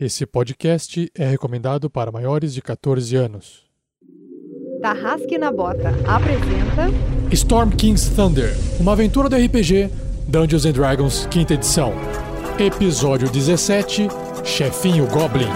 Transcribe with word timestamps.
Esse 0.00 0.24
podcast 0.24 1.10
é 1.12 1.26
recomendado 1.26 1.90
para 1.90 2.12
maiores 2.12 2.54
de 2.54 2.62
14 2.62 3.16
anos. 3.16 3.64
Tarrasque 4.80 5.36
na 5.36 5.50
Bota 5.50 5.88
apresenta 6.06 6.86
Storm 7.32 7.70
King's 7.70 8.08
Thunder, 8.10 8.54
uma 8.78 8.92
aventura 8.92 9.28
do 9.28 9.34
RPG 9.34 9.90
Dungeons 10.28 10.64
and 10.66 10.72
Dragons, 10.72 11.26
quinta 11.26 11.54
edição. 11.54 11.92
Episódio 12.60 13.28
17, 13.28 14.06
Chefinho 14.44 15.04
Goblin. 15.08 15.50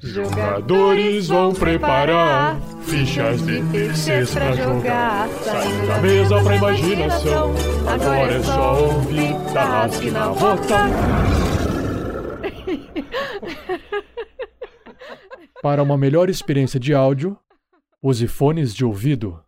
Jogadores 0.00 1.26
vão 1.26 1.52
preparar 1.52 2.60
fichas 2.82 3.44
de 3.44 3.60
terceiros 3.72 4.30
pra 4.32 4.52
jogar. 4.54 5.28
Saindo 5.42 5.86
da 5.88 5.98
mesa 5.98 6.40
pra 6.40 6.56
imaginação. 6.56 7.54
Agora 7.88 8.32
é 8.32 8.42
só 8.44 8.84
ouvir 8.84 9.34
Tarrasque 9.52 10.12
na 10.12 10.28
Bota. 10.28 11.45
Para 15.62 15.82
uma 15.82 15.96
melhor 15.96 16.28
experiência 16.28 16.78
de 16.78 16.92
áudio, 16.92 17.36
use 18.02 18.26
fones 18.26 18.74
de 18.74 18.84
ouvido. 18.84 19.40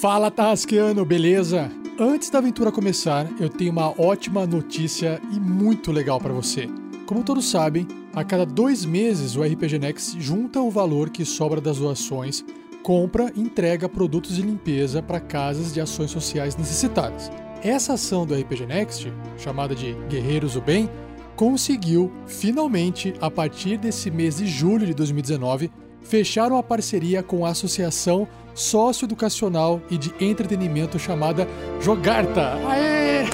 Fala 0.00 0.30
Tarrasqueano, 0.30 1.04
beleza? 1.04 1.70
Antes 2.00 2.30
da 2.30 2.38
aventura 2.38 2.72
começar, 2.72 3.30
eu 3.38 3.50
tenho 3.50 3.70
uma 3.70 3.90
ótima 4.00 4.46
notícia 4.46 5.20
e 5.30 5.38
muito 5.38 5.92
legal 5.92 6.18
para 6.18 6.32
você. 6.32 6.68
Como 7.06 7.22
todos 7.22 7.50
sabem, 7.50 7.86
a 8.14 8.24
cada 8.24 8.46
dois 8.46 8.84
meses 8.86 9.36
o 9.36 9.42
RPG 9.42 9.78
Next 9.78 10.18
junta 10.18 10.58
o 10.60 10.70
valor 10.70 11.10
que 11.10 11.24
sobra 11.24 11.60
das 11.60 11.76
doações, 11.76 12.42
compra 12.82 13.30
e 13.36 13.40
entrega 13.42 13.90
produtos 13.90 14.36
de 14.36 14.42
limpeza 14.42 15.02
para 15.02 15.20
casas 15.20 15.72
de 15.72 15.82
ações 15.82 16.10
sociais 16.10 16.56
necessitadas. 16.56 17.30
Essa 17.62 17.92
ação 17.92 18.26
do 18.26 18.34
RPG 18.34 18.66
Next, 18.66 19.12
chamada 19.36 19.74
de 19.74 19.92
Guerreiros 20.08 20.54
do 20.54 20.62
Bem, 20.62 20.90
conseguiu, 21.36 22.12
finalmente, 22.26 23.14
a 23.20 23.30
partir 23.30 23.76
desse 23.76 24.10
mês 24.10 24.36
de 24.36 24.46
julho 24.46 24.86
de 24.86 24.94
2019, 24.94 25.70
fechar 26.00 26.50
uma 26.50 26.62
parceria 26.62 27.22
com 27.22 27.46
a 27.46 27.50
Associação 27.50 28.26
Socioeducacional 28.54 29.80
e 29.90 29.96
de 29.96 30.12
Entretenimento 30.20 30.98
chamada 30.98 31.48
Jogarta. 31.80 32.54
Aê! 32.68 33.24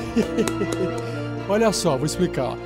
Olha 1.48 1.72
só, 1.72 1.96
vou 1.96 2.06
explicar. 2.06 2.56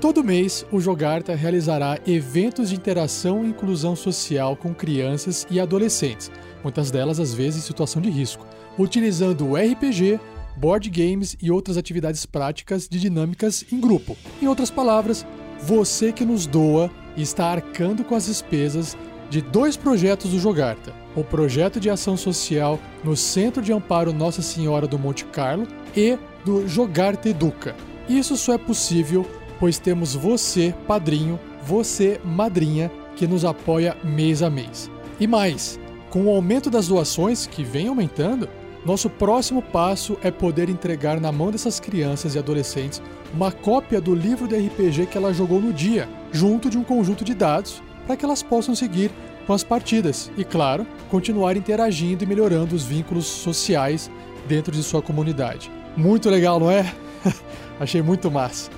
Todo 0.00 0.24
mês, 0.24 0.66
o 0.72 0.80
Jogarta 0.80 1.34
realizará 1.34 1.96
eventos 2.04 2.70
de 2.70 2.74
interação 2.74 3.44
e 3.44 3.48
inclusão 3.48 3.94
social 3.94 4.56
com 4.56 4.74
crianças 4.74 5.46
e 5.48 5.60
adolescentes, 5.60 6.28
muitas 6.62 6.90
delas 6.90 7.20
às 7.20 7.32
vezes 7.32 7.62
em 7.62 7.66
situação 7.66 8.02
de 8.02 8.10
risco, 8.10 8.44
utilizando 8.76 9.46
o 9.46 9.54
RPG, 9.54 10.18
board 10.56 10.88
games 10.90 11.36
e 11.40 11.50
outras 11.50 11.76
atividades 11.76 12.26
práticas 12.26 12.88
de 12.88 12.98
dinâmicas 12.98 13.64
em 13.72 13.80
grupo. 13.80 14.16
Em 14.40 14.46
outras 14.46 14.70
palavras, 14.70 15.26
você 15.60 16.12
que 16.12 16.24
nos 16.24 16.46
doa 16.46 16.90
está 17.16 17.46
arcando 17.46 18.04
com 18.04 18.14
as 18.14 18.26
despesas 18.26 18.96
de 19.30 19.40
dois 19.40 19.76
projetos 19.76 20.30
do 20.30 20.38
Jogarta: 20.38 20.94
o 21.16 21.22
projeto 21.22 21.80
de 21.80 21.90
ação 21.90 22.16
social 22.16 22.78
no 23.04 23.16
Centro 23.16 23.62
de 23.62 23.72
Amparo 23.72 24.12
Nossa 24.12 24.42
Senhora 24.42 24.86
do 24.86 24.98
Monte 24.98 25.24
Carlo 25.26 25.66
e 25.96 26.18
do 26.44 26.66
Jogarta 26.66 27.28
Educa. 27.28 27.74
Isso 28.08 28.36
só 28.36 28.54
é 28.54 28.58
possível 28.58 29.26
pois 29.62 29.78
temos 29.78 30.12
você, 30.12 30.74
padrinho, 30.88 31.38
você, 31.64 32.20
madrinha, 32.24 32.90
que 33.14 33.28
nos 33.28 33.44
apoia 33.44 33.96
mês 34.02 34.42
a 34.42 34.50
mês. 34.50 34.90
E 35.20 35.26
mais, 35.28 35.78
com 36.10 36.24
o 36.24 36.30
aumento 36.30 36.68
das 36.68 36.88
doações, 36.88 37.46
que 37.46 37.62
vem 37.62 37.86
aumentando, 37.86 38.48
nosso 38.84 39.08
próximo 39.08 39.62
passo 39.62 40.18
é 40.22 40.30
poder 40.30 40.68
entregar 40.68 41.20
na 41.20 41.30
mão 41.30 41.50
dessas 41.50 41.78
crianças 41.78 42.34
e 42.34 42.38
adolescentes 42.38 43.00
uma 43.32 43.52
cópia 43.52 44.00
do 44.00 44.14
livro 44.14 44.48
de 44.48 44.56
RPG 44.56 45.06
que 45.06 45.16
ela 45.16 45.32
jogou 45.32 45.60
no 45.60 45.72
dia, 45.72 46.08
junto 46.32 46.68
de 46.68 46.76
um 46.76 46.82
conjunto 46.82 47.24
de 47.24 47.32
dados, 47.32 47.82
para 48.06 48.16
que 48.16 48.24
elas 48.24 48.42
possam 48.42 48.74
seguir 48.74 49.10
com 49.46 49.52
as 49.52 49.62
partidas 49.62 50.30
e, 50.36 50.44
claro, 50.44 50.86
continuar 51.10 51.56
interagindo 51.56 52.24
e 52.24 52.26
melhorando 52.26 52.74
os 52.74 52.84
vínculos 52.84 53.26
sociais 53.26 54.10
dentro 54.46 54.72
de 54.72 54.82
sua 54.82 55.00
comunidade. 55.00 55.70
Muito 55.96 56.28
legal, 56.28 56.58
não 56.58 56.70
é? 56.70 56.92
Achei 57.78 58.02
muito 58.02 58.30
massa. 58.30 58.70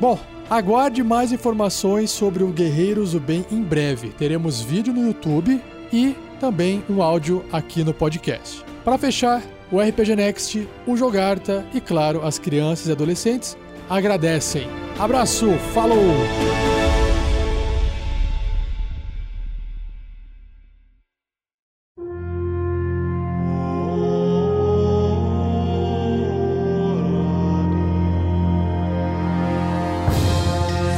Bom, 0.00 0.18
aguarde 0.48 1.02
mais 1.02 1.32
informações 1.32 2.10
sobre 2.10 2.42
o 2.42 2.48
Guerreiros 2.48 3.12
do 3.12 3.20
Bem 3.20 3.44
em 3.50 3.62
breve. 3.62 4.08
Teremos 4.10 4.60
vídeo 4.60 4.92
no 4.92 5.06
YouTube 5.06 5.60
e 5.92 6.16
também 6.40 6.82
um 6.88 7.02
áudio 7.02 7.44
aqui 7.52 7.84
no 7.84 7.92
podcast. 7.92 8.69
Para 8.84 8.96
fechar, 8.96 9.42
o 9.70 9.78
RPG 9.78 10.16
Next, 10.16 10.68
o 10.86 10.96
Jogarta 10.96 11.66
e, 11.74 11.80
claro, 11.80 12.24
as 12.24 12.38
crianças 12.38 12.86
e 12.86 12.92
adolescentes 12.92 13.56
agradecem. 13.88 14.66
Abraço, 14.98 15.50
falou! 15.74 15.98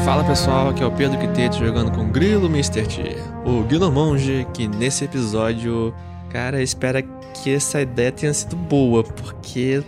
Fala 0.05 0.25
pessoal, 0.25 0.69
aqui 0.69 0.83
é 0.83 0.87
o 0.87 0.93
Pedro 0.93 1.19
Quitete 1.19 1.59
jogando 1.59 1.91
com 1.91 2.11
Grilo 2.11 2.47
Mr. 2.47 2.87
T, 2.87 3.17
o 3.45 3.63
Guilherme 3.65 3.95
Monge, 3.95 4.47
que 4.55 4.69
nesse 4.69 5.05
episódio, 5.05 5.95
cara, 6.33 6.63
espera 6.63 7.03
que 7.03 7.55
essa 7.55 7.83
ideia 7.83 8.11
tenha 8.11 8.33
sido 8.33 8.57
boa, 8.57 9.05
porque 9.05 9.83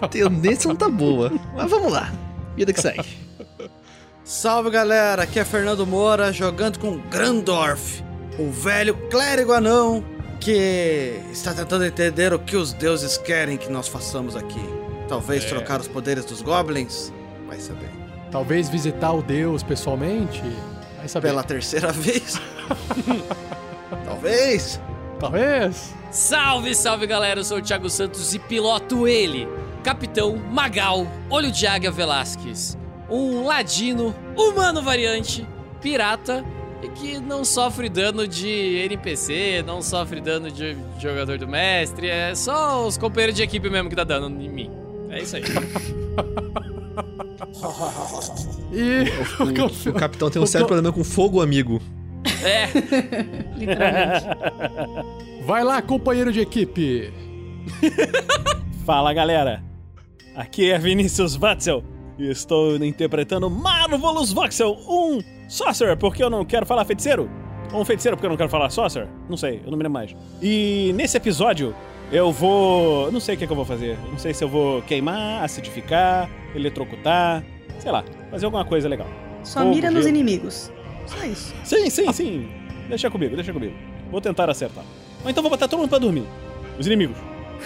a 0.00 0.06
tendência 0.06 0.68
não 0.68 0.76
tá 0.76 0.88
boa. 0.88 1.32
Mas 1.56 1.70
vamos 1.70 1.90
lá, 1.90 2.12
vida 2.54 2.72
que 2.74 2.80
segue. 2.80 3.08
Salve 4.22 4.70
galera, 4.70 5.22
aqui 5.22 5.40
é 5.40 5.44
Fernando 5.44 5.86
Moura 5.86 6.32
jogando 6.32 6.78
com 6.78 6.98
Grandorf, 7.08 8.04
o 8.38 8.50
velho 8.50 8.94
clérigo 9.08 9.52
anão 9.52 10.04
que 10.38 11.18
está 11.32 11.54
tentando 11.54 11.84
entender 11.84 12.32
o 12.32 12.38
que 12.38 12.56
os 12.56 12.72
deuses 12.72 13.16
querem 13.16 13.56
que 13.56 13.70
nós 13.70 13.88
façamos 13.88 14.36
aqui. 14.36 14.60
Talvez 15.08 15.44
trocar 15.44 15.80
os 15.80 15.88
poderes 15.88 16.24
dos 16.24 16.42
goblins? 16.42 17.12
Vai 17.46 17.58
saber. 17.60 17.90
Talvez 18.30 18.68
visitar 18.68 19.12
o 19.12 19.22
Deus 19.22 19.62
pessoalmente? 19.62 20.42
Vai 20.98 21.08
saber. 21.08 21.28
Pela 21.28 21.42
terceira 21.42 21.92
vez? 21.92 22.40
Talvez. 24.04 24.80
Talvez. 25.18 25.94
Salve, 26.10 26.74
salve 26.74 27.06
galera, 27.06 27.40
eu 27.40 27.44
sou 27.44 27.58
o 27.58 27.62
Thiago 27.62 27.88
Santos 27.88 28.34
e 28.34 28.38
piloto 28.38 29.06
ele, 29.06 29.48
Capitão 29.82 30.36
Magal, 30.36 31.06
Olho 31.30 31.50
de 31.50 31.66
Águia 31.66 31.90
Velasquez. 31.90 32.76
Um 33.08 33.44
ladino, 33.44 34.14
humano 34.36 34.82
variante, 34.82 35.46
pirata 35.80 36.44
e 36.82 36.88
que 36.88 37.18
não 37.18 37.44
sofre 37.44 37.88
dano 37.88 38.26
de 38.26 38.48
NPC, 38.84 39.62
não 39.66 39.80
sofre 39.80 40.20
dano 40.20 40.50
de 40.50 40.76
jogador 40.98 41.38
do 41.38 41.46
mestre, 41.46 42.08
é 42.08 42.34
só 42.34 42.86
os 42.86 42.98
companheiros 42.98 43.36
de 43.36 43.42
equipe 43.42 43.70
mesmo 43.70 43.88
que 43.88 43.96
dá 43.96 44.04
dano 44.04 44.28
em 44.42 44.48
mim. 44.48 44.70
É 45.10 45.22
isso 45.22 45.36
aí. 45.36 45.42
E 48.72 49.04
O, 49.86 49.90
o 49.90 49.92
capitão 49.94 50.30
tem 50.30 50.40
um 50.40 50.46
sério 50.46 50.66
problema 50.66 50.92
com 50.92 51.04
fogo 51.04 51.40
amigo. 51.40 51.80
É, 52.44 52.66
literalmente. 53.56 54.26
vai 55.44 55.64
lá, 55.64 55.80
companheiro 55.82 56.32
de 56.32 56.40
equipe. 56.40 57.12
Fala 58.84 59.12
galera, 59.12 59.62
aqui 60.34 60.70
é 60.70 60.78
Vinícius 60.78 61.36
Watzel 61.36 61.84
e 62.18 62.28
estou 62.30 62.76
interpretando 62.76 63.48
Marvelous 63.48 64.32
Voxel, 64.32 64.76
um 64.88 65.20
Sorcerer, 65.48 65.96
porque 65.96 66.22
eu 66.22 66.30
não 66.30 66.44
quero 66.44 66.66
falar 66.66 66.84
feiticeiro. 66.84 67.30
Ou 67.72 67.80
um 67.80 67.84
feiticeiro 67.84 68.16
porque 68.16 68.26
eu 68.26 68.30
não 68.30 68.36
quero 68.36 68.50
falar 68.50 68.68
Sorcerer? 68.70 69.08
Não 69.28 69.36
sei, 69.36 69.60
eu 69.64 69.70
não 69.70 69.78
me 69.78 69.84
lembro 69.84 69.90
mais. 69.92 70.14
E 70.42 70.92
nesse 70.94 71.16
episódio 71.16 71.74
eu 72.10 72.30
vou. 72.32 73.10
Não 73.10 73.20
sei 73.20 73.34
o 73.34 73.38
que, 73.38 73.44
é 73.44 73.46
que 73.46 73.52
eu 73.52 73.56
vou 73.56 73.64
fazer. 73.64 73.96
Não 74.10 74.18
sei 74.18 74.34
se 74.34 74.44
eu 74.44 74.48
vou 74.48 74.82
queimar, 74.82 75.42
acidificar, 75.44 76.28
eletrocutar, 76.54 77.42
sei 77.78 77.90
lá, 77.90 78.04
fazer 78.30 78.44
alguma 78.44 78.64
coisa 78.64 78.88
legal. 78.88 79.06
Só 79.42 79.60
Fogo, 79.60 79.74
mira 79.74 79.90
nos 79.90 80.04
gelo. 80.04 80.16
inimigos. 80.16 80.70
Só 81.06 81.24
isso. 81.24 81.54
Sim, 81.64 81.90
sim, 81.90 82.12
sim. 82.12 82.48
Deixa 82.88 83.10
comigo, 83.10 83.34
deixa 83.34 83.52
comigo. 83.52 83.74
Vou 84.10 84.20
tentar 84.20 84.50
acertar. 84.50 84.84
Ou 85.24 85.30
então 85.30 85.42
vou 85.42 85.50
botar 85.50 85.68
todo 85.68 85.80
mundo 85.80 85.88
pra 85.88 85.98
dormir. 85.98 86.24
Os 86.78 86.86
inimigos. 86.86 87.16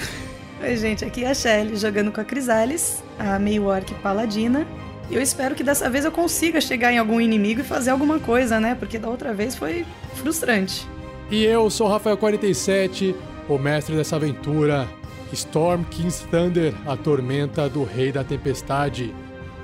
Oi, 0.62 0.76
gente, 0.76 1.04
aqui 1.04 1.24
é 1.24 1.30
a 1.30 1.34
Shelly 1.34 1.76
jogando 1.76 2.10
com 2.10 2.20
a 2.20 2.24
Crisales, 2.24 3.02
a 3.18 3.38
meio 3.38 3.66
orc 3.66 3.92
paladina. 3.96 4.66
E 5.10 5.14
eu 5.14 5.22
espero 5.22 5.54
que 5.54 5.62
dessa 5.62 5.88
vez 5.88 6.04
eu 6.04 6.10
consiga 6.10 6.60
chegar 6.60 6.92
em 6.92 6.98
algum 6.98 7.20
inimigo 7.20 7.60
e 7.60 7.64
fazer 7.64 7.90
alguma 7.90 8.18
coisa, 8.18 8.58
né? 8.58 8.74
Porque 8.74 8.98
da 8.98 9.08
outra 9.08 9.32
vez 9.32 9.54
foi 9.54 9.84
frustrante. 10.14 10.86
E 11.30 11.44
eu 11.44 11.68
sou 11.70 11.88
o 11.88 11.98
Rafael47, 11.98 13.14
o 13.48 13.58
mestre 13.58 13.96
dessa 13.96 14.16
aventura, 14.16 14.88
Storm 15.32 15.82
King's 15.84 16.20
Thunder, 16.30 16.72
a 16.86 16.96
tormenta 16.96 17.68
do 17.68 17.84
Rei 17.84 18.10
da 18.10 18.24
Tempestade. 18.24 19.14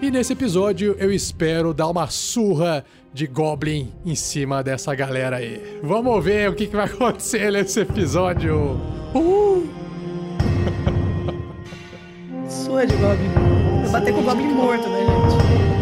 E 0.00 0.10
nesse 0.10 0.32
episódio 0.32 0.96
eu 0.98 1.12
espero 1.12 1.72
dar 1.72 1.88
uma 1.88 2.08
surra 2.08 2.84
de 3.12 3.26
Goblin 3.26 3.92
em 4.04 4.14
cima 4.14 4.62
dessa 4.62 4.94
galera 4.94 5.36
aí. 5.36 5.80
Vamos 5.82 6.24
ver 6.24 6.48
o 6.48 6.54
que, 6.54 6.66
que 6.66 6.76
vai 6.76 6.86
acontecer 6.92 7.52
nesse 7.52 7.80
episódio. 7.80 8.80
Uhul! 9.14 9.68
Sua 12.48 12.86
de 12.86 12.94
Goblin. 12.96 13.30
Eu 13.84 13.90
bater 13.90 14.14
com 14.14 14.20
o 14.20 14.24
Goblin 14.24 14.54
morto, 14.54 14.88
né, 14.88 15.00
gente? 15.00 15.81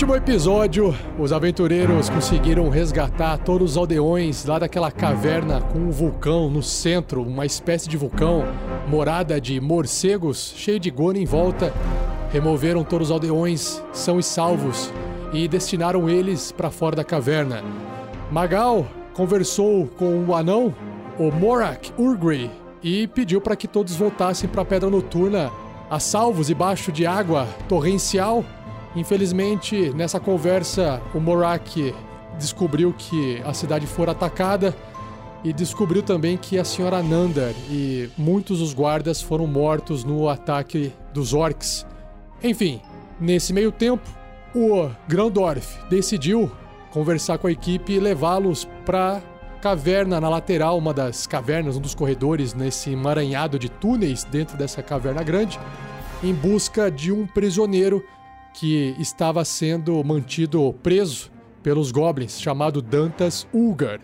Último 0.00 0.16
episódio, 0.16 0.96
os 1.18 1.30
aventureiros 1.30 2.08
conseguiram 2.08 2.70
resgatar 2.70 3.36
todos 3.36 3.72
os 3.72 3.76
aldeões 3.76 4.46
lá 4.46 4.58
daquela 4.58 4.90
caverna 4.90 5.60
com 5.60 5.78
um 5.78 5.90
vulcão 5.90 6.48
no 6.48 6.62
centro, 6.62 7.20
uma 7.20 7.44
espécie 7.44 7.86
de 7.86 7.98
vulcão, 7.98 8.46
morada 8.88 9.38
de 9.38 9.60
morcegos, 9.60 10.54
cheio 10.56 10.80
de 10.80 10.90
gona 10.90 11.18
em 11.18 11.26
volta. 11.26 11.70
Removeram 12.32 12.82
todos 12.82 13.08
os 13.08 13.12
aldeões, 13.12 13.84
são 13.92 14.18
e 14.18 14.22
salvos, 14.22 14.90
e 15.34 15.46
destinaram 15.46 16.08
eles 16.08 16.50
para 16.50 16.70
fora 16.70 16.96
da 16.96 17.04
caverna. 17.04 17.62
Magal 18.30 18.86
conversou 19.12 19.86
com 19.86 20.24
o 20.24 20.34
anão, 20.34 20.74
o 21.18 21.30
Morak 21.30 21.92
Urgri, 21.98 22.50
e 22.82 23.06
pediu 23.06 23.38
para 23.38 23.54
que 23.54 23.68
todos 23.68 23.96
voltassem 23.96 24.48
para 24.48 24.62
a 24.62 24.64
Pedra 24.64 24.88
Noturna, 24.88 25.50
a 25.90 26.00
salvos 26.00 26.46
debaixo 26.46 26.90
de 26.90 27.04
água 27.04 27.46
torrencial 27.68 28.42
Infelizmente, 28.94 29.90
nessa 29.94 30.18
conversa, 30.18 31.00
o 31.14 31.20
Morak 31.20 31.94
descobriu 32.38 32.92
que 32.96 33.40
a 33.44 33.54
cidade 33.54 33.86
fora 33.86 34.12
atacada 34.12 34.74
e 35.44 35.52
descobriu 35.52 36.02
também 36.02 36.36
que 36.36 36.58
a 36.58 36.64
senhora 36.64 37.02
Nandar 37.02 37.54
e 37.70 38.10
muitos 38.18 38.58
dos 38.58 38.74
guardas 38.74 39.22
foram 39.22 39.46
mortos 39.46 40.04
no 40.04 40.28
ataque 40.28 40.92
dos 41.14 41.32
orcs. 41.32 41.86
Enfim, 42.42 42.80
nesse 43.18 43.52
meio 43.52 43.72
tempo, 43.72 44.08
o 44.54 44.90
Grandorf 45.08 45.78
decidiu 45.88 46.50
conversar 46.90 47.38
com 47.38 47.46
a 47.46 47.52
equipe 47.52 47.92
e 47.92 48.00
levá-los 48.00 48.68
para 48.84 49.22
caverna 49.62 50.20
na 50.20 50.28
lateral, 50.28 50.76
uma 50.78 50.92
das 50.92 51.26
cavernas, 51.26 51.76
um 51.76 51.80
dos 51.80 51.94
corredores 51.94 52.54
nesse 52.54 52.90
emaranhado 52.90 53.58
de 53.58 53.68
túneis 53.68 54.24
dentro 54.24 54.56
dessa 54.56 54.82
caverna 54.82 55.22
grande, 55.22 55.60
em 56.22 56.34
busca 56.34 56.90
de 56.90 57.12
um 57.12 57.26
prisioneiro 57.26 58.04
que 58.54 58.94
estava 58.98 59.44
sendo 59.44 60.02
mantido 60.04 60.74
preso 60.82 61.30
pelos 61.62 61.90
goblins, 61.90 62.40
chamado 62.40 62.80
Dantas 62.82 63.46
Ulgar. 63.52 64.00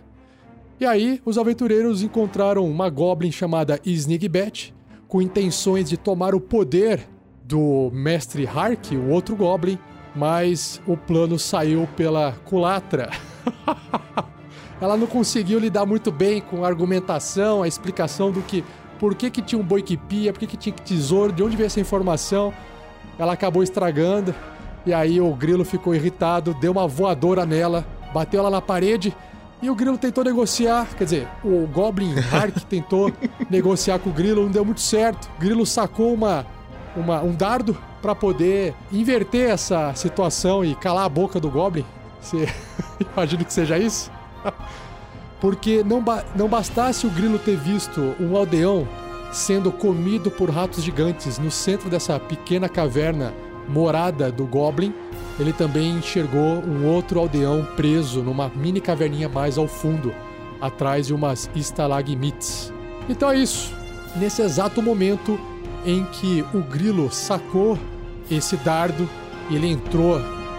E 0.78 0.84
aí, 0.84 1.20
os 1.24 1.38
aventureiros 1.38 2.02
encontraram 2.02 2.68
uma 2.68 2.90
goblin 2.90 3.32
chamada 3.32 3.80
Snigbet, 3.84 4.74
com 5.08 5.22
intenções 5.22 5.88
de 5.88 5.96
tomar 5.96 6.34
o 6.34 6.40
poder 6.40 7.08
do 7.42 7.90
mestre 7.92 8.46
Hark, 8.46 8.94
o 8.94 9.08
outro 9.08 9.34
goblin, 9.36 9.78
mas 10.14 10.80
o 10.86 10.96
plano 10.96 11.38
saiu 11.38 11.88
pela 11.96 12.32
culatra. 12.44 13.10
Ela 14.80 14.96
não 14.96 15.06
conseguiu 15.06 15.58
lidar 15.58 15.86
muito 15.86 16.12
bem 16.12 16.40
com 16.40 16.64
a 16.64 16.68
argumentação, 16.68 17.62
a 17.62 17.68
explicação 17.68 18.30
do 18.30 18.42
que 18.42 18.62
por 18.98 19.14
que, 19.14 19.30
que 19.30 19.40
tinha 19.40 19.58
um 19.58 19.64
boi 19.64 19.82
que 19.82 19.96
pia, 19.96 20.32
por 20.32 20.40
que, 20.40 20.46
que 20.46 20.56
tinha 20.56 20.74
tesouro, 20.74 21.32
de 21.32 21.42
onde 21.42 21.56
veio 21.56 21.66
essa 21.66 21.80
informação 21.80 22.52
ela 23.18 23.32
acabou 23.32 23.62
estragando. 23.62 24.34
E 24.84 24.94
aí 24.94 25.20
o 25.20 25.34
grilo 25.34 25.64
ficou 25.64 25.94
irritado, 25.94 26.54
deu 26.54 26.72
uma 26.72 26.86
voadora 26.86 27.44
nela, 27.44 27.84
bateu 28.14 28.40
ela 28.40 28.50
na 28.50 28.62
parede. 28.62 29.14
E 29.60 29.70
o 29.70 29.74
grilo 29.74 29.96
tentou 29.96 30.22
negociar, 30.22 30.86
quer 30.96 31.04
dizer, 31.04 31.28
o 31.42 31.66
Goblin 31.66 32.14
Hark 32.30 32.60
tentou 32.68 33.10
negociar 33.50 33.98
com 33.98 34.10
o 34.10 34.12
grilo, 34.12 34.42
não 34.42 34.50
deu 34.50 34.64
muito 34.64 34.80
certo. 34.80 35.28
O 35.36 35.40
grilo 35.40 35.64
sacou 35.64 36.12
uma, 36.12 36.46
uma 36.94 37.22
um 37.22 37.34
dardo 37.34 37.76
para 38.02 38.14
poder 38.14 38.74
inverter 38.92 39.50
essa 39.50 39.94
situação 39.94 40.64
e 40.64 40.74
calar 40.74 41.06
a 41.06 41.08
boca 41.08 41.40
do 41.40 41.50
Goblin. 41.50 41.84
Você 42.20 42.48
imagina 43.12 43.44
que 43.44 43.52
seja 43.52 43.78
isso? 43.78 44.10
Porque 45.40 45.82
não, 45.82 46.02
ba 46.02 46.24
não 46.34 46.48
bastasse 46.48 47.06
o 47.06 47.10
grilo 47.10 47.38
ter 47.38 47.56
visto 47.56 48.14
um 48.20 48.36
aldeão 48.36 48.86
sendo 49.36 49.70
comido 49.70 50.30
por 50.30 50.48
ratos 50.48 50.82
gigantes 50.82 51.38
no 51.38 51.50
centro 51.50 51.90
dessa 51.90 52.18
pequena 52.18 52.70
caverna 52.70 53.34
morada 53.68 54.32
do 54.32 54.46
Goblin, 54.46 54.94
ele 55.38 55.52
também 55.52 55.98
enxergou 55.98 56.64
um 56.64 56.86
outro 56.86 57.20
aldeão 57.20 57.66
preso 57.76 58.22
numa 58.22 58.50
mini 58.56 58.80
caverninha 58.80 59.28
mais 59.28 59.58
ao 59.58 59.68
fundo, 59.68 60.14
atrás 60.58 61.08
de 61.08 61.14
umas 61.14 61.50
estalagmites. 61.54 62.72
Então 63.08 63.30
é 63.30 63.36
isso. 63.36 63.74
Nesse 64.16 64.40
exato 64.40 64.80
momento 64.80 65.38
em 65.84 66.02
que 66.04 66.42
o 66.54 66.62
grilo 66.62 67.10
sacou 67.12 67.78
esse 68.30 68.56
dardo 68.56 69.06
ele 69.50 69.70
entrou 69.70 70.18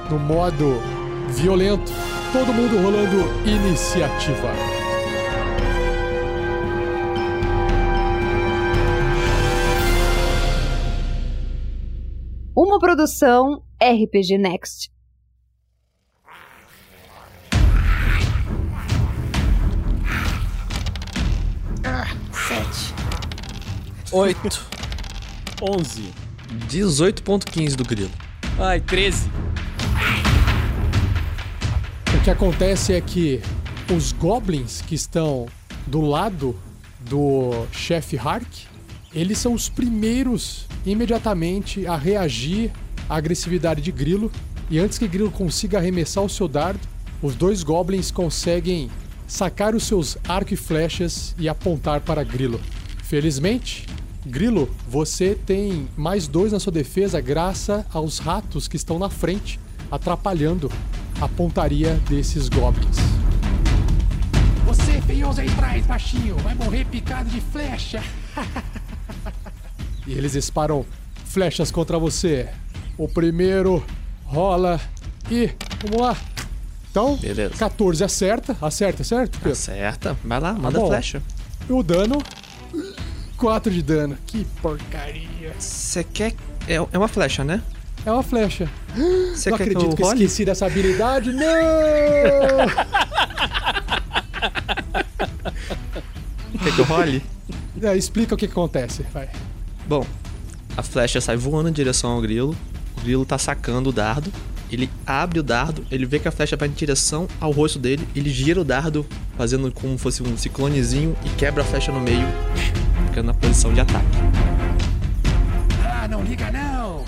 no 0.10 0.20
modo 0.20 0.80
violento, 1.30 1.92
todo 2.32 2.54
mundo 2.54 2.78
rolando 2.82 3.50
iniciativa. 3.50 4.87
Uma 12.78 12.82
produção 12.82 13.64
RPG 13.82 14.38
Next. 14.38 14.92
Sete. 22.32 22.94
8. 24.12 24.70
11. 25.60 26.14
18.15 26.70 27.76
do 27.76 27.84
grilo. 27.84 28.12
Ai, 28.60 28.80
13. 28.80 29.28
O 32.16 32.24
que 32.24 32.30
acontece 32.30 32.94
é 32.94 33.02
que 33.02 33.42
os 33.92 34.12
goblins 34.12 34.84
que 34.84 34.94
estão 34.94 35.48
do 35.88 36.02
lado 36.02 36.56
do 37.00 37.66
chefe 37.72 38.16
Hark, 38.18 38.68
eles 39.20 39.40
são 39.40 39.54
os 39.54 39.68
primeiros 39.68 40.66
imediatamente 40.86 41.88
a 41.88 41.98
reagir 41.98 42.72
à 43.10 43.16
agressividade 43.16 43.82
de 43.82 43.92
Grilo. 43.92 44.32
E 44.70 44.78
antes 44.78 44.98
que 44.98 45.08
Grilo 45.08 45.32
consiga 45.32 45.80
arremessar 45.80 46.24
o 46.24 46.30
seu 46.30 46.48
dardo, 46.48 46.88
os 47.22 47.36
dois 47.36 47.64
goblins 47.64 48.12
conseguem 48.12 48.92
sacar 49.26 49.74
os 49.74 49.84
seus 49.84 50.18
arco 50.28 50.54
e 50.54 50.58
flechas 50.58 51.34
e 51.40 51.50
apontar 51.50 52.02
para 52.02 52.24
Grilo. 52.24 52.62
Felizmente, 53.04 53.88
Grilo, 54.26 54.70
você 54.88 55.34
tem 55.34 55.88
mais 55.98 56.28
dois 56.28 56.52
na 56.52 56.60
sua 56.60 56.72
defesa 56.72 57.20
graças 57.20 57.84
aos 57.92 58.20
ratos 58.20 58.68
que 58.68 58.76
estão 58.76 59.00
na 59.00 59.10
frente, 59.10 59.60
atrapalhando 59.90 60.72
a 61.20 61.28
pontaria 61.28 61.94
desses 62.08 62.50
goblins. 62.50 62.98
Você, 64.66 65.02
feioso 65.02 65.42
aí 65.42 65.50
atrás, 65.50 65.86
baixinho, 65.86 66.36
vai 66.36 66.54
morrer 66.54 66.86
picado 66.86 67.30
de 67.30 67.42
flecha. 67.42 68.04
E 70.08 70.14
eles 70.14 70.32
disparam 70.32 70.86
flechas 71.26 71.70
contra 71.70 72.00
você. 72.00 72.48
O 72.98 73.08
primeiro 73.08 73.86
rola 74.26 74.80
e 75.30 75.52
vamos 75.84 76.02
lá. 76.02 76.18
Então, 76.90 77.16
Beleza. 77.18 77.54
14 77.56 78.04
acerta, 78.04 78.58
acerta, 78.62 79.04
certo? 79.04 79.34
Pedro? 79.38 79.52
Acerta. 79.52 80.18
Vai 80.24 80.40
lá, 80.40 80.54
manda 80.54 80.80
bom. 80.80 80.88
flecha. 80.88 81.22
O 81.70 81.84
dano 81.84 82.18
4 83.36 83.72
de 83.72 83.82
dano. 83.84 84.18
Que 84.26 84.46
porcaria. 84.62 85.54
Você 85.60 86.04
quer. 86.04 86.34
É, 86.68 86.76
é 86.76 86.98
uma 86.98 87.08
flecha, 87.08 87.44
né? 87.44 87.62
É 88.06 88.12
uma 88.12 88.24
flecha. 88.24 88.68
Você 89.36 89.50
Não 89.52 89.58
quer 89.58 89.64
acredito 89.66 89.90
que 89.90 89.96
que 89.98 90.02
eu 90.02 90.06
eu 90.06 90.10
role? 90.12 90.24
esqueci 90.24 90.46
dessa 90.46 90.66
habilidade. 90.66 91.32
Não! 91.34 91.44
Quer 96.64 96.74
que 96.76 96.80
eu 96.80 96.86
role? 96.86 97.24
É, 97.80 97.96
explica 97.96 98.34
o 98.34 98.38
que 98.38 98.48
que 98.48 98.52
acontece, 98.54 99.04
vai. 99.14 99.30
Bom, 99.88 100.06
a 100.76 100.84
flecha 100.84 101.22
sai 101.22 101.38
voando 101.38 101.70
em 101.70 101.72
direção 101.72 102.12
ao 102.12 102.22
grilo. 102.22 102.56
O 102.98 103.02
grilo 103.02 103.26
tá 103.26 103.38
sacando 103.38 103.90
o 103.90 103.94
dardo. 103.94 104.32
Ele 104.70 104.90
abre 105.06 105.40
o 105.40 105.44
dardo, 105.44 105.86
ele 105.90 106.06
vê 106.06 106.20
que 106.20 106.28
a 106.28 106.32
flecha 106.32 106.58
vai 106.58 106.68
em 106.68 106.72
direção 106.72 107.26
ao 107.40 107.52
rosto 107.52 107.80
dele. 107.80 108.06
Ele 108.14 108.30
gira 108.30 108.60
o 108.60 108.66
dardo, 108.66 109.06
fazendo 109.38 109.72
como 109.72 109.98
fosse 109.98 110.22
um 110.22 110.38
ciclonezinho 110.38 111.16
e 111.26 111.30
quebra 111.30 111.64
a 111.64 111.66
flecha 111.66 111.90
no 111.90 112.02
meio, 112.02 112.28
ficando 113.08 113.28
na 113.28 113.34
posição 113.34 113.74
de 113.74 113.80
ataque. 113.80 114.06
Ah, 115.86 116.06
não 116.10 116.22
liga 116.22 116.52
não. 116.52 117.06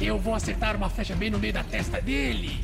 Eu 0.00 0.18
vou 0.18 0.34
acertar 0.34 0.74
uma 0.74 0.88
flecha 0.88 1.14
bem 1.14 1.28
no 1.28 1.38
meio 1.38 1.52
da 1.52 1.62
testa 1.62 2.00
dele. 2.00 2.58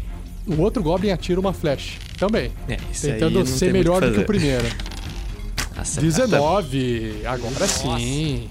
O 0.47 0.63
outro 0.63 0.83
Goblin 0.83 1.11
atira 1.11 1.39
uma 1.39 1.53
flecha. 1.53 1.99
Também. 2.19 2.51
É, 2.67 2.77
Tentando 2.77 3.45
ser 3.45 3.71
melhor 3.71 4.03
o 4.03 4.07
do 4.09 4.15
que 4.15 4.21
o 4.21 4.25
primeiro. 4.25 4.65
Acerta. 5.77 6.01
19. 6.01 7.21
Agora 7.27 7.69
sim. 7.69 8.49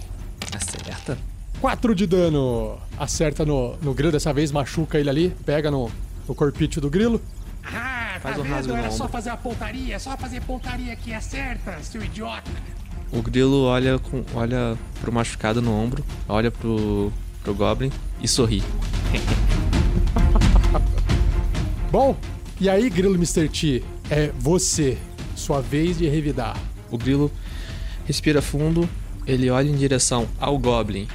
Acerta. 0.57 1.17
4 1.61 1.95
de 1.95 2.05
dano. 2.07 2.77
Acerta 2.99 3.45
no, 3.45 3.77
no 3.77 3.93
grilo 3.93 4.11
dessa 4.11 4.33
vez, 4.33 4.51
machuca 4.51 4.99
ele 4.99 5.09
ali, 5.09 5.29
pega 5.45 5.71
no, 5.71 5.89
no 6.27 6.35
corpite 6.35 6.81
do 6.81 6.89
grilo. 6.89 7.21
Ah, 7.63 8.15
Ah, 8.15 8.19
Faz 8.19 8.35
tá 8.35 8.41
um 8.41 8.49
rasgo 8.49 8.73
vendo? 8.73 8.83
Era 8.83 8.91
só 8.91 9.07
fazer 9.07 9.29
a 9.29 9.37
pontaria, 9.37 9.95
é 9.95 9.99
só 9.99 10.17
fazer 10.17 10.41
pontaria 10.41 10.95
que 10.95 11.13
acerta, 11.13 11.77
seu 11.83 12.03
idiota. 12.03 12.49
O 13.11 13.21
grilo 13.21 13.63
olha, 13.65 13.99
com, 13.99 14.23
olha 14.33 14.75
pro 14.99 15.11
machucado 15.11 15.61
no 15.61 15.71
ombro, 15.71 16.03
olha 16.27 16.49
pro, 16.51 17.13
pro 17.43 17.53
Goblin 17.53 17.91
e 18.21 18.27
sorri. 18.27 18.63
Bom, 21.91 22.15
e 22.59 22.69
aí, 22.69 22.89
Grilo 22.89 23.15
Mr. 23.15 23.47
T, 23.47 23.83
é 24.09 24.31
você. 24.37 24.97
Sua 25.35 25.61
vez 25.61 25.99
de 25.99 26.09
revidar. 26.09 26.57
O 26.89 26.97
grilo 26.97 27.31
respira 28.05 28.41
fundo, 28.41 28.89
ele 29.27 29.49
olha 29.49 29.67
em 29.67 29.75
direção 29.75 30.27
ao 30.39 30.57
Goblin 30.57 31.07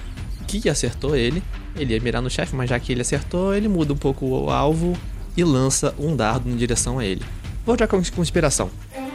que 0.60 0.68
acertou 0.68 1.16
ele. 1.16 1.42
Ele 1.76 1.94
ia 1.94 2.00
mirar 2.00 2.20
no 2.20 2.28
chefe, 2.28 2.54
mas 2.54 2.68
já 2.68 2.78
que 2.78 2.92
ele 2.92 3.00
acertou, 3.00 3.54
ele 3.54 3.68
muda 3.68 3.92
um 3.92 3.96
pouco 3.96 4.26
o 4.26 4.50
alvo 4.50 4.96
e 5.36 5.42
lança 5.42 5.94
um 5.98 6.14
dardo 6.14 6.48
em 6.48 6.56
direção 6.56 6.98
a 6.98 7.04
ele. 7.04 7.22
Vou 7.64 7.76
já 7.78 7.86
com, 7.86 7.98
inspiração. 7.98 8.70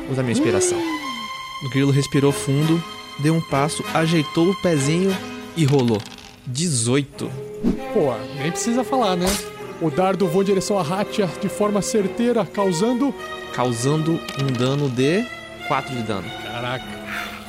Usar 0.09 0.23
minha 0.23 0.31
inspiração. 0.31 0.79
O 1.63 1.69
grilo 1.69 1.91
respirou 1.91 2.31
fundo, 2.31 2.81
deu 3.19 3.35
um 3.35 3.41
passo, 3.41 3.83
ajeitou 3.93 4.49
o 4.49 4.55
pezinho 4.61 5.15
e 5.55 5.65
rolou. 5.65 6.01
18. 6.47 7.29
Pô, 7.93 8.13
nem 8.39 8.51
precisa 8.51 8.83
falar, 8.83 9.15
né? 9.15 9.27
O 9.81 9.91
dardo 9.91 10.27
voa 10.27 10.43
em 10.43 10.47
direção 10.47 10.79
a 10.79 10.81
Hatia 10.81 11.29
de 11.39 11.49
forma 11.49 11.81
certeira, 11.81 12.45
causando. 12.45 13.13
Causando 13.53 14.19
um 14.41 14.51
dano 14.51 14.89
de 14.89 15.23
4 15.67 15.95
de 15.95 16.03
dano. 16.03 16.27
Caraca. 16.43 16.96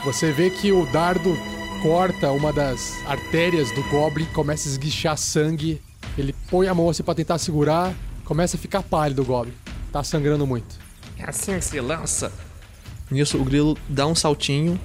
Você 0.04 0.32
vê 0.32 0.48
que 0.48 0.72
o 0.72 0.86
dardo 0.86 1.36
corta 1.82 2.30
uma 2.30 2.52
das 2.52 3.04
artérias 3.06 3.70
do 3.72 3.82
Goblin, 3.84 4.24
começa 4.26 4.68
a 4.68 4.72
esguichar 4.72 5.16
sangue. 5.16 5.80
Ele 6.16 6.34
põe 6.50 6.68
a 6.68 6.74
mão 6.74 6.88
assim 6.88 7.02
pra 7.02 7.14
tentar 7.14 7.38
segurar, 7.38 7.94
começa 8.24 8.56
a 8.56 8.60
ficar 8.60 8.82
pálido 8.82 9.22
o 9.22 9.24
Goblin. 9.24 9.54
Tá 9.92 10.02
sangrando 10.02 10.46
muito. 10.46 10.76
É 11.18 11.28
assim 11.28 11.58
que 11.58 11.64
se 11.64 11.80
lança. 11.80 12.32
Nisso, 13.10 13.38
o 13.38 13.44
grilo 13.44 13.76
dá 13.88 14.06
um 14.06 14.14
saltinho 14.14 14.78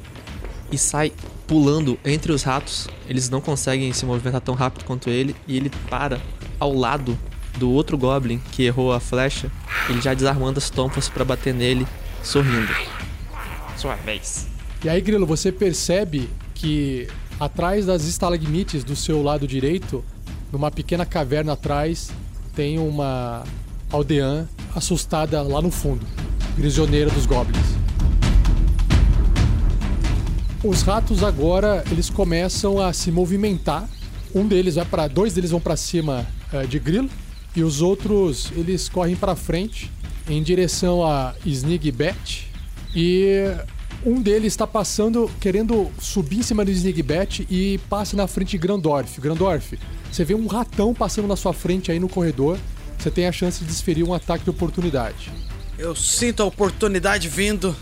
e 0.71 0.77
sai 0.77 1.11
pulando 1.45 1.99
entre 2.03 2.31
os 2.31 2.43
ratos. 2.43 2.87
Eles 3.07 3.29
não 3.29 3.41
conseguem 3.41 3.91
se 3.93 4.05
movimentar 4.05 4.41
tão 4.41 4.55
rápido 4.55 4.85
quanto 4.85 5.09
ele. 5.09 5.35
E 5.47 5.57
ele 5.57 5.71
para 5.89 6.19
ao 6.59 6.73
lado 6.73 7.17
do 7.57 7.69
outro 7.69 7.97
Goblin 7.97 8.41
que 8.51 8.63
errou 8.63 8.93
a 8.93 8.99
flecha. 8.99 9.51
Ele 9.89 10.01
já 10.01 10.13
desarmando 10.13 10.57
as 10.57 10.69
tompas 10.69 11.09
para 11.09 11.25
bater 11.25 11.53
nele, 11.53 11.85
sorrindo. 12.23 12.73
Sua 13.77 13.95
vez. 13.95 14.52
E 14.83 14.89
aí, 14.89 14.99
Grilo, 14.99 15.25
você 15.25 15.49
percebe 15.49 16.29
que 16.53 17.07
atrás 17.39 17.85
das 17.85 18.03
estalagmites 18.03 18.83
do 18.83 18.97
seu 18.97 19.23
lado 19.23 19.47
direito, 19.47 20.03
numa 20.51 20.69
pequena 20.69 21.05
caverna 21.05 21.53
atrás, 21.53 22.11
tem 22.53 22.77
uma 22.77 23.45
aldeã 23.89 24.45
assustada 24.75 25.41
lá 25.41 25.61
no 25.61 25.71
fundo, 25.71 26.05
prisioneira 26.55 27.09
dos 27.11 27.25
goblins. 27.25 27.65
Os 30.61 30.81
ratos 30.81 31.23
agora 31.23 31.83
eles 31.89 32.09
começam 32.09 32.77
a 32.77 32.91
se 32.91 33.09
movimentar. 33.09 33.87
Um 34.35 34.45
deles 34.45 34.75
vai 34.75 34.85
para, 34.85 35.07
dois 35.07 35.33
deles 35.33 35.51
vão 35.51 35.61
para 35.61 35.77
cima 35.77 36.27
eh, 36.51 36.65
de 36.65 36.77
Grilo 36.79 37.09
e 37.55 37.63
os 37.63 37.81
outros 37.81 38.51
eles 38.53 38.89
correm 38.89 39.15
para 39.15 39.33
frente 39.33 39.89
em 40.27 40.43
direção 40.43 41.05
a 41.05 41.35
Snigbat 41.45 42.49
e 42.95 43.45
um 44.05 44.21
deles 44.21 44.53
está 44.53 44.67
passando, 44.67 45.29
querendo 45.39 45.91
subir 45.99 46.39
em 46.39 46.43
cima 46.43 46.63
do 46.65 46.71
Snigbat 46.71 47.47
e 47.49 47.77
passa 47.89 48.15
na 48.17 48.27
frente 48.27 48.51
de 48.51 48.57
Grandorf. 48.57 49.19
Grandorf, 49.21 49.77
você 50.11 50.23
vê 50.25 50.33
um 50.35 50.47
ratão 50.47 50.93
passando 50.93 51.27
na 51.27 51.35
sua 51.35 51.53
frente 51.53 51.91
aí 51.91 51.99
no 51.99 52.09
corredor. 52.09 52.57
Você 52.97 53.09
tem 53.11 53.27
a 53.27 53.31
chance 53.31 53.59
de 53.59 53.65
desferir 53.65 54.03
um 54.03 54.13
ataque 54.13 54.43
de 54.43 54.49
oportunidade. 54.49 55.31
Eu 55.77 55.95
sinto 55.95 56.43
a 56.43 56.45
oportunidade 56.45 57.27
vindo 57.27 57.75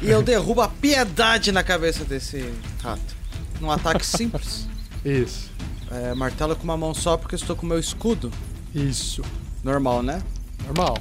e 0.00 0.08
eu 0.08 0.22
derrubo 0.22 0.60
a 0.60 0.68
piedade 0.68 1.52
na 1.52 1.62
cabeça 1.62 2.04
desse 2.04 2.44
rato. 2.82 3.16
Num 3.60 3.70
ataque 3.70 4.04
simples. 4.06 4.66
Isso, 5.04 5.50
É, 5.90 6.14
martelo 6.14 6.54
com 6.56 6.64
uma 6.64 6.76
mão 6.76 6.94
só 6.94 7.16
porque 7.16 7.34
estou 7.34 7.54
com 7.56 7.66
meu 7.66 7.78
escudo. 7.78 8.30
isso. 8.74 9.22
Normal, 9.64 10.02
né? 10.02 10.22
Normal. 10.64 10.96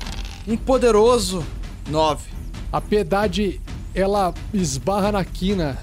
Um 0.48 0.58
poderoso 0.58 1.44
9. 1.90 2.30
A 2.72 2.80
piedade 2.82 3.60
ela 3.94 4.34
esbarra 4.54 5.12
na 5.12 5.24
quina 5.26 5.78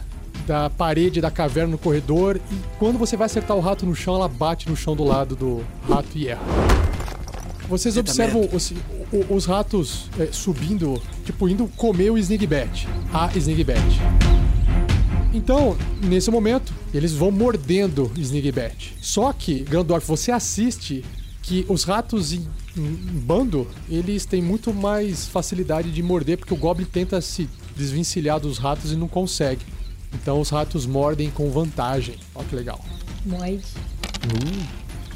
da 0.46 0.70
parede 0.70 1.20
da 1.20 1.30
caverna 1.30 1.72
no 1.72 1.78
corredor 1.78 2.40
e 2.50 2.54
quando 2.78 2.98
você 2.98 3.16
vai 3.16 3.26
acertar 3.26 3.56
o 3.56 3.60
rato 3.60 3.84
no 3.84 3.94
chão, 3.94 4.14
ela 4.14 4.28
bate 4.28 4.68
no 4.68 4.76
chão 4.76 4.96
do 4.96 5.04
lado 5.04 5.36
do 5.36 5.62
rato 5.86 6.08
e 6.16 6.28
erra. 6.28 6.40
Vocês 7.68 7.96
Eita 7.98 8.08
observam 8.10 8.48
os, 8.50 8.72
os 9.28 9.44
ratos 9.44 10.08
é, 10.18 10.28
subindo, 10.32 11.02
tipo, 11.24 11.46
indo 11.50 11.68
comer 11.76 12.10
o 12.10 12.16
Snigbat. 12.16 12.88
A 13.12 13.30
Snigbat. 13.36 13.78
Então, 15.34 15.76
nesse 16.02 16.30
momento, 16.30 16.72
eles 16.94 17.12
vão 17.12 17.30
mordendo 17.30 18.10
Snigbat. 18.16 18.96
Só 19.02 19.30
que, 19.34 19.60
Grandorf, 19.60 20.06
você 20.06 20.32
assiste 20.32 21.04
que 21.42 21.66
os 21.68 21.84
ratos 21.84 22.32
em, 22.32 22.46
em- 22.74 22.80
em 22.80 23.18
bando, 23.20 23.66
eles 23.90 24.24
têm 24.24 24.40
muito 24.40 24.72
mais 24.72 25.28
facilidade 25.28 25.90
de 25.92 26.02
morder, 26.02 26.38
porque 26.38 26.54
o 26.54 26.56
Goblin 26.56 26.86
tenta 26.86 27.20
se 27.20 27.48
desvencilhar 27.78 28.38
dos 28.40 28.58
ratos 28.58 28.92
e 28.92 28.96
não 28.96 29.08
consegue. 29.08 29.64
Então 30.12 30.40
os 30.40 30.50
ratos 30.50 30.84
mordem 30.84 31.30
com 31.30 31.50
vantagem. 31.50 32.16
Olha 32.34 32.46
que 32.46 32.56
legal. 32.56 32.84
Moide. 33.24 33.64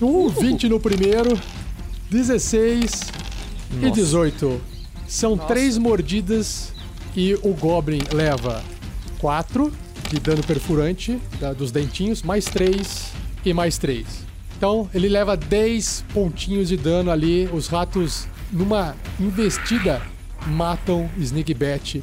Uh, 0.01 0.29
20 0.31 0.69
no 0.69 0.81
primeiro, 0.81 1.39
16 2.11 3.01
e 3.83 3.91
18. 3.91 4.61
São 5.07 5.37
três 5.37 5.77
mordidas 5.79 6.73
e 7.17 7.35
o 7.43 7.53
Goblin 7.55 8.01
leva 8.13 8.63
4 9.19 9.73
de 10.11 10.19
dano 10.21 10.43
perfurante 10.43 11.19
da- 11.41 11.53
dos 11.53 11.71
dentinhos, 11.71 12.23
mais 12.23 12.45
3 12.47 13.13
e 13.45 13.53
mais 13.53 13.79
3. 13.79 14.07
Então 14.57 14.89
ele 14.95 15.09
leva 15.09 15.37
10 15.37 16.05
pontinhos 16.13 16.69
de 16.69 16.77
dano 16.77 17.11
ali. 17.11 17.49
Os 17.53 17.67
ratos, 17.67 18.27
numa 18.51 18.95
investida, 19.19 20.01
matam 20.47 21.09
Snigbat 21.19 22.03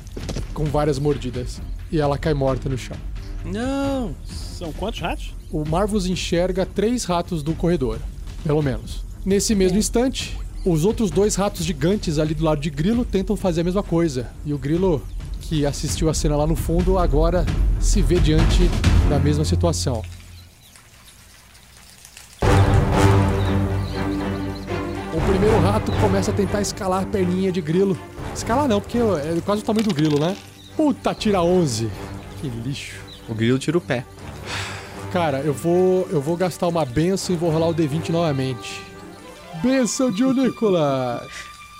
com 0.53 0.65
várias 0.65 0.99
mordidas. 0.99 1.61
E 1.91 1.99
ela 1.99 2.17
cai 2.17 2.33
morta 2.33 2.69
no 2.69 2.77
chão. 2.77 2.97
Não. 3.45 4.15
São 4.25 4.71
quantos 4.73 4.99
ratos? 4.99 5.33
O 5.51 5.67
Marvus 5.67 6.05
enxerga 6.05 6.65
três 6.65 7.05
ratos 7.05 7.41
do 7.41 7.53
corredor, 7.53 7.99
pelo 8.43 8.61
menos. 8.61 9.03
Nesse 9.25 9.55
mesmo 9.55 9.77
instante, 9.77 10.37
os 10.65 10.85
outros 10.85 11.09
dois 11.09 11.35
ratos 11.35 11.65
gigantes 11.65 12.19
ali 12.19 12.33
do 12.33 12.43
lado 12.43 12.61
de 12.61 12.69
Grilo 12.69 13.05
tentam 13.05 13.35
fazer 13.35 13.61
a 13.61 13.63
mesma 13.63 13.81
coisa. 13.81 14.29
E 14.45 14.53
o 14.53 14.57
Grilo, 14.57 15.01
que 15.41 15.65
assistiu 15.65 16.09
a 16.09 16.13
cena 16.13 16.35
lá 16.35 16.45
no 16.45 16.55
fundo, 16.55 16.97
agora 16.97 17.45
se 17.79 18.01
vê 18.01 18.19
diante 18.19 18.69
da 19.09 19.17
mesma 19.17 19.45
situação. 19.45 20.03
O 25.11 25.31
primeiro 25.31 25.59
rato 25.61 25.91
começa 25.93 26.31
a 26.31 26.33
tentar 26.33 26.61
escalar 26.61 27.03
a 27.03 27.05
perninha 27.05 27.51
de 27.51 27.61
Grilo. 27.61 27.97
Escalar 28.39 28.67
não, 28.69 28.79
porque 28.79 28.97
é 28.97 29.41
quase 29.45 29.61
o 29.61 29.65
tamanho 29.65 29.85
do 29.85 29.93
Grilo, 29.93 30.17
né? 30.17 30.33
Puta, 30.77 31.13
tira 31.13 31.41
11. 31.41 31.91
Que 32.39 32.47
lixo. 32.47 32.95
O 33.27 33.35
grilo 33.35 33.59
tira 33.59 33.77
o 33.77 33.81
pé. 33.81 34.05
Cara, 35.11 35.39
eu 35.39 35.53
vou, 35.53 36.07
eu 36.09 36.21
vou 36.21 36.37
gastar 36.37 36.69
uma 36.69 36.85
benção 36.85 37.35
e 37.35 37.37
vou 37.37 37.49
rolar 37.51 37.67
o 37.67 37.75
D20 37.75 38.11
novamente. 38.11 38.81
Benção 39.61 40.09
de 40.09 40.23
Nicolas! 40.23 41.27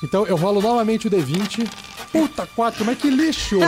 Então 0.04 0.28
eu 0.28 0.36
rolo 0.36 0.62
novamente 0.62 1.08
o 1.08 1.10
D20. 1.10 1.66
Puta, 2.12 2.46
4, 2.46 2.84
mas 2.84 2.98
que 2.98 3.10
lixo! 3.10 3.60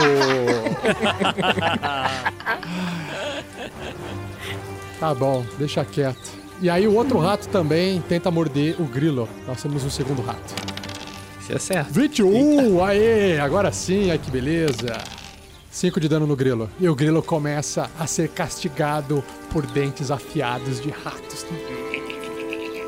tá 5.00 5.14
bom, 5.14 5.46
deixa 5.58 5.82
quieto. 5.82 6.30
E 6.60 6.68
aí 6.68 6.86
o 6.86 6.94
outro 6.94 7.18
rato 7.18 7.48
também 7.48 8.02
tenta 8.02 8.30
morder 8.30 8.78
o 8.78 8.84
grilo. 8.84 9.26
Nós 9.46 9.62
temos 9.62 9.82
um 9.82 9.90
segundo 9.90 10.20
rato. 10.20 10.54
Isso 11.42 11.52
é 11.52 11.58
certo. 11.58 11.92
21! 11.92 12.84
Aê! 12.84 13.40
Agora 13.40 13.72
sim, 13.72 14.12
ai 14.12 14.18
que 14.18 14.30
beleza! 14.30 14.96
5 15.72 15.98
de 15.98 16.08
dano 16.08 16.24
no 16.24 16.36
grilo. 16.36 16.70
E 16.78 16.88
o 16.88 16.94
grilo 16.94 17.20
começa 17.20 17.90
a 17.98 18.06
ser 18.06 18.28
castigado 18.28 19.24
por 19.50 19.66
dentes 19.66 20.12
afiados 20.12 20.80
de 20.80 20.90
ratos. 20.90 21.44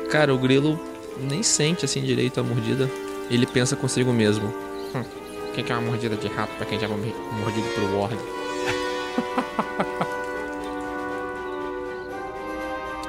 Cara, 0.09 0.33
o 0.33 0.37
grilo 0.37 0.79
nem 1.19 1.43
sente 1.43 1.83
assim 1.83 2.01
direito 2.01 2.39
a 2.39 2.43
mordida. 2.43 2.89
Ele 3.29 3.45
pensa 3.45 3.75
consigo 3.75 4.13
mesmo. 4.13 4.47
Hum, 4.95 5.03
o 5.49 5.51
que 5.51 5.69
é 5.69 5.75
uma 5.75 5.89
mordida 5.89 6.15
de 6.15 6.29
rato 6.29 6.55
pra 6.55 6.65
quem 6.65 6.79
já 6.79 6.87
foi 6.87 7.13
mordido 7.41 7.67
pelo 7.75 7.99
Ward? 7.99 8.17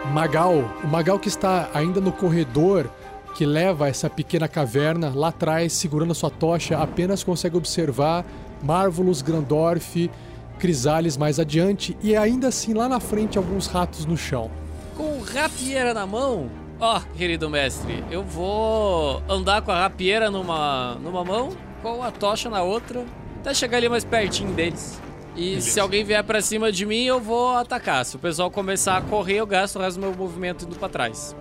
Magal, 0.12 0.74
o 0.82 0.86
Magal 0.88 1.20
que 1.20 1.28
está 1.28 1.70
ainda 1.72 2.00
no 2.00 2.10
corredor 2.10 2.90
que 3.36 3.44
leva 3.44 3.84
a 3.84 3.88
essa 3.88 4.08
pequena 4.08 4.48
caverna, 4.48 5.12
lá 5.14 5.28
atrás, 5.28 5.74
segurando 5.74 6.12
a 6.12 6.14
sua 6.14 6.30
tocha, 6.30 6.78
apenas 6.78 7.22
consegue 7.22 7.54
observar 7.54 8.24
Marvelous, 8.62 9.20
Grandorf, 9.20 10.10
Crisales 10.58 11.18
mais 11.18 11.38
adiante 11.38 11.94
e 12.02 12.16
ainda 12.16 12.48
assim 12.48 12.72
lá 12.72 12.88
na 12.88 12.98
frente 12.98 13.36
alguns 13.36 13.66
ratos 13.66 14.06
no 14.06 14.16
chão. 14.16 14.50
Com 14.96 15.20
rapieira 15.20 15.92
na 15.92 16.06
mão? 16.06 16.50
Ó, 16.80 16.98
querido 17.14 17.50
mestre, 17.50 18.02
eu 18.10 18.24
vou 18.24 19.22
andar 19.28 19.60
com 19.60 19.70
a 19.70 19.82
rapieira 19.82 20.30
numa, 20.30 20.94
numa 20.94 21.22
mão 21.22 21.50
com 21.82 22.02
a 22.02 22.10
tocha 22.10 22.48
na 22.48 22.62
outra, 22.62 23.04
até 23.40 23.52
chegar 23.52 23.76
ali 23.76 23.88
mais 23.88 24.04
pertinho 24.04 24.52
deles. 24.54 24.98
E 25.36 25.60
se 25.60 25.78
alguém 25.78 26.02
vier 26.02 26.24
pra 26.24 26.40
cima 26.40 26.72
de 26.72 26.86
mim, 26.86 27.04
eu 27.04 27.20
vou 27.20 27.54
atacar. 27.54 28.02
Se 28.06 28.16
o 28.16 28.18
pessoal 28.18 28.50
começar 28.50 28.96
a 28.96 29.02
correr, 29.02 29.36
eu 29.36 29.46
gasto 29.46 29.76
o 29.76 29.82
resto 29.82 30.00
do 30.00 30.06
meu 30.06 30.16
movimento 30.16 30.64
indo 30.64 30.76
pra 30.76 30.88
trás. 30.88 31.36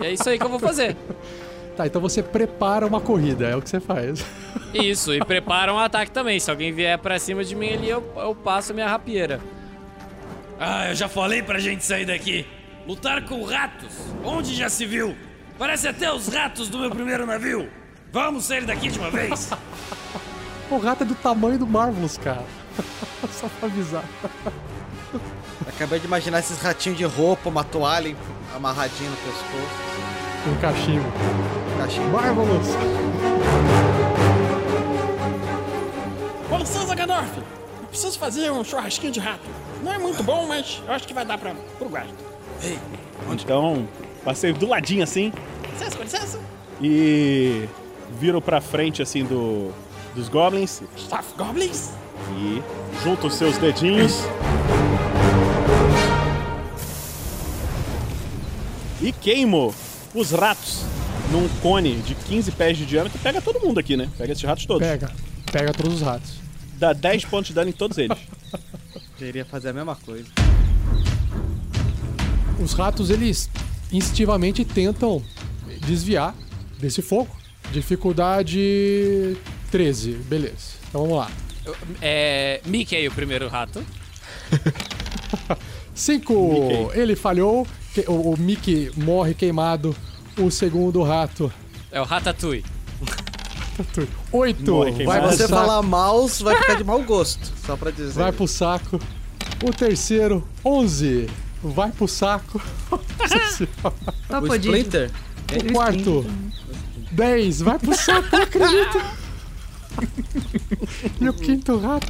E 0.00 0.06
é 0.06 0.12
isso 0.12 0.28
aí 0.28 0.38
que 0.38 0.44
eu 0.44 0.48
vou 0.50 0.58
fazer. 0.58 0.96
Tá, 1.76 1.86
então 1.86 2.00
você 2.00 2.22
prepara 2.22 2.86
uma 2.86 3.00
corrida, 3.00 3.48
é 3.48 3.56
o 3.56 3.62
que 3.62 3.70
você 3.70 3.80
faz. 3.80 4.24
Isso, 4.74 5.14
e 5.14 5.24
prepara 5.24 5.72
um 5.72 5.78
ataque 5.78 6.10
também. 6.10 6.38
Se 6.38 6.50
alguém 6.50 6.72
vier 6.72 6.98
pra 6.98 7.18
cima 7.18 7.42
de 7.42 7.54
mim 7.54 7.72
ali, 7.72 7.88
eu, 7.88 8.02
eu 8.16 8.34
passo 8.34 8.72
a 8.72 8.74
minha 8.74 8.88
rapieira. 8.88 9.40
Ah, 10.60 10.90
eu 10.90 10.94
já 10.94 11.08
falei 11.08 11.42
pra 11.42 11.58
gente 11.58 11.84
sair 11.84 12.04
daqui. 12.04 12.46
Lutar 12.86 13.24
com 13.24 13.42
ratos, 13.42 13.92
onde 14.24 14.54
já 14.54 14.68
se 14.68 14.84
viu? 14.84 15.16
Parece 15.58 15.88
até 15.88 16.12
os 16.12 16.28
ratos 16.28 16.68
do 16.68 16.78
meu 16.78 16.90
primeiro 16.90 17.24
navio. 17.24 17.68
Vamos 18.12 18.44
sair 18.44 18.64
daqui 18.66 18.88
de 18.88 18.98
uma 18.98 19.10
vez? 19.10 19.50
O 20.70 20.78
rato 20.78 21.02
é 21.02 21.06
do 21.06 21.14
tamanho 21.14 21.58
do 21.58 21.66
Marvelous, 21.66 22.16
cara. 22.16 22.46
Só 23.30 23.46
pra 23.60 23.68
avisar. 23.68 24.04
Acabei 25.68 26.00
de 26.00 26.06
imaginar 26.06 26.38
esses 26.38 26.58
ratinhos 26.62 26.96
de 26.96 27.04
roupa, 27.04 27.50
uma 27.50 27.62
toalha 27.62 28.08
amarradinha 28.54 29.10
no 29.10 29.16
pescoço. 29.16 29.82
Um 30.48 30.60
cachimbo. 30.60 31.06
Cachimbo. 31.78 32.08
Marvelous! 32.10 32.68
Com 36.48 36.58
licença, 36.58 36.94
Gandalf. 36.94 37.36
Eu 37.38 37.86
preciso 37.88 38.18
fazer 38.18 38.50
um 38.50 38.64
churrasquinho 38.64 39.12
de 39.12 39.20
rato. 39.20 39.40
Não 39.82 39.92
é 39.92 39.98
muito 39.98 40.22
bom, 40.22 40.46
mas 40.46 40.80
eu 40.86 40.92
acho 40.92 41.06
que 41.06 41.14
vai 41.14 41.24
dar 41.24 41.38
pra, 41.38 41.54
pro 41.78 41.88
gasto. 41.88 42.14
Ei, 42.62 42.78
Então, 43.32 43.88
passei 44.24 44.52
do 44.52 44.66
ladinho 44.68 45.02
assim 45.02 45.32
licença, 45.72 45.96
com 45.96 46.02
licença. 46.04 46.38
e 46.80 47.68
viro 48.20 48.40
pra 48.40 48.60
frente 48.60 49.02
assim 49.02 49.24
do 49.24 49.72
dos 50.14 50.28
goblins 50.28 50.82
Staff 50.96 51.34
Goblins? 51.36 51.90
e 52.36 52.62
junto 53.02 53.26
os 53.28 53.34
seus 53.34 53.56
dedinhos 53.58 54.20
e 59.02 59.12
queimo 59.12 59.74
os 60.14 60.30
ratos 60.30 60.84
num 61.30 61.48
cone 61.60 61.96
de 62.02 62.14
15 62.14 62.52
pés 62.52 62.78
de 62.78 62.86
diâmetro. 62.86 63.18
Pega 63.18 63.42
todo 63.42 63.60
mundo 63.60 63.80
aqui, 63.80 63.96
né? 63.96 64.08
Pega 64.16 64.32
esses 64.32 64.44
ratos 64.44 64.64
todos. 64.64 64.86
Pega. 64.86 65.10
Pega 65.50 65.72
todos 65.72 65.94
os 65.94 66.02
ratos. 66.02 66.34
Dá 66.78 66.92
10 66.92 67.24
pontos 67.24 67.48
de 67.48 67.54
dano 67.54 67.70
em 67.70 67.72
todos 67.72 67.98
eles. 67.98 68.16
Queria 69.18 69.44
fazer 69.44 69.70
a 69.70 69.72
mesma 69.72 69.96
coisa. 69.96 70.28
Os 72.60 72.72
ratos, 72.74 73.10
eles 73.10 73.50
instintivamente 73.90 74.64
tentam 74.64 75.22
desviar 75.86 76.34
desse 76.78 77.02
fogo. 77.02 77.34
Dificuldade 77.72 79.36
13, 79.70 80.12
beleza. 80.28 80.74
Então 80.88 81.02
vamos 81.02 81.16
lá. 81.16 81.30
É. 82.00 82.60
Mickey, 82.66 83.08
o 83.08 83.12
primeiro 83.12 83.48
rato. 83.48 83.84
5, 85.94 86.32
Mickey. 86.34 87.00
ele 87.00 87.16
falhou. 87.16 87.66
Que- 87.94 88.04
O, 88.08 88.32
o 88.32 88.36
Mickey 88.38 88.90
morre 88.96 89.34
queimado. 89.34 89.94
O 90.38 90.50
segundo 90.50 91.02
rato. 91.02 91.52
É 91.90 92.00
o 92.00 92.04
Ratatouille. 92.04 92.64
8, 94.30 94.70
Morre 94.70 95.04
vai, 95.04 95.30
Se 95.30 95.36
você 95.38 95.48
falar 95.48 95.82
mouse, 95.82 96.42
vai 96.42 96.56
ficar 96.56 96.74
de 96.74 96.84
mau 96.84 97.02
gosto. 97.02 97.52
Só 97.66 97.76
pra 97.76 97.90
dizer. 97.90 98.12
vai 98.12 98.32
pro 98.32 98.46
saco. 98.46 99.00
O 99.64 99.72
terceiro, 99.72 100.46
11, 100.64 101.28
vai 101.62 101.90
pro 101.90 102.06
saco. 102.08 102.60
Nossa 102.90 103.38
Senhora. 103.50 103.94
Tá 104.28 104.40
o. 104.40 104.46
Splinter? 104.56 105.10
O 105.54 105.72
quarto, 105.72 106.26
10, 107.12 107.60
vai 107.62 107.78
pro 107.78 107.94
saco, 107.94 108.28
não 108.36 108.42
acredito. 108.42 109.00
e 111.20 111.28
o 111.28 111.32
quinto 111.34 111.78
rato, 111.78 112.06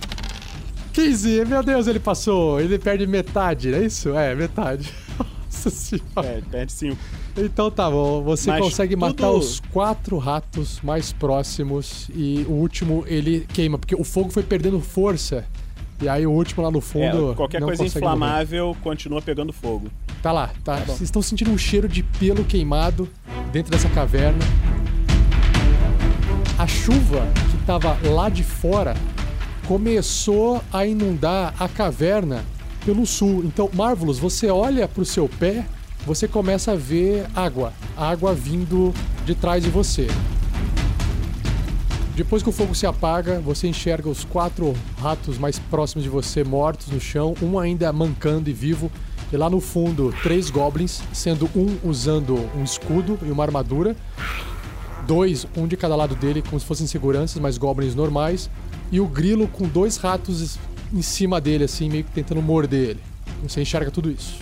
15, 0.93 1.45
meu 1.47 1.63
Deus, 1.63 1.87
ele 1.87 1.99
passou. 1.99 2.61
Ele 2.61 2.79
perde 2.79 3.07
metade, 3.07 3.71
não 3.71 3.79
é 3.79 3.85
isso? 3.87 4.11
É, 4.17 4.35
metade. 4.35 4.91
Nossa 5.45 5.71
Senhora. 5.71 6.27
é, 6.27 6.41
perde 6.51 6.73
5. 6.73 6.97
Então 7.37 7.71
tá 7.71 7.91
bom, 7.91 8.23
você 8.23 8.51
Mas 8.51 8.61
consegue 8.61 8.95
matar 8.97 9.29
tudo- 9.29 9.39
os 9.39 9.61
quatro 9.73 10.19
ratos 10.19 10.81
mais 10.83 11.13
próximos 11.13 12.11
e 12.15 12.45
o 12.49 12.53
último 12.53 13.05
ele 13.07 13.47
queima, 13.53 13.79
porque 13.79 13.95
o 13.95 14.05
fogo 14.05 14.31
foi 14.31 14.43
perdendo 14.43 14.81
força. 14.81 15.45
E 16.01 16.09
aí 16.09 16.27
o 16.27 16.33
último 16.33 16.63
lá 16.65 16.71
no 16.71 16.81
fundo. 16.81 17.31
É, 17.33 17.35
qualquer 17.35 17.61
coisa 17.63 17.85
morrer. 17.85 17.97
inflamável 17.97 18.77
continua 18.83 19.23
pegando 19.23 19.53
fogo. 19.53 19.89
Tá 20.21 20.33
lá, 20.33 20.51
tá. 20.65 20.77
Vocês 20.77 21.03
estão 21.03 21.23
sentindo 21.23 21.51
um 21.51 21.57
cheiro 21.59 21.89
de 21.89 22.03
pelo 22.03 22.45
queimado 22.45 23.09
dentro 23.53 23.71
dessa 23.71 23.89
caverna. 23.89 24.45
A 26.59 26.67
chuva 26.67 27.27
que 27.51 27.57
tava 27.67 27.97
lá 28.09 28.29
de 28.29 28.43
fora 28.43 28.95
começou 29.73 30.63
a 30.71 30.85
inundar 30.85 31.55
a 31.59 31.67
caverna 31.67 32.45
pelo 32.85 33.07
sul. 33.07 33.43
Então, 33.43 33.71
Marvelous, 33.73 34.19
você 34.19 34.51
olha 34.51 34.87
pro 34.87 35.03
seu 35.03 35.27
pé, 35.27 35.65
você 36.05 36.29
começa 36.29 36.73
a 36.73 36.77
ver 36.77 37.25
água, 37.35 37.73
água 37.97 38.35
vindo 38.35 38.93
de 39.25 39.35
trás 39.35 39.65
de 39.65 39.71
você. 39.71 40.09
Depois 42.15 42.43
que 42.43 42.51
o 42.51 42.53
fogo 42.53 42.75
se 42.75 42.85
apaga, 42.85 43.41
você 43.41 43.67
enxerga 43.67 44.11
os 44.11 44.25
quatro 44.25 44.75
ratos 45.01 45.39
mais 45.39 45.59
próximos 45.59 46.05
de 46.05 46.11
você 46.11 46.45
mortos 46.45 46.89
no 46.89 47.01
chão, 47.01 47.35
um 47.41 47.59
ainda 47.59 47.91
mancando 47.95 48.51
e 48.51 48.53
vivo, 48.53 48.93
e 49.33 49.37
lá 49.39 49.49
no 49.49 49.59
fundo, 49.59 50.15
três 50.23 50.51
goblins, 50.51 51.01
sendo 51.15 51.49
um 51.57 51.79
usando 51.83 52.35
um 52.55 52.63
escudo 52.63 53.19
e 53.23 53.31
uma 53.31 53.43
armadura, 53.43 53.97
dois, 55.07 55.47
um 55.57 55.67
de 55.67 55.79
cada 55.79 55.97
lado 55.97 56.15
dele, 56.15 56.43
como 56.43 56.61
se 56.61 56.67
fossem 56.67 56.87
seguranças, 56.87 57.41
mas 57.41 57.57
goblins 57.57 57.95
normais, 57.95 58.51
e 58.93 59.01
o 59.01 59.07
grilo 59.07 59.49
com 59.49 59.67
dois 59.67 59.97
ratos 59.97 60.59
em 60.93 61.03
cima 61.03 61.41
dele, 61.41 61.65
assim, 61.65 61.89
meio 61.89 62.05
que 62.05 62.11
tentando 62.13 62.41
morder 62.43 62.91
ele. 62.91 63.01
Você 63.43 63.61
enxerga 63.63 63.91
tudo 63.91 64.09
isso. 64.11 64.39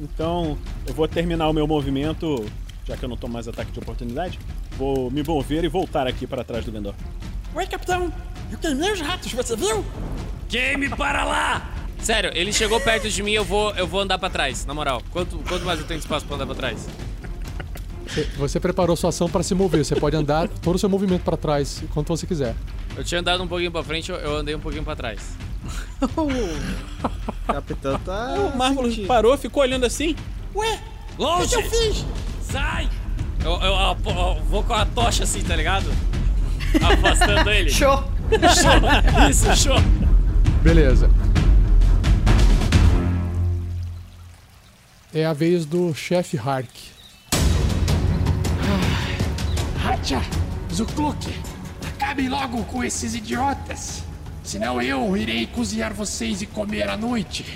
Então, 0.00 0.56
eu 0.86 0.94
vou 0.94 1.08
terminar 1.08 1.48
o 1.48 1.52
meu 1.52 1.66
movimento, 1.66 2.44
já 2.86 2.96
que 2.96 3.04
eu 3.04 3.08
não 3.08 3.16
tomo 3.16 3.32
mais 3.32 3.48
ataque 3.48 3.72
de 3.72 3.78
oportunidade. 3.80 4.38
Vou 4.76 5.10
me 5.10 5.22
mover 5.22 5.64
e 5.64 5.68
voltar 5.68 6.06
aqui 6.06 6.26
para 6.26 6.44
trás 6.44 6.64
do 6.64 6.70
Vendor. 6.70 6.94
Oi, 7.54 7.66
capitão. 7.66 8.12
Eu 8.52 8.58
queimei 8.58 8.92
os 8.92 9.00
ratos, 9.00 9.32
você 9.32 9.56
viu? 9.56 9.84
Game 10.48 10.88
para 10.90 11.24
lá! 11.24 11.70
Sério, 12.00 12.30
ele 12.34 12.52
chegou 12.52 12.78
perto 12.80 13.08
de 13.08 13.22
mim, 13.22 13.32
eu 13.32 13.44
vou, 13.44 13.70
eu 13.76 13.86
vou 13.86 14.00
andar 14.00 14.18
pra 14.18 14.28
trás, 14.28 14.66
na 14.66 14.74
moral. 14.74 15.02
Quanto, 15.10 15.38
quanto 15.48 15.64
mais 15.64 15.80
eu 15.80 15.86
tenho 15.86 15.98
de 15.98 16.04
espaço 16.04 16.26
pra 16.26 16.36
andar 16.36 16.44
pra 16.46 16.54
trás? 16.54 16.86
Você- 18.06 18.24
Você 18.36 18.60
preparou 18.60 18.94
sua 18.94 19.08
ação 19.08 19.28
para 19.28 19.42
se 19.42 19.54
mover, 19.54 19.84
você 19.84 19.96
pode 19.96 20.14
andar 20.14 20.46
todo 20.48 20.76
o 20.76 20.78
seu 20.78 20.88
movimento 20.88 21.22
para 21.22 21.36
trás, 21.36 21.82
quanto 21.94 22.08
você 22.08 22.26
quiser. 22.26 22.54
Eu 22.96 23.04
tinha 23.04 23.20
andado 23.20 23.42
um 23.42 23.48
pouquinho 23.48 23.70
pra 23.72 23.82
frente, 23.82 24.10
eu, 24.10 24.16
andei 24.36 24.54
um 24.54 24.60
pouquinho 24.60 24.84
pra 24.84 24.94
trás. 24.94 25.20
O 26.16 26.28
capitão 27.52 27.98
tá. 28.00 28.34
o 28.34 28.56
sentindo. 28.90 29.06
parou, 29.08 29.36
ficou 29.36 29.62
olhando 29.62 29.84
assim. 29.86 30.14
Ué, 30.54 30.80
longe! 31.18 31.46
O 31.46 31.48
que 31.48 31.54
eu 31.66 31.70
fiz? 31.70 32.04
Sai! 32.42 32.88
Eu, 33.44 33.52
eu- 33.52 33.62
eu- 33.62 33.96
eu 34.06 34.42
vou 34.44 34.62
com 34.62 34.72
a 34.74 34.86
tocha 34.86 35.24
assim, 35.24 35.42
tá 35.42 35.56
ligado? 35.56 35.86
Afastando 36.82 37.50
ele. 37.50 37.70
Show! 37.70 37.96
Show! 38.30 39.28
Isso, 39.30 39.56
show! 39.56 39.76
Beleza. 40.62 41.10
É 45.12 45.24
a 45.26 45.32
vez 45.32 45.64
do 45.66 45.94
chefe 45.94 46.36
Hark. 46.36 46.68
Hacha! 49.84 50.20
Zukluk! 50.72 51.16
Acabem 52.04 52.28
logo 52.28 52.62
com 52.64 52.84
esses 52.84 53.14
idiotas! 53.14 54.02
Senão 54.42 54.80
eu 54.80 55.16
irei 55.16 55.46
cozinhar 55.46 55.94
vocês 55.94 56.42
e 56.42 56.46
comer 56.46 56.86
à 56.86 56.98
noite. 56.98 57.46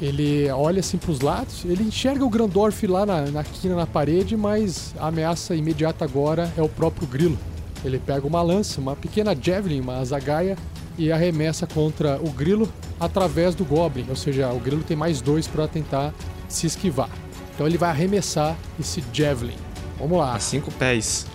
Ele 0.00 0.50
olha 0.50 0.80
assim 0.80 0.96
pros 0.96 1.20
lados, 1.20 1.62
ele 1.66 1.84
enxerga 1.84 2.24
o 2.24 2.30
Grandorf 2.30 2.86
lá 2.86 3.04
na, 3.04 3.26
na 3.26 3.44
quina 3.44 3.76
na 3.76 3.86
parede, 3.86 4.34
mas 4.34 4.94
a 4.98 5.08
ameaça 5.08 5.54
imediata 5.54 6.06
agora 6.06 6.50
é 6.56 6.62
o 6.62 6.70
próprio 6.70 7.06
Grilo. 7.06 7.38
Ele 7.84 7.98
pega 7.98 8.26
uma 8.26 8.40
lança, 8.40 8.80
uma 8.80 8.96
pequena 8.96 9.36
javelin, 9.38 9.80
uma 9.80 9.98
azagaia, 9.98 10.56
e 10.96 11.12
arremessa 11.12 11.66
contra 11.66 12.18
o 12.18 12.30
Grilo 12.30 12.72
através 12.98 13.54
do 13.54 13.62
Goblin, 13.62 14.06
ou 14.08 14.16
seja, 14.16 14.50
o 14.54 14.58
Grilo 14.58 14.82
tem 14.82 14.96
mais 14.96 15.20
dois 15.20 15.46
para 15.46 15.68
tentar 15.68 16.14
se 16.48 16.66
esquivar. 16.66 17.10
Então 17.54 17.66
ele 17.66 17.76
vai 17.76 17.90
arremessar 17.90 18.56
esse 18.80 19.04
javelin. 19.12 19.58
Vamos 19.98 20.18
lá. 20.18 20.34
A 20.34 20.40
5 20.40 20.72
pés. 20.72 21.26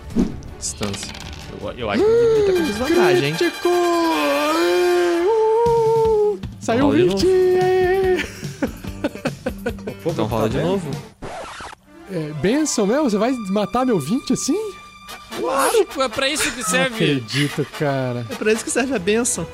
Distância. 0.57 1.26
Eu, 1.61 1.71
eu 1.77 1.89
acho 1.89 2.03
que 2.03 2.09
ele 2.09 2.43
tá 2.45 2.53
com 2.53 2.65
desvantagem, 2.65 3.29
hein? 3.29 3.35
Crítico! 3.35 3.69
Uh! 5.23 6.39
Saiu 6.59 6.85
Rola 6.87 6.97
de 6.97 7.03
20! 7.09 7.25
Então 10.05 10.25
rola 10.25 10.49
de 10.49 10.57
novo. 10.59 10.89
É, 12.11 12.31
benção 12.41 12.85
mesmo? 12.87 13.09
Você 13.09 13.17
vai 13.17 13.31
matar 13.49 13.85
meu 13.85 13.99
20 13.99 14.31
assim? 14.33 14.57
Claro! 15.37 15.85
É 15.99 16.07
pra 16.07 16.29
isso 16.29 16.49
que 16.51 16.61
Não 16.61 16.69
serve. 16.69 16.95
acredito, 16.95 17.67
cara. 17.77 18.25
É 18.29 18.35
pra 18.35 18.53
isso 18.53 18.63
que 18.63 18.71
serve 18.71 18.95
a 18.95 18.99
benção. 18.99 19.45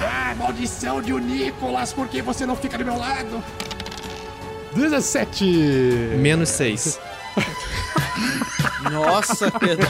Ah, 0.00 0.34
maldição 0.36 1.00
de 1.00 1.12
o 1.12 1.18
Nicolas, 1.18 1.92
por 1.92 2.08
que 2.08 2.20
você 2.20 2.44
não 2.44 2.56
fica 2.56 2.76
do 2.76 2.84
meu 2.84 2.98
lado? 2.98 3.42
17! 4.74 5.44
Menos 6.18 6.48
6. 6.48 6.98
Nossa, 8.90 9.50
Pedro. 9.50 9.86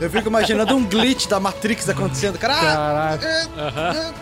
Eu 0.00 0.10
fico 0.10 0.28
imaginando 0.28 0.76
um 0.76 0.84
glitch 0.84 1.26
da 1.26 1.40
Matrix 1.40 1.88
acontecendo. 1.88 2.38
Cara, 2.38 2.54
ah, 2.54 3.18
Caraca. 3.18 4.14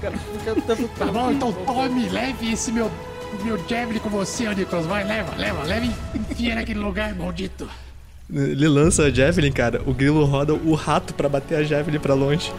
cara, 0.00 0.16
fica 0.18 0.54
Tá 0.98 1.06
bom, 1.06 1.30
então 1.32 1.52
tome, 1.52 2.08
leve 2.08 2.52
esse 2.52 2.70
meu, 2.70 2.90
meu 3.42 3.58
Javelin 3.68 3.98
com 3.98 4.08
você, 4.08 4.46
ô 4.46 4.52
Nicolas. 4.52 4.86
Vai, 4.86 5.04
leva, 5.04 5.34
leva, 5.36 5.62
leva 5.64 5.86
e 5.86 5.94
enfia 6.18 6.54
naquele 6.54 6.80
lugar 6.80 7.14
maldito. 7.14 7.68
Ele 8.32 8.68
lança 8.68 9.04
a 9.04 9.10
Javelin, 9.10 9.52
cara. 9.52 9.82
O 9.86 9.94
grilo 9.94 10.24
roda 10.24 10.52
o 10.52 10.74
rato 10.74 11.14
pra 11.14 11.28
bater 11.28 11.58
a 11.58 11.62
Javelin 11.62 12.00
pra 12.00 12.14
longe. 12.14 12.52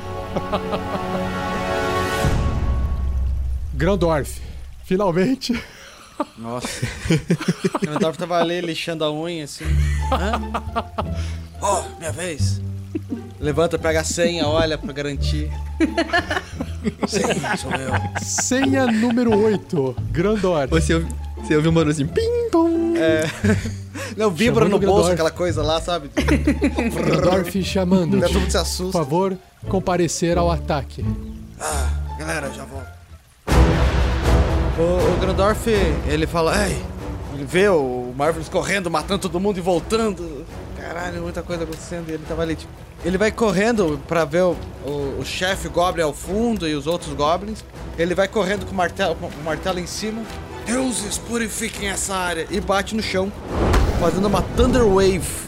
Grandorf, 3.73 4.41
finalmente. 4.85 5.61
Nossa. 6.37 6.67
O 7.75 7.79
Grandorf 7.79 8.17
tava 8.17 8.39
ali 8.39 8.59
lixando 8.61 9.03
a 9.03 9.11
unha 9.11 9.43
assim. 9.45 9.65
Hã? 10.11 10.41
Ó, 11.61 11.83
minha 11.99 12.11
vez. 12.11 12.61
Levanta, 13.39 13.77
pega 13.77 14.01
a 14.01 14.03
senha, 14.03 14.47
olha 14.47 14.77
pra 14.77 14.91
garantir. 14.93 15.49
Sim, 17.07 17.21
sou 17.57 17.71
eu. 17.71 17.91
Senha 18.21 18.87
número 18.87 19.37
8, 19.37 19.95
Grandorf. 20.11 20.69
Você 20.71 21.05
você 21.37 21.55
ouve 21.55 21.67
um 21.69 21.73
barulhozinho. 21.73 22.09
Pim, 22.09 22.49
pom. 22.51 22.67
Não, 24.17 24.31
vibra 24.31 24.65
Chamando 24.65 24.71
no 24.71 24.79
bolso 24.79 24.93
Grandorf. 25.09 25.13
aquela 25.13 25.31
coisa 25.31 25.61
lá, 25.63 25.79
sabe? 25.79 26.09
Grandorf 26.15 27.63
chamando. 27.63 28.19
Todo 28.19 28.33
mundo 28.39 28.45
se 28.45 28.51
Por 28.57 28.61
assusta. 28.61 28.97
favor, 28.97 29.37
comparecer 29.67 30.37
ao 30.37 30.51
ataque. 30.51 31.05
Ah, 31.59 31.89
galera, 32.17 32.51
já 32.51 32.65
volto. 32.65 32.96
O, 34.77 35.13
o 35.13 35.17
Grandorf, 35.19 35.67
ele 36.07 36.27
fala, 36.27 36.67
ei, 36.67 36.77
ele 37.33 37.45
vê 37.45 37.67
o 37.67 38.13
Marvelous 38.15 38.47
correndo, 38.49 38.91
matando 38.91 39.21
todo 39.23 39.39
mundo 39.39 39.57
e 39.57 39.61
voltando. 39.61 40.45
Caralho, 40.79 41.21
muita 41.23 41.41
coisa 41.41 41.63
acontecendo. 41.63 42.09
E 42.09 42.13
ele 42.13 42.23
tava 42.27 42.43
ali, 42.43 42.55
tipo. 42.55 42.71
Ele 43.05 43.17
vai 43.17 43.31
correndo 43.31 43.99
pra 44.07 44.25
ver 44.25 44.41
o, 44.43 44.55
o, 44.85 45.17
o 45.19 45.25
chefe 45.25 45.67
Goblin 45.69 46.03
ao 46.03 46.13
fundo 46.13 46.67
e 46.67 46.75
os 46.75 46.87
outros 46.87 47.13
Goblins. 47.13 47.63
Ele 47.97 48.13
vai 48.15 48.27
correndo 48.27 48.65
com 48.65 48.71
o 48.71 48.75
martelo, 48.75 49.15
com 49.15 49.27
o 49.27 49.43
martelo 49.43 49.79
em 49.79 49.87
cima. 49.87 50.21
Deuses, 50.65 51.17
purifiquem 51.17 51.89
essa 51.89 52.15
área. 52.15 52.45
E 52.49 52.59
bate 52.59 52.95
no 52.95 53.01
chão, 53.01 53.31
fazendo 53.99 54.27
uma 54.27 54.41
Thunder 54.41 54.85
Wave. 54.85 55.47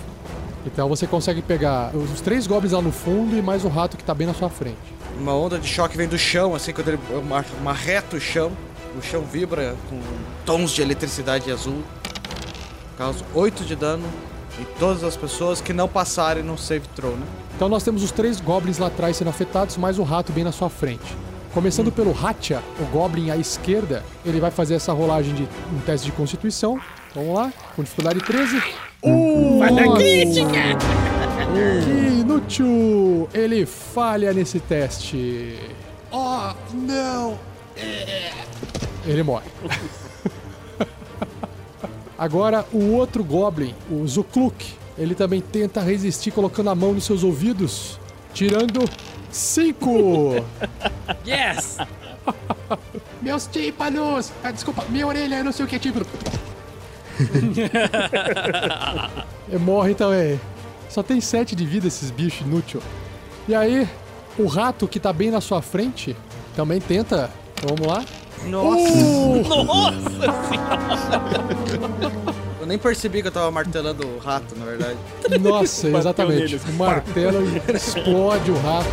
Então 0.65 0.87
você 0.89 1.07
consegue 1.07 1.41
pegar 1.41 1.91
os 1.95 2.21
três 2.21 2.45
goblins 2.45 2.71
lá 2.73 2.81
no 2.81 2.91
fundo 2.91 3.35
e 3.37 3.41
mais 3.41 3.63
o 3.63 3.67
rato 3.67 3.97
que 3.97 4.03
tá 4.03 4.13
bem 4.13 4.27
na 4.27 4.33
sua 4.33 4.49
frente. 4.49 4.77
Uma 5.19 5.33
onda 5.33 5.57
de 5.57 5.67
choque 5.67 5.97
vem 5.97 6.07
do 6.07 6.17
chão, 6.17 6.53
assim, 6.55 6.71
quando 6.71 6.89
ele 6.89 6.99
mar- 7.27 7.45
marreta 7.63 8.15
o 8.17 8.19
chão. 8.19 8.51
O 8.97 9.01
chão 9.01 9.21
vibra 9.21 9.75
com 9.89 9.99
tons 10.45 10.71
de 10.71 10.81
eletricidade 10.81 11.51
azul. 11.51 11.83
Causa 12.97 13.23
8 13.33 13.63
de 13.63 13.75
dano 13.75 14.05
em 14.59 14.65
todas 14.77 15.03
as 15.03 15.15
pessoas 15.15 15.61
que 15.61 15.71
não 15.71 15.87
passarem 15.87 16.43
no 16.43 16.57
save 16.57 16.87
throw, 16.95 17.15
né? 17.15 17.25
Então 17.55 17.69
nós 17.69 17.83
temos 17.83 18.03
os 18.03 18.11
três 18.11 18.39
goblins 18.41 18.77
lá 18.77 18.87
atrás 18.87 19.17
sendo 19.17 19.29
afetados, 19.29 19.77
mais 19.77 19.99
o 19.99 20.03
rato 20.03 20.31
bem 20.31 20.43
na 20.43 20.51
sua 20.51 20.69
frente. 20.69 21.15
Começando 21.53 21.91
pelo 21.91 22.11
Hatcha, 22.11 22.61
o 22.79 22.85
goblin 22.85 23.31
à 23.31 23.37
esquerda, 23.37 24.03
ele 24.25 24.39
vai 24.39 24.51
fazer 24.51 24.75
essa 24.75 24.93
rolagem 24.93 25.33
de 25.33 25.43
um 25.43 25.79
teste 25.85 26.05
de 26.07 26.11
constituição. 26.11 26.79
Vamos 27.15 27.33
lá, 27.33 27.51
com 27.75 27.83
dificuldade 27.83 28.19
13. 28.19 28.61
Falha 29.59 29.93
crítica! 29.93 30.77
Que 31.83 32.19
inútil! 32.19 33.27
Ele 33.33 33.65
falha 33.65 34.31
nesse 34.31 34.59
teste. 34.59 35.57
Oh, 36.11 36.53
não. 36.73 37.39
Ele 39.05 39.23
morre. 39.23 39.49
Agora, 42.17 42.65
o 42.73 42.91
outro 42.91 43.23
Goblin, 43.23 43.73
o 43.89 44.05
Zukluk, 44.05 44.73
ele 44.97 45.15
também 45.15 45.39
tenta 45.39 45.81
resistir 45.81 46.31
colocando 46.31 46.69
a 46.69 46.75
mão 46.75 46.93
nos 46.93 47.05
seus 47.05 47.23
ouvidos, 47.23 47.97
tirando 48.33 48.83
5. 49.31 50.45
Yes! 51.25 51.77
Meus 53.21 53.47
tímpanos. 53.47 54.33
Ah, 54.43 54.51
desculpa, 54.51 54.83
minha 54.89 55.07
orelha, 55.07 55.35
eu 55.35 55.45
não 55.45 55.53
sei 55.53 55.65
o 55.65 55.67
que 55.67 55.77
é 55.77 55.79
tímpano. 55.79 56.05
morre 59.59 59.95
também. 59.95 60.39
Só 60.89 61.01
tem 61.03 61.21
7 61.21 61.55
de 61.55 61.65
vida 61.65 61.87
esses 61.87 62.11
bichos 62.11 62.45
inúteis. 62.45 62.83
E 63.47 63.55
aí, 63.55 63.87
o 64.37 64.45
rato 64.45 64.85
que 64.87 64.99
tá 64.99 65.13
bem 65.13 65.31
na 65.31 65.39
sua 65.39 65.61
frente 65.61 66.17
também 66.55 66.81
tenta. 66.81 67.29
Vamos 67.61 67.87
lá. 67.87 68.03
Nossa! 68.45 68.95
Nossa! 69.63 70.25
Eu 72.59 72.65
nem 72.67 72.77
percebi 72.77 73.21
que 73.21 73.27
eu 73.27 73.31
tava 73.31 73.49
martelando 73.51 74.05
o 74.07 74.17
rato, 74.19 74.55
na 74.57 74.65
verdade. 74.65 74.97
Nossa, 75.39 75.87
exatamente. 75.89 76.55
O 76.55 76.73
martelo 76.73 77.43
explode 77.73 78.51
o 78.51 78.57
rato. 78.59 78.89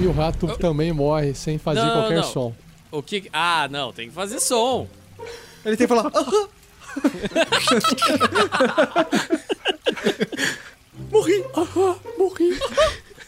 E 0.00 0.06
o 0.06 0.12
rato 0.12 0.46
também 0.58 0.92
morre 0.92 1.34
sem 1.34 1.56
fazer 1.58 1.80
Não, 1.80 1.92
qualquer 1.92 2.16
não. 2.16 2.22
som. 2.24 2.54
O 2.92 3.02
que. 3.02 3.28
Ah, 3.32 3.66
não, 3.70 3.92
tem 3.92 4.08
que 4.08 4.14
fazer 4.14 4.40
som. 4.40 4.86
Ele 5.64 5.76
tem 5.76 5.86
que 5.86 5.94
falar. 5.94 6.10
Morri! 11.10 11.44
Aham, 11.54 11.96
morri! 12.18 12.58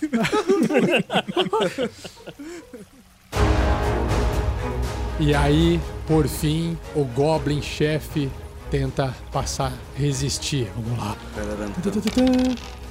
e 5.19 5.35
aí, 5.35 5.81
por 6.07 6.29
fim, 6.29 6.79
o 6.95 7.05
Goblin 7.05 7.61
chefe 7.61 8.31
tenta 8.71 9.15
passar, 9.33 9.73
resistir. 9.97 10.71
Vamos 10.77 10.99
lá. 10.99 11.17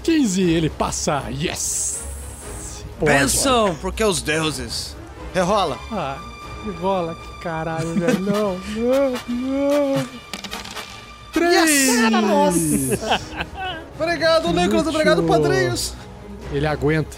15, 0.03 0.41
ele 0.41 0.69
passa. 0.69 1.23
Yes! 1.29 2.03
Pode. 2.99 3.11
Pensam, 3.11 3.75
porque 3.79 4.03
os 4.03 4.21
deuses. 4.21 4.95
Rerola. 5.33 5.77
Ah, 5.91 6.17
que 6.63 6.71
bola, 6.71 7.15
que 7.15 7.39
caralho, 7.43 7.93
velho. 7.93 8.19
Não, 8.19 8.57
não, 8.57 9.11
não. 9.27 10.07
Três! 11.31 11.89
Obrigado, 13.99 14.51
Nicolas. 14.53 14.87
Obrigado, 14.87 15.21
Inútil. 15.21 15.41
padrinhos. 15.41 15.93
Ele 16.51 16.65
aguenta. 16.67 17.17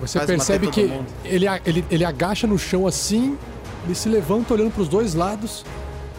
Você 0.00 0.18
Quase 0.18 0.32
percebe 0.32 0.68
que 0.68 0.90
ele, 1.24 1.46
ele, 1.66 1.84
ele 1.90 2.04
agacha 2.04 2.46
no 2.46 2.58
chão 2.58 2.86
assim, 2.86 3.36
ele 3.84 3.94
se 3.94 4.08
levanta 4.08 4.54
olhando 4.54 4.72
pros 4.72 4.88
dois 4.88 5.14
lados, 5.14 5.64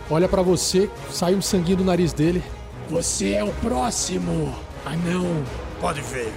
olha 0.09 0.27
pra 0.27 0.41
você, 0.41 0.89
sai 1.11 1.33
um 1.33 1.41
sanguinho 1.41 1.77
do 1.77 1.83
nariz 1.83 2.13
dele. 2.13 2.43
Você 2.89 3.31
é 3.31 3.43
o 3.43 3.51
próximo. 3.53 4.53
Ah, 4.85 4.95
não. 4.95 5.43
Pode 5.79 6.01
ver. 6.01 6.31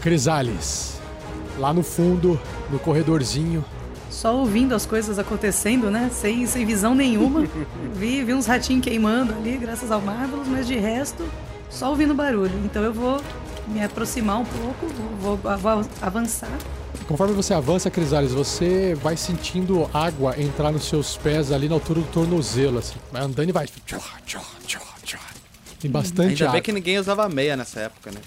Crisales, 0.00 0.98
lá 1.58 1.72
no 1.72 1.82
fundo, 1.82 2.40
no 2.70 2.78
corredorzinho, 2.78 3.64
Só 4.08 4.34
ouvindo 4.34 4.74
as 4.74 4.86
coisas 4.86 5.18
acontecendo, 5.18 5.90
né? 5.90 6.10
Sem, 6.12 6.46
sem 6.46 6.64
visão 6.64 6.94
nenhuma. 6.94 7.46
vi, 7.94 8.24
vi 8.24 8.32
uns 8.34 8.46
ratinhos 8.46 8.82
queimando 8.82 9.34
ali, 9.34 9.56
graças 9.58 9.90
ao 9.90 10.00
Marvelous, 10.00 10.48
mas 10.48 10.66
de 10.66 10.76
resto, 10.76 11.24
só 11.68 11.90
ouvindo 11.90 12.14
barulho. 12.14 12.52
Então 12.64 12.82
eu 12.82 12.92
vou 12.92 13.20
me 13.70 13.82
aproximar 13.82 14.38
um 14.40 14.44
pouco, 14.44 14.86
vou, 15.20 15.36
vou 15.36 15.50
av- 15.70 15.88
avançar. 16.02 16.50
Conforme 17.06 17.34
você 17.34 17.54
avança, 17.54 17.90
Crisales, 17.90 18.32
você 18.32 18.94
vai 19.02 19.16
sentindo 19.16 19.88
água 19.92 20.40
entrar 20.40 20.70
nos 20.72 20.84
seus 20.84 21.16
pés 21.16 21.50
ali 21.50 21.68
na 21.68 21.74
altura 21.74 22.00
do 22.00 22.06
tornozelo, 22.06 22.78
assim. 22.78 22.96
Vai 23.12 23.22
andando 23.22 23.48
e 23.48 23.52
vai. 23.52 23.66
Tem 25.80 25.90
bastante 25.90 26.28
Ainda 26.30 26.44
água. 26.44 26.52
bem 26.52 26.62
que 26.62 26.72
ninguém 26.72 26.98
usava 26.98 27.28
meia 27.28 27.56
nessa 27.56 27.80
época, 27.80 28.10
né? 28.12 28.20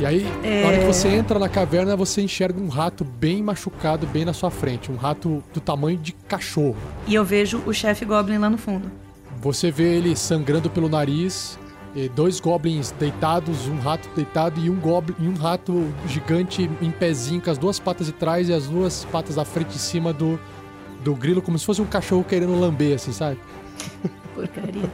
E 0.00 0.06
aí, 0.06 0.24
na 0.62 0.68
hora 0.68 0.78
que 0.78 0.84
você 0.86 1.08
entra 1.08 1.38
na 1.40 1.48
caverna, 1.48 1.96
você 1.96 2.22
enxerga 2.22 2.60
um 2.60 2.68
rato 2.68 3.04
bem 3.04 3.42
machucado, 3.42 4.06
bem 4.06 4.24
na 4.24 4.32
sua 4.32 4.50
frente. 4.50 4.92
Um 4.92 4.96
rato 4.96 5.42
do 5.52 5.60
tamanho 5.60 5.98
de 5.98 6.12
cachorro. 6.12 6.76
E 7.06 7.14
eu 7.14 7.24
vejo 7.24 7.60
o 7.66 7.72
chefe 7.74 8.04
Goblin 8.04 8.38
lá 8.38 8.48
no 8.48 8.56
fundo. 8.58 8.90
Você 9.40 9.70
vê 9.70 9.96
ele 9.96 10.16
sangrando 10.16 10.68
pelo 10.68 10.88
nariz, 10.88 11.58
e 11.94 12.08
dois 12.08 12.38
goblins 12.40 12.90
deitados, 12.92 13.66
um 13.66 13.78
rato 13.78 14.08
deitado 14.14 14.60
e 14.60 14.68
um 14.68 14.76
goblin 14.76 15.28
um 15.28 15.34
rato 15.34 15.92
gigante 16.06 16.70
em 16.80 16.90
pezinho 16.90 17.40
com 17.40 17.50
as 17.50 17.58
duas 17.58 17.78
patas 17.78 18.06
de 18.06 18.12
trás 18.12 18.48
e 18.48 18.52
as 18.52 18.66
duas 18.66 19.04
patas 19.06 19.36
da 19.36 19.44
frente 19.44 19.74
em 19.74 19.78
cima 19.78 20.12
do, 20.12 20.38
do 21.02 21.14
grilo, 21.14 21.40
como 21.40 21.58
se 21.58 21.64
fosse 21.64 21.80
um 21.80 21.86
cachorro 21.86 22.24
querendo 22.24 22.58
lamber, 22.58 22.96
assim, 22.96 23.12
sabe? 23.12 23.38
Porcaria. 24.34 24.90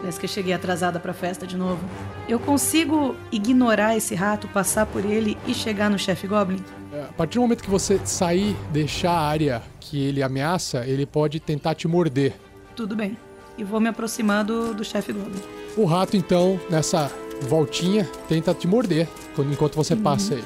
Parece 0.00 0.20
que 0.20 0.26
eu 0.26 0.30
cheguei 0.30 0.52
atrasada 0.52 0.98
pra 0.98 1.12
festa 1.12 1.46
de 1.46 1.56
novo. 1.56 1.80
Eu 2.28 2.38
consigo 2.38 3.14
ignorar 3.30 3.96
esse 3.96 4.14
rato, 4.14 4.48
passar 4.48 4.86
por 4.86 5.04
ele 5.04 5.36
e 5.46 5.52
chegar 5.52 5.90
no 5.90 5.98
chefe 5.98 6.26
Goblin? 6.26 6.62
É, 6.92 7.02
A 7.02 7.12
partir 7.12 7.34
do 7.34 7.42
momento 7.42 7.62
que 7.62 7.70
você 7.70 8.00
sair, 8.04 8.56
deixar 8.72 9.12
a 9.12 9.20
área 9.20 9.62
que 9.80 10.02
ele 10.02 10.22
ameaça, 10.22 10.86
ele 10.86 11.04
pode 11.04 11.40
tentar 11.40 11.74
te 11.74 11.86
morder. 11.86 12.34
Tudo 12.78 12.94
bem. 12.94 13.18
E 13.58 13.64
vou 13.64 13.80
me 13.80 13.88
aproximar 13.88 14.44
do, 14.44 14.84
chefe 14.84 15.12
Goblin. 15.12 15.42
O 15.76 15.84
rato, 15.84 16.16
então, 16.16 16.60
nessa 16.70 17.10
voltinha, 17.42 18.08
tenta 18.28 18.54
te 18.54 18.68
morder 18.68 19.08
quando, 19.34 19.52
enquanto 19.52 19.74
você 19.74 19.96
passa 19.96 20.34
aí. 20.34 20.44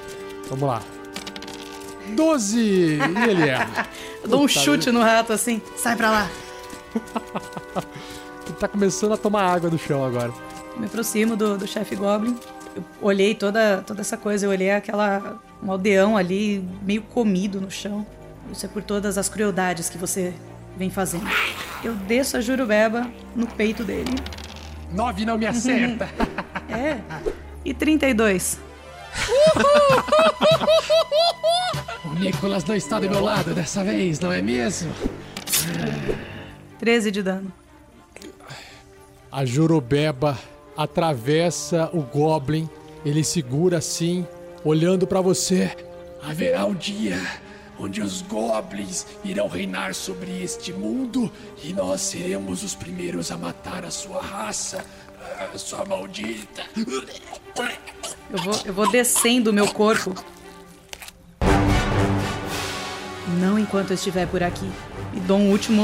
Vamos 0.49 0.67
lá. 0.67 0.83
12! 2.17 2.59
E 2.59 2.99
ele 3.29 3.43
erra. 3.43 3.87
Eu 4.25 4.31
dou 4.31 4.43
um 4.43 4.49
chute 4.49 4.91
no 4.91 5.03
rato 5.03 5.31
assim, 5.31 5.61
sai 5.77 5.95
pra 5.95 6.11
lá. 6.11 6.31
tá 8.59 8.67
começando 8.67 9.13
a 9.13 9.19
tomar 9.19 9.43
água 9.43 9.69
do 9.69 9.77
chão 9.77 10.03
agora. 10.03 10.33
Me 10.79 10.87
aproximo 10.87 11.37
do, 11.37 11.59
do 11.59 11.67
chefe 11.67 11.95
Goblin. 11.95 12.35
Eu 12.75 12.83
olhei 13.03 13.35
toda, 13.35 13.85
toda 13.87 14.01
essa 14.01 14.17
coisa, 14.17 14.47
eu 14.47 14.51
olhei 14.51 14.71
aquela. 14.71 15.39
um 15.63 15.71
aldeão 15.71 16.17
ali, 16.17 16.67
meio 16.81 17.03
comido 17.03 17.61
no 17.61 17.71
chão. 17.71 18.07
Isso 18.51 18.65
é 18.65 18.71
por 18.71 18.83
todas 18.83 19.19
as 19.19 19.29
crueldades 19.29 19.91
que 19.91 19.99
você 19.99 20.33
vem 20.77 20.91
fazendo. 20.91 21.27
Eu 21.83 21.95
desço 21.95 22.37
a 22.37 22.41
jurubeba 22.41 23.11
no 23.35 23.47
peito 23.47 23.85
dele. 23.85 24.15
Nove 24.93 25.25
não 25.25 25.39
me 25.39 25.47
acerta. 25.47 26.09
É. 26.73 26.99
E 27.67 27.75
32. 27.75 28.59
o 32.07 32.15
Nicolas 32.19 32.65
não 32.65 32.75
está 32.75 32.99
do 32.99 33.11
meu 33.11 33.23
lado 33.23 33.53
dessa 33.53 33.85
vez, 33.85 34.19
não 34.19 34.33
é 34.33 34.41
mesmo? 34.41 34.91
13 36.79 37.11
de 37.11 37.23
dano. 37.23 37.53
A 39.31 39.45
Jurubeba 39.45 40.39
atravessa 40.75 41.91
o 41.93 42.01
Goblin. 42.01 42.71
Ele 43.05 43.23
segura 43.23 43.79
assim, 43.79 44.27
olhando 44.65 45.07
pra 45.07 45.21
você. 45.21 45.77
Haverá 46.23 46.65
um 46.65 46.75
dia 46.75 47.21
onde 47.83 48.01
os 48.01 48.23
goblins 48.23 49.07
irão 49.25 49.49
reinar 49.49 49.93
sobre 49.93 50.43
este 50.43 50.73
mundo 50.73 51.31
e 51.65 51.73
nós 51.73 52.01
seremos 52.01 52.63
os 52.63 52.77
primeiros 52.77 53.33
a 53.33 53.37
matar 53.37 53.85
a 53.85 53.91
sua 53.91 54.23
raça, 54.23 54.85
a 55.53 55.59
sua 55.59 55.85
maldita. 55.85 56.63
Eu 56.77 58.39
vou, 58.39 58.55
eu 58.67 58.73
vou 58.73 58.91
descendo 58.91 59.51
o 59.51 59.53
meu 59.53 59.67
corpo. 59.67 60.15
Não 63.41 63.59
enquanto 63.59 63.91
eu 63.91 63.95
estiver 63.95 64.29
por 64.29 64.43
aqui. 64.43 64.71
E 65.13 65.21
dou 65.21 65.39
um 65.39 65.51
último 65.51 65.83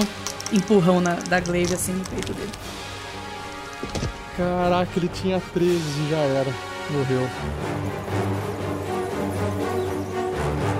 empurrão 0.52 1.00
na, 1.00 1.14
da 1.14 1.40
Glaive 1.40 1.74
assim 1.74 1.92
no 1.92 2.04
peito 2.04 2.32
dele. 2.32 2.52
Caraca, 4.36 4.90
ele 4.96 5.08
tinha 5.08 5.40
13 5.52 5.76
e 5.76 6.10
já 6.10 6.18
era. 6.18 6.54
Morreu. 6.90 7.28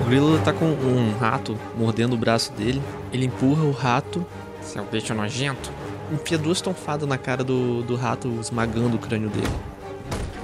O 0.09 0.11
grilo 0.11 0.38
tá 0.38 0.55
com 0.55 0.64
um 0.64 1.18
rato 1.18 1.55
mordendo 1.77 2.14
o 2.14 2.16
braço 2.16 2.51
dele. 2.55 2.83
Ele 3.12 3.27
empurra 3.27 3.62
o 3.64 3.73
rato, 3.73 4.27
seu 4.62 4.83
bicho 4.83 5.12
nojento, 5.12 5.71
enfia 6.11 6.38
duas 6.38 6.62
tonfadas 6.62 7.07
na 7.07 7.18
cara 7.18 7.44
do, 7.44 7.83
do 7.83 7.94
rato, 7.94 8.27
esmagando 8.40 8.97
o 8.97 8.99
crânio 8.99 9.29
dele. 9.29 9.53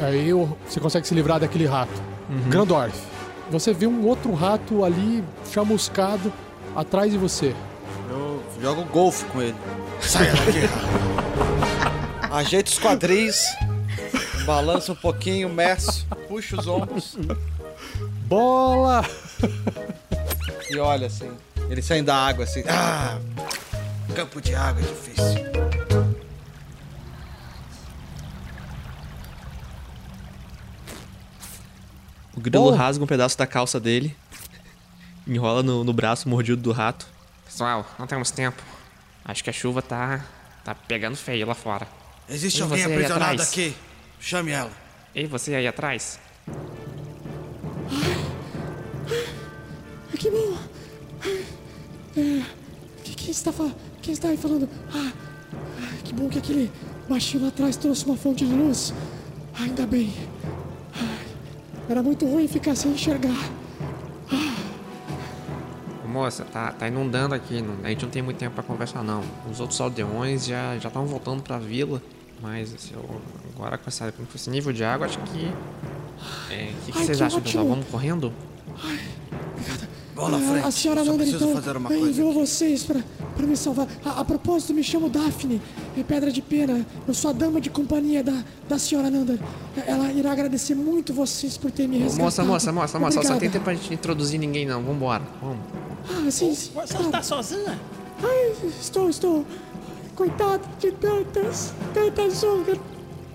Aí 0.02 0.30
você 0.68 0.78
consegue 0.78 1.08
se 1.08 1.14
livrar 1.14 1.40
daquele 1.40 1.64
rato. 1.64 1.94
Grandorf, 2.50 2.94
você 3.50 3.72
vê 3.72 3.86
um 3.86 4.06
outro 4.06 4.34
rato 4.34 4.84
ali 4.84 5.24
chamuscado 5.50 6.30
atrás 6.76 7.10
de 7.10 7.16
você. 7.16 7.56
Eu 8.10 8.42
jogo 8.60 8.84
golfe 8.84 9.24
com 9.32 9.40
ele. 9.40 9.56
Saia 9.98 10.34
daqui. 10.34 10.68
Ajeita 12.30 12.70
os 12.70 12.78
quadris, 12.78 13.42
balança 14.44 14.92
um 14.92 14.96
pouquinho, 14.96 15.48
meço, 15.48 16.06
puxa 16.28 16.60
os 16.60 16.66
ombros 16.66 17.16
Bola! 18.26 19.02
e 20.70 20.78
olha 20.78 21.06
assim. 21.06 21.30
Ele 21.70 21.82
sai 21.82 22.02
da 22.02 22.14
água 22.16 22.44
assim. 22.44 22.62
Ah! 22.68 23.18
Campo 24.14 24.40
de 24.40 24.54
água 24.54 24.82
é 24.82 24.86
difícil. 24.86 25.44
O 32.36 32.40
grilo 32.40 32.64
Oh. 32.66 32.70
rasga 32.70 33.02
um 33.04 33.06
pedaço 33.06 33.38
da 33.38 33.46
calça 33.46 33.78
dele, 33.78 34.14
enrola 35.26 35.62
no, 35.62 35.84
no 35.84 35.92
braço 35.92 36.28
mordido 36.28 36.60
do 36.60 36.72
rato. 36.72 37.06
Pessoal, 37.44 37.86
não 37.98 38.06
temos 38.06 38.30
tempo. 38.30 38.62
Acho 39.24 39.42
que 39.44 39.50
a 39.50 39.52
chuva 39.52 39.80
tá. 39.80 40.24
tá 40.64 40.74
pegando 40.74 41.16
feio 41.16 41.46
lá 41.46 41.54
fora. 41.54 41.86
Existe 42.28 42.58
E 42.58 42.62
alguém 42.62 42.84
aprisionado 42.84 43.32
atrás? 43.34 43.48
aqui? 43.50 43.76
Chame 44.18 44.50
ela. 44.50 44.70
Ei, 45.14 45.26
você 45.26 45.54
aí 45.54 45.66
atrás? 45.66 46.18
Que 50.18 50.30
bom. 50.30 50.56
É, 52.16 52.42
que- 53.02 53.14
quem, 53.14 53.30
está 53.30 53.52
quem 54.00 54.12
está 54.14 54.28
aí 54.28 54.36
falando? 54.36 54.68
Ah, 54.92 55.12
ah, 55.52 55.92
que 56.04 56.14
bom 56.14 56.28
que 56.28 56.38
aquele 56.38 56.70
baixinho 57.08 57.42
lá 57.42 57.48
atrás 57.48 57.76
trouxe 57.76 58.06
uma 58.06 58.16
fonte 58.16 58.46
de 58.46 58.54
luz. 58.54 58.94
Ainda 59.60 59.86
bem. 59.86 60.12
Ai, 60.94 61.26
Era 61.88 62.02
muito 62.02 62.24
ruim 62.26 62.46
ficar 62.48 62.74
sem 62.74 62.92
enxergar. 62.92 63.50
Moça, 66.06 66.44
tá, 66.44 66.70
tá 66.70 66.86
inundando 66.86 67.34
aqui. 67.34 67.60
não- 67.60 67.84
a 67.84 67.88
gente 67.88 68.04
não 68.04 68.10
tem 68.10 68.22
muito 68.22 68.36
tempo 68.38 68.54
pra 68.54 68.62
conversar, 68.62 69.02
não. 69.02 69.20
Os 69.50 69.58
outros 69.58 69.80
aldeões 69.80 70.46
já 70.46 70.76
estão 70.76 71.04
voltando 71.06 71.42
pra 71.42 71.58
vila. 71.58 72.00
Mas 72.40 72.72
assim, 72.74 72.94
eu- 72.94 73.20
agora 73.54 73.76
com, 73.76 73.88
essa, 73.88 74.12
com 74.12 74.22
esse 74.34 74.48
nível 74.48 74.72
de 74.72 74.84
água, 74.84 75.06
acho 75.06 75.18
que. 75.18 75.46
É, 76.52 76.70
o 76.70 76.84
que, 76.86 76.92
que 76.92 76.98
Ai, 76.98 77.04
vocês 77.04 77.18
que 77.18 77.24
acham, 77.24 77.40
pessoal? 77.40 77.64
ótimo. 77.64 77.74
Vamos 77.76 77.90
correndo? 77.90 78.32
Vamos 80.14 80.30
na 80.30 80.36
Ah, 80.36 80.50
frente. 80.52 80.66
a 80.66 80.70
senhora 80.70 81.00
Eu 81.00 81.04
Nanda, 81.06 81.24
então, 81.26 81.52
fazer 81.54 81.76
uma 81.76 81.88
coisa. 81.88 82.08
enviou 82.08 82.32
vocês 82.32 82.84
pra, 82.84 83.00
pra 83.36 83.46
me 83.46 83.56
salvar. 83.56 83.88
A, 84.04 84.20
a 84.20 84.24
propósito, 84.24 84.72
me 84.72 84.82
chamo 84.84 85.08
Daphne, 85.08 85.60
é 85.98 86.02
Pedra 86.04 86.30
de 86.30 86.40
Pena. 86.40 86.86
Eu 87.06 87.12
sou 87.14 87.30
a 87.30 87.32
dama 87.32 87.60
de 87.60 87.68
companhia 87.68 88.22
da, 88.22 88.44
da 88.68 88.78
senhora 88.78 89.10
Nanda. 89.10 89.38
Ela 89.86 90.12
irá 90.12 90.30
agradecer 90.30 90.76
muito 90.76 91.12
vocês 91.12 91.56
por 91.58 91.70
ter 91.72 91.88
me 91.88 91.98
resgatado. 91.98 92.22
Moça, 92.24 92.44
moça, 92.44 92.72
moça, 92.72 92.98
moça, 93.00 93.14
só 93.14 93.20
tem 93.22 93.32
Obrigada. 93.32 93.52
tempo 93.54 93.64
pra 93.64 93.74
gente 93.74 93.92
introduzir 93.92 94.38
ninguém, 94.38 94.64
não. 94.66 94.80
Vambora. 94.82 95.22
Vamos. 95.42 95.58
Ah, 96.08 96.30
sim, 96.30 96.54
sim. 96.54 96.70
Você 96.74 96.92
claro. 96.94 97.06
está 97.06 97.22
sozinha? 97.22 97.78
Ai, 98.22 98.52
estou, 98.80 99.10
estou. 99.10 99.44
Coitado 100.14 100.62
de 100.78 100.92
tantas, 100.92 101.74
tantas 101.92 102.34
Zunga. 102.34 102.78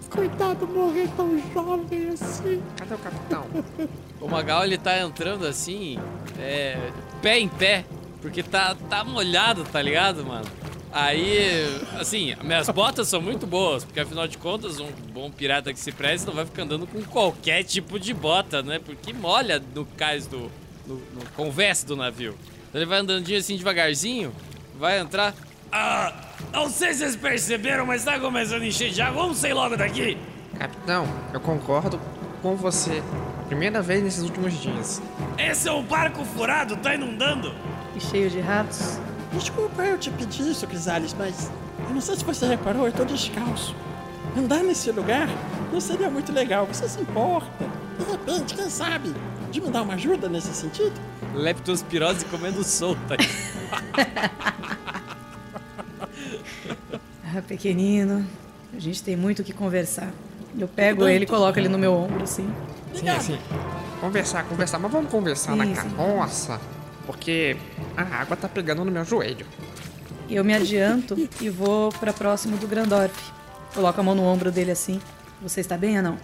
Coitado 0.09 0.65
morrer 0.65 1.09
tão 1.17 1.37
jovem 1.53 2.07
assim. 2.09 2.61
Cadê 2.77 2.93
o 2.93 2.97
capitão? 2.97 3.43
O 4.19 4.27
Magal 4.27 4.65
ele 4.65 4.77
tá 4.77 4.99
entrando 4.99 5.47
assim, 5.47 5.97
é, 6.39 6.77
pé 7.21 7.39
em 7.39 7.47
pé, 7.47 7.85
porque 8.21 8.43
tá, 8.43 8.75
tá 8.89 9.03
molhado, 9.03 9.63
tá 9.63 9.81
ligado, 9.81 10.25
mano? 10.25 10.45
Aí, 10.91 11.81
assim, 11.99 12.35
minhas 12.43 12.67
botas 12.69 13.07
são 13.07 13.21
muito 13.21 13.45
boas, 13.45 13.85
porque 13.85 13.99
afinal 13.99 14.27
de 14.27 14.37
contas, 14.37 14.79
um 14.79 14.91
bom 15.13 15.29
pirata 15.29 15.71
que 15.71 15.79
se 15.79 15.91
preze 15.91 16.25
não 16.25 16.33
vai 16.33 16.45
ficar 16.45 16.63
andando 16.63 16.87
com 16.87 17.01
qualquer 17.03 17.63
tipo 17.63 17.99
de 17.99 18.13
bota, 18.13 18.63
né? 18.63 18.79
Porque 18.79 19.13
molha 19.13 19.61
no 19.75 19.85
cais 19.85 20.25
do. 20.25 20.51
no, 20.87 20.95
no 20.95 21.29
convés 21.35 21.83
do 21.83 21.95
navio. 21.95 22.35
Então 22.67 22.81
ele 22.81 22.89
vai 22.89 22.99
andandinho 22.99 23.37
assim 23.37 23.55
devagarzinho, 23.55 24.33
vai 24.79 24.99
entrar. 24.99 25.35
Ah, 25.71 26.11
não 26.51 26.67
sei 26.69 26.93
se 26.93 26.99
vocês 26.99 27.15
perceberam, 27.15 27.85
mas 27.85 28.03
tá 28.03 28.19
começando 28.19 28.63
a 28.63 28.65
encher 28.65 28.89
de 28.89 29.01
água, 29.01 29.21
vamos 29.21 29.37
sair 29.37 29.53
logo 29.53 29.77
daqui! 29.77 30.17
Capitão, 30.57 31.07
eu 31.31 31.39
concordo 31.39 32.01
com 32.41 32.55
você. 32.55 33.03
Primeira 33.49 33.81
vez 33.81 34.03
nesses 34.03 34.23
últimos 34.23 34.53
dias. 34.53 35.01
Esse 35.37 35.67
é 35.67 35.71
um 35.71 35.83
barco 35.83 36.23
furado, 36.23 36.77
tá 36.77 36.93
inundando! 36.93 37.51
E 37.95 37.99
cheio 37.99 38.29
de 38.29 38.39
ratos. 38.39 38.99
Desculpa 39.33 39.83
eu 39.83 39.97
te 39.97 40.11
pedir 40.11 40.47
isso, 40.49 40.65
Crisales, 40.67 41.13
mas 41.17 41.51
eu 41.87 41.93
não 41.93 41.99
sei 41.99 42.15
se 42.15 42.23
você 42.23 42.45
reparou, 42.45 42.85
eu 42.85 42.93
tô 42.93 43.03
descalço. 43.03 43.75
Andar 44.37 44.63
nesse 44.63 44.91
lugar 44.91 45.27
não 45.73 45.81
seria 45.81 46.09
muito 46.09 46.31
legal. 46.31 46.67
Você 46.67 46.87
se 46.87 47.01
importa? 47.01 47.65
De 47.97 48.11
repente, 48.11 48.53
quem 48.53 48.69
sabe, 48.69 49.13
de 49.51 49.59
me 49.59 49.69
dar 49.69 49.81
uma 49.81 49.95
ajuda 49.95 50.29
nesse 50.29 50.53
sentido? 50.53 50.93
Leptospirose 51.33 52.25
comendo 52.25 52.63
solta. 52.63 53.17
Ah, 57.35 57.43
pequenino. 57.43 58.25
A 58.73 58.79
gente 58.79 59.03
tem 59.03 59.15
muito 59.15 59.43
o 59.43 59.45
que 59.45 59.53
conversar. 59.53 60.09
Eu 60.57 60.67
pego 60.67 61.07
ele 61.07 61.25
e 61.25 61.27
coloco 61.27 61.59
ele 61.59 61.69
no 61.69 61.77
meu 61.77 61.93
ombro, 61.93 62.23
assim. 62.23 62.51
Sim, 62.93 63.19
sim. 63.21 63.39
Conversar, 64.01 64.43
conversar, 64.45 64.79
mas 64.79 64.91
vamos 64.91 65.11
conversar 65.11 65.55
na 65.55 65.65
Sim, 65.65 65.75
sim. 65.75 65.89
carroça. 65.89 66.59
Porque 67.05 67.57
a 67.97 68.03
água 68.03 68.37
tá 68.37 68.47
pegando 68.47 68.85
no 68.85 68.91
meu 68.91 69.03
joelho. 69.03 69.45
Eu 70.29 70.43
me 70.45 70.53
adianto 70.53 71.17
e 71.41 71.49
vou 71.49 71.89
pra 71.93 72.13
próximo 72.13 72.57
do 72.57 72.67
Grandorf. 72.67 73.15
Coloco 73.73 73.99
a 73.99 74.03
mão 74.03 74.15
no 74.15 74.23
ombro 74.23 74.51
dele 74.51 74.71
assim. 74.71 75.01
Você 75.41 75.61
está 75.61 75.77
bem 75.77 75.97
ou 75.97 76.03
não? 76.03 76.17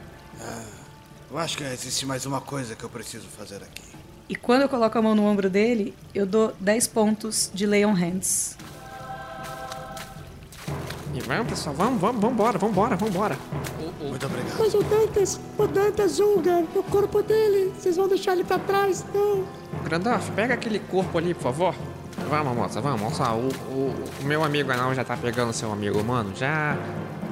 Eu 1.30 1.38
acho 1.40 1.58
que 1.58 1.64
existe 1.64 2.06
mais 2.06 2.26
uma 2.26 2.40
coisa 2.40 2.76
que 2.76 2.84
eu 2.84 2.90
preciso 2.90 3.28
fazer 3.28 3.58
aqui. 3.58 3.84
E 4.30 4.36
quando 4.36 4.62
eu 4.62 4.70
coloco 4.70 4.98
a 4.98 5.02
mão 5.02 5.14
no 5.16 5.24
ombro 5.24 5.50
dele, 5.50 5.94
eu 6.14 6.26
dou 6.26 6.56
10 6.60 6.88
pontos 6.88 7.52
de 7.54 7.66
Lay 7.66 7.86
on 7.86 7.94
Hands. 7.94 8.58
E 11.16 11.22
vamos, 11.22 11.48
pessoal, 11.48 11.74
vamos, 11.74 12.02
vamos, 12.02 12.22
vambora, 12.22 12.58
vambora, 12.58 12.98
vambora. 12.98 13.38
Muito 14.02 14.26
obrigado. 14.26 14.60
Mas 14.60 14.74
o 14.74 14.84
Dantas, 14.84 15.40
o 15.58 15.66
Dantas 15.66 16.12
Zunga, 16.12 16.66
o 16.76 16.84
corpo 16.84 17.24
dele, 17.24 17.72
vocês 17.74 17.96
vão 17.96 18.10
deixar 18.10 18.34
ele 18.34 18.44
pra 18.44 18.60
trás? 18.60 19.06
Não. 19.14 19.46
Grandorf, 19.86 20.30
pega 20.32 20.56
aquele 20.56 20.78
corpo 20.78 21.18
ali, 21.18 21.34
por 21.34 21.44
favor. 21.44 21.76
Vamos, 22.30 22.54
moça, 22.54 22.82
vamos. 22.82 23.16
Só, 23.16 23.34
o, 23.34 23.48
o, 23.48 23.96
o 24.22 24.26
meu 24.26 24.44
amigo 24.44 24.70
anão 24.74 24.94
já 24.94 25.06
tá 25.06 25.16
pegando 25.16 25.54
seu 25.54 25.72
amigo 25.72 25.98
humano 26.00 26.34
já. 26.36 26.78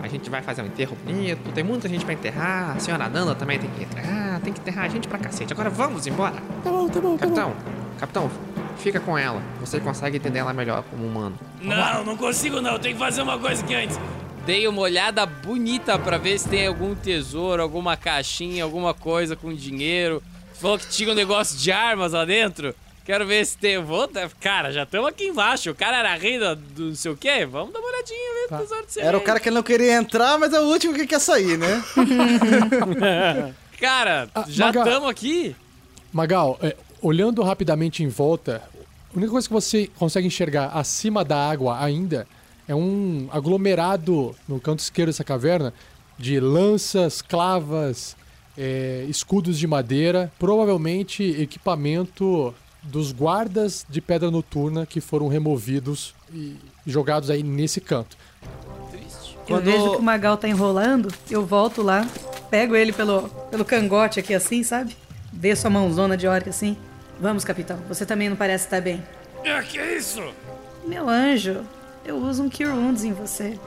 A 0.01 0.07
gente 0.07 0.29
vai 0.29 0.41
fazer 0.41 0.61
um 0.61 0.67
enterro 0.67 0.95
bonito. 1.03 1.51
Tem 1.51 1.63
muita 1.63 1.89
gente 1.89 2.05
pra 2.05 2.13
enterrar. 2.13 2.77
A 2.77 2.79
senhora 2.79 3.09
Nanda 3.09 3.35
também 3.35 3.59
tem 3.59 3.69
que 3.69 3.83
enterrar. 3.83 4.39
Tem 4.39 4.53
que 4.53 4.61
enterrar 4.61 4.85
a 4.85 4.89
gente 4.89 5.09
pra 5.09 5.19
cacete. 5.19 5.51
Agora 5.51 5.69
vamos 5.69 6.07
embora. 6.07 6.35
Tá 6.63 6.69
bom, 6.69 6.87
tá 6.87 7.01
bom, 7.01 7.17
tá 7.17 7.27
bom. 7.27 7.35
Capitão, 7.35 7.53
capitão, 7.99 8.31
fica 8.77 8.99
com 8.99 9.17
ela. 9.17 9.41
Você 9.59 9.79
consegue 9.79 10.17
entender 10.17 10.39
ela 10.39 10.53
melhor 10.53 10.83
como 10.89 11.05
humano. 11.05 11.37
Não, 11.61 12.03
não 12.03 12.17
consigo 12.17 12.59
não. 12.61 12.77
Tem 12.79 12.93
que 12.93 12.99
fazer 12.99 13.21
uma 13.21 13.37
coisa 13.37 13.63
aqui 13.63 13.75
antes. 13.75 13.99
dei 14.45 14.67
uma 14.67 14.81
olhada 14.81 15.25
bonita 15.25 15.97
pra 15.97 16.17
ver 16.17 16.37
se 16.39 16.49
tem 16.49 16.67
algum 16.67 16.93
tesouro, 16.95 17.61
alguma 17.61 17.95
caixinha, 17.95 18.63
alguma 18.63 18.93
coisa 18.93 19.35
com 19.35 19.53
dinheiro. 19.53 20.21
Falou 20.59 20.77
que 20.77 20.87
tinha 20.87 21.11
um 21.11 21.15
negócio 21.15 21.57
de 21.57 21.71
armas 21.71 22.13
lá 22.13 22.23
dentro. 22.25 22.73
Quero 23.05 23.25
ver 23.27 23.45
se 23.45 23.57
tem. 23.57 23.77
Vou, 23.83 24.09
cara, 24.39 24.71
já 24.71 24.83
estamos 24.83 25.09
aqui 25.09 25.25
embaixo. 25.25 25.69
O 25.71 25.75
cara 25.75 25.97
era 25.97 26.15
rei 26.15 26.39
do, 26.39 26.55
do 26.55 26.83
não 26.89 26.95
sei 26.95 27.11
o 27.11 27.17
quê. 27.17 27.45
Vamos 27.45 27.73
dar 27.73 27.79
uma 27.79 27.89
olhadinha, 27.89 28.33
ver 28.41 28.47
Tá. 28.47 28.55
o 28.55 28.59
tesouro 28.61 28.85
de 28.85 28.93
ser 28.93 29.01
Era 29.01 29.17
o 29.17 29.21
cara 29.21 29.39
que 29.41 29.51
não 29.51 29.61
queria 29.61 29.93
entrar, 29.95 30.37
mas 30.39 30.53
é 30.53 30.59
o 30.61 30.63
último 30.63 30.93
que 30.93 31.05
quer 31.05 31.19
sair, 31.19 31.57
né? 31.57 31.83
Cara, 33.79 34.29
Ah, 34.33 34.45
já 34.47 34.69
estamos 34.69 35.09
aqui. 35.09 35.55
Magal, 36.11 36.57
é, 36.61 36.75
olhando 37.03 37.43
rapidamente 37.43 38.01
em 38.03 38.07
volta, 38.07 38.61
a 39.13 39.17
única 39.17 39.31
coisa 39.31 39.47
que 39.47 39.53
você 39.53 39.89
consegue 39.97 40.25
enxergar 40.25 40.67
acima 40.69 41.23
da 41.23 41.37
água 41.37 41.79
ainda 41.83 42.25
é 42.67 42.73
um 42.73 43.27
aglomerado 43.31 44.33
no 44.47 44.59
canto 44.59 44.79
esquerdo 44.79 45.09
dessa 45.09 45.23
caverna 45.23 45.73
de 46.17 46.39
lanças, 46.39 47.21
clavas, 47.21 48.15
é, 48.57 49.05
escudos 49.09 49.59
de 49.59 49.67
madeira, 49.67 50.31
provavelmente 50.39 51.23
equipamento 51.41 52.53
dos 52.81 53.11
guardas 53.11 53.85
de 53.89 53.99
pedra 54.01 54.31
noturna 54.31 54.85
que 54.85 55.01
foram 55.01 55.27
removidos 55.27 56.13
e 56.33 56.55
jogados 56.87 57.29
aí 57.29 57.43
nesse 57.43 57.79
canto. 57.81 58.17
Eu 59.47 59.57
Quando- 59.57 59.63
vejo 59.65 59.91
que 59.91 59.97
o 59.97 60.01
Magal 60.01 60.37
tá 60.37 60.47
enrolando, 60.47 61.09
eu 61.29 61.45
volto 61.45 61.81
lá, 61.81 62.07
pego 62.49 62.75
ele 62.75 62.93
pelo, 62.93 63.27
pelo 63.51 63.65
cangote 63.65 64.19
aqui 64.19 64.33
assim, 64.33 64.63
sabe? 64.63 64.95
Desço 65.31 65.67
a 65.67 65.69
mãozona 65.69 66.15
de 66.15 66.27
orc 66.27 66.47
assim. 66.47 66.77
Vamos, 67.19 67.43
capitão, 67.43 67.77
você 67.87 68.05
também 68.05 68.29
não 68.29 68.35
parece 68.35 68.65
estar 68.65 68.81
bem. 68.81 69.03
Ah, 69.45 69.61
que 69.61 69.77
isso? 69.79 70.21
Meu 70.85 71.07
anjo, 71.07 71.63
eu 72.05 72.17
uso 72.17 72.43
um 72.43 72.49
Cure 72.49 72.69
Wounds 72.69 73.03
em 73.03 73.13
você. 73.13 73.57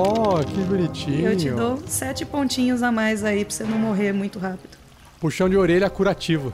Oh, 0.00 0.42
que 0.44 0.60
E 0.60 0.64
bonitinho. 0.64 1.28
eu 1.30 1.36
te 1.36 1.50
dou 1.50 1.82
sete 1.86 2.24
pontinhos 2.24 2.82
a 2.82 2.90
mais 2.90 3.24
aí 3.24 3.44
pra 3.44 3.54
você 3.54 3.64
não 3.64 3.78
morrer 3.78 4.12
muito 4.12 4.38
rápido. 4.38 4.76
Puxão 5.20 5.48
de 5.48 5.56
orelha 5.56 5.90
curativo. 5.90 6.52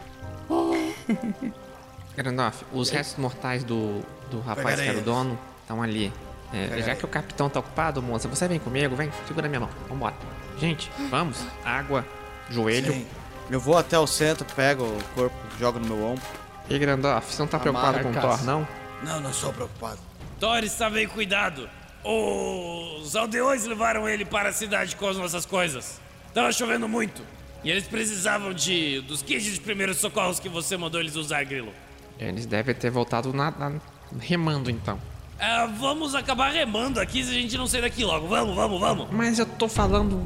Grandorf, 2.17 2.65
os 2.73 2.91
restos 2.91 3.19
mortais 3.19 3.65
do, 3.65 4.01
do 4.31 4.41
rapaz 4.41 4.81
que 4.81 4.87
era 4.89 4.99
o 4.99 5.03
dono 5.03 5.39
estão 5.61 5.83
ali. 5.83 6.13
É, 6.53 6.81
já 6.83 6.95
que 6.95 7.05
o 7.05 7.09
capitão 7.09 7.51
tá 7.51 7.59
ocupado, 7.59 8.01
moça, 8.01 8.29
você 8.29 8.47
vem 8.47 8.61
comigo, 8.61 8.95
vem, 8.95 9.11
segura 9.27 9.49
minha 9.49 9.61
mão, 9.61 9.69
vambora. 9.89 10.15
Gente, 10.59 10.91
vamos, 11.11 11.45
água, 11.65 12.05
joelho. 12.49 12.93
Sim. 12.93 13.07
Eu 13.51 13.61
vou 13.61 13.77
até 13.77 13.99
o 13.99 14.07
centro, 14.07 14.47
pego 14.57 14.85
o 14.85 15.05
corpo, 15.15 15.37
jogo 15.59 15.79
no 15.79 15.87
meu 15.87 16.05
ombro. 16.05 16.23
E 16.69 16.79
Grandorf, 16.79 17.33
você 17.33 17.43
não 17.43 17.47
tá 17.49 17.59
preocupado 17.59 18.01
com 18.01 18.11
o. 18.11 18.13
Thor, 18.21 18.45
não? 18.45 18.67
Não, 19.03 19.21
não 19.21 19.33
sou 19.33 19.53
preocupado. 19.53 19.99
Thor 20.41 20.59
está 20.65 20.89
bem 20.89 21.07
cuidado. 21.07 21.69
Os 22.03 23.15
aldeões 23.17 23.65
levaram 23.65 24.09
ele 24.09 24.25
para 24.25 24.49
a 24.49 24.53
cidade 24.53 24.97
com 24.97 25.07
as 25.09 25.17
nossas 25.17 25.45
coisas. 25.47 26.01
Tava 26.33 26.53
chovendo 26.53 26.89
muito. 26.89 27.23
E 27.63 27.71
eles 27.71 27.87
precisavam 27.87 28.53
de 28.53 29.01
dos 29.03 29.23
kits 29.23 29.45
de 29.55 29.61
primeiros 29.61 29.99
socorros 29.99 30.39
que 30.39 30.49
você 30.49 30.77
mandou 30.77 31.01
eles 31.01 31.17
usar, 31.17 31.45
Grilo. 31.45 31.73
Eles 32.19 32.47
devem 32.47 32.75
ter 32.75 32.91
voltado 32.91 33.33
na, 33.33 33.51
na- 33.53 33.73
remando 34.21 34.71
então. 34.71 34.99
Ah, 35.41 35.67
vamos 35.79 36.15
acabar 36.15 36.53
remando 36.53 37.01
aqui 37.01 37.25
se 37.25 37.31
a 37.31 37.35
gente 37.35 37.57
não 37.57 37.67
sair 37.67 37.81
daqui 37.83 38.05
logo. 38.05 38.27
Vamos, 38.29 38.55
vamos, 38.55 38.81
vamos. 38.81 39.09
Mas 39.11 39.39
eu 39.39 39.47
tô 39.47 39.69
falando. 39.69 40.23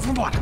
Vambora! 0.00 0.38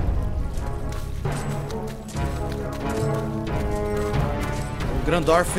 O 5.01 5.05
Grandorf, 5.07 5.57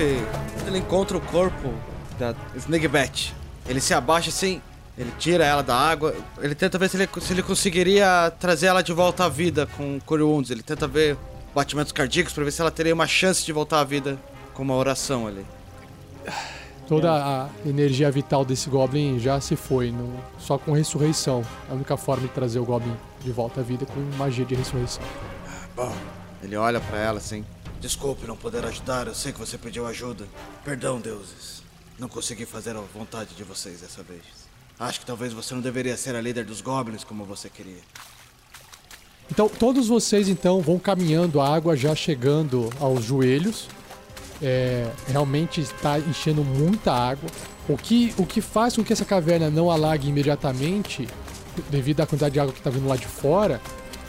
ele 0.65 0.77
encontra 0.77 1.17
o 1.17 1.21
corpo 1.21 1.73
da 2.19 2.33
Snigbat. 2.55 3.33
Ele 3.67 3.79
se 3.79 3.93
abaixa 3.93 4.29
assim, 4.29 4.61
ele 4.97 5.11
tira 5.19 5.45
ela 5.45 5.61
da 5.61 5.75
água, 5.75 6.15
ele 6.39 6.55
tenta 6.55 6.77
ver 6.77 6.89
se 6.89 6.97
ele, 6.97 7.09
se 7.21 7.33
ele 7.33 7.43
conseguiria 7.43 8.31
trazer 8.39 8.67
ela 8.67 8.81
de 8.81 8.91
volta 8.93 9.25
à 9.25 9.29
vida 9.29 9.67
com 9.77 9.99
Cure 10.05 10.23
Wounds. 10.23 10.51
Ele 10.51 10.63
tenta 10.63 10.87
ver 10.87 11.17
batimentos 11.53 11.91
cardíacos 11.91 12.33
pra 12.33 12.43
ver 12.43 12.51
se 12.51 12.61
ela 12.61 12.71
teria 12.71 12.93
uma 12.93 13.07
chance 13.07 13.45
de 13.45 13.51
voltar 13.53 13.79
à 13.79 13.83
vida 13.83 14.17
com 14.53 14.63
uma 14.63 14.75
oração 14.75 15.27
ali. 15.27 15.45
Toda 16.87 17.11
a 17.11 17.49
energia 17.65 18.09
vital 18.09 18.45
desse 18.45 18.69
Goblin 18.69 19.19
já 19.19 19.41
se 19.41 19.57
foi, 19.57 19.91
no- 19.91 20.13
só 20.39 20.57
com 20.57 20.71
ressurreição. 20.71 21.43
É 21.69 21.73
a 21.73 21.75
única 21.75 21.97
forma 21.97 22.27
de 22.27 22.33
trazer 22.33 22.59
o 22.59 22.65
Goblin 22.65 22.95
de 23.21 23.31
volta 23.31 23.59
à 23.59 23.63
vida 23.63 23.85
com 23.85 23.99
magia 24.17 24.45
de 24.45 24.55
ressurreição. 24.55 25.03
Bom, 25.75 25.93
ele 26.47 26.55
olha 26.55 26.79
pra 26.79 26.97
ela 26.97 27.17
assim. 27.17 27.45
Desculpe 27.81 28.25
não 28.25 28.37
poder 28.37 28.65
ajudar, 28.65 29.05
eu 29.05 29.13
sei 29.13 29.33
que 29.33 29.39
você 29.39 29.57
pediu 29.57 29.85
ajuda. 29.85 30.25
Perdão, 30.63 30.99
deuses. 30.99 31.61
Não 31.99 32.07
consegui 32.07 32.45
fazer 32.45 32.75
a 32.75 32.79
vontade 32.79 33.35
de 33.35 33.43
vocês 33.43 33.81
dessa 33.81 34.01
vez. 34.01 34.21
Acho 34.79 35.01
que 35.01 35.05
talvez 35.05 35.33
você 35.33 35.53
não 35.53 35.61
deveria 35.61 35.97
ser 35.97 36.15
a 36.15 36.21
líder 36.21 36.45
dos 36.45 36.61
goblins 36.61 37.03
como 37.03 37.25
você 37.25 37.49
queria. 37.49 37.81
Então, 39.29 39.49
todos 39.49 39.89
vocês 39.89 40.29
então 40.29 40.61
vão 40.61 40.79
caminhando, 40.79 41.41
a 41.41 41.53
água 41.53 41.75
já 41.75 41.93
chegando 41.93 42.69
aos 42.79 43.03
joelhos. 43.03 43.67
É, 44.41 44.89
realmente 45.07 45.59
está 45.59 45.99
enchendo 45.99 46.43
muita 46.45 46.93
água. 46.93 47.29
O 47.67 47.75
que, 47.75 48.13
o 48.17 48.25
que 48.25 48.39
faz 48.39 48.75
com 48.75 48.83
que 48.83 48.93
essa 48.93 49.03
caverna 49.03 49.49
não 49.49 49.69
alague 49.69 50.07
imediatamente, 50.07 51.07
devido 51.69 51.99
à 52.01 52.05
quantidade 52.05 52.33
de 52.33 52.39
água 52.39 52.53
que 52.53 52.59
está 52.59 52.69
vindo 52.69 52.87
lá 52.87 52.95
de 52.95 53.07
fora, 53.07 53.59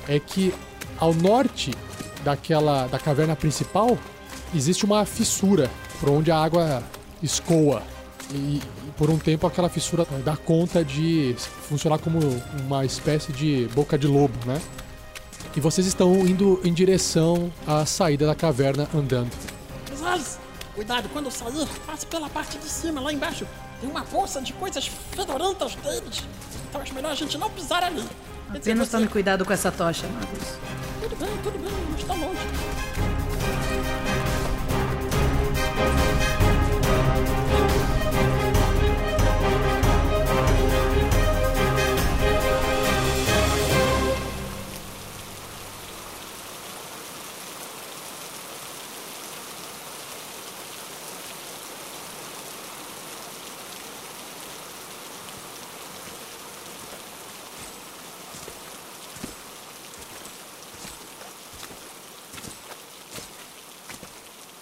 é 0.07 0.21
que 0.21 0.55
ao 0.99 1.15
norte 1.15 1.73
daquela 2.25 2.87
da 2.87 2.99
caverna 2.99 3.37
principal 3.37 3.99
existe 4.55 4.85
uma 4.85 5.05
fissura 5.05 5.71
por 6.01 6.11
onde 6.11 6.31
a 6.31 6.37
água 6.37 6.83
escoa. 7.23 7.83
E, 8.31 8.61
e 8.87 8.91
por 8.97 9.09
um 9.11 9.19
tempo 9.19 9.47
aquela 9.47 9.69
fissura 9.69 10.07
dá 10.25 10.37
conta 10.37 10.85
de 10.85 11.35
funcionar 11.69 11.99
como 11.99 12.19
uma 12.65 12.85
espécie 12.85 13.33
de 13.33 13.69
boca 13.75 13.99
de 13.99 14.07
lobo, 14.07 14.39
né? 14.47 14.61
E 15.57 15.61
vocês 15.61 15.89
estão 15.89 16.15
indo 16.25 16.61
em 16.63 16.73
direção 16.73 17.53
à 17.67 17.85
saída 17.85 18.25
da 18.27 18.35
caverna 18.35 18.89
andando. 18.95 19.33
Mas, 20.01 20.39
cuidado, 20.73 21.09
quando 21.09 21.33
sair, 21.33 21.67
passe 21.85 22.07
pela 22.07 22.29
parte 22.29 22.59
de 22.59 22.69
cima, 22.69 23.01
lá 23.01 23.13
embaixo. 23.13 23.45
Tem 23.81 23.91
uma 23.91 24.03
poça 24.03 24.41
de 24.41 24.53
coisas 24.53 24.87
fedorentas 24.87 25.75
deles. 25.75 26.23
Então 26.69 26.81
acho 26.81 26.95
melhor 26.95 27.11
a 27.11 27.15
gente 27.17 27.37
não 27.37 27.51
pisar 27.51 27.83
ali. 27.83 28.05
Apenas 28.55 28.89
tome 28.89 29.09
cuidado 29.09 29.45
com 29.45 29.53
essa 29.53 29.73
tocha, 29.73 30.07
Magus. 30.07 30.59
Tudo 31.01 31.15
bem, 31.15 31.29
tudo 31.45 31.59
bem, 31.61 31.73
mas 31.93 32.03
tá 32.03 32.15
longe. 32.15 32.39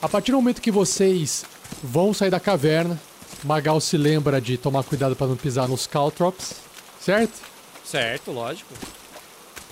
A 0.07 0.09
partir 0.09 0.31
do 0.31 0.37
momento 0.37 0.63
que 0.63 0.71
vocês 0.71 1.45
vão 1.83 2.15
sair 2.15 2.31
da 2.31 2.39
caverna, 2.39 2.97
Magal 3.43 3.81
se 3.81 3.97
lembra 3.97 4.41
de 4.41 4.57
tomar 4.57 4.85
cuidado 4.85 5.17
para 5.17 5.27
não 5.27 5.35
pisar 5.35 5.67
nos 5.67 5.85
Caltrops, 5.85 6.55
certo? 7.01 7.41
Certo, 7.85 8.31
lógico. 8.31 8.73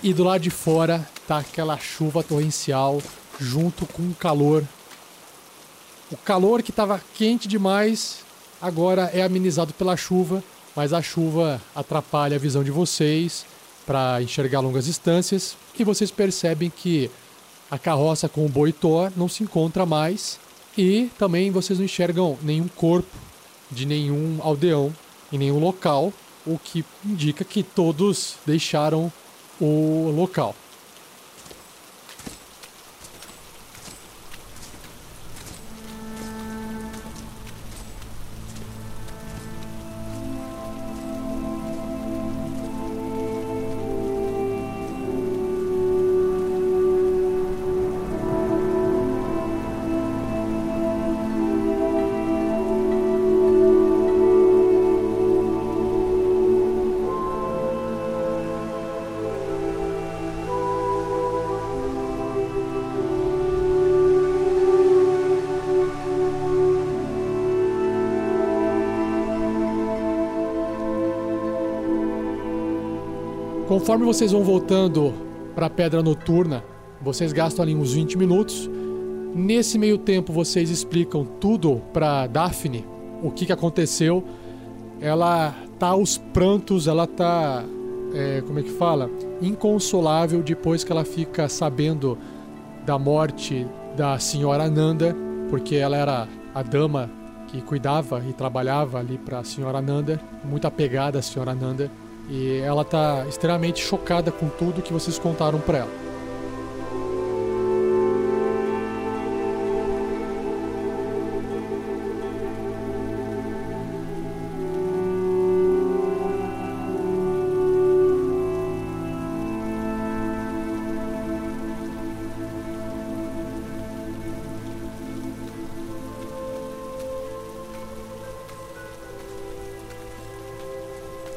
E 0.03 0.13
do 0.13 0.25
lado 0.25 0.41
de 0.41 0.51
fora 0.51 1.09
tá 1.29 1.39
aquela 1.39 1.79
chuva 1.79 2.21
torrencial 2.25 3.01
junto 3.39 3.87
com 3.87 4.03
o 4.03 4.15
calor. 4.17 4.65
O 6.11 6.17
calor 6.17 6.65
que 6.65 6.71
estava 6.71 7.01
quente 7.15 7.47
demais 7.47 8.19
agora 8.61 9.13
é 9.15 9.23
amenizado 9.23 9.73
pela 9.73 9.97
chuva, 9.97 10.43
mas 10.75 10.93
a 10.93 11.01
chuva 11.01 11.63
atrapalha 11.77 12.35
a 12.35 12.41
visão 12.41 12.65
de 12.65 12.73
vocês 12.73 13.47
para 13.87 14.21
enxergar 14.21 14.59
longas 14.59 14.87
distâncias 14.87 15.57
e 15.79 15.85
vocês 15.85 16.11
percebem 16.11 16.71
que 16.71 17.09
a 17.75 17.79
carroça 17.79 18.29
com 18.29 18.47
o 18.47 18.49
boi 18.49 18.73
Thor 18.73 19.11
não 19.17 19.29
se 19.29 19.43
encontra 19.43 19.85
mais 19.85 20.39
e 20.79 21.11
também 21.19 21.51
vocês 21.51 21.77
não 21.77 21.85
enxergam 21.85 22.39
nenhum 22.41 22.69
corpo 22.69 23.11
de 23.69 23.85
nenhum 23.85 24.39
aldeão 24.41 24.95
em 25.33 25.39
nenhum 25.39 25.59
local, 25.59 26.13
o 26.47 26.57
que 26.57 26.85
indica 27.05 27.45
que 27.45 27.65
todos 27.65 28.37
deixaram 28.47 29.13
o 29.61 30.13
local. 30.17 30.55
Conforme 73.85 74.07
vocês 74.07 74.33
vão 74.33 74.43
voltando 74.43 75.13
para 75.55 75.67
a 75.67 75.71
Pedra 75.71 76.03
Noturna, 76.03 76.65
vocês 77.03 77.35
gastam 77.35 77.63
ali 77.63 77.75
uns 77.75 77.93
20 77.93 78.17
minutos. 78.17 78.71
Nesse 79.35 79.77
meio 79.77 79.99
tempo, 79.99 80.33
vocês 80.33 80.71
explicam 80.71 81.27
tudo 81.39 81.83
para 81.93 82.27
Daphne, 82.27 82.83
o 83.23 83.31
que, 83.31 83.45
que 83.45 83.53
aconteceu. 83.53 84.25
Ela 85.03 85.55
tá 85.79 85.89
aos 85.89 86.17
prantos, 86.17 86.89
ela 86.89 87.07
tá. 87.07 87.63
é, 88.15 88.41
como 88.47 88.59
é 88.59 88.63
que 88.63 88.71
fala? 88.71 89.11
Inconsolável 89.43 90.43
depois 90.43 90.83
que 90.83 90.91
ela 90.91 91.05
fica 91.05 91.47
sabendo 91.47 92.17
da 92.87 92.99
morte 92.99 93.67
da 93.95 94.19
senhora 94.19 94.71
Nanda, 94.71 95.15
porque 95.51 95.75
ela 95.75 95.99
era 95.99 96.27
a 96.55 96.63
dama 96.63 97.11
que 97.49 97.61
cuidava 97.61 98.25
e 98.27 98.33
trabalhava 98.33 98.99
ali 98.99 99.19
para 99.19 99.41
a 99.41 99.45
senhora 99.45 99.83
Nanda, 99.83 100.19
muito 100.43 100.67
apegada 100.67 101.19
à 101.19 101.23
senhora 101.23 101.55
Nanda, 101.55 101.91
e 102.29 102.59
ela 102.59 102.85
tá 102.85 103.25
extremamente 103.29 103.83
chocada 103.83 104.31
com 104.31 104.49
tudo 104.49 104.83
que 104.83 104.93
vocês 104.93 105.19
contaram 105.19 105.61
para 105.61 105.79
ela. 105.79 106.04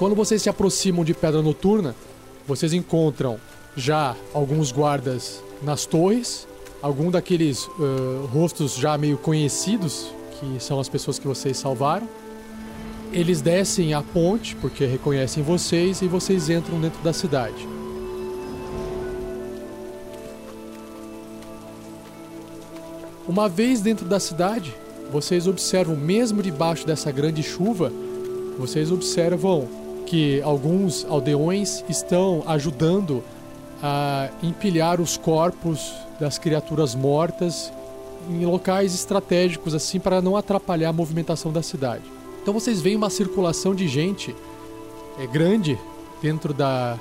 Quando 0.08 0.16
vocês 0.16 0.42
se 0.42 0.48
aproximam 0.48 1.04
de 1.04 1.14
Pedra 1.14 1.42
Noturna, 1.42 1.94
vocês 2.48 2.72
encontram 2.72 3.38
já 3.76 4.16
alguns 4.34 4.72
guardas 4.72 5.44
nas 5.62 5.86
torres, 5.86 6.48
algum 6.82 7.12
daqueles 7.12 7.70
ãh, 7.78 8.26
rostos 8.32 8.76
já 8.76 8.98
meio 8.98 9.18
conhecidos, 9.18 10.10
que 10.40 10.64
são 10.64 10.80
as 10.80 10.88
pessoas 10.88 11.20
que 11.20 11.28
vocês 11.28 11.58
salvaram. 11.58 12.08
Eles 13.12 13.42
descem 13.42 13.94
a 13.94 14.02
ponte, 14.02 14.56
porque 14.56 14.86
reconhecem 14.86 15.44
vocês, 15.44 16.02
e 16.02 16.08
vocês 16.08 16.50
entram 16.50 16.80
dentro 16.80 17.04
da 17.04 17.12
cidade. 17.12 17.68
Uma 23.28 23.50
vez 23.50 23.82
dentro 23.82 24.06
da 24.06 24.22
cidade, 24.22 24.74
vocês 25.12 25.48
observam, 25.48 25.98
mesmo 25.98 26.42
debaixo 26.42 26.88
dessa 26.88 27.12
grande 27.12 27.44
chuva, 27.44 27.92
vocês 28.58 28.90
observam 28.90 29.86
que 30.08 30.42
alguns 30.42 31.06
aldeões 31.06 31.84
estão 31.90 32.42
ajudando 32.48 33.22
a 33.84 34.30
empilhar 34.42 35.02
os 35.02 35.18
corpos 35.18 35.94
das 36.20 36.40
criaturas 36.40 36.96
mortas 36.96 37.72
em 38.30 38.46
locais 38.46 38.96
estratégicos 38.96 39.76
assim 39.76 40.00
para 40.00 40.22
não 40.22 40.36
atrapalhar 40.36 40.90
a 40.90 40.94
movimentação 40.94 41.52
da 41.52 41.62
cidade. 41.62 42.04
Então 42.42 42.54
vocês 42.54 42.80
veem 42.82 42.96
uma 42.96 43.10
circulação 43.10 43.76
de 43.76 43.88
gente 43.88 44.34
é, 45.20 45.28
grande 45.28 45.78
dentro 46.22 46.54
da, 46.54 46.98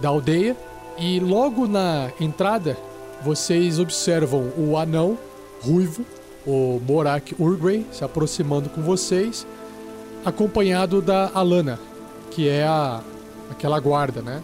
da 0.00 0.08
aldeia 0.08 0.56
e 0.98 1.20
logo 1.20 1.68
na 1.68 2.10
entrada 2.18 2.76
vocês 3.22 3.78
observam 3.78 4.50
o 4.56 4.78
anão 4.78 5.18
ruivo, 5.62 6.04
o 6.46 6.80
Morak 6.86 7.34
Urgrey, 7.38 7.84
se 7.92 8.02
aproximando 8.02 8.70
com 8.70 8.80
vocês, 8.80 9.46
acompanhado 10.24 11.02
da 11.02 11.30
Alana, 11.34 11.78
que 12.36 12.46
é 12.46 12.64
a 12.64 13.02
aquela 13.50 13.80
guarda, 13.80 14.20
né? 14.20 14.42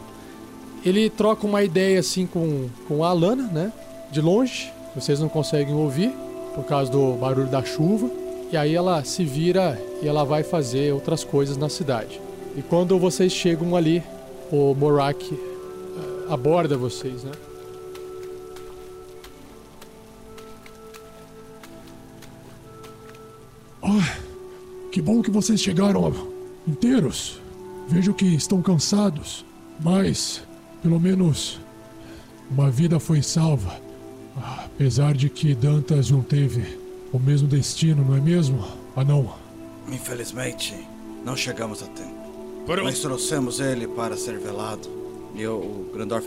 Ele 0.82 1.10
troca 1.10 1.46
uma 1.46 1.62
ideia 1.62 2.00
assim 2.00 2.26
com, 2.26 2.70
com 2.88 3.04
a 3.04 3.10
Alana, 3.10 3.44
né? 3.52 3.70
De 4.10 4.18
longe, 4.22 4.72
vocês 4.94 5.20
não 5.20 5.28
conseguem 5.28 5.74
ouvir 5.74 6.10
por 6.54 6.64
causa 6.64 6.90
do 6.90 7.12
barulho 7.12 7.48
da 7.48 7.62
chuva. 7.62 8.10
E 8.50 8.56
aí 8.56 8.74
ela 8.74 9.04
se 9.04 9.24
vira 9.24 9.78
e 10.02 10.08
ela 10.08 10.24
vai 10.24 10.42
fazer 10.42 10.94
outras 10.94 11.22
coisas 11.22 11.58
na 11.58 11.68
cidade. 11.68 12.18
E 12.56 12.62
quando 12.62 12.98
vocês 12.98 13.30
chegam 13.30 13.76
ali, 13.76 14.02
o 14.50 14.74
Morak 14.74 15.22
eh, 15.30 16.32
aborda 16.32 16.78
vocês, 16.78 17.24
né? 17.24 17.32
Ah, 23.82 24.16
que 24.90 25.02
bom 25.02 25.20
que 25.20 25.30
vocês 25.30 25.60
chegaram 25.60 26.14
inteiros. 26.66 27.41
Vejo 27.92 28.14
que 28.14 28.24
estão 28.24 28.62
cansados, 28.62 29.44
mas 29.80 30.42
pelo 30.82 30.98
menos 30.98 31.60
uma 32.50 32.70
vida 32.70 32.98
foi 32.98 33.22
salva. 33.22 33.80
Apesar 34.64 35.14
de 35.14 35.28
que 35.28 35.54
Dantas 35.54 36.10
não 36.10 36.22
teve 36.22 36.78
o 37.12 37.18
mesmo 37.18 37.46
destino, 37.46 38.02
não 38.02 38.16
é 38.16 38.20
mesmo? 38.20 38.64
Ah, 38.96 39.04
não. 39.04 39.34
Infelizmente, 39.88 40.74
não 41.24 41.36
chegamos 41.36 41.82
a 41.82 41.86
tempo. 41.86 42.22
Por 42.64 42.78
Nós 42.82 42.98
trouxemos 43.00 43.60
ele 43.60 43.86
para 43.86 44.16
ser 44.16 44.38
velado. 44.38 44.88
E 45.34 45.46
o, 45.46 45.52
o 45.56 45.90
Grandorf 45.92 46.26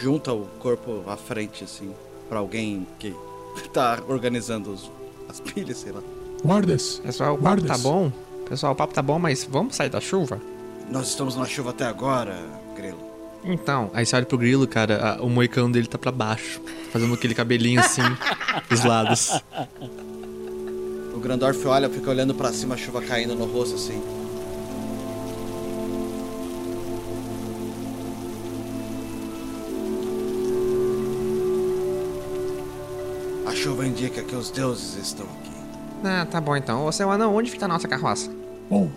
junta 0.00 0.32
o 0.32 0.46
corpo 0.58 1.02
à 1.06 1.16
frente, 1.16 1.64
assim, 1.64 1.92
para 2.30 2.38
alguém 2.38 2.86
que 2.98 3.14
tá 3.74 3.98
organizando 4.08 4.70
os- 4.70 4.90
as 5.28 5.38
pilhas, 5.40 5.76
sei 5.78 5.92
lá. 5.92 6.00
Guardas, 6.42 7.00
Pessoal, 7.04 7.34
o 7.34 7.36
papo 7.36 7.42
Guardas. 7.60 7.68
tá 7.68 7.78
bom. 7.78 8.10
Pessoal, 8.48 8.72
o 8.72 8.76
papo 8.76 8.94
tá 8.94 9.02
bom, 9.02 9.18
mas 9.18 9.44
vamos 9.44 9.76
sair 9.76 9.90
da 9.90 10.00
chuva? 10.00 10.40
Nós 10.90 11.08
estamos 11.08 11.36
na 11.36 11.44
chuva 11.44 11.70
até 11.70 11.84
agora, 11.84 12.36
Grilo. 12.76 12.98
Então, 13.44 13.90
Aí 13.94 14.04
você 14.04 14.16
olha 14.16 14.26
pro 14.26 14.36
grilo, 14.36 14.66
cara, 14.66 15.16
a- 15.18 15.22
o 15.22 15.28
moicano 15.30 15.70
dele 15.72 15.86
tá 15.86 15.96
pra 15.98 16.10
baixo, 16.10 16.60
fazendo 16.92 17.14
aquele 17.14 17.34
cabelinho 17.34 17.80
assim, 17.80 18.02
dos 18.68 18.84
lados. 18.84 19.40
O 21.14 21.20
Grandorf 21.20 21.64
olha, 21.66 21.88
fica 21.88 22.10
olhando 22.10 22.34
pra 22.34 22.52
cima, 22.52 22.74
a 22.74 22.78
chuva 22.78 23.00
caindo 23.02 23.34
no 23.36 23.44
rosto, 23.46 23.76
assim. 23.76 24.02
A 33.46 33.54
chuva 33.54 33.86
indica 33.86 34.22
que 34.22 34.34
os 34.36 34.50
deuses 34.50 34.96
estão 34.96 35.26
aqui. 35.26 35.50
ah, 36.04 36.26
tá 36.30 36.40
bom 36.40 36.56
então. 36.56 36.84
Ô, 36.86 36.92
seu 36.92 37.10
anão, 37.10 37.34
onde 37.34 37.50
fica 37.50 37.64
a 37.64 37.68
nossa 37.68 37.88
carroça? 37.88 38.30
bom, 38.68 38.90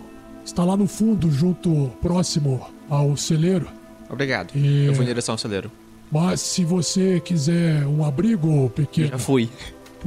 está 0.44 0.64
lá 0.64 0.76
no 0.76 0.86
fundo, 0.86 1.30
junto, 1.30 1.90
próximo 2.00 2.66
ao 2.88 3.16
celeiro. 3.16 3.66
Obrigado. 4.10 4.52
E... 4.56 4.86
Eu 4.86 4.94
vou 4.94 5.02
em 5.02 5.06
direção 5.06 5.34
ao 5.34 5.38
celeiro. 5.38 5.70
Mas 6.10 6.40
se 6.40 6.64
você 6.64 7.20
quiser 7.20 7.86
um 7.86 8.04
abrigo 8.04 8.68
pequeno, 8.70 9.08
Já 9.08 9.18
fui. 9.18 9.48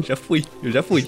Já 0.04 0.16
fui, 0.16 0.44
eu 0.62 0.72
já 0.72 0.84
fui. 0.84 1.08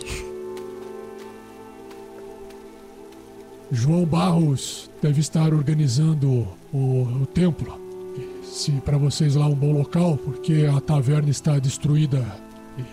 João 3.72 4.06
Barros 4.06 4.90
deve 5.02 5.20
estar 5.20 5.54
organizando 5.54 6.48
o, 6.74 7.04
o 7.22 7.26
templo. 7.34 7.80
Se 8.44 8.72
para 8.72 8.98
vocês 8.98 9.36
lá 9.36 9.46
é 9.46 9.50
um 9.50 9.54
bom 9.56 9.74
local, 9.74 10.18
porque 10.18 10.68
a 10.76 10.80
taverna 10.80 11.30
está 11.30 11.60
destruída 11.60 12.26
e 12.78 12.84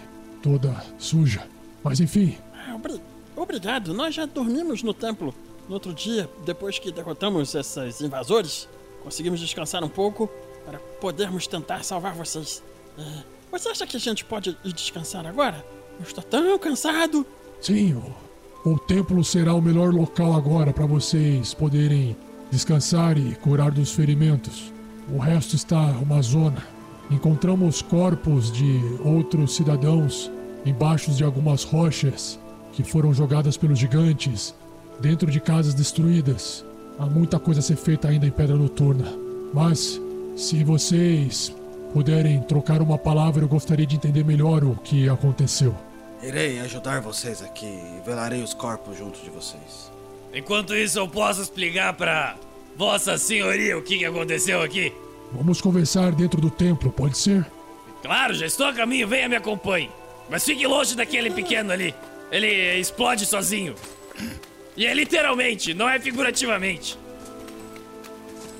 toda 0.43 0.74
suja. 0.99 1.47
Mas 1.82 2.01
enfim, 2.01 2.37
Ah, 2.68 2.74
obri- 2.74 3.01
Obrigado, 3.37 3.95
nós 3.95 4.14
já 4.14 4.26
dormimos 4.26 4.82
no 4.82 4.93
templo. 4.93 5.35
No 5.68 5.74
outro 5.74 5.94
dia, 5.94 6.28
depois 6.44 6.78
que 6.78 6.92
derrotamos 6.92 7.54
esses 7.54 8.00
invasores, 8.00 8.68
conseguimos 9.02 9.40
descansar 9.40 9.82
um 9.82 9.88
pouco 9.88 10.28
para 10.64 10.78
podermos 11.00 11.46
tentar 11.46 11.84
salvar 11.84 12.14
vocês. 12.14 12.62
É, 12.98 13.02
você 13.50 13.68
acha 13.68 13.86
que 13.86 13.96
a 13.96 14.00
gente 14.00 14.24
pode 14.24 14.56
ir 14.64 14.72
descansar 14.72 15.26
agora? 15.26 15.64
Eu 15.98 16.04
estou 16.04 16.22
tão 16.24 16.58
cansado. 16.58 17.26
sim, 17.60 17.94
o, 17.94 18.70
o 18.70 18.78
templo 18.78 19.22
será 19.24 19.54
o 19.54 19.62
melhor 19.62 19.92
local 19.92 20.34
agora 20.34 20.72
para 20.72 20.86
vocês 20.86 21.54
poderem 21.54 22.16
descansar 22.50 23.16
e 23.16 23.34
curar 23.36 23.70
dos 23.70 23.92
ferimentos. 23.92 24.72
O 25.12 25.18
resto 25.18 25.54
está 25.54 25.80
uma 25.98 26.20
zona. 26.22 26.66
Encontramos 27.10 27.82
corpos 27.82 28.50
de 28.50 28.80
outros 29.04 29.54
cidadãos 29.54 30.30
embaixo 30.64 31.10
de 31.10 31.22
algumas 31.22 31.62
rochas 31.62 32.38
que 32.72 32.82
foram 32.82 33.12
jogadas 33.12 33.56
pelos 33.56 33.78
gigantes, 33.78 34.54
dentro 35.01 35.30
de 35.30 35.40
casas 35.40 35.74
destruídas. 35.74 36.64
Há 36.99 37.07
muita 37.07 37.38
coisa 37.38 37.61
a 37.61 37.62
ser 37.62 37.76
feita 37.76 38.09
ainda 38.09 38.26
em 38.26 38.30
Pedra 38.30 38.57
Noturna. 38.57 39.12
Mas, 39.53 40.01
se 40.36 40.62
vocês 40.64 41.55
puderem 41.92 42.40
trocar 42.42 42.82
uma 42.82 42.99
palavra, 42.99 43.45
eu 43.45 43.49
gostaria 43.49 43.86
de 43.86 43.97
entender 43.97 44.24
melhor 44.24 44.64
o 44.64 44.76
que 44.76 45.09
aconteceu. 45.09 45.74
Irei 46.22 46.61
ajudar 46.61 47.01
vocês 47.01 47.42
aqui 47.42 47.66
e 47.66 48.01
velarei 48.05 48.42
os 48.42 48.55
corpos 48.55 48.97
junto 48.97 49.20
de 49.20 49.30
vocês. 49.30 49.92
Enquanto 50.32 50.74
isso, 50.74 50.99
eu 50.99 51.09
posso 51.09 51.42
explicar 51.42 51.92
pra 51.92 52.36
Vossa 52.76 53.16
Senhoria 53.18 53.78
o 53.78 53.82
que 53.82 53.99
que 53.99 54.05
aconteceu 54.05 54.62
aqui? 54.62 54.92
Vamos 55.32 55.61
conversar 55.61 56.12
dentro 56.12 56.40
do 56.40 56.51
templo, 56.51 56.90
pode 56.90 57.18
ser? 57.18 57.47
Claro, 58.03 58.34
já 58.34 58.47
estou 58.47 58.66
a 58.66 58.72
caminho, 58.72 59.07
venha 59.07 59.28
me 59.28 59.36
acompanhe. 59.36 59.90
Mas 60.28 60.45
fique 60.45 60.66
longe 60.66 60.97
daquele 60.97 61.30
pequeno 61.30 61.72
ali. 61.72 61.95
Ele 62.30 62.80
explode 62.80 63.26
sozinho. 63.26 63.74
E 64.77 64.87
é 64.87 64.95
literalmente, 64.95 65.72
não 65.72 65.89
é 65.89 65.99
figurativamente. 65.99 66.99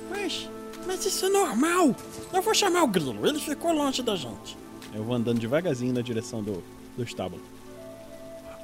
Mas 0.09 0.49
Mas 0.85 1.05
isso 1.05 1.25
é 1.25 1.29
normal. 1.29 1.95
Eu 2.33 2.41
vou 2.41 2.53
chamar 2.53 2.83
o 2.83 2.87
grilo, 2.87 3.25
ele 3.27 3.39
ficou 3.39 3.71
longe 3.71 4.01
da 4.01 4.15
gente. 4.15 4.57
Eu 4.93 5.03
vou 5.03 5.15
andando 5.15 5.39
devagarzinho 5.39 5.93
na 5.93 6.01
direção 6.01 6.41
do, 6.41 6.63
do 6.95 7.03
estábulo. 7.03 7.41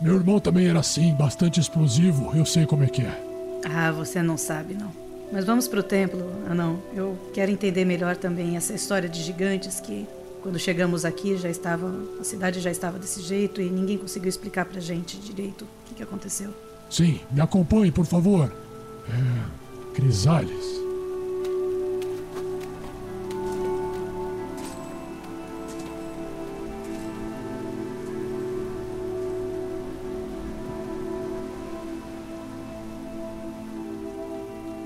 Meu 0.02 0.16
irmão 0.16 0.40
também 0.40 0.68
era 0.68 0.80
assim, 0.80 1.14
bastante 1.14 1.60
explosivo. 1.60 2.36
Eu 2.36 2.46
sei 2.46 2.66
como 2.66 2.84
é 2.84 2.88
que 2.88 3.02
é. 3.02 3.24
Ah, 3.70 3.92
você 3.92 4.22
não 4.24 4.38
sabe, 4.38 4.74
não. 4.74 4.92
Mas 5.32 5.46
vamos 5.46 5.68
pro 5.68 5.84
templo, 5.84 6.26
Anão. 6.50 6.82
Eu 6.94 7.18
quero 7.34 7.52
entender 7.52 7.86
melhor 7.86 8.16
também 8.16 8.58
essa 8.58 8.74
história 8.74 9.08
de 9.08 9.22
gigantes 9.22 9.80
que, 9.80 10.08
quando 10.42 10.58
chegamos 10.58 11.06
aqui, 11.06 11.38
já 11.38 11.50
estava. 11.50 11.94
A 12.20 12.24
cidade 12.24 12.60
já 12.60 12.72
estava 12.72 12.98
desse 12.98 13.22
jeito 13.22 13.62
e 13.62 13.70
ninguém 13.70 13.98
conseguiu 13.98 14.30
explicar 14.30 14.66
pra 14.66 14.80
gente 14.80 15.18
direito 15.18 15.64
o 15.66 15.68
que, 15.86 15.96
que 15.96 16.04
aconteceu. 16.04 16.52
Sim, 16.92 17.22
me 17.32 17.40
acompanhe, 17.40 17.90
por 17.90 18.06
favor. 18.06 18.52
É. 19.08 19.96
Crisales. 19.96 20.82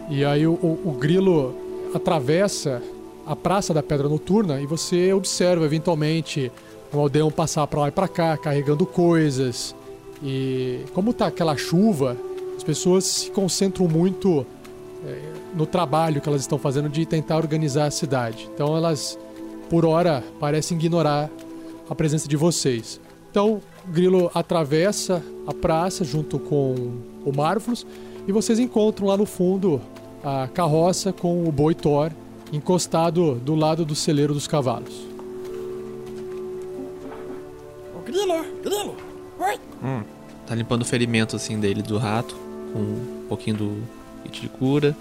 E 0.07 0.23
aí 0.23 0.45
o, 0.45 0.53
o, 0.53 0.79
o 0.85 0.91
grilo 0.91 1.55
atravessa 1.93 2.83
a 3.25 3.35
Praça 3.35 3.73
da 3.73 3.81
Pedra 3.81 4.07
Noturna 4.07 4.61
e 4.61 4.67
você 4.67 5.11
observa 5.11 5.65
eventualmente 5.65 6.51
um 6.93 6.99
aldeão 6.99 7.31
passar 7.31 7.65
para 7.65 7.81
lá 7.81 7.87
e 7.87 7.91
para 7.91 8.07
cá, 8.07 8.37
carregando 8.37 8.85
coisas. 8.85 9.75
E 10.23 10.81
como 10.93 11.13
tá 11.13 11.27
aquela 11.27 11.55
chuva, 11.55 12.17
as 12.55 12.63
pessoas 12.63 13.03
se 13.05 13.31
concentram 13.31 13.87
muito 13.87 14.45
é, 15.05 15.21
no 15.53 15.65
trabalho 15.65 16.21
que 16.21 16.27
elas 16.27 16.41
estão 16.41 16.57
fazendo 16.57 16.89
de 16.89 17.05
tentar 17.05 17.37
organizar 17.37 17.85
a 17.85 17.91
cidade. 17.91 18.49
Então 18.53 18.75
elas, 18.75 19.17
por 19.69 19.85
hora, 19.85 20.23
parecem 20.39 20.77
ignorar 20.77 21.29
a 21.89 21.95
presença 21.95 22.27
de 22.27 22.35
vocês. 22.35 22.99
Então 23.29 23.61
grilo 23.87 24.31
atravessa 24.33 25.21
a 25.45 25.53
praça 25.53 26.03
junto 26.03 26.39
com 26.39 26.73
o 27.23 27.31
Marvelous 27.35 27.85
e 28.27 28.31
vocês 28.31 28.57
encontram 28.57 29.07
lá 29.07 29.17
no 29.17 29.25
fundo 29.25 29.81
a 30.23 30.47
carroça 30.47 31.13
com 31.13 31.47
o 31.47 31.51
boi 31.51 31.75
Thor 31.75 32.11
encostado 32.51 33.35
do 33.35 33.53
lado 33.53 33.85
do 33.85 33.95
celeiro 33.95 34.33
dos 34.33 34.47
cavalos. 34.47 35.05
Grilo, 38.05 38.45
grilo. 38.63 38.95
Oi. 39.39 39.59
Hum, 39.85 40.03
tá 40.47 40.55
limpando 40.55 40.81
o 40.81 40.85
ferimento 40.85 41.35
assim 41.35 41.59
dele 41.59 41.81
do 41.83 41.97
rato, 41.99 42.35
com 42.73 42.79
um 42.79 43.25
pouquinho 43.29 43.55
do 43.57 43.83
kit 44.23 44.41
de 44.41 44.49
cura, 44.49 44.97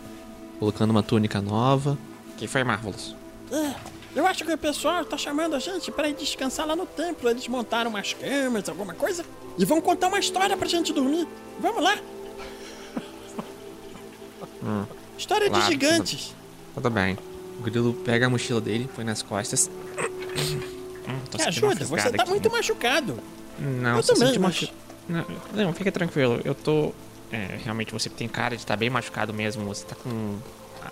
colocando 0.59 0.91
uma 0.91 1.03
túnica 1.03 1.41
nova. 1.41 1.97
Que 2.37 2.47
foi, 2.47 2.63
Marvelous? 2.63 3.17
É, 3.51 3.75
eu 4.15 4.27
acho 4.27 4.45
que 4.45 4.53
o 4.53 4.59
pessoal 4.59 5.05
tá 5.05 5.17
chamando 5.17 5.55
a 5.57 5.59
gente 5.59 5.91
para 5.91 6.09
ir 6.09 6.15
descansar 6.15 6.67
lá 6.67 6.77
no 6.77 6.85
templo. 6.85 7.29
Eles 7.31 7.49
montaram 7.49 7.89
umas 7.91 8.13
camas, 8.13 8.69
alguma 8.69 8.93
coisa, 8.93 9.25
e 9.57 9.65
vão 9.65 9.81
contar 9.81 10.09
uma 10.09 10.19
história 10.19 10.57
pra 10.57 10.69
gente 10.69 10.93
dormir. 10.93 11.27
Vamos 11.61 11.83
lá? 11.83 11.97
Hum, 14.63 14.85
História 15.19 15.49
Claro, 15.51 15.63
de 15.65 15.71
gigantes. 15.71 16.35
tudo 16.75 16.89
bem. 16.89 17.19
O 17.61 17.63
grilo 17.63 17.93
pega 17.93 18.27
a 18.27 18.31
mochila 18.31 18.61
dele, 18.63 18.89
põe 18.95 19.05
nas 19.05 19.21
costas. 19.23 19.71
Hum, 19.99 21.21
tô 21.31 21.37
Me 21.37 21.45
ajuda, 21.45 21.85
você 21.85 22.11
tá 22.11 22.23
aqui. 22.23 22.31
muito 22.31 22.51
machucado. 22.51 23.19
Não, 23.59 23.97
Eu 23.97 24.03
também, 24.03 24.29
mas- 24.39 24.63
machu- 24.63 24.73
Não, 25.09 25.25
não, 25.53 25.73
fica 25.73 25.91
tranquilo. 25.93 26.41
Eu 26.45 26.55
tô. 26.55 26.93
É, 27.33 27.59
realmente 27.65 27.93
você 27.93 28.09
tem 28.09 28.29
cara 28.29 28.55
de 28.57 28.63
estar 28.63 28.77
bem 28.77 28.91
machucado 28.91 29.33
mesmo. 29.33 29.65
Você 29.67 29.85
tá 29.85 29.95
com. 29.95 30.39
Ah, 30.83 30.91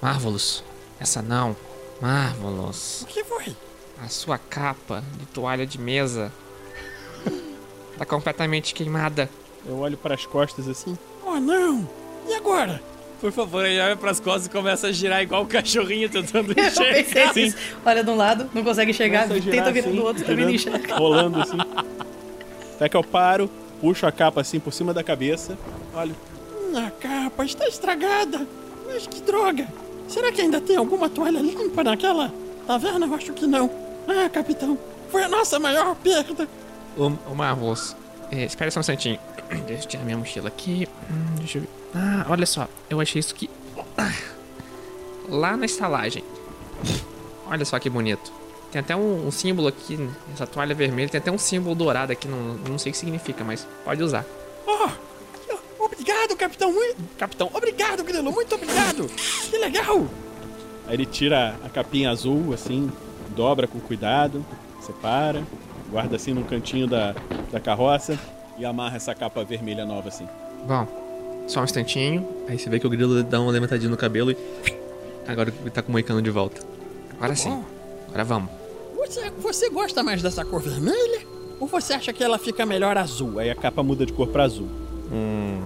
Marvelous. 0.00 0.62
Essa 1.00 1.20
não. 1.22 1.56
Marvelous. 2.00 3.02
O 3.02 3.06
que 3.06 3.24
foi? 3.24 3.56
A 4.02 4.08
sua 4.08 4.36
capa 4.38 5.02
de 5.18 5.26
toalha 5.26 5.66
de 5.66 5.78
mesa. 5.78 6.32
tá 7.98 8.04
completamente 8.04 8.74
queimada. 8.74 9.28
Eu 9.64 9.78
olho 9.78 9.96
para 9.96 10.14
as 10.14 10.26
costas 10.26 10.66
assim. 10.68 10.98
Oh, 11.24 11.36
não! 11.38 11.88
E 12.28 12.34
agora? 12.34 12.82
Por 13.22 13.30
favor, 13.30 13.64
ele 13.64 13.80
olha 13.80 13.94
pras 13.94 14.18
costas 14.18 14.46
e 14.46 14.50
começa 14.50 14.88
a 14.88 14.92
girar 14.92 15.22
igual 15.22 15.44
o 15.44 15.46
cachorrinho 15.46 16.08
tentando 16.08 16.50
Eu 16.58 16.64
pensei 16.64 17.00
enxergar. 17.02 17.34
nisso. 17.36 17.56
Olha 17.86 18.02
de 18.02 18.10
um 18.10 18.16
lado, 18.16 18.50
não 18.52 18.64
consegue 18.64 18.92
girar 18.92 19.28
tenta 19.28 19.70
virar 19.70 19.86
assim, 19.86 19.94
do 19.94 20.04
outro, 20.04 20.24
também 20.24 20.44
não 20.44 20.52
enxerga. 20.52 20.96
Rolando 20.96 21.40
assim. 21.40 21.56
Até 22.74 22.88
que 22.88 22.96
eu 22.96 23.04
paro, 23.04 23.48
puxo 23.80 24.04
a 24.08 24.10
capa 24.10 24.40
assim 24.40 24.58
por 24.58 24.72
cima 24.72 24.92
da 24.92 25.04
cabeça. 25.04 25.56
Olho. 25.94 26.16
Hum, 26.52 26.76
a 26.76 26.90
capa 26.90 27.44
está 27.44 27.64
estragada. 27.68 28.44
Mas 28.88 29.06
que 29.06 29.22
droga. 29.22 29.68
Será 30.08 30.32
que 30.32 30.40
ainda 30.40 30.60
tem 30.60 30.76
alguma 30.76 31.08
toalha 31.08 31.38
limpa 31.38 31.84
naquela 31.84 32.32
taverna? 32.66 33.06
Eu 33.06 33.14
acho 33.14 33.32
que 33.34 33.46
não. 33.46 33.70
Ah, 34.08 34.28
capitão. 34.28 34.76
Foi 35.12 35.22
a 35.22 35.28
nossa 35.28 35.60
maior 35.60 35.94
perda. 35.94 36.48
Ô, 36.96 37.12
ô 37.30 37.34
Marvelous. 37.36 37.94
É, 38.32 38.44
espera 38.44 38.70
só 38.70 38.80
um 38.80 38.82
instantinho. 38.82 39.18
Deixa 39.66 39.84
eu 39.84 39.88
tirar 39.88 40.04
minha 40.04 40.16
mochila 40.16 40.48
aqui. 40.48 40.88
Hum, 41.10 41.34
deixa 41.36 41.58
eu 41.58 41.62
ver. 41.62 41.68
Ah, 41.94 42.24
olha 42.30 42.46
só. 42.46 42.66
Eu 42.88 42.98
achei 42.98 43.20
isso 43.20 43.34
aqui. 43.34 43.50
Lá 45.28 45.54
na 45.54 45.66
estalagem. 45.66 46.24
Olha 47.46 47.64
só 47.66 47.78
que 47.78 47.90
bonito. 47.90 48.32
Tem 48.70 48.80
até 48.80 48.96
um, 48.96 49.26
um 49.26 49.30
símbolo 49.30 49.68
aqui, 49.68 49.98
essa 50.32 50.46
toalha 50.46 50.74
vermelha, 50.74 51.10
tem 51.10 51.18
até 51.18 51.30
um 51.30 51.36
símbolo 51.36 51.74
dourado 51.74 52.10
aqui, 52.10 52.26
não, 52.26 52.54
não 52.54 52.78
sei 52.78 52.88
o 52.88 52.92
que 52.94 52.98
significa, 52.98 53.44
mas 53.44 53.68
pode 53.84 54.02
usar. 54.02 54.24
Oh, 54.66 54.88
obrigado, 55.84 56.34
capitão. 56.34 56.74
Capitão, 57.18 57.50
obrigado, 57.52 58.02
Grilo. 58.02 58.32
Muito 58.32 58.54
obrigado. 58.54 59.06
Que 59.50 59.58
legal. 59.58 60.06
Aí 60.86 60.94
ele 60.94 61.04
tira 61.04 61.54
a 61.62 61.68
capinha 61.68 62.10
azul, 62.10 62.54
assim, 62.54 62.90
dobra 63.36 63.66
com 63.66 63.78
cuidado, 63.78 64.44
separa, 64.80 65.46
guarda 65.92 66.16
assim 66.16 66.32
no 66.32 66.42
cantinho 66.42 66.86
da, 66.86 67.14
da 67.52 67.60
carroça 67.60 68.18
e 68.58 68.64
amarra 68.64 68.96
essa 68.96 69.14
capa 69.14 69.44
vermelha 69.44 69.84
nova 69.84 70.08
assim. 70.08 70.26
Bom, 70.66 70.88
só 71.46 71.60
um 71.60 71.64
instantinho. 71.64 72.26
Aí 72.48 72.58
você 72.58 72.70
vê 72.70 72.80
que 72.80 72.86
o 72.86 72.90
grilo 72.90 73.22
dá 73.22 73.38
uma 73.38 73.52
levantadinha 73.52 73.90
no 73.90 73.96
cabelo 73.96 74.30
e. 74.30 74.36
Agora 75.28 75.52
ele 75.60 75.70
tá 75.70 75.82
com 75.82 75.90
o 75.90 75.92
moicano 75.92 76.20
de 76.22 76.30
volta. 76.30 76.62
Agora 77.12 77.36
sim. 77.36 77.62
Agora 78.08 78.24
vamos. 78.24 78.50
Você, 78.96 79.30
você 79.38 79.70
gosta 79.70 80.02
mais 80.02 80.22
dessa 80.22 80.44
cor 80.44 80.60
vermelha? 80.60 81.26
Ou 81.60 81.66
você 81.68 81.92
acha 81.92 82.12
que 82.12 82.24
ela 82.24 82.38
fica 82.38 82.64
melhor 82.66 82.96
azul? 82.96 83.38
Aí 83.38 83.50
a 83.50 83.54
capa 83.54 83.82
muda 83.82 84.06
de 84.06 84.12
cor 84.12 84.28
pra 84.28 84.44
azul. 84.44 84.68
Hum, 85.12 85.62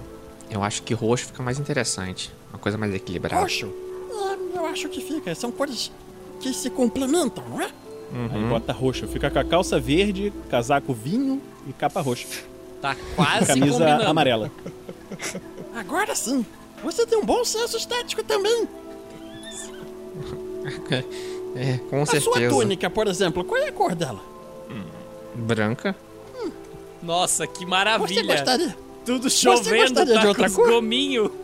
eu 0.51 0.61
acho 0.61 0.83
que 0.83 0.93
roxo 0.93 1.27
fica 1.27 1.41
mais 1.41 1.57
interessante. 1.57 2.31
Uma 2.51 2.59
coisa 2.59 2.77
mais 2.77 2.93
equilibrada. 2.93 3.41
Roxo? 3.41 3.73
Ah, 4.11 4.37
eu 4.55 4.65
acho 4.65 4.89
que 4.89 5.01
fica. 5.01 5.33
São 5.33 5.51
cores 5.51 5.91
que 6.39 6.53
se 6.53 6.69
complementam, 6.69 7.43
não 7.49 7.61
é? 7.61 7.69
Aí 8.13 8.43
bota 8.49 8.71
roxo. 8.73 9.07
Fica 9.07 9.29
com 9.29 9.39
a 9.39 9.43
calça 9.43 9.79
verde, 9.79 10.33
casaco 10.49 10.93
vinho 10.93 11.41
e 11.67 11.73
capa 11.73 12.01
roxa. 12.01 12.27
Tá 12.81 12.95
quase 13.15 13.45
Camisa 13.47 13.73
combinando. 13.73 14.03
amarela. 14.07 14.51
Agora 15.75 16.15
sim. 16.15 16.45
Você 16.83 17.05
tem 17.05 17.17
um 17.17 17.25
bom 17.25 17.43
senso 17.43 17.77
estético 17.77 18.23
também. 18.23 18.67
É, 21.55 21.77
com 21.89 22.03
a 22.03 22.05
sua 22.05 22.19
certeza. 22.21 22.53
túnica, 22.53 22.87
por 22.89 23.07
exemplo, 23.07 23.43
qual 23.43 23.59
é 23.59 23.69
a 23.69 23.71
cor 23.71 23.95
dela? 23.95 24.19
Branca. 25.33 25.95
Nossa, 27.01 27.47
que 27.47 27.59
Você 27.59 27.65
maravilha. 27.65 28.35
gostaria? 28.35 28.77
Tudo 29.03 29.27
chovendo, 29.29 29.93
gostaria 29.93 30.13
tá 30.15 30.21
de 30.21 30.27
outra 30.27 30.49
com 30.49 30.55
cor? 30.55 30.69
gominhos. 30.69 31.31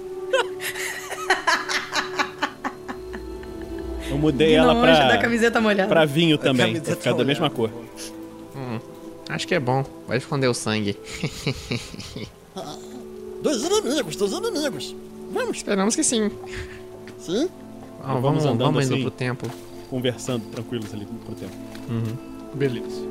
Eu 4.13 4.19
mudei 4.19 4.49
De 4.49 4.53
ela 4.53 4.75
pra, 4.79 5.07
da 5.07 5.17
camiseta 5.17 5.59
molhada. 5.59 5.89
pra 5.89 6.05
vinho 6.05 6.37
também. 6.37 6.79
Pra 6.79 6.95
ficar 6.95 7.13
da 7.13 7.25
mesma 7.25 7.49
cor. 7.49 7.71
Hum, 8.55 8.79
acho 9.29 9.47
que 9.47 9.55
é 9.55 9.59
bom. 9.59 9.83
Vai 10.07 10.17
esconder 10.17 10.47
o 10.47 10.53
sangue. 10.53 10.95
Dois 13.41 13.61
inimigos, 13.63 14.15
dois 14.15 14.31
inimigos. 14.31 14.95
Vamos, 15.31 15.57
Esperamos 15.57 15.95
que 15.95 16.03
sim. 16.03 16.29
sim? 17.17 17.49
Ah, 18.01 18.07
Vamos 18.13 18.21
vamos 18.21 18.45
andando 18.45 18.63
vamos 18.65 18.85
indo 18.85 18.93
assim. 18.93 19.01
pro 19.01 19.11
templo. 19.11 19.51
Conversando 19.89 20.45
tranquilos 20.51 20.93
ali 20.93 21.05
pro 21.25 21.35
tempo. 21.35 21.53
Beleza. 22.53 23.01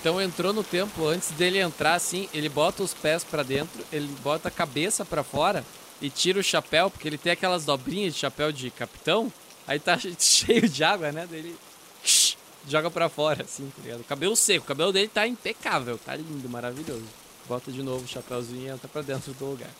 Ó, 0.00 0.10
o 0.10 0.12
capitão 0.12 0.20
entrou 0.20 0.52
no 0.52 0.64
templo. 0.64 1.08
Antes 1.08 1.30
dele 1.32 1.58
entrar, 1.58 1.94
assim, 1.94 2.28
ele 2.32 2.48
bota 2.48 2.82
os 2.82 2.94
pés 2.94 3.22
pra 3.22 3.42
dentro, 3.42 3.84
ele 3.92 4.08
bota 4.22 4.48
a 4.48 4.50
cabeça 4.50 5.04
pra 5.04 5.22
fora 5.22 5.64
e 6.00 6.08
tira 6.08 6.38
o 6.38 6.42
chapéu, 6.42 6.90
porque 6.90 7.06
ele 7.06 7.18
tem 7.18 7.32
aquelas 7.32 7.64
dobrinhas 7.64 8.14
de 8.14 8.20
chapéu 8.20 8.50
de 8.50 8.70
capitão. 8.70 9.32
Aí 9.66 9.78
tá 9.78 9.98
cheio 10.18 10.68
de 10.68 10.82
água, 10.82 11.12
né? 11.12 11.26
Daí 11.30 11.40
ele 11.40 11.56
joga 12.66 12.90
pra 12.90 13.08
fora, 13.08 13.44
assim, 13.44 13.70
tá 13.76 13.82
ligado? 13.82 14.00
O 14.00 14.04
cabelo 14.04 14.34
seco, 14.34 14.64
o 14.64 14.68
cabelo 14.68 14.92
dele 14.92 15.08
tá 15.08 15.26
impecável, 15.26 15.98
tá 15.98 16.16
lindo, 16.16 16.48
maravilhoso. 16.48 17.04
bota 17.46 17.70
de 17.70 17.82
novo 17.82 18.04
o 18.04 18.08
chapéuzinho 18.08 18.66
e 18.66 18.68
entra 18.68 18.88
pra 18.88 19.02
dentro 19.02 19.32
do 19.34 19.44
lugar. 19.44 19.70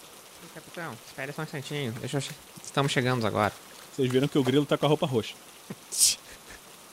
Capitão, 0.54 0.96
espere 1.06 1.32
só 1.32 1.42
um 1.42 1.44
instantinho. 1.44 1.92
Deixa 1.92 2.18
eu 2.18 2.22
Estamos 2.62 2.92
chegando 2.92 3.26
agora. 3.26 3.52
Vocês 3.92 4.10
viram 4.10 4.26
que 4.26 4.38
o 4.38 4.42
grilo 4.42 4.64
tá 4.64 4.76
com 4.78 4.86
a 4.86 4.88
roupa 4.88 5.06
roxa. 5.06 5.34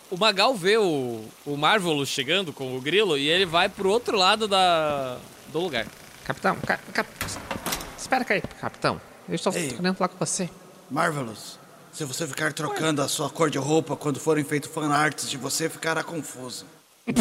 O 0.10 0.18
Magal 0.18 0.54
vê 0.56 0.78
o, 0.78 1.22
o 1.46 1.58
Marvelous 1.58 2.08
chegando 2.10 2.54
com 2.54 2.76
o 2.78 2.82
grilo 2.82 3.18
e 3.18 3.28
ele 3.28 3.46
vai 3.46 3.68
pro 3.68 3.90
outro 3.90 4.16
lado 4.18 4.48
da, 4.48 5.18
do 5.52 5.60
lugar. 5.60 5.86
Capitão, 6.24 6.56
ca, 6.66 6.78
cap- 6.94 7.10
espera 7.98 8.26
aí, 8.30 8.42
capitão. 8.42 9.02
Eu 9.28 9.36
estou 9.36 9.52
Ei. 9.54 9.70
querendo 9.70 9.96
falar 9.96 10.08
com 10.10 10.18
você. 10.26 10.50
Marvelous, 10.90 11.60
se 11.92 12.06
você 12.06 12.26
ficar 12.26 12.54
trocando 12.54 13.02
a 13.02 13.10
sua 13.10 13.30
cor 13.30 13.50
de 13.50 13.58
roupa 13.58 13.98
quando 13.98 14.20
forem 14.20 14.46
feitos 14.46 14.70
fanarts 14.72 15.30
de 15.30 15.36
você, 15.38 15.70
ficará 15.70 16.02
confuso. 16.04 16.66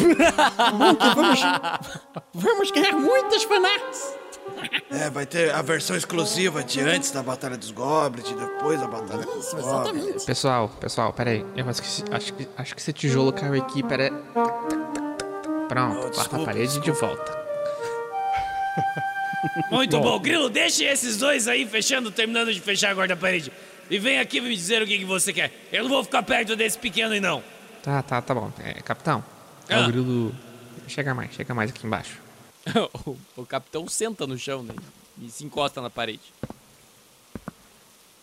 Vamos 2.34 2.70
ganhar 2.70 2.92
muitas 2.92 3.42
fanarts! 3.44 4.12
É, 4.90 5.10
vai 5.10 5.26
ter 5.26 5.52
a 5.54 5.60
versão 5.62 5.96
exclusiva 5.96 6.62
de 6.64 6.80
antes 6.80 7.10
da 7.10 7.22
Batalha 7.22 7.56
dos 7.56 7.70
Goblins, 7.70 8.26
de 8.28 8.34
depois 8.34 8.80
da 8.80 8.86
Batalha 8.86 9.24
dos 9.24 9.52
Goblins. 9.52 9.66
Exatamente. 9.66 10.24
Pessoal, 10.26 10.68
pessoal, 10.68 11.12
pera 11.12 11.30
aí. 11.30 11.44
Eu 11.56 11.68
acho 11.68 11.82
que, 11.82 11.88
esse- 11.88 12.04
acho 12.10 12.32
que, 12.34 12.48
acho 12.56 12.74
que 12.74 12.80
esse 12.80 12.92
tijolo 12.92 13.32
caiu 13.32 13.60
aqui, 13.62 13.82
pera 13.82 14.04
aí. 14.04 14.12
Pronto, 15.68 16.06
Oh, 16.06 16.10
desculpa, 16.10 16.44
parede 16.46 16.80
de 16.80 16.90
volta. 16.92 17.44
Muito 19.70 19.98
bom. 20.00 20.18
Grilo, 20.18 20.48
deixe 20.48 20.84
esses 20.84 21.16
dois 21.16 21.48
aí 21.48 21.66
fechando, 21.66 22.10
terminando 22.10 22.52
de 22.52 22.60
fechar 22.60 22.90
a 22.90 22.94
guarda-parede. 22.94 23.52
E 23.90 23.98
vem 23.98 24.18
aqui 24.18 24.40
me 24.40 24.54
dizer 24.54 24.82
o 24.82 24.86
que, 24.86 24.98
que 24.98 25.04
você 25.04 25.32
quer. 25.32 25.52
Eu 25.72 25.84
não 25.84 25.90
vou 25.90 26.04
ficar 26.04 26.22
perto 26.22 26.56
desse 26.56 26.78
pequeno 26.78 27.12
aí, 27.12 27.20
não. 27.20 27.42
Tá, 27.82 28.02
tá, 28.02 28.20
tá 28.20 28.34
bom. 28.34 28.50
É, 28.64 28.74
capitão, 28.82 29.22
é 29.68 29.74
Ah. 29.76 29.82
o 29.82 29.86
grilo. 29.86 30.34
Chega 30.88 31.14
mais, 31.14 31.32
chega 31.34 31.52
mais 31.54 31.70
aqui 31.70 31.86
embaixo. 31.86 32.18
O, 33.06 33.16
o 33.36 33.46
capitão 33.46 33.86
senta 33.88 34.26
no 34.26 34.38
chão 34.38 34.62
né, 34.62 34.74
e 35.22 35.30
se 35.30 35.44
encosta 35.44 35.80
na 35.80 35.90
parede. 35.90 36.20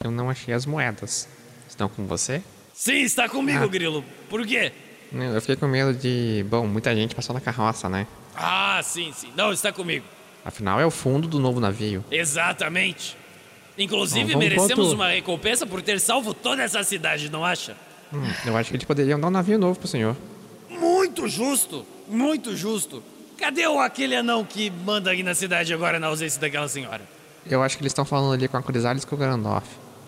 Eu 0.04 0.12
não 0.12 0.30
achei 0.30 0.54
as 0.54 0.66
moedas. 0.66 1.28
Estão 1.68 1.88
com 1.88 2.06
você? 2.06 2.44
Sim, 2.74 3.02
está 3.02 3.30
comigo, 3.30 3.64
Ah. 3.64 3.68
Grilo. 3.68 4.04
Por 4.30 4.46
quê? 4.46 4.72
Eu 5.12 5.40
fiquei 5.42 5.56
com 5.56 5.68
medo 5.68 5.94
de. 5.94 6.44
Bom, 6.50 6.68
muita 6.68 6.94
gente 6.96 7.16
passou 7.16 7.34
na 7.34 7.40
carroça, 7.40 7.88
né? 7.88 8.08
Ah, 8.36 8.82
sim, 8.84 9.12
sim. 9.14 9.32
Não, 9.36 9.54
está 9.54 9.72
comigo. 9.72 10.06
Afinal, 10.44 10.80
é 10.80 10.86
o 10.86 10.92
fundo 10.92 11.28
do 11.28 11.40
novo 11.40 11.60
navio. 11.60 12.04
Exatamente. 12.12 13.16
Inclusive, 13.78 14.34
Bom, 14.34 14.40
vamos 14.40 14.44
merecemos 14.50 14.92
uma 14.92 15.08
recompensa 15.10 15.66
por 15.66 15.82
ter 15.82 16.00
salvo 16.00 16.34
toda 16.34 16.62
essa 16.64 16.84
cidade, 16.84 17.30
não 17.30 17.46
acha? 17.46 17.78
Hum, 18.12 18.22
eu 18.46 18.58
acho 18.58 18.70
que 18.70 18.76
eles 18.76 18.86
poderiam 18.86 19.20
dar 19.20 19.28
um 19.28 19.32
navio 19.32 19.58
novo 19.58 19.80
pro 19.80 19.88
senhor. 19.88 20.16
Muito 20.70 21.28
justo, 21.28 21.86
muito 22.08 22.56
justo. 22.56 23.02
Cadê 23.44 23.68
o 23.68 23.78
aquele 23.78 24.16
anão 24.16 24.46
que 24.46 24.70
manda 24.70 25.12
aqui 25.12 25.22
na 25.22 25.36
cidade 25.36 25.74
agora 25.74 26.00
na 26.00 26.08
ausência 26.08 26.40
daquela 26.40 26.70
senhora? 26.70 27.02
Eu 27.46 27.62
acho 27.62 27.76
que 27.76 27.84
eles 27.84 27.92
estão 27.92 28.06
falando 28.06 28.32
ali 28.36 28.48
com 28.48 28.56
a 28.56 28.64
Crisales 28.64 29.04
e 29.04 29.06
com 29.08 29.16
o 29.16 29.18
Grandorf. 29.18 29.68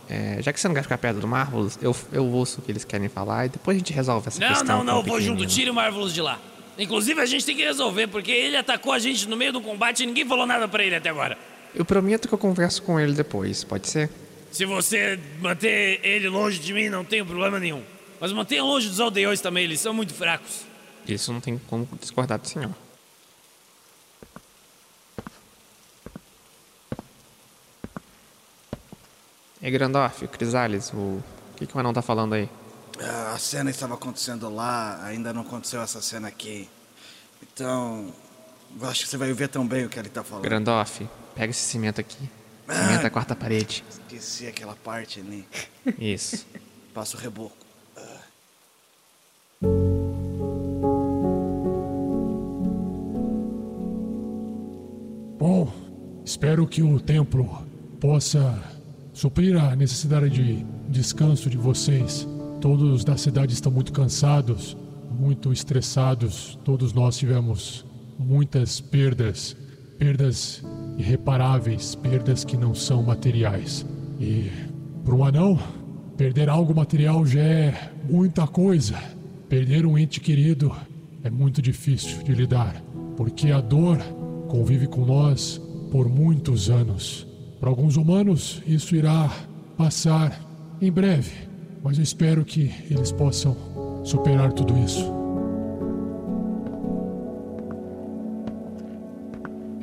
É, 0.09 0.37
já 0.39 0.53
que 0.53 0.59
você 0.59 0.69
não 0.69 0.73
quer 0.73 0.83
ficar 0.83 0.97
perto 0.97 1.19
do 1.19 1.27
Marvelous, 1.27 1.77
eu, 1.81 1.93
eu 2.13 2.25
ouço 2.27 2.61
o 2.61 2.63
que 2.63 2.71
eles 2.71 2.85
querem 2.85 3.09
falar 3.09 3.47
e 3.47 3.49
depois 3.49 3.75
a 3.75 3.79
gente 3.79 3.91
resolve 3.91 4.29
essa 4.29 4.39
Não, 4.39 4.47
questão. 4.47 4.77
não, 4.77 4.83
não, 4.85 4.99
o 5.01 5.03
vou 5.03 5.19
junto, 5.19 5.45
tire 5.45 5.69
o 5.69 5.73
Marvelous 5.73 6.13
de 6.13 6.21
lá. 6.21 6.39
Inclusive, 6.79 7.19
a 7.19 7.25
gente 7.25 7.45
tem 7.45 7.57
que 7.57 7.61
resolver, 7.65 8.07
porque 8.07 8.31
ele 8.31 8.55
atacou 8.55 8.93
a 8.93 8.99
gente 8.99 9.27
no 9.27 9.35
meio 9.35 9.51
do 9.51 9.59
combate 9.59 10.03
e 10.03 10.05
ninguém 10.05 10.25
falou 10.25 10.45
nada 10.47 10.65
pra 10.65 10.81
ele 10.81 10.95
até 10.95 11.09
agora. 11.09 11.37
Eu 11.75 11.83
prometo 11.83 12.29
que 12.29 12.33
eu 12.33 12.37
converso 12.37 12.83
com 12.83 12.97
ele 12.97 13.11
depois, 13.11 13.65
pode 13.65 13.89
ser? 13.89 14.09
Se 14.49 14.63
você 14.63 15.19
manter 15.41 15.99
ele 16.03 16.29
longe 16.29 16.57
de 16.57 16.71
mim, 16.71 16.87
não 16.87 17.03
tenho 17.03 17.25
problema 17.25 17.59
nenhum. 17.59 17.83
Mas 18.17 18.31
mantenha 18.31 18.63
longe 18.63 18.87
dos 18.87 19.01
aldeões 19.01 19.41
também, 19.41 19.65
eles 19.65 19.81
são 19.81 19.93
muito 19.93 20.13
fracos. 20.13 20.61
Isso 21.05 21.33
não 21.33 21.41
tem 21.41 21.59
como 21.67 21.85
discordar 21.99 22.39
do 22.39 22.47
senhor. 22.47 22.71
E 29.65 29.71
Grandorf, 29.71 30.27
Crisales, 30.27 30.93
o... 30.93 30.97
o 30.97 31.23
que, 31.55 31.65
que 31.65 31.75
o 31.75 31.79
anão 31.79 31.91
tá 31.91 32.03
falando 32.03 32.33
aí? 32.33 32.47
Ah, 33.01 33.33
A 33.33 33.37
cena 33.39 33.71
estava 33.71 33.95
acontecendo 33.95 34.47
lá, 34.47 35.03
ainda 35.03 35.33
não 35.33 35.41
aconteceu 35.41 35.81
essa 35.81 35.99
cena 36.03 36.27
aqui. 36.27 36.69
Então, 37.41 38.13
acho 38.83 39.05
que 39.05 39.09
você 39.09 39.17
vai 39.17 39.33
ver 39.33 39.47
também 39.47 39.83
o 39.83 39.89
que 39.89 39.97
ele 39.97 40.09
tá 40.09 40.23
falando. 40.23 40.43
Grandorf, 40.43 41.09
pega 41.33 41.49
esse 41.49 41.67
cimento 41.67 41.99
aqui. 41.99 42.29
Ah. 42.67 42.75
Cimenta 42.75 43.07
a 43.07 43.09
quarta 43.09 43.35
parede. 43.35 43.83
Esqueci 43.89 44.45
aquela 44.45 44.75
parte 44.75 45.19
ali. 45.19 45.43
Isso. 45.97 46.45
Passa 46.93 47.17
o 47.17 47.19
reboco. 47.19 47.57
Bom, 55.39 55.73
espero 56.23 56.67
que 56.67 56.83
o 56.83 56.99
templo 56.99 57.67
possa 57.99 58.74
suprir 59.15 59.55
a 59.57 59.73
necessidade 59.77 60.29
de 60.29 60.65
descanso 60.89 61.49
de 61.49 61.57
vocês. 61.57 62.27
Todos 62.59 63.05
da 63.05 63.15
cidade 63.15 63.53
estão 63.53 63.71
muito 63.71 63.93
cansados, 63.93 64.75
muito 65.09 65.53
estressados. 65.53 66.59
Todos 66.65 66.91
nós 66.91 67.17
tivemos 67.17 67.85
muitas 68.19 68.81
perdas, 68.81 69.55
perdas 69.97 70.61
irreparáveis, 70.97 71.95
perdas 71.95 72.43
que 72.43 72.57
não 72.57 72.75
são 72.75 73.03
materiais. 73.03 73.85
E 74.19 74.51
para 75.05 75.15
um 75.15 75.23
anão, 75.23 75.57
perder 76.17 76.49
algo 76.49 76.75
material 76.75 77.25
já 77.25 77.41
é 77.41 77.91
muita 78.09 78.45
coisa. 78.45 79.01
Perder 79.47 79.85
um 79.85 79.97
ente 79.97 80.19
querido 80.19 80.75
é 81.23 81.29
muito 81.29 81.61
difícil 81.61 82.21
de 82.21 82.33
lidar, 82.33 82.83
porque 83.15 83.49
a 83.51 83.61
dor 83.61 83.97
convive 84.49 84.87
com 84.87 85.05
nós 85.05 85.61
por 85.89 86.09
muitos 86.09 86.69
anos. 86.69 87.24
Para 87.65 87.71
alguns 87.71 87.97
humanos, 87.97 88.61
isso 88.67 88.95
irá 88.95 89.27
passar 89.75 90.39
em 90.79 90.91
breve, 90.91 91.31
mas 91.83 91.97
eu 91.97 92.03
espero 92.03 92.45
que 92.45 92.71
eles 92.91 93.11
possam 93.11 93.57
superar 94.03 94.53
tudo 94.53 94.77
isso. 94.77 95.11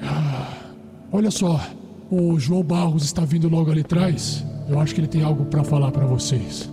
Ah, 0.01 0.59
olha 1.11 1.33
só, 1.33 1.61
o 2.09 2.39
João 2.39 2.63
Barros 2.63 3.03
está 3.03 3.25
vindo 3.25 3.49
logo 3.49 3.73
ali 3.73 3.81
atrás. 3.81 4.47
Eu 4.69 4.79
acho 4.79 4.95
que 4.95 5.01
ele 5.01 5.09
tem 5.09 5.25
algo 5.25 5.47
para 5.47 5.65
falar 5.65 5.91
para 5.91 6.07
vocês. 6.07 6.71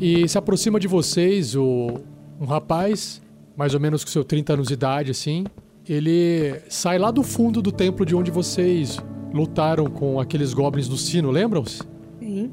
E 0.00 0.26
se 0.26 0.38
aproxima 0.38 0.80
de 0.80 0.88
vocês 0.88 1.54
o, 1.54 2.00
um 2.40 2.46
rapaz, 2.46 3.20
mais 3.54 3.74
ou 3.74 3.80
menos 3.80 4.02
com 4.02 4.10
seus 4.10 4.24
30 4.24 4.54
anos 4.54 4.68
de 4.68 4.72
idade, 4.72 5.10
assim. 5.10 5.44
Ele 5.86 6.62
sai 6.70 6.98
lá 6.98 7.10
do 7.10 7.22
fundo 7.22 7.60
do 7.60 7.70
templo 7.70 8.06
de 8.06 8.14
onde 8.16 8.30
vocês 8.30 8.98
lutaram 9.32 9.86
com 9.86 10.18
aqueles 10.20 10.52
goblins 10.54 10.88
do 10.88 10.96
sino, 10.96 11.30
lembram-se? 11.30 11.82
Sim. 12.18 12.52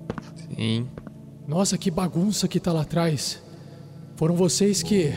Sim. 0.55 0.87
Nossa, 1.47 1.77
que 1.77 1.89
bagunça 1.89 2.47
que 2.47 2.59
tá 2.59 2.71
lá 2.73 2.81
atrás. 2.81 3.41
Foram 4.15 4.35
vocês 4.35 4.81
que 4.83 5.13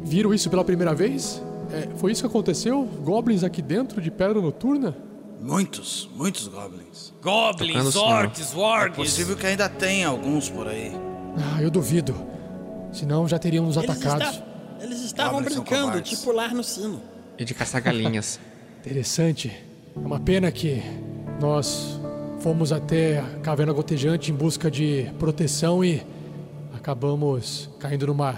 viram 0.00 0.32
isso 0.34 0.48
pela 0.50 0.64
primeira 0.64 0.94
vez? 0.94 1.42
É, 1.72 1.88
foi 1.96 2.12
isso 2.12 2.22
que 2.22 2.26
aconteceu? 2.26 2.82
Goblins 3.04 3.44
aqui 3.44 3.62
dentro 3.62 4.00
de 4.00 4.10
Pedra 4.10 4.40
Noturna? 4.40 4.96
Muitos, 5.40 6.10
muitos 6.16 6.48
goblins. 6.48 7.12
Goblins, 7.22 7.96
orcs, 7.96 8.52
É 8.52 8.56
wargs. 8.58 8.96
possível 8.96 9.36
que 9.36 9.46
ainda 9.46 9.68
tenha 9.68 10.08
alguns 10.08 10.50
por 10.50 10.66
aí. 10.68 10.92
Ah, 11.54 11.62
eu 11.62 11.70
duvido. 11.70 12.14
Senão 12.92 13.26
já 13.28 13.38
teriam 13.38 13.64
nos 13.64 13.76
Eles, 13.76 14.04
esta- 14.04 14.44
eles 14.80 15.00
estavam 15.02 15.34
Goblins 15.40 15.54
brincando 15.54 16.00
de 16.02 16.16
pular 16.16 16.52
no 16.52 16.64
sino. 16.64 17.00
E 17.38 17.44
de 17.44 17.54
caçar 17.54 17.80
galinhas. 17.80 18.38
Interessante. 18.84 19.56
É 19.96 20.06
uma 20.06 20.20
pena 20.20 20.50
que 20.50 20.82
nós 21.40 22.00
fomos 22.40 22.72
até 22.72 23.18
a 23.18 23.38
Caverna 23.42 23.72
Gotejante 23.72 24.30
em 24.30 24.34
busca 24.34 24.70
de 24.70 25.10
proteção 25.18 25.84
e 25.84 26.02
acabamos 26.74 27.68
caindo 27.78 28.06
numa 28.06 28.34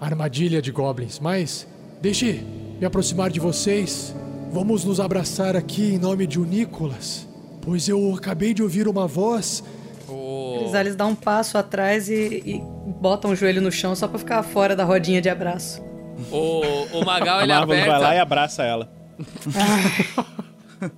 armadilha 0.00 0.60
de 0.62 0.70
goblins. 0.70 1.18
Mas 1.18 1.66
deixe 2.00 2.44
me 2.78 2.84
aproximar 2.86 3.30
de 3.30 3.40
vocês. 3.40 4.14
Vamos 4.50 4.84
nos 4.84 5.00
abraçar 5.00 5.56
aqui 5.56 5.94
em 5.94 5.98
nome 5.98 6.26
de 6.26 6.38
Nicolas, 6.38 7.26
pois 7.62 7.88
eu 7.88 8.14
acabei 8.14 8.52
de 8.52 8.62
ouvir 8.62 8.86
uma 8.86 9.06
voz. 9.06 9.64
O... 10.08 10.58
Crisales 10.58 10.94
dá 10.94 11.06
um 11.06 11.14
passo 11.14 11.56
atrás 11.56 12.08
e, 12.10 12.42
e 12.44 12.62
bota 13.00 13.28
um 13.28 13.34
joelho 13.34 13.62
no 13.62 13.72
chão 13.72 13.94
só 13.96 14.06
pra 14.06 14.18
ficar 14.18 14.42
fora 14.42 14.76
da 14.76 14.84
rodinha 14.84 15.22
de 15.22 15.30
abraço. 15.30 15.82
O, 16.30 16.98
o 16.98 17.04
Magal, 17.04 17.38
A 17.38 17.42
ele 17.44 17.52
Marvel 17.52 17.78
vai 17.78 17.88
lá 17.88 17.94
e 17.96 17.98
aperta... 18.18 18.22
abraça 18.22 18.62
ela. 18.62 18.92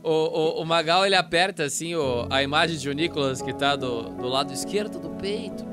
O, 0.02 0.10
o, 0.10 0.62
o 0.62 0.64
Magal, 0.64 1.04
ele 1.04 1.14
aperta, 1.14 1.64
assim, 1.64 1.94
o, 1.94 2.26
a 2.30 2.42
imagem 2.42 2.76
de 2.78 2.88
o 2.88 2.92
Nicolas 2.92 3.42
que 3.42 3.52
tá 3.52 3.76
do, 3.76 4.02
do 4.10 4.26
lado 4.28 4.52
esquerdo 4.52 4.98
do 4.98 5.10
peito. 5.10 5.64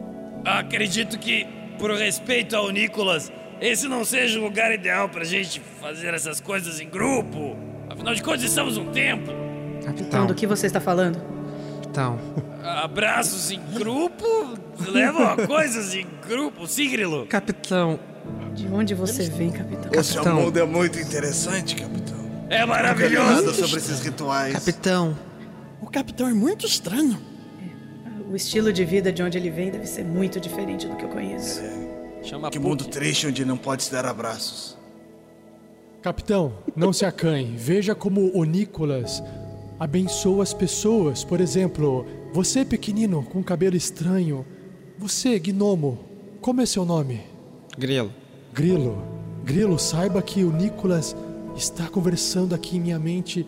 Acredito 0.46 1.18
que, 1.20 1.48
por 1.78 1.92
respeito 1.92 2.56
ao 2.56 2.70
Nicolas, 2.72 3.32
esse 3.60 3.88
não 3.88 4.04
seja 4.04 4.40
o 4.40 4.44
lugar 4.44 4.74
ideal 4.74 5.08
pra 5.10 5.24
gente 5.24 5.60
fazer 5.80 6.14
essas 6.14 6.40
coisas 6.42 6.80
em 6.80 6.90
grupo. 6.90 7.56
Afinal 7.90 8.14
de 8.14 8.24
contas, 8.24 8.44
estamos 8.44 8.78
um 8.78 8.86
templo. 8.92 9.34
Então, 9.78 9.94
Capitão, 9.94 10.28
do 10.28 10.34
que 10.36 10.46
você 10.48 10.68
está 10.68 10.80
falando? 10.80 11.20
capitão. 11.92 12.18
Abraços 12.64 13.52
em 13.52 13.60
grupo 13.74 14.26
levam 14.88 15.28
a 15.28 15.36
coisas 15.48 15.94
em 15.94 16.08
grupo, 16.28 16.66
Sigrilo. 16.66 17.26
Capitão, 17.28 18.00
De 18.54 18.68
onde 18.68 18.94
você 18.96 19.24
vem, 19.30 19.52
capitão? 19.52 19.92
Esse 19.94 20.14
Capitão. 20.14 20.42
mundo 20.42 20.58
é 20.58 20.66
muito 20.66 20.98
interessante, 21.00 21.76
capitão. 21.76 22.31
É 22.52 22.66
maravilhoso. 22.66 23.54
sobre 23.54 23.78
esses 23.78 24.02
rituais. 24.02 24.54
Capitão, 24.54 25.18
O 25.82 25.88
capitão 25.88 26.28
é 26.28 26.34
muito 26.34 26.66
estranho. 26.66 27.18
O 28.30 28.36
estilo 28.36 28.72
de 28.74 28.84
vida 28.84 29.12
de 29.12 29.24
onde 29.24 29.38
ele 29.38 29.50
vem 29.50 29.72
deve 29.72 29.86
ser 29.86 30.04
muito 30.04 30.38
diferente 30.40 30.86
do 30.86 30.98
que 30.98 31.06
eu 31.06 31.10
conheço. 31.10 31.62
Chama 32.22 32.52
Que 32.52 32.60
mundo 32.60 32.84
triste 32.86 33.26
onde 33.26 33.46
não 33.46 33.58
pode 33.58 33.84
se 33.84 33.92
dar 33.92 34.06
abraços. 34.06 34.78
Capitão, 36.02 36.54
não 36.76 36.92
se 36.92 37.06
acanhe. 37.06 37.56
Veja 37.58 37.96
como 37.96 38.32
o 38.38 38.44
Nicolas 38.44 39.24
abençoa 39.80 40.44
as 40.44 40.54
pessoas. 40.54 41.24
Por 41.24 41.40
exemplo, 41.40 42.06
você 42.34 42.66
pequenino 42.66 43.24
com 43.24 43.42
cabelo 43.42 43.78
estranho. 43.78 44.46
Você, 44.98 45.40
gnomo, 45.40 46.00
como 46.42 46.60
é 46.62 46.66
seu 46.66 46.84
nome? 46.84 47.22
Grilo. 47.78 48.12
Grilo. 48.54 49.02
Grilo, 49.44 49.80
saiba 49.80 50.22
que 50.22 50.44
o 50.44 50.52
Nicolas 50.52 51.16
está 51.62 51.88
conversando 51.88 52.56
aqui 52.56 52.78
em 52.78 52.80
minha 52.80 52.98
mente 52.98 53.46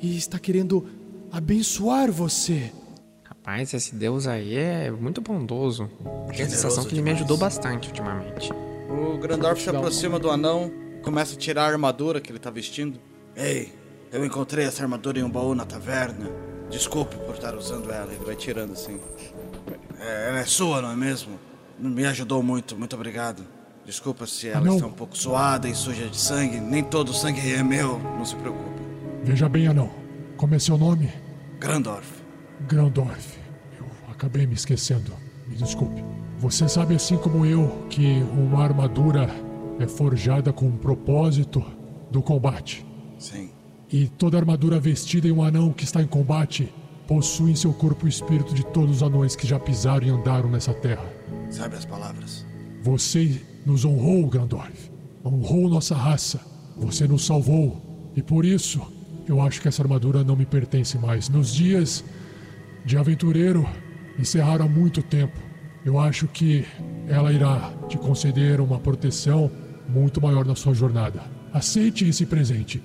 e 0.00 0.16
está 0.16 0.36
querendo 0.36 0.84
abençoar 1.30 2.10
você. 2.10 2.72
Rapaz, 3.22 3.72
esse 3.72 3.94
deus 3.94 4.26
aí 4.26 4.56
é 4.56 4.90
muito 4.90 5.20
bondoso. 5.20 5.88
Tenho 6.32 6.46
a 6.46 6.50
sensação 6.50 6.84
que 6.84 6.92
ele 6.92 7.02
me 7.02 7.12
ajudou 7.12 7.36
bastante 7.36 7.86
ultimamente. 7.86 8.50
O 8.90 9.16
Grandorf 9.16 9.62
se 9.62 9.70
aproxima 9.70 10.18
do 10.18 10.28
anão, 10.28 10.72
começa 11.02 11.34
a 11.34 11.38
tirar 11.38 11.62
a 11.62 11.68
armadura 11.68 12.20
que 12.20 12.32
ele 12.32 12.40
tá 12.40 12.50
vestindo. 12.50 12.98
Ei, 13.36 13.72
eu 14.10 14.24
encontrei 14.24 14.66
essa 14.66 14.82
armadura 14.82 15.20
em 15.20 15.22
um 15.22 15.30
baú 15.30 15.54
na 15.54 15.64
taverna. 15.64 16.28
Desculpe 16.68 17.14
por 17.16 17.36
estar 17.36 17.54
usando 17.54 17.92
ela. 17.92 18.12
Ele 18.12 18.24
vai 18.24 18.34
tirando 18.34 18.72
assim. 18.72 18.98
É, 20.00 20.28
ela 20.30 20.40
é 20.40 20.44
sua, 20.44 20.82
não 20.82 20.90
é 20.90 20.96
mesmo? 20.96 21.38
Me 21.78 22.04
ajudou 22.06 22.42
muito, 22.42 22.76
muito 22.76 22.96
obrigado. 22.96 23.44
Desculpa 23.84 24.26
se 24.26 24.48
ela 24.48 24.58
Anão. 24.58 24.74
está 24.76 24.86
um 24.86 24.92
pouco 24.92 25.16
suada 25.16 25.68
e 25.68 25.74
suja 25.74 26.06
de 26.08 26.16
sangue. 26.16 26.60
Nem 26.60 26.84
todo 26.84 27.08
o 27.08 27.14
sangue 27.14 27.40
é 27.52 27.62
meu, 27.62 27.98
não 27.98 28.24
se 28.24 28.36
preocupe. 28.36 28.82
Veja 29.24 29.48
bem, 29.48 29.66
anão. 29.66 29.90
Como 30.36 30.54
é 30.54 30.58
seu 30.58 30.78
nome? 30.78 31.10
Grandorf. 31.58 32.08
Grandorf. 32.68 33.38
Eu 33.78 33.86
acabei 34.10 34.46
me 34.46 34.54
esquecendo. 34.54 35.12
Me 35.46 35.56
desculpe. 35.56 36.04
Você 36.38 36.68
sabe, 36.68 36.94
assim 36.94 37.16
como 37.16 37.44
eu, 37.46 37.86
que 37.88 38.22
uma 38.32 38.62
armadura 38.64 39.28
é 39.78 39.86
forjada 39.86 40.52
com 40.52 40.66
um 40.66 40.76
propósito 40.76 41.64
do 42.10 42.22
combate. 42.22 42.86
Sim. 43.18 43.50
E 43.90 44.08
toda 44.08 44.38
armadura 44.38 44.80
vestida 44.80 45.28
em 45.28 45.32
um 45.32 45.42
anão 45.42 45.72
que 45.72 45.84
está 45.84 46.02
em 46.02 46.06
combate 46.06 46.72
possui 47.06 47.52
em 47.52 47.56
seu 47.56 47.72
corpo 47.72 48.06
o 48.06 48.08
espírito 48.08 48.54
de 48.54 48.64
todos 48.66 48.96
os 48.96 49.02
anões 49.02 49.36
que 49.36 49.46
já 49.46 49.58
pisaram 49.58 50.06
e 50.06 50.10
andaram 50.10 50.48
nessa 50.48 50.72
terra. 50.72 51.04
Sabe 51.50 51.76
as 51.76 51.84
palavras? 51.84 52.46
Você 52.82 53.40
nos 53.64 53.84
honrou, 53.84 54.26
Grandorf. 54.26 54.90
Honrou 55.24 55.68
nossa 55.68 55.94
raça. 55.94 56.40
Você 56.76 57.06
nos 57.06 57.24
salvou. 57.24 58.10
E 58.16 58.22
por 58.22 58.44
isso, 58.44 58.80
eu 59.26 59.40
acho 59.40 59.60
que 59.60 59.68
essa 59.68 59.82
armadura 59.82 60.24
não 60.24 60.36
me 60.36 60.44
pertence 60.46 60.98
mais. 60.98 61.28
Meus 61.28 61.54
dias 61.54 62.04
de 62.84 62.96
aventureiro 62.96 63.68
encerraram 64.18 64.66
há 64.66 64.68
muito 64.68 65.02
tempo. 65.02 65.38
Eu 65.84 65.98
acho 65.98 66.28
que 66.28 66.64
ela 67.08 67.32
irá 67.32 67.72
te 67.88 67.98
conceder 67.98 68.60
uma 68.60 68.78
proteção 68.78 69.50
muito 69.88 70.20
maior 70.20 70.44
na 70.44 70.54
sua 70.54 70.74
jornada. 70.74 71.22
Aceite 71.52 72.08
esse 72.08 72.24
presente, 72.24 72.82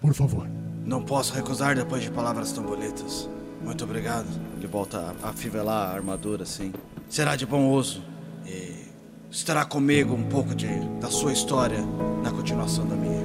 por 0.00 0.14
favor. 0.14 0.48
Não 0.84 1.02
posso 1.02 1.34
recusar 1.34 1.74
depois 1.74 2.02
de 2.02 2.10
palavras 2.10 2.52
tão 2.52 2.64
bonitas. 2.64 3.28
Muito 3.62 3.82
obrigado. 3.84 4.28
Ele 4.58 4.66
volta 4.66 5.14
a 5.22 5.30
afivelar 5.30 5.90
a 5.90 5.94
armadura 5.94 6.42
assim. 6.42 6.72
Será 7.08 7.34
de 7.34 7.46
bom 7.46 7.70
uso. 7.70 8.02
E 8.46 8.83
estará 9.34 9.64
comigo 9.64 10.14
um 10.14 10.22
pouco 10.22 10.54
de, 10.54 10.68
da 11.00 11.10
sua 11.10 11.32
história 11.32 11.80
na 12.22 12.30
continuação 12.30 12.86
da 12.86 12.94
minha. 12.94 13.24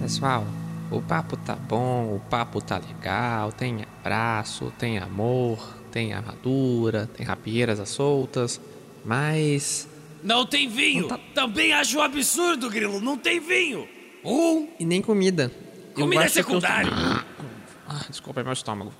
Pessoal, 0.00 0.44
o 0.90 1.00
papo 1.00 1.36
tá 1.36 1.54
bom, 1.54 2.16
o 2.16 2.20
papo 2.28 2.60
tá 2.60 2.78
legal, 2.78 3.52
tem 3.52 3.84
abraço, 4.00 4.72
tem 4.78 4.98
amor, 4.98 5.83
tem 5.94 6.12
armadura, 6.12 7.08
tem 7.16 7.24
rapieiras 7.24 7.78
às 7.78 7.88
soltas, 7.88 8.60
mas. 9.04 9.88
Não 10.24 10.44
tem 10.44 10.68
vinho. 10.68 11.06
Também 11.32 11.72
acho 11.72 11.98
um 11.98 12.02
absurdo, 12.02 12.68
Grilo. 12.68 13.00
Não 13.00 13.16
tem 13.16 13.38
vinho. 13.38 13.86
Um, 14.24 14.66
E 14.80 14.84
nem 14.84 15.00
comida. 15.00 15.52
Comida 15.94 16.22
é 16.22 16.24
acho 16.24 16.34
que 16.34 16.40
eu- 16.40 16.44
secundária. 16.46 16.90
Ah, 17.86 18.04
desculpa, 18.10 18.40
é 18.40 18.42
meu 18.42 18.52
estômago. 18.52 18.92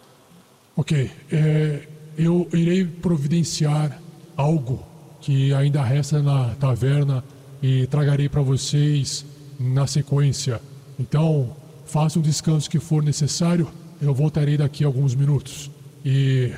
Ok, 0.77 1.11
é, 1.33 1.89
eu 2.17 2.49
irei 2.53 2.85
providenciar 2.85 4.01
algo 4.37 4.87
que 5.21 5.53
ainda 5.53 5.83
resta 5.83 6.23
na 6.23 6.55
taverna 6.55 7.25
e 7.61 7.89
tragarei 7.89 8.29
para 8.29 8.43
vocês 8.43 9.25
na 9.59 9.85
sequência. 9.89 10.61
Então, 10.97 11.57
faça 11.87 12.21
o 12.21 12.23
descanso 12.23 12.71
que 12.71 12.79
for 12.79 13.03
necessário. 13.03 13.69
Eu 14.01 14.15
voltarei 14.15 14.57
daqui 14.57 14.85
a 14.85 14.87
alguns 14.87 15.15
minutos. 15.17 15.71
E 16.05 16.53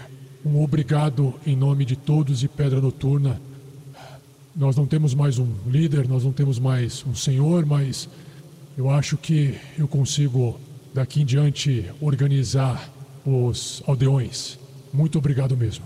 um 0.47 0.63
obrigado 0.63 1.35
em 1.45 1.57
nome 1.57 1.85
de 1.85 1.97
todos 1.97 2.45
e 2.45 2.49
Pedra 2.49 2.81
Noturna. 2.81 3.41
Nós 4.55 4.77
não 4.77 4.87
temos 4.87 5.13
mais 5.13 5.39
um 5.39 5.49
líder, 5.67 6.07
nós 6.07 6.23
não 6.23 6.33
temos 6.33 6.61
mais 6.61 7.05
um 7.05 7.17
senhor, 7.17 7.67
mas 7.67 8.09
eu 8.79 8.89
acho 8.89 9.17
que 9.17 9.59
eu 9.77 9.89
consigo 9.89 10.59
daqui 10.95 11.23
em 11.23 11.25
diante 11.25 11.91
organizar 12.01 12.89
os 13.27 13.83
aldeões. 13.89 14.57
Muito 14.93 15.19
obrigado 15.19 15.57
mesmo. 15.57 15.85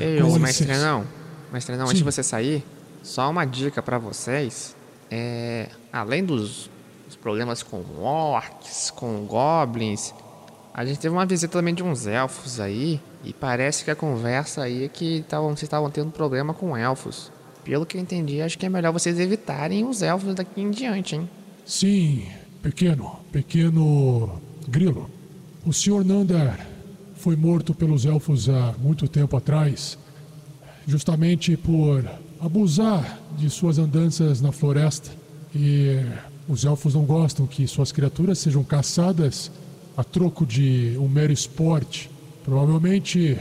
Ei, 0.00 0.22
ô, 0.22 0.38
mestre 0.38 0.66
não. 0.66 1.04
Mestre 1.52 1.76
não, 1.76 1.84
antes 1.84 1.98
de 1.98 2.04
você 2.04 2.22
sair, 2.22 2.64
só 3.02 3.28
uma 3.28 3.44
dica 3.44 3.82
pra 3.82 3.98
vocês. 3.98 4.74
É, 5.10 5.68
além 5.92 6.24
dos, 6.24 6.70
dos 7.06 7.16
problemas 7.16 7.62
com 7.62 7.84
orcs, 8.00 8.90
com 8.90 9.26
goblins, 9.26 10.14
a 10.72 10.84
gente 10.84 11.00
teve 11.00 11.14
uma 11.14 11.26
visita 11.26 11.58
também 11.58 11.74
de 11.74 11.82
uns 11.82 12.06
elfos 12.06 12.60
aí. 12.60 13.00
E 13.24 13.32
parece 13.32 13.84
que 13.84 13.90
a 13.90 13.96
conversa 13.96 14.62
aí 14.62 14.84
é 14.84 14.88
que 14.88 15.24
tavam, 15.28 15.50
vocês 15.50 15.64
estavam 15.64 15.90
tendo 15.90 16.10
problema 16.10 16.54
com 16.54 16.76
elfos. 16.76 17.30
Pelo 17.64 17.84
que 17.84 17.96
eu 17.96 18.00
entendi, 18.00 18.40
acho 18.40 18.58
que 18.58 18.64
é 18.64 18.68
melhor 18.68 18.92
vocês 18.92 19.18
evitarem 19.20 19.84
os 19.84 20.00
elfos 20.00 20.34
daqui 20.34 20.60
em 20.62 20.70
diante, 20.70 21.16
hein? 21.16 21.28
Sim, 21.66 22.24
pequeno, 22.62 23.16
pequeno 23.30 24.40
grilo. 24.66 25.10
O 25.66 25.72
senhor 25.72 26.04
Nander 26.04 26.58
foi 27.16 27.36
morto 27.36 27.74
pelos 27.74 28.06
elfos 28.06 28.48
há 28.48 28.74
muito 28.78 29.06
tempo 29.06 29.36
atrás, 29.36 29.98
justamente 30.86 31.56
por 31.56 32.02
abusar 32.40 33.20
de 33.36 33.50
suas 33.50 33.78
andanças 33.78 34.40
na 34.40 34.52
floresta. 34.52 35.10
E 35.54 36.00
os 36.48 36.64
elfos 36.64 36.94
não 36.94 37.04
gostam 37.04 37.46
que 37.46 37.66
suas 37.66 37.92
criaturas 37.92 38.38
sejam 38.38 38.64
caçadas 38.64 39.50
a 40.00 40.04
troco 40.04 40.46
de 40.46 40.96
um 40.98 41.06
mero 41.06 41.30
esporte. 41.30 42.10
Provavelmente 42.42 43.36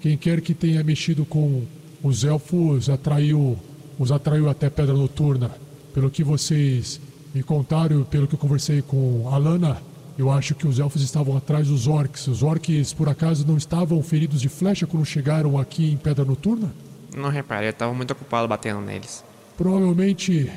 quem 0.00 0.16
quer 0.16 0.40
que 0.40 0.54
tenha 0.54 0.82
mexido 0.84 1.24
com 1.24 1.64
os 2.02 2.22
elfos 2.22 2.88
atraiu, 2.88 3.58
os 3.98 4.12
atraiu 4.12 4.48
até 4.48 4.70
Pedra 4.70 4.94
Noturna. 4.94 5.50
Pelo 5.92 6.08
que 6.10 6.22
vocês 6.22 7.00
me 7.34 7.42
contaram, 7.42 8.02
e 8.02 8.04
pelo 8.04 8.28
que 8.28 8.34
eu 8.34 8.38
conversei 8.38 8.80
com 8.80 9.28
a 9.32 9.36
Lana, 9.36 9.82
eu 10.16 10.30
acho 10.30 10.54
que 10.54 10.68
os 10.68 10.78
elfos 10.78 11.02
estavam 11.02 11.36
atrás 11.36 11.66
dos 11.66 11.88
orcs. 11.88 12.28
Os 12.28 12.44
orcs, 12.44 12.92
por 12.92 13.08
acaso, 13.08 13.44
não 13.44 13.56
estavam 13.56 14.00
feridos 14.00 14.40
de 14.40 14.48
flecha 14.48 14.86
quando 14.86 15.04
chegaram 15.04 15.58
aqui 15.58 15.90
em 15.90 15.96
Pedra 15.96 16.24
Noturna? 16.24 16.72
Não 17.16 17.28
reparei, 17.28 17.70
eu 17.70 17.72
tava 17.72 17.92
muito 17.92 18.12
ocupado 18.12 18.46
batendo 18.46 18.80
neles. 18.80 19.24
Provavelmente 19.56 20.48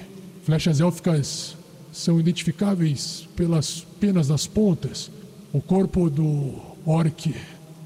flechas 0.44 0.80
élficas 0.80 1.58
são 1.92 2.20
identificáveis 2.20 3.28
pelas 3.36 3.82
penas 4.00 4.28
das 4.28 4.46
pontas. 4.46 5.10
O 5.54 5.62
corpo 5.62 6.10
do 6.10 6.54
orc, 6.86 7.36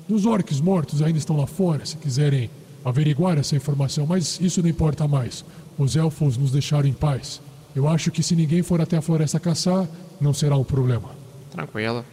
dos 0.08 0.26
orcs 0.26 0.60
mortos 0.60 1.02
ainda 1.02 1.18
estão 1.18 1.38
lá 1.38 1.48
fora, 1.48 1.86
se 1.86 1.96
quiserem 1.98 2.50
averiguar 2.84 3.38
essa 3.38 3.56
informação, 3.56 4.06
mas 4.06 4.40
isso 4.40 4.62
não 4.62 4.70
importa 4.70 5.08
mais. 5.08 5.46
Os 5.78 5.96
elfos 5.96 6.38
nos 6.38 6.52
deixaram 6.52 6.88
em 6.88 6.94
paz. 6.94 7.42
Eu 7.76 7.88
acho 7.88 8.12
que 8.12 8.22
se 8.22 8.36
ninguém 8.36 8.62
for 8.64 8.82
até 8.82 8.98
a 8.98 9.02
floresta 9.02 9.40
caçar, 9.40 9.88
não 10.20 10.34
será 10.34 10.58
um 10.58 10.64
problema. 10.64 11.10
Tranquilo. 11.52 12.04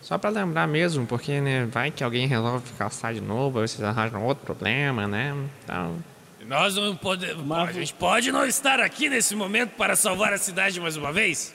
Só 0.00 0.18
pra 0.18 0.30
lembrar 0.30 0.66
mesmo, 0.68 1.06
porque, 1.06 1.40
né, 1.40 1.66
vai 1.66 1.90
que 1.90 2.04
alguém 2.04 2.26
resolve 2.26 2.70
caçar 2.78 3.14
de 3.14 3.20
novo, 3.20 3.58
aí 3.58 3.68
vocês 3.68 3.82
arranjam 3.82 4.24
outro 4.24 4.44
problema, 4.44 5.06
né? 5.06 5.34
Então, 5.64 5.96
Nós 6.46 6.76
não 6.76 6.94
podemos. 6.94 7.50
A 7.50 7.72
gente 7.72 7.94
pode 7.94 8.30
não 8.30 8.46
estar 8.46 8.80
aqui 8.80 9.08
nesse 9.08 9.34
momento 9.34 9.70
para 9.76 9.96
salvar 9.96 10.32
a 10.32 10.38
cidade 10.38 10.78
mais 10.78 10.96
uma 10.96 11.10
vez? 11.12 11.54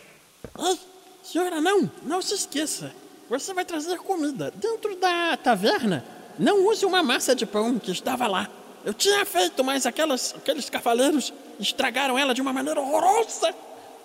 Ei, 0.58 0.80
senhora, 1.24 1.62
não, 1.62 1.90
não 2.04 2.22
se 2.22 2.34
esqueça. 2.34 2.92
Você 3.30 3.54
vai 3.54 3.64
trazer 3.64 4.00
comida 4.00 4.52
dentro 4.56 4.96
da 4.96 5.38
taverna. 5.38 6.04
Não 6.38 6.68
use 6.68 6.86
uma 6.86 7.04
massa 7.04 7.36
de 7.36 7.46
pão 7.46 7.78
que 7.78 7.92
estava 7.92 8.26
lá. 8.28 8.50
Eu 8.84 8.94
tinha 8.94 9.26
feito, 9.26 9.64
mas 9.64 9.86
aquelas, 9.86 10.34
aqueles 10.36 10.70
cavaleiros 10.70 11.32
estragaram 11.60 12.18
ela 12.18 12.34
de 12.34 12.42
uma 12.42 12.52
maneira 12.52 12.80
horrorosa. 12.80 13.54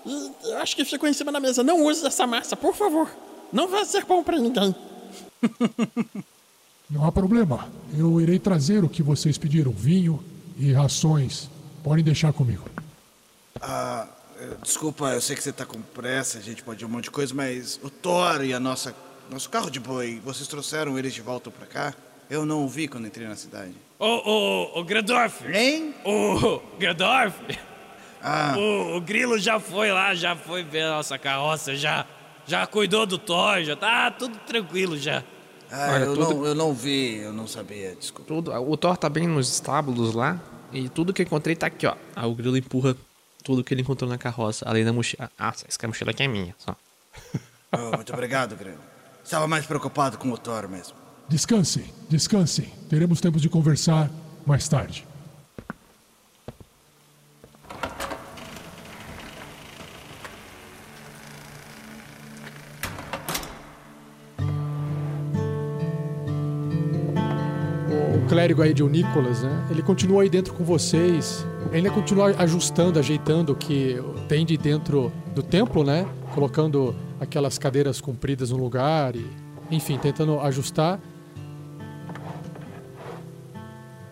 E 0.04 0.32
eu 0.44 0.58
acho 0.58 0.76
que 0.76 0.84
ficou 0.84 1.08
em 1.08 1.12
cima 1.12 1.32
da 1.32 1.40
mesa. 1.40 1.62
Não 1.62 1.86
use 1.86 2.04
essa 2.06 2.26
massa, 2.26 2.54
por 2.54 2.74
favor. 2.74 3.08
Não 3.52 3.68
vai 3.68 3.84
ser 3.84 4.04
bom 4.04 4.22
pra 4.22 4.36
ninguém. 4.36 4.74
Não 6.90 7.06
há 7.06 7.12
problema. 7.12 7.68
Eu 7.96 8.20
irei 8.20 8.38
trazer 8.38 8.84
o 8.84 8.88
que 8.88 9.02
vocês 9.02 9.38
pediram: 9.38 9.72
vinho 9.72 10.22
e 10.58 10.72
rações. 10.72 11.48
Podem 11.82 12.04
deixar 12.04 12.32
comigo. 12.32 12.68
Ah, 13.60 14.06
eh, 14.38 14.56
desculpa, 14.62 15.12
eu 15.12 15.20
sei 15.20 15.36
que 15.36 15.42
você 15.42 15.52
tá 15.52 15.64
com 15.64 15.80
pressa, 15.80 16.38
a 16.38 16.42
gente 16.42 16.62
pode 16.62 16.82
ir 16.82 16.86
um 16.86 16.90
monte 16.90 17.04
de 17.04 17.10
coisa, 17.10 17.32
mas 17.32 17.78
o 17.82 17.88
Thor 17.88 18.44
e 18.44 18.52
a 18.52 18.60
nossa 18.60 18.94
nosso 19.30 19.48
carro 19.50 19.70
de 19.70 19.80
boi, 19.80 20.20
vocês 20.24 20.46
trouxeram 20.48 20.98
eles 20.98 21.12
de 21.14 21.20
volta 21.22 21.50
pra 21.50 21.66
cá? 21.66 21.94
Eu 22.30 22.44
não 22.46 22.64
o 22.64 22.68
vi 22.68 22.88
quando 22.88 23.06
entrei 23.06 23.26
na 23.28 23.36
cidade. 23.36 23.74
Ô, 23.98 24.06
ô, 24.06 24.80
ô, 24.80 24.84
Grandorf! 24.84 25.44
Nem? 25.46 25.94
Ô, 26.04 26.60
Grandorf! 26.78 27.34
Ah, 28.22 28.54
O, 28.56 28.96
o 28.96 29.00
Grilo 29.02 29.38
já 29.38 29.60
foi 29.60 29.92
lá, 29.92 30.14
já 30.14 30.34
foi 30.34 30.62
ver 30.62 30.82
a 30.84 30.90
nossa 30.92 31.18
carroça, 31.18 31.76
já, 31.76 32.06
já 32.46 32.66
cuidou 32.66 33.04
do 33.04 33.18
Thor, 33.18 33.62
já 33.62 33.76
tá 33.76 34.10
tudo 34.10 34.38
tranquilo 34.46 34.96
já. 34.96 35.22
ah, 35.70 35.90
Olha, 35.92 36.04
eu, 36.04 36.14
tudo- 36.14 36.34
não, 36.34 36.46
eu 36.46 36.54
não 36.54 36.72
vi, 36.72 37.16
eu 37.18 37.32
não 37.34 37.46
sabia, 37.46 37.94
desculpa. 37.94 38.26
Tudo, 38.26 38.50
o 38.52 38.76
Thor 38.78 38.96
tá 38.96 39.10
bem 39.10 39.26
nos 39.26 39.52
estábulos 39.52 40.14
lá. 40.14 40.40
E 40.72 40.88
tudo 40.88 41.12
que 41.12 41.20
eu 41.22 41.26
encontrei 41.26 41.54
tá 41.54 41.66
aqui, 41.66 41.86
ó. 41.86 41.94
Aí 42.16 42.26
o 42.26 42.34
grilo 42.34 42.56
empurra 42.56 42.96
tudo 43.44 43.62
que 43.62 43.72
ele 43.74 43.82
encontrou 43.82 44.08
na 44.10 44.16
carroça, 44.18 44.64
além 44.66 44.84
da 44.84 44.92
mochila. 44.92 45.30
Ah, 45.38 45.52
essa 45.68 45.86
mochila 45.86 46.10
aqui 46.10 46.22
é 46.22 46.26
minha, 46.28 46.54
só. 46.58 46.74
Oh, 47.72 47.94
muito 47.96 48.12
obrigado, 48.12 48.56
Grilo. 48.56 48.78
Estava 49.24 49.48
mais 49.48 49.64
preocupado 49.64 50.18
com 50.18 50.30
o 50.30 50.36
Thor 50.36 50.68
mesmo. 50.68 50.94
Descansem, 51.28 51.84
descansem. 52.10 52.66
Teremos 52.90 53.20
tempo 53.22 53.40
de 53.40 53.48
conversar 53.48 54.10
mais 54.46 54.68
tarde. 54.68 55.06
O 68.14 68.26
clérigo 68.28 68.60
aí 68.60 68.74
de 68.74 68.82
o 68.82 68.88
Nicolas, 68.88 69.42
né? 69.42 69.66
Ele 69.70 69.82
continua 69.82 70.22
aí 70.22 70.28
dentro 70.28 70.52
com 70.52 70.62
vocês. 70.64 71.46
Ele 71.68 71.78
ainda 71.78 71.90
continua 71.90 72.26
ajustando, 72.38 72.98
ajeitando 72.98 73.52
o 73.52 73.56
que 73.56 73.98
tem 74.28 74.44
de 74.44 74.58
dentro 74.58 75.10
do 75.34 75.42
templo, 75.42 75.82
né? 75.82 76.06
Colocando 76.34 76.94
aquelas 77.24 77.58
cadeiras 77.58 78.00
compridas 78.00 78.50
no 78.50 78.56
lugar 78.56 79.16
e, 79.16 79.26
enfim, 79.70 79.98
tentando 79.98 80.38
ajustar. 80.40 81.00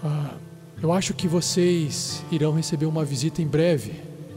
Ah, 0.02 0.34
eu 0.82 0.92
acho 0.92 1.14
que 1.14 1.28
vocês 1.28 2.24
irão 2.30 2.52
receber 2.52 2.86
uma 2.86 3.04
visita 3.04 3.40
em 3.40 3.46
breve. 3.46 3.92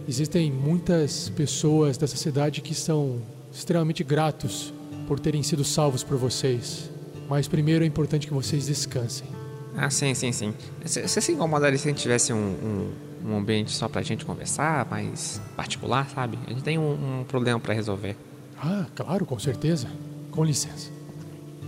Existem 0.07 0.51
muitas 0.51 1.29
pessoas 1.29 1.97
dessa 1.97 2.15
cidade 2.15 2.61
que 2.61 2.75
são 2.75 3.19
extremamente 3.51 4.03
gratos 4.03 4.71
por 5.07 5.19
terem 5.19 5.41
sido 5.41 5.63
salvos 5.63 6.03
por 6.03 6.17
vocês. 6.17 6.89
Mas 7.27 7.47
primeiro 7.47 7.83
é 7.83 7.87
importante 7.87 8.27
que 8.27 8.33
vocês 8.33 8.67
descansem. 8.67 9.27
Ah, 9.75 9.89
sim, 9.89 10.13
sim, 10.13 10.31
sim. 10.31 10.53
Você 10.83 11.19
se 11.19 11.31
incomodaria 11.31 11.77
se 11.77 11.87
a 11.87 11.91
gente 11.91 12.01
tivesse 12.01 12.31
um, 12.31 12.37
um, 12.37 13.31
um 13.31 13.37
ambiente 13.37 13.71
só 13.71 13.89
pra 13.89 14.01
gente 14.03 14.23
conversar, 14.23 14.87
mais 14.89 15.41
particular, 15.55 16.07
sabe? 16.09 16.37
A 16.45 16.51
gente 16.51 16.63
tem 16.63 16.77
um, 16.77 17.21
um 17.21 17.23
problema 17.23 17.59
pra 17.59 17.73
resolver. 17.73 18.15
Ah, 18.57 18.85
claro, 18.95 19.25
com 19.25 19.37
certeza. 19.39 19.87
Com 20.31 20.43
licença. 20.43 20.89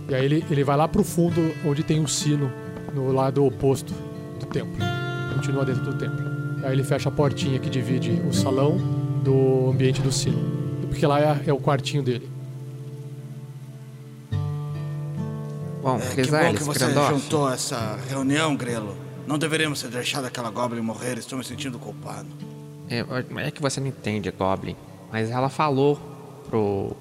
E 0.08 0.14
aí 0.14 0.24
ele, 0.24 0.44
ele 0.50 0.64
vai 0.64 0.76
lá 0.76 0.88
pro 0.88 1.04
fundo, 1.04 1.40
onde 1.64 1.82
tem 1.82 2.00
um 2.00 2.06
sino, 2.06 2.50
no 2.94 3.12
lado 3.12 3.44
oposto 3.44 3.92
do 4.40 4.46
templo. 4.46 4.76
Continua 5.34 5.64
dentro 5.64 5.82
do 5.84 5.98
templo. 5.98 6.18
Aí 6.64 6.72
ele 6.72 6.82
fecha 6.82 7.08
a 7.08 7.12
portinha 7.12 7.58
que 7.58 7.68
divide 7.70 8.10
o 8.28 8.32
salão 8.32 8.78
do 9.22 9.70
ambiente 9.70 10.00
do 10.02 10.10
sino. 10.10 10.38
Porque 10.88 11.06
lá 11.06 11.20
é, 11.20 11.42
é 11.46 11.52
o 11.52 11.58
quartinho 11.58 12.02
dele. 12.02 12.28
Bom, 15.82 15.96
É, 15.98 16.14
que 16.14 16.30
bom 16.30 16.54
que 16.54 16.62
você 16.64 16.78
Grandorf. 16.86 17.14
juntou 17.20 17.50
essa 17.52 17.98
reunião, 18.08 18.56
Grelo. 18.56 18.96
Não 19.26 19.38
deveríamos 19.38 19.80
ter 19.82 19.88
deixado 19.90 20.24
aquela 20.24 20.50
Goblin 20.50 20.80
morrer, 20.80 21.18
estou 21.18 21.38
me 21.38 21.44
sentindo 21.44 21.78
culpado. 21.78 22.26
É, 22.88 23.04
é 23.46 23.50
que 23.50 23.60
você 23.60 23.78
não 23.80 23.86
entende, 23.88 24.30
Goblin. 24.30 24.74
Mas 25.12 25.30
ela 25.30 25.48
falou 25.48 25.98
pro. 26.48 26.96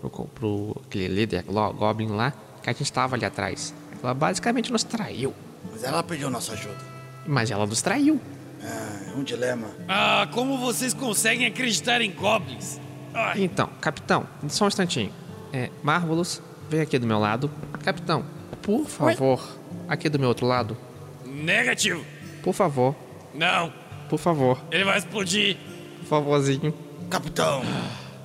pro, 0.00 0.10
pro 0.28 0.82
aquele 0.86 1.08
líder 1.08 1.44
Goblin 1.44 2.08
lá 2.08 2.32
que 2.62 2.70
a 2.70 2.72
gente 2.72 2.92
tava 2.92 3.16
ali 3.16 3.24
atrás. 3.24 3.74
Ela 4.02 4.14
basicamente 4.14 4.70
nos 4.72 4.84
traiu. 4.84 5.34
Mas 5.70 5.84
ela 5.84 6.02
pediu 6.02 6.28
nossa 6.30 6.52
ajuda. 6.52 6.78
Mas 7.26 7.50
ela 7.50 7.66
nos 7.66 7.80
traiu. 7.82 8.20
Ah, 8.62 9.10
é 9.12 9.16
um 9.16 9.22
dilema. 9.24 9.68
Ah, 9.88 10.28
como 10.32 10.58
vocês 10.58 10.92
conseguem 10.94 11.46
acreditar 11.46 12.00
em 12.00 12.10
goblins? 12.12 12.80
Ai, 13.14 13.42
Então, 13.42 13.68
capitão, 13.80 14.26
só 14.48 14.64
um 14.64 14.68
instantinho. 14.68 15.12
É, 15.52 15.70
Marvelous, 15.82 16.40
vem 16.70 16.80
aqui 16.80 16.98
do 16.98 17.06
meu 17.06 17.18
lado. 17.18 17.50
Capitão, 17.84 18.24
por 18.62 18.86
favor, 18.86 19.40
aqui 19.88 20.08
do 20.08 20.18
meu 20.18 20.28
outro 20.28 20.46
lado. 20.46 20.76
negativo. 21.26 22.04
Por 22.42 22.52
favor, 22.54 22.94
Não, 23.34 23.72
por 24.08 24.18
favor, 24.18 24.58
ele 24.70 24.84
vai 24.84 24.98
explodir. 24.98 25.56
por 26.00 26.06
favorzinho. 26.06 26.74
Capitão, 27.10 27.62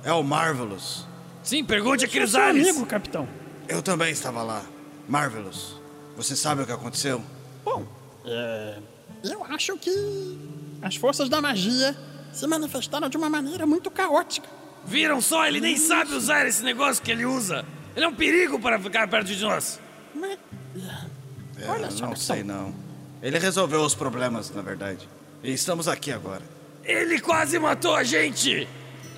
é 0.08 0.12
o 0.12 0.22
Marvelous. 0.22 1.06
Sim, 1.42 1.62
pergunte 1.64 2.04
a 2.04 2.08
Crisales. 2.08 2.66
amigo, 2.68 2.86
capitão. 2.86 3.28
Eu 3.68 3.82
também 3.82 4.10
estava 4.10 4.42
lá. 4.42 4.64
Marvelous, 5.06 5.74
você 6.16 6.34
sabe 6.34 6.62
o 6.62 6.66
que 6.66 6.72
aconteceu? 6.72 7.22
Bom, 7.64 7.86
é, 8.24 8.78
eu 9.24 9.44
acho 9.44 9.76
que 9.76 10.38
as 10.82 10.96
forças 10.96 11.28
da 11.28 11.40
magia 11.40 11.96
se 12.32 12.46
manifestaram 12.46 13.08
de 13.08 13.16
uma 13.16 13.28
maneira 13.28 13.66
muito 13.66 13.90
caótica. 13.90 14.48
Viram 14.84 15.20
só? 15.20 15.46
Ele 15.46 15.60
nem 15.60 15.76
sabe 15.76 16.14
usar 16.14 16.46
esse 16.46 16.62
negócio 16.62 17.02
que 17.02 17.10
ele 17.10 17.26
usa. 17.26 17.64
Ele 17.94 18.04
é 18.04 18.08
um 18.08 18.14
perigo 18.14 18.58
para 18.58 18.78
ficar 18.78 19.08
perto 19.08 19.26
de 19.26 19.42
nós. 19.42 19.78
Mas, 20.14 20.38
É, 21.58 21.68
Olha 21.68 21.90
só, 21.90 22.06
não 22.06 22.16
sei 22.16 22.42
não. 22.42 22.72
Ele 23.20 23.38
resolveu 23.38 23.80
os 23.82 23.94
problemas, 23.94 24.50
na 24.50 24.62
verdade. 24.62 25.08
E 25.42 25.52
estamos 25.52 25.88
aqui 25.88 26.12
agora. 26.12 26.42
Ele 26.84 27.20
quase 27.20 27.58
matou 27.58 27.94
a 27.94 28.04
gente. 28.04 28.68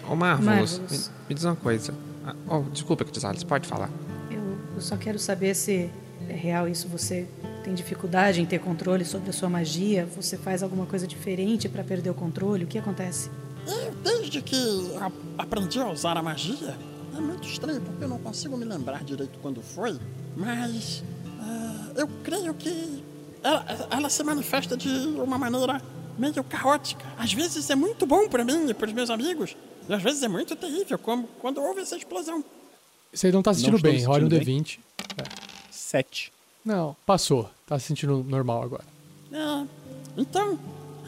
Ô 0.08 0.14
Marvelous, 0.16 0.78
Marvelous. 0.78 1.08
Me, 1.08 1.14
me 1.28 1.34
diz 1.34 1.44
uma 1.44 1.56
coisa. 1.56 1.94
Ah, 2.26 2.34
oh, 2.48 2.60
desculpa, 2.70 3.04
Crisales, 3.04 3.44
pode 3.44 3.66
falar. 3.66 3.90
Eu, 4.30 4.58
eu 4.74 4.80
só 4.80 4.96
quero 4.96 5.18
saber 5.18 5.54
se 5.54 5.90
é 6.28 6.32
real 6.32 6.68
isso. 6.68 6.88
Você 6.88 7.26
tem 7.64 7.74
dificuldade 7.74 8.40
em 8.40 8.46
ter 8.46 8.58
controle 8.58 9.04
sobre 9.04 9.30
a 9.30 9.32
sua 9.32 9.48
magia? 9.48 10.06
Você 10.16 10.36
faz 10.36 10.62
alguma 10.62 10.86
coisa 10.86 11.06
diferente 11.06 11.68
para 11.68 11.82
perder 11.84 12.10
o 12.10 12.14
controle? 12.14 12.64
O 12.64 12.66
que 12.66 12.78
acontece? 12.78 13.30
eu, 13.66 13.92
desde 14.02 14.40
que 14.42 14.96
a- 14.98 15.12
aprendi 15.42 15.78
a 15.78 15.88
usar 15.90 16.16
a 16.16 16.22
magia, 16.22 16.76
é 17.16 17.20
muito 17.20 17.46
estranho 17.46 17.80
porque 17.80 18.02
eu 18.02 18.08
não 18.08 18.18
consigo 18.18 18.56
me 18.56 18.64
lembrar 18.64 19.04
direito 19.04 19.38
quando 19.40 19.60
foi, 19.62 19.98
mas 20.36 21.04
ah, 21.40 21.90
eu 21.94 22.08
creio 22.24 22.54
que 22.54 23.04
ela, 23.42 23.64
ela 23.90 24.08
se 24.10 24.22
manifesta 24.24 24.76
de 24.76 24.88
uma 24.88 25.38
maneira 25.38 25.80
meio 26.18 26.42
caótica. 26.42 27.04
Às 27.18 27.32
vezes 27.32 27.68
é 27.70 27.74
muito 27.74 28.06
bom 28.06 28.28
para 28.28 28.44
mim 28.44 28.68
e 28.70 28.74
para 28.74 28.86
os 28.88 28.92
meus 28.94 29.10
amigos, 29.10 29.56
e 29.90 29.92
às 29.92 30.00
vezes 30.00 30.22
é 30.22 30.28
muito 30.28 30.54
terrível, 30.54 30.96
como 30.96 31.26
quando 31.40 31.60
houve 31.60 31.80
essa 31.80 31.96
explosão. 31.96 32.44
Você 33.12 33.32
não 33.32 33.42
tá 33.42 33.52
se 33.52 33.62
Não 33.62 33.72
sentindo 33.72 33.88
estou 33.88 33.92
bem, 33.92 34.06
olha 34.06 34.24
um 34.24 34.30
sentindo 34.30 34.62
D20. 34.62 34.78
Sete. 35.68 36.32
Não, 36.64 36.96
passou. 37.04 37.50
Tá 37.66 37.76
se 37.76 37.86
sentindo 37.86 38.22
normal 38.22 38.62
agora. 38.62 38.84
É, 39.32 39.66
então, 40.16 40.56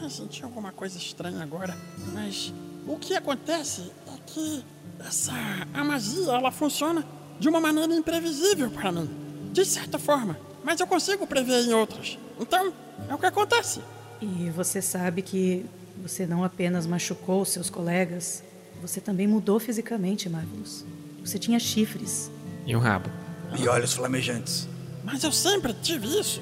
eu 0.01 0.09
senti 0.09 0.43
alguma 0.43 0.73
coisa 0.73 0.97
estranha 0.97 1.41
agora, 1.41 1.77
mas 2.11 2.53
o 2.85 2.97
que 2.97 3.15
acontece 3.15 3.89
é 4.05 4.17
que 4.27 4.65
essa 4.99 5.31
a 5.73 5.81
magia 5.81 6.33
ela 6.33 6.51
funciona 6.51 7.05
de 7.39 7.47
uma 7.47 7.61
maneira 7.61 7.95
imprevisível 7.95 8.69
para 8.69 8.91
mim, 8.91 9.09
de 9.53 9.63
certa 9.63 9.97
forma, 9.97 10.37
mas 10.61 10.81
eu 10.81 10.87
consigo 10.87 11.25
prever 11.25 11.63
em 11.63 11.73
outras. 11.73 12.17
Então, 12.37 12.73
é 13.07 13.15
o 13.15 13.17
que 13.17 13.25
acontece. 13.25 13.79
E 14.21 14.49
você 14.49 14.81
sabe 14.81 15.21
que 15.21 15.65
você 16.01 16.25
não 16.25 16.43
apenas 16.43 16.85
machucou 16.85 17.45
seus 17.45 17.69
colegas, 17.69 18.43
você 18.83 18.99
também 18.99 19.25
mudou 19.25 19.59
fisicamente, 19.61 20.27
Marvelous. 20.29 20.83
Você 21.23 21.39
tinha 21.39 21.57
chifres. 21.57 22.29
E 22.65 22.75
um 22.75 22.79
rabo. 22.79 23.09
E 23.57 23.65
olhos 23.67 23.93
flamejantes. 23.93 24.67
Mas 25.05 25.23
eu 25.23 25.31
sempre 25.31 25.73
tive 25.73 26.07
isso. 26.19 26.41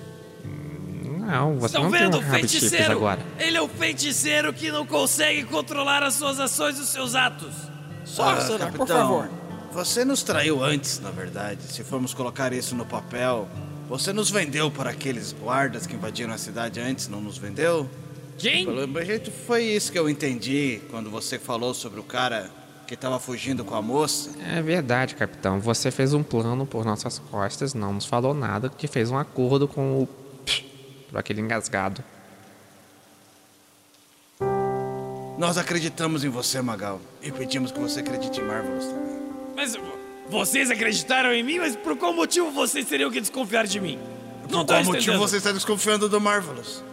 Não, 1.20 1.60
você 1.60 1.68
Estão 1.68 1.84
não 1.84 1.92
tem 1.92 2.02
vendo 2.02 2.18
um 2.18 2.20
o 2.20 2.24
rabo 2.24 2.42
de 2.42 2.48
chifres 2.50 2.70
feiticeiro? 2.72 2.94
agora. 2.94 3.22
Ele 3.40 3.58
é 3.58 3.62
o 3.62 3.68
feiticeiro 3.68 4.52
que 4.52 4.72
não 4.72 4.86
consegue 4.88 5.44
controlar 5.44 6.02
as 6.04 6.16
suas 6.16 6.40
ações 6.40 6.78
e 6.78 6.82
os 6.82 6.90
seus 6.90 7.14
atos. 7.16 7.54
Sorcerer, 8.04 8.68
Ah, 8.68 8.72
por 8.72 8.88
favor. 8.88 9.30
Você 9.72 10.04
nos 10.04 10.24
traiu 10.24 10.64
antes, 10.64 11.00
na 11.00 11.12
verdade. 11.12 11.62
Se 11.64 11.84
formos 11.84 12.14
colocar 12.14 12.52
isso 12.52 12.76
no 12.76 12.86
papel, 12.86 13.48
você 13.88 14.12
nos 14.12 14.30
vendeu 14.32 14.70
para 14.72 14.90
aqueles 14.90 15.32
guardas 15.32 15.86
que 15.86 15.96
invadiram 15.96 16.34
a 16.34 16.38
cidade 16.38 16.80
antes, 16.80 17.08
não 17.08 17.22
nos 17.22 17.38
vendeu? 17.38 17.88
Jeito, 18.42 19.32
foi 19.46 19.64
isso 19.64 19.92
que 19.92 20.00
eu 20.00 20.10
entendi 20.10 20.82
quando 20.90 21.10
você 21.10 21.38
falou 21.38 21.74
sobre 21.74 22.00
o 22.00 22.04
cara 22.04 22.50
que 22.88 22.96
estava 22.96 23.20
fugindo 23.20 23.64
com 23.64 23.76
a 23.76 23.82
moça. 23.82 24.32
É 24.46 24.62
verdade, 24.62 25.16
capitão. 25.16 25.60
Você 25.60 25.92
fez 25.92 26.14
um 26.14 26.24
plano 26.24 26.66
por 26.66 26.84
nossas 26.84 27.20
costas, 27.20 27.74
não 27.74 27.94
nos 27.94 28.06
falou 28.06 28.34
nada, 28.34 28.68
que 28.70 28.88
fez 28.88 29.12
um 29.12 29.18
acordo 29.18 29.68
com 29.68 30.02
o. 30.02 30.08
por 31.10 31.20
aquele 31.20 31.40
engasgado. 31.40 32.04
Nós 35.38 35.58
acreditamos 35.58 36.24
em 36.24 36.30
você, 36.30 36.62
Magal. 36.62 37.00
E 37.22 37.32
pedimos 37.32 37.72
que 37.72 37.80
você 37.80 38.02
acredite 38.02 38.42
em 38.42 38.44
Marvelous 38.44 38.86
também. 38.86 39.22
Mas 39.56 39.78
vocês 40.30 40.70
acreditaram 40.70 41.32
em 41.32 41.44
mim, 41.44 41.60
mas 41.60 41.76
por 41.76 41.96
qual 41.96 42.14
motivo 42.14 42.52
vocês 42.52 42.86
teriam 42.86 43.10
que 43.10 43.22
desconfiar 43.22 43.66
de 43.66 43.80
mim? 43.80 43.98
Não 44.50 44.66
Por 44.66 44.74
qual 44.74 44.84
motivo 44.84 45.18
você 45.18 45.38
está 45.38 45.52
desconfiando 45.52 46.10
do 46.10 46.20
Marvelous? 46.20 46.84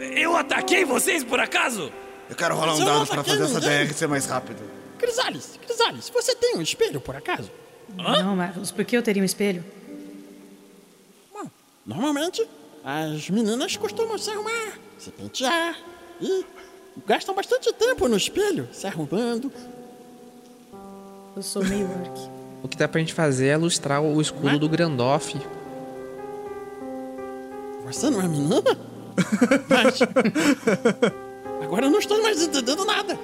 Eu 0.00 0.36
ataquei 0.36 0.84
vocês 0.84 1.22
por 1.24 1.38
acaso? 1.40 1.92
Eu 2.28 2.36
quero 2.36 2.54
rolar 2.54 2.72
Mas 2.72 2.78
um 2.78 2.82
eu 2.82 2.86
não 2.86 2.98
dado 2.98 3.06
pra 3.08 3.20
ataquei 3.20 3.38
fazer 3.38 3.44
essa 3.56 3.60
ninguém. 3.60 3.86
DR 3.86 3.94
ser 3.94 4.08
mais 4.08 4.26
rápido. 4.26 4.62
Crisales, 4.98 5.58
Crisales, 5.66 6.08
você 6.08 6.34
tem 6.34 6.56
um 6.56 6.62
espelho 6.62 7.00
por 7.00 7.14
acaso? 7.14 7.50
Não, 7.96 8.34
Marvelous, 8.36 8.70
por 8.70 8.84
que 8.84 8.96
eu 8.96 9.02
teria 9.02 9.22
um 9.22 9.26
espelho? 9.26 9.64
Bom, 11.32 11.48
normalmente 11.84 12.46
as 12.82 13.28
meninas 13.28 13.76
costumam 13.76 14.16
se 14.18 14.30
arrumar, 14.30 14.78
se 14.98 15.10
pentear 15.10 15.76
e 16.20 16.44
gastam 17.06 17.34
bastante 17.34 17.72
tempo 17.74 18.08
no 18.08 18.16
espelho, 18.16 18.68
se 18.72 18.86
arrumando. 18.86 19.52
Eu 21.36 21.42
sou 21.42 21.62
meio 21.64 21.86
orc. 21.86 22.30
O 22.62 22.68
que 22.68 22.76
dá 22.76 22.88
pra 22.88 23.00
gente 23.00 23.12
fazer 23.12 23.48
é 23.48 23.56
lustrar 23.56 24.00
o 24.00 24.20
escudo 24.20 24.58
do 24.58 24.68
Grandoff. 24.68 25.34
Você 27.84 28.08
não 28.08 28.20
é 28.22 28.28
menina? 28.28 28.62
Mas. 29.68 29.98
Agora 31.62 31.86
eu 31.86 31.90
não 31.90 31.98
estou 31.98 32.22
mais 32.22 32.42
entendendo 32.42 32.84
nada. 32.84 33.18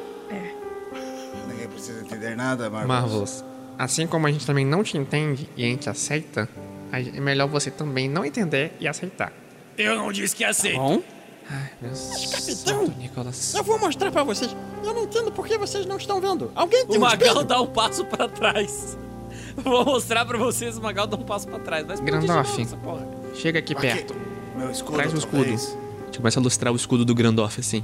Ninguém 1.48 1.68
precisa 1.68 2.00
entender 2.00 2.34
nada, 2.36 2.70
Marvelous. 2.70 2.88
Marvelous. 2.88 3.44
Assim 3.78 4.06
como 4.06 4.26
a 4.26 4.32
gente 4.32 4.46
também 4.46 4.64
não 4.66 4.82
te 4.82 4.96
entende 4.98 5.48
e 5.56 5.64
a 5.64 5.66
gente 5.68 5.88
aceita, 5.88 6.48
é 6.92 7.20
melhor 7.20 7.48
você 7.48 7.70
também 7.70 8.08
não 8.08 8.24
entender 8.24 8.72
e 8.78 8.86
aceitar. 8.86 9.32
Eu 9.78 9.96
não 9.96 10.12
disse 10.12 10.36
que 10.36 10.44
aceito. 10.44 10.76
Bom, 10.76 11.02
Ai, 11.50 11.70
meu 11.80 11.90
capitão, 11.90 12.86
santo 12.86 12.98
Nicolas. 12.98 13.54
eu 13.54 13.64
vou 13.64 13.78
mostrar 13.78 14.12
pra 14.12 14.22
vocês. 14.22 14.54
Eu 14.84 14.92
não 14.94 15.04
entendo 15.04 15.32
por 15.32 15.46
que 15.46 15.56
vocês 15.56 15.86
não 15.86 15.96
estão 15.96 16.20
vendo. 16.20 16.52
Alguém 16.54 16.86
tem 16.86 16.98
O 16.98 17.00
Magal 17.00 17.42
dá 17.42 17.60
um 17.60 17.66
passo 17.66 18.04
pra 18.04 18.28
trás. 18.28 18.96
Vou 19.56 19.84
mostrar 19.84 20.24
pra 20.24 20.38
vocês, 20.38 20.76
o 20.78 20.80
Magal 20.82 21.06
dá 21.06 21.16
um 21.16 21.22
passo 21.22 21.46
pra 21.48 21.58
trás. 21.58 21.84
Vai 21.84 21.94
explodir 21.94 22.20
de 22.20 22.26
Grandoff. 22.26 22.50
novo 22.50 22.62
essa 22.62 22.76
porra. 22.76 23.08
Chega 23.34 23.58
aqui 23.58 23.74
perto. 23.74 24.14
Meu 24.56 24.70
escudo, 24.70 24.96
Traz 24.96 25.12
o 25.12 25.16
escudo. 25.18 25.36
talvez. 25.38 25.76
Começa 26.16 26.40
a 26.40 26.42
lustrar 26.42 26.72
o 26.72 26.76
escudo 26.76 27.04
do 27.04 27.14
Grandoff, 27.14 27.60
assim. 27.60 27.82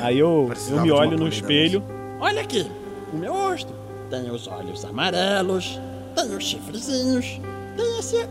Aí 0.00 0.18
eu, 0.18 0.50
eu 0.70 0.82
me 0.82 0.90
olho 0.90 1.16
no 1.16 1.28
espelho. 1.28 1.82
Olha 2.20 2.42
aqui, 2.42 2.70
o 3.12 3.16
meu 3.16 3.32
rosto. 3.32 3.72
Tem 4.10 4.30
os 4.30 4.46
olhos 4.46 4.84
amarelos, 4.84 5.78
tem 6.16 6.34
os 6.34 6.44
chifrezinhos, 6.44 7.40
tem 7.76 7.98
esse. 7.98 8.16
Ih, 8.16 8.26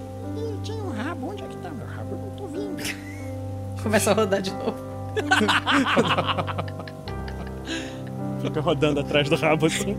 tinha 0.63 0.83
um 0.83 0.91
rabo. 0.91 1.31
Onde 1.31 1.43
é 1.43 1.47
que 1.47 1.57
tá 1.57 1.69
meu 1.69 1.85
rabo? 1.85 2.11
Eu 2.11 2.17
não 2.17 2.29
tô 2.31 2.47
vendo. 2.47 2.83
Começa 3.83 4.11
a 4.11 4.13
rodar 4.13 4.41
de 4.41 4.51
novo. 4.51 4.75
Fica 8.41 8.61
rodando 8.61 8.99
atrás 8.99 9.29
do 9.29 9.35
rabo 9.35 9.67
assim. 9.67 9.97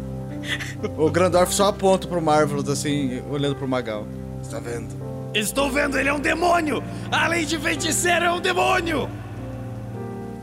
O 0.96 1.10
Grandorf 1.10 1.52
só 1.52 1.68
aponta 1.68 2.06
pro 2.06 2.20
Marvelous, 2.20 2.68
assim, 2.68 3.22
olhando 3.30 3.56
pro 3.56 3.66
Magal. 3.66 4.06
Você 4.40 4.50
tá 4.50 4.60
vendo? 4.60 4.94
Estou 5.34 5.70
vendo, 5.70 5.98
ele 5.98 6.08
é 6.08 6.12
um 6.12 6.20
demônio! 6.20 6.82
Além 7.10 7.44
de 7.44 7.58
feiticeiro, 7.58 8.24
é 8.24 8.32
um 8.32 8.40
demônio! 8.40 9.08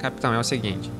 Capitão, 0.05 0.35
é 0.35 0.39
o 0.39 0.43
seguinte. 0.43 0.91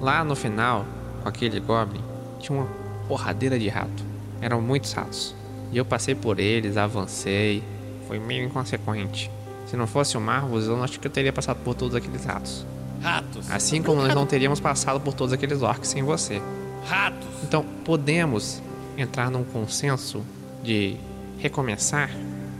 Lá 0.00 0.24
no 0.24 0.34
final, 0.34 0.86
com 1.22 1.28
aquele 1.28 1.60
Goblin, 1.60 2.00
tinha 2.40 2.58
uma 2.58 2.66
porradeira 3.06 3.58
de 3.58 3.68
rato. 3.68 4.02
Eram 4.40 4.62
muitos 4.62 4.94
ratos. 4.94 5.34
E 5.70 5.76
eu 5.76 5.84
passei 5.84 6.14
por 6.14 6.40
eles, 6.40 6.78
avancei. 6.78 7.62
Foi 8.08 8.18
meio 8.18 8.46
inconsequente. 8.46 9.30
Se 9.66 9.76
não 9.76 9.86
fosse 9.86 10.16
o 10.16 10.20
Marvels, 10.22 10.64
eu 10.64 10.76
não 10.76 10.84
acho 10.84 10.98
que 10.98 11.06
eu 11.06 11.10
teria 11.10 11.34
passado 11.34 11.58
por 11.62 11.74
todos 11.74 11.94
aqueles 11.94 12.24
ratos. 12.24 12.64
Ratos. 13.02 13.50
Assim 13.50 13.82
como 13.82 14.00
nós 14.00 14.14
não 14.14 14.24
teríamos 14.24 14.58
passado 14.58 15.00
por 15.00 15.12
todos 15.12 15.34
aqueles 15.34 15.60
orcs 15.60 15.88
sem 15.90 16.02
você. 16.02 16.40
Ratos. 16.86 17.28
Então, 17.42 17.62
podemos 17.84 18.62
entrar 18.96 19.30
num 19.30 19.44
consenso 19.44 20.24
de 20.62 20.96
recomeçar? 21.38 22.08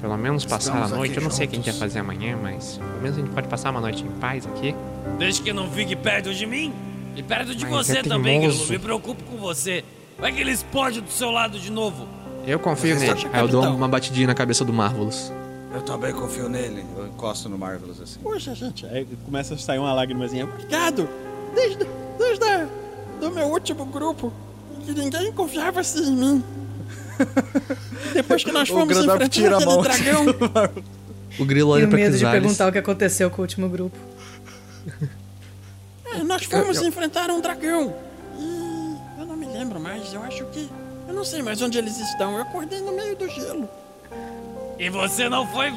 Pelo 0.01 0.17
menos 0.17 0.45
passar 0.45 0.73
Estamos 0.73 0.93
a 0.93 0.97
noite. 0.97 1.17
Eu 1.17 1.23
não 1.23 1.31
sei 1.31 1.47
o 1.47 1.49
que 1.49 1.57
a 1.57 1.59
gente 1.59 1.65
vai 1.65 1.73
juntos. 1.75 1.89
fazer 1.89 1.99
amanhã, 2.01 2.39
mas 2.41 2.79
pelo 2.79 3.03
menos 3.03 3.17
a 3.19 3.21
gente 3.21 3.31
pode 3.33 3.49
passar 3.49 3.71
uma 3.71 3.81
noite 3.81 4.05
em 4.05 4.11
paz 4.21 4.47
aqui. 4.47 4.75
Desde 5.19 5.43
que 5.43 5.53
não 5.53 5.71
fique 5.71 5.97
perto 5.97 6.35
de 6.35 6.47
mim 6.47 6.73
e 7.17 7.23
perto 7.23 7.55
de 7.55 7.65
Mas 7.65 7.87
você 7.87 7.99
é 7.99 8.03
também, 8.03 8.41
que 8.41 8.47
eu 8.47 8.55
não 8.55 8.67
me 8.67 8.79
preocupo 8.79 9.25
com 9.25 9.37
você. 9.39 9.83
Vai 10.19 10.33
que 10.33 10.41
ele 10.41 10.51
explode 10.53 11.01
do 11.01 11.11
seu 11.11 11.31
lado 11.31 11.59
de 11.59 11.71
novo. 11.71 12.07
Eu 12.47 12.59
confio 12.59 12.95
Você 12.99 13.07
nele. 13.13 13.29
Aí 13.33 13.41
eu 13.41 13.49
dou 13.49 13.65
uma 13.65 13.89
batidinha 13.89 14.27
na 14.29 14.35
cabeça 14.35 14.65
do 14.65 14.73
Marvelous. 14.73 15.33
Eu 15.75 15.83
também 15.83 16.13
confio 16.13 16.49
nele. 16.49 16.85
Eu 16.97 17.07
encosto 17.07 17.49
no 17.49 17.59
Marvelous, 17.59 18.01
assim. 18.01 18.21
Poxa, 18.21 18.55
gente, 18.55 18.87
Aí 18.87 19.07
começa 19.25 19.55
a 19.55 19.59
sair 19.59 19.79
uma 19.79 19.93
lágrimazinha. 19.93 20.45
obrigado. 20.45 21.09
Desde, 21.55 21.87
desde 22.19 22.45
a, 22.45 22.67
do 23.21 23.31
meu 23.31 23.47
último 23.49 23.85
grupo, 23.87 24.33
que 24.85 24.93
ninguém 24.93 25.33
confiava 25.33 25.81
assim 25.81 26.07
em 26.07 26.17
mim. 26.17 26.45
Depois 28.15 28.45
que 28.45 28.53
nós 28.53 28.69
O 28.69 28.73
fomos 28.73 28.97
enfrentar 28.97 29.29
tira 29.29 29.55
a 29.55 29.59
aquele 29.59 29.71
mão. 29.73 29.83
dragão. 29.83 30.27
O 31.39 31.45
Grilo 31.45 31.71
olha 31.73 31.87
pra 31.87 31.97
medo 31.97 32.13
de 32.13 32.19
Crisales. 32.19 32.41
perguntar 32.43 32.69
o 32.69 32.73
que 32.73 32.79
aconteceu 32.79 33.31
com 33.31 33.39
o 33.39 33.43
último 33.43 33.69
grupo. 33.69 33.97
É, 36.05 36.23
nós 36.23 36.45
fomos 36.45 36.81
enfrentar 36.83 37.31
um 37.31 37.41
dragão. 37.41 37.95
E 38.39 39.21
eu 39.21 39.27
não 39.27 39.37
me 39.37 39.47
lembro 39.47 39.79
mais, 39.81 40.13
eu 40.13 40.23
acho 40.23 40.45
que. 40.47 40.69
Eu 41.09 41.15
não 41.15 41.25
sei 41.25 41.43
mais 41.43 41.61
onde 41.63 41.79
eles 41.79 41.99
estão. 41.99 42.35
Eu 42.37 42.43
acordei 42.43 42.81
no 42.81 42.93
meio 42.93 43.17
do 43.17 43.29
gelo. 43.29 43.69
E 44.79 44.89
você 44.89 45.29
não 45.29 45.47
foi 45.47 45.73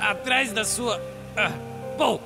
atrás 0.00 0.52
da 0.52 0.64
sua. 0.64 1.00
Ah, 1.36 1.50
bom, 1.96 2.20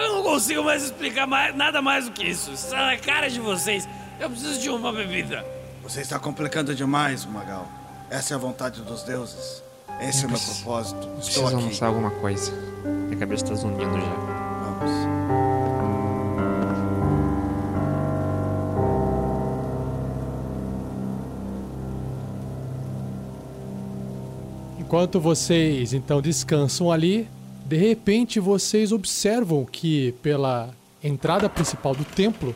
eu 0.00 0.14
não 0.16 0.22
consigo 0.22 0.62
mais 0.64 0.84
explicar 0.84 1.26
mais, 1.26 1.54
nada 1.56 1.80
mais 1.82 2.06
do 2.06 2.12
que 2.12 2.24
isso. 2.26 2.52
Isso 2.52 2.74
é 2.74 2.94
a 2.94 2.98
cara 2.98 3.28
de 3.30 3.40
vocês. 3.40 3.88
Eu 4.20 4.28
preciso 4.30 4.60
de 4.60 4.68
uma 4.70 4.92
bebida. 4.92 5.44
Você 5.82 6.00
está 6.00 6.18
complicando 6.18 6.74
demais, 6.74 7.24
Magal. 7.24 7.66
Essa 8.10 8.32
é 8.32 8.36
a 8.36 8.38
vontade 8.38 8.80
dos 8.82 9.02
deuses. 9.02 9.62
Esse 10.00 10.24
é 10.24 10.26
o 10.26 10.30
meu 10.30 10.40
propósito. 10.40 10.98
Estou 10.98 11.14
Preciso 11.16 11.46
aqui. 11.46 11.54
almoçar 11.56 11.86
alguma 11.88 12.10
coisa. 12.10 12.52
Minha 12.84 13.16
cabeça 13.18 13.44
tá 13.44 13.54
zunindo 13.54 13.82
já. 13.82 14.14
Vamos. 14.64 15.18
Enquanto 24.78 25.20
vocês 25.20 25.92
então 25.92 26.22
descansam 26.22 26.90
ali, 26.90 27.28
de 27.66 27.76
repente 27.76 28.40
vocês 28.40 28.90
observam 28.90 29.66
que 29.66 30.12
pela 30.22 30.70
entrada 31.04 31.46
principal 31.46 31.94
do 31.94 32.04
templo, 32.04 32.54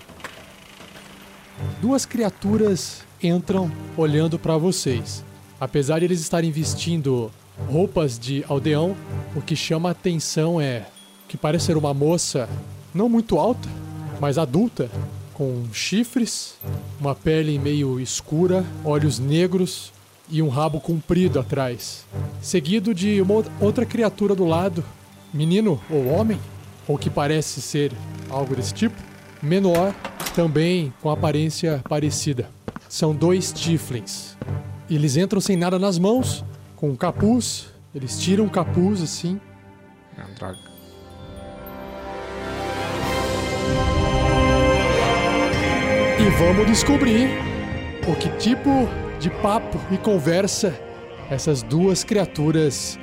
duas 1.83 2.07
criaturas 2.07 3.03
entram 3.23 3.71
olhando 3.99 4.39
para 4.39 4.57
vocês. 4.57 5.23
Apesar 5.63 6.01
de 6.01 6.07
eles 6.07 6.21
estarem 6.21 6.51
vestindo 6.51 7.31
roupas 7.71 8.19
de 8.19 8.45
aldeão, 8.49 8.97
o 9.37 9.41
que 9.41 9.55
chama 9.55 9.91
a 9.91 9.93
atenção 9.93 10.61
é 10.61 10.87
que 11.29 11.37
parece 11.37 11.67
ser 11.67 11.77
uma 11.77 11.95
moça 11.95 12.49
não 12.93 13.09
muito 13.09 13.39
alta, 13.39 13.69
mas 14.21 14.39
adulta, 14.39 14.91
com 15.33 15.63
chifres, 15.73 16.57
uma 17.01 17.15
pele 17.15 17.61
meio 17.61 18.01
escura, 18.01 18.65
olhos 18.85 19.21
negros 19.21 19.93
e 20.29 20.43
um 20.43 20.49
rabo 20.49 20.81
comprido 20.81 21.39
atrás, 21.39 22.05
seguido 22.41 22.93
de 22.93 23.21
uma 23.23 23.35
ou- 23.35 23.45
outra 23.61 23.87
criatura 23.87 24.35
do 24.35 24.45
lado, 24.45 24.85
menino 25.33 25.81
ou 25.89 26.09
homem, 26.09 26.41
ou 26.89 26.99
que 26.99 27.09
parece 27.09 27.63
ser 27.63 27.93
algo 28.29 28.57
desse 28.57 28.75
tipo, 28.75 28.97
menor, 29.41 29.95
também 30.35 30.93
com 31.01 31.09
aparência 31.09 31.81
parecida. 31.89 32.51
São 32.89 33.15
dois 33.15 33.53
Tiflins. 33.53 34.37
Eles 34.91 35.17
entram 35.17 35.41
sem 35.41 35.57
nada 35.57 35.79
nas 35.79 35.99
mãos, 35.99 36.45
com 36.77 36.91
um 36.91 36.97
capuz, 36.97 37.69
eles 37.95 38.19
tiram 38.21 38.45
o 38.47 38.51
capuz 38.51 39.03
assim, 39.03 39.41
Ah, 40.19 40.27
droga. 40.37 40.59
E 46.19 46.31
vamos 46.39 46.67
descobrir 46.67 47.29
o 48.07 48.15
que 48.17 48.29
tipo 48.39 48.89
de 49.19 49.31
papo 49.31 49.79
e 49.91 49.97
conversa 49.99 50.75
essas 51.31 51.63
duas 51.63 52.05
criaturas 52.05 52.99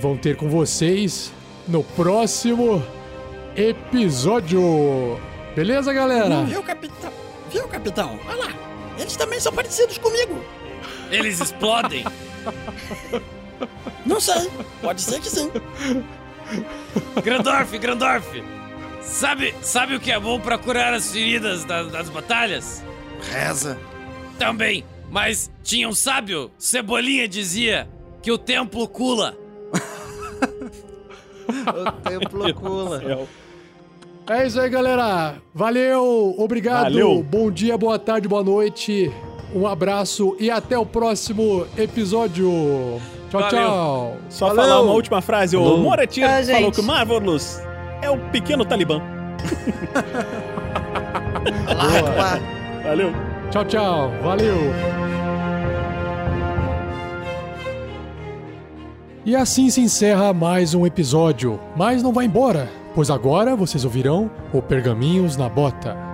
vão 0.00 0.16
ter 0.16 0.36
com 0.36 0.48
vocês 0.48 1.32
no 1.66 1.82
próximo 1.84 2.82
episódio. 3.54 5.18
Beleza, 5.54 5.92
galera? 5.92 6.44
Viu, 6.44 6.62
capitão? 6.62 7.12
Viu, 7.52 7.68
capitão? 7.68 8.18
Olha 8.26 8.36
lá. 8.36 8.48
Eles 8.98 9.16
também 9.16 9.38
são 9.38 9.52
parecidos 9.52 9.98
comigo. 9.98 10.42
Eles 11.10 11.40
explodem. 11.40 12.04
Não 14.04 14.20
sei. 14.20 14.50
Pode 14.80 15.00
ser 15.00 15.20
que 15.20 15.28
sim. 15.28 15.50
Grandorf, 17.22 17.78
Grandorf. 17.78 18.42
Sabe, 19.02 19.54
sabe 19.62 19.94
o 19.94 20.00
que 20.00 20.12
é 20.12 20.20
bom 20.20 20.38
pra 20.38 20.58
curar 20.58 20.92
as 20.92 21.10
feridas 21.10 21.64
das, 21.64 21.90
das 21.90 22.08
batalhas? 22.10 22.84
Reza. 23.32 23.78
Também. 24.38 24.84
Mas 25.10 25.50
tinha 25.62 25.88
um 25.88 25.94
sábio, 25.94 26.50
Cebolinha 26.58 27.26
dizia 27.26 27.88
que 28.22 28.30
o 28.30 28.38
templo 28.38 28.86
cula. 28.86 29.36
O 31.48 31.92
templo 32.02 32.54
cula. 32.54 33.26
É 34.28 34.46
isso 34.46 34.60
aí, 34.60 34.68
galera. 34.68 35.36
Valeu, 35.54 36.34
obrigado. 36.36 36.82
Valeu. 36.82 37.22
Bom 37.22 37.50
dia, 37.50 37.78
boa 37.78 37.98
tarde, 37.98 38.28
boa 38.28 38.44
noite. 38.44 39.10
Um 39.54 39.66
abraço 39.66 40.36
e 40.38 40.50
até 40.50 40.78
o 40.78 40.84
próximo 40.84 41.66
episódio. 41.76 43.00
Tchau, 43.30 43.40
Valeu. 43.40 43.48
tchau. 43.50 44.16
Só 44.28 44.48
Valeu. 44.48 44.62
falar 44.62 44.82
uma 44.82 44.92
última 44.92 45.22
frase. 45.22 45.56
O 45.56 45.62
Falou. 45.62 45.78
Moretti 45.78 46.22
Ah, 46.22 46.42
falou 46.44 46.44
gente. 46.44 46.74
que 46.74 46.80
o 46.80 46.84
Marvelous 46.84 47.60
é 48.02 48.10
o 48.10 48.18
pequeno 48.30 48.64
Talibã. 48.64 49.00
Valeu. 52.84 53.12
Tchau, 53.50 53.64
tchau. 53.64 54.10
Valeu. 54.22 54.56
E 59.24 59.34
assim 59.36 59.68
se 59.70 59.80
encerra 59.80 60.32
mais 60.32 60.74
um 60.74 60.86
episódio. 60.86 61.58
Mas 61.76 62.02
não 62.02 62.12
vai 62.12 62.24
embora, 62.26 62.68
pois 62.94 63.10
agora 63.10 63.56
vocês 63.56 63.84
ouvirão 63.84 64.30
o 64.52 64.60
Pergaminhos 64.62 65.36
na 65.36 65.48
Bota. 65.48 66.07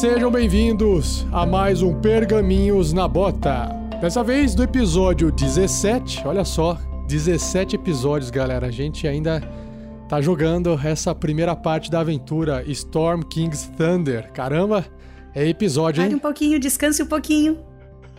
Sejam 0.00 0.30
bem-vindos 0.30 1.26
a 1.32 1.46
mais 1.46 1.80
um 1.80 1.98
Pergaminhos 1.98 2.92
na 2.92 3.08
Bota. 3.08 3.68
Dessa 3.98 4.22
vez 4.22 4.54
do 4.54 4.62
episódio 4.62 5.32
17, 5.32 6.26
olha 6.26 6.44
só, 6.44 6.78
17 7.08 7.76
episódios, 7.76 8.30
galera. 8.30 8.66
A 8.66 8.70
gente 8.70 9.08
ainda 9.08 9.40
tá 10.06 10.20
jogando 10.20 10.78
essa 10.84 11.14
primeira 11.14 11.56
parte 11.56 11.90
da 11.90 12.00
aventura 12.00 12.62
Storm 12.66 13.22
King's 13.22 13.70
Thunder. 13.78 14.30
Caramba, 14.32 14.84
é 15.34 15.48
episódio, 15.48 16.02
Pare 16.02 16.12
um 16.12 16.16
hein? 16.16 16.20
pouquinho, 16.20 16.60
descanse 16.60 17.02
um 17.02 17.06
pouquinho. 17.06 17.64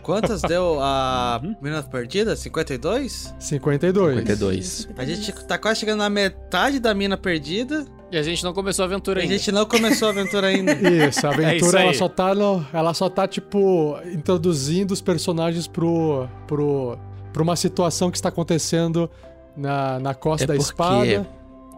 Quantas 0.02 0.42
deu 0.42 0.78
a 0.80 1.40
mina 1.62 1.80
perdida? 1.84 2.34
52? 2.34 3.36
52. 3.38 4.16
52. 4.18 4.88
A 4.98 5.04
gente 5.04 5.32
tá 5.44 5.56
quase 5.56 5.78
chegando 5.78 6.00
na 6.00 6.10
metade 6.10 6.80
da 6.80 6.92
mina 6.92 7.16
perdida 7.16 7.86
E 8.10 8.16
a 8.16 8.22
gente 8.22 8.42
não 8.42 8.54
começou 8.54 8.84
a 8.84 8.86
aventura 8.86 9.18
e 9.18 9.20
a 9.20 9.24
ainda. 9.24 9.36
gente 9.36 9.52
não 9.52 9.66
começou 9.66 10.08
a 10.08 10.10
aventura 10.12 10.46
ainda. 10.46 10.72
Isso, 10.80 10.86
a 10.88 11.00
É 11.00 11.08
isso 11.08 11.26
aventura 11.26 11.80
ela 11.80 11.90
aí. 11.90 11.96
só 11.96 12.08
tá 12.08 12.34
no- 12.34 12.66
ela 12.72 12.94
só 12.94 13.08
tá 13.10 13.28
tipo 13.28 13.98
introduzindo 14.12 14.92
os 14.94 15.00
personagens 15.02 15.66
pro 15.66 16.26
pro 16.46 16.98
pra 17.32 17.42
uma 17.42 17.54
situação 17.56 18.10
que 18.10 18.16
está 18.16 18.30
acontecendo 18.30 19.10
na, 19.56 19.98
na 20.00 20.14
costa 20.14 20.44
É 20.44 20.46
da 20.46 20.54
porque- 20.54 20.64
espada. 20.70 21.28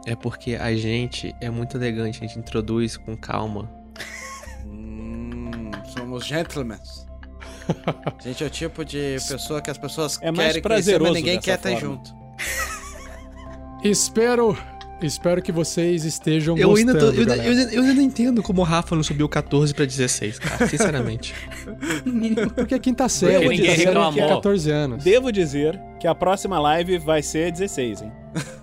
É 0.06 0.14
porque 0.16 0.54
a 0.54 0.74
gente 0.74 1.34
é 1.42 1.50
muito 1.50 1.76
elegante, 1.76 2.18
a 2.24 2.26
gente 2.26 2.38
introduz 2.38 2.96
com 2.96 3.14
calma. 3.16 3.68
Hum, 4.64 5.70
somos 5.94 6.24
gentlemen. 6.24 6.78
A 8.06 8.14
gente 8.22 8.42
é 8.42 8.46
o 8.46 8.50
tipo 8.50 8.82
de 8.84 9.16
pessoa 9.28 9.60
que 9.60 9.70
as 9.70 9.76
pessoas 9.76 10.18
É 10.22 10.30
mais 10.30 10.48
querem 10.48 10.62
conhecer, 10.62 10.62
prazeroso 10.62 11.12
mas 11.12 11.14
ninguém 11.22 11.38
quer 11.40 11.56
estar 11.56 11.70
forma. 11.70 11.80
junto. 11.86 12.14
Espero, 13.82 14.56
espero 15.06 15.40
que 15.42 15.50
vocês 15.52 16.04
estejam 16.04 16.56
Eu 16.56 16.74
ainda, 16.74 16.92
gostando, 16.92 17.12
tô, 17.12 17.16
eu, 17.16 17.20
ainda- 17.20 17.36
galera. 17.36 17.48
eu, 17.54 17.58
ainda- 17.58 17.74
eu 17.74 17.82
ainda 17.82 17.94
não 17.94 18.02
entendo 18.02 18.42
como 18.42 18.60
o 18.60 18.64
Rafa 18.64 18.94
não 18.96 19.02
subiu 19.02 19.28
14 19.28 19.74
pra 19.74 19.84
16, 19.84 20.38
cara. 20.38 20.66
Sinceramente. 20.68 21.34
Porque 22.54 22.74
é 22.74 22.78
quinta 22.78 23.08
série, 23.08 23.44
Porque 23.44 23.56
quinta 23.62 23.76
série 23.76 24.14
tem 24.14 24.28
14 24.28 24.70
anos. 24.70 25.04
Devo 25.04 25.30
dizer 25.32 25.80
que 26.00 26.06
a 26.06 26.14
próxima 26.14 26.58
live 26.60 26.98
vai 26.98 27.22
ser 27.22 27.50
16, 27.52 28.02
hein? 28.02 28.12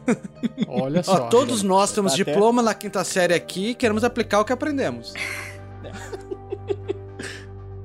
Olha 0.67 1.01
Ó, 1.01 1.03
só. 1.03 1.19
todos 1.27 1.63
nós 1.63 1.91
temos 1.91 2.13
Tá 2.13 2.21
até- 2.21 2.31
diploma 2.31 2.61
na 2.61 2.73
quinta 2.73 3.03
série 3.03 3.33
aqui 3.33 3.69
e 3.71 3.75
queremos 3.75 4.03
aplicar 4.03 4.39
o 4.41 4.45
que 4.45 4.53
aprendemos. 4.53 5.13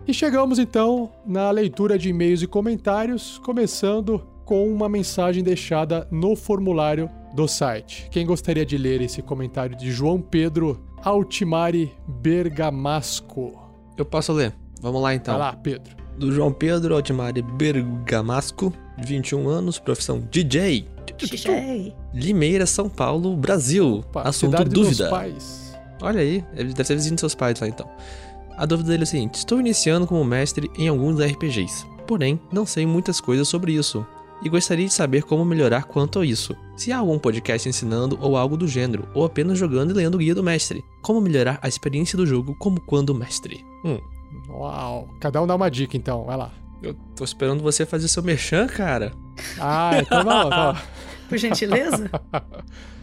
E 0.07 0.12
chegamos 0.12 0.59
então 0.59 1.12
na 1.24 1.48
leitura 1.53 1.96
de 1.96 2.09
e-mails 2.09 2.42
e 2.42 2.46
comentários, 2.48 3.38
começando 3.44 4.20
com 4.45 4.70
uma 4.72 4.88
mensagem 4.88 5.43
deixada 5.43 6.07
no 6.11 6.34
formulário 6.36 7.09
do 7.34 7.49
site. 7.49 8.09
Quem 8.11 8.26
gostaria 8.26 8.64
de 8.66 8.76
ler 8.76 9.01
esse 9.01 9.22
comentário 9.22 9.76
de 9.76 9.90
João 9.90 10.20
Pedro 10.20 10.82
Altimari 11.03 11.93
Bergamasco? 12.07 13.59
Eu 13.97 14.05
posso 14.05 14.32
ler? 14.32 14.55
Vamos 14.80 15.01
lá 15.03 15.14
então. 15.14 15.38
Vai 15.38 15.49
lá, 15.49 15.57
Pedro. 15.57 15.97
Do 16.16 16.30
João 16.32 16.53
Pedro 16.53 16.95
Altimari 16.95 17.40
Bergamasco, 17.43 18.72
21 18.99 19.49
anos, 19.49 19.78
profissão 19.78 20.20
DJ. 20.30 20.86
Xixei. 21.18 21.95
Limeira, 22.12 22.66
São 22.66 22.88
Paulo, 22.88 23.36
Brasil. 23.36 24.01
Opa, 24.01 24.22
Assunto 24.22 24.53
cidade 24.53 24.70
dos 24.70 24.86
meus 24.86 24.99
dúvida. 24.99 25.11
pais. 25.11 25.78
Olha 26.01 26.20
aí, 26.20 26.45
deve 26.53 26.84
ser 26.84 26.95
vizinho 26.97 27.14
de 27.14 27.20
seus 27.20 27.34
pais 27.34 27.61
lá 27.61 27.68
então. 27.68 27.88
A 28.57 28.66
dúvida 28.66 28.90
dele 28.90 29.03
é 29.03 29.05
a 29.05 29.07
seguinte: 29.07 29.36
estou 29.36 29.61
iniciando 29.61 30.07
como 30.07 30.24
mestre 30.24 30.70
em 30.76 30.88
alguns 30.88 31.20
RPGs, 31.20 31.86
porém 32.07 32.40
não 32.53 32.66
sei 32.66 32.84
muitas 32.86 33.20
coisas 33.20 33.47
sobre 33.49 33.72
isso. 33.72 34.05
E 34.45 34.49
gostaria 34.49 34.86
de 34.86 34.93
saber 34.93 35.22
como 35.22 35.45
melhorar 35.45 35.84
quanto 35.84 36.18
a 36.18 36.26
isso. 36.26 36.57
Se 36.76 36.90
há 36.93 36.99
algum 36.99 37.18
podcast 37.18 37.68
ensinando 37.68 38.18
ou 38.20 38.36
algo 38.36 38.57
do 38.57 38.66
gênero, 38.66 39.09
ou 39.14 39.24
apenas 39.24 39.59
jogando 39.59 39.90
e 39.90 39.95
lendo 39.95 40.16
o 40.16 40.18
guia 40.18 40.34
do 40.34 40.43
mestre. 40.43 40.84
Como 41.01 41.20
melhorar 41.20 41.59
a 41.62 41.68
experiência 41.68 42.16
do 42.16 42.26
jogo 42.26 42.57
como 42.59 42.80
quando 42.80 43.14
mestre. 43.14 43.64
Hum, 43.84 43.99
Uau. 44.49 45.09
Cada 45.20 45.40
um 45.43 45.47
dá 45.47 45.55
uma 45.55 45.70
dica 45.70 45.97
então, 45.97 46.24
vai 46.24 46.36
lá. 46.36 46.51
eu 46.82 46.95
tô 47.14 47.22
esperando 47.24 47.62
você 47.62 47.86
fazer 47.86 48.09
seu 48.09 48.22
merchan, 48.22 48.66
cara. 48.66 49.12
Ah, 49.59 49.93
então 49.99 50.24
vai 50.24 50.45
lá. 50.45 50.82
Por 51.28 51.38
gentileza? 51.38 52.11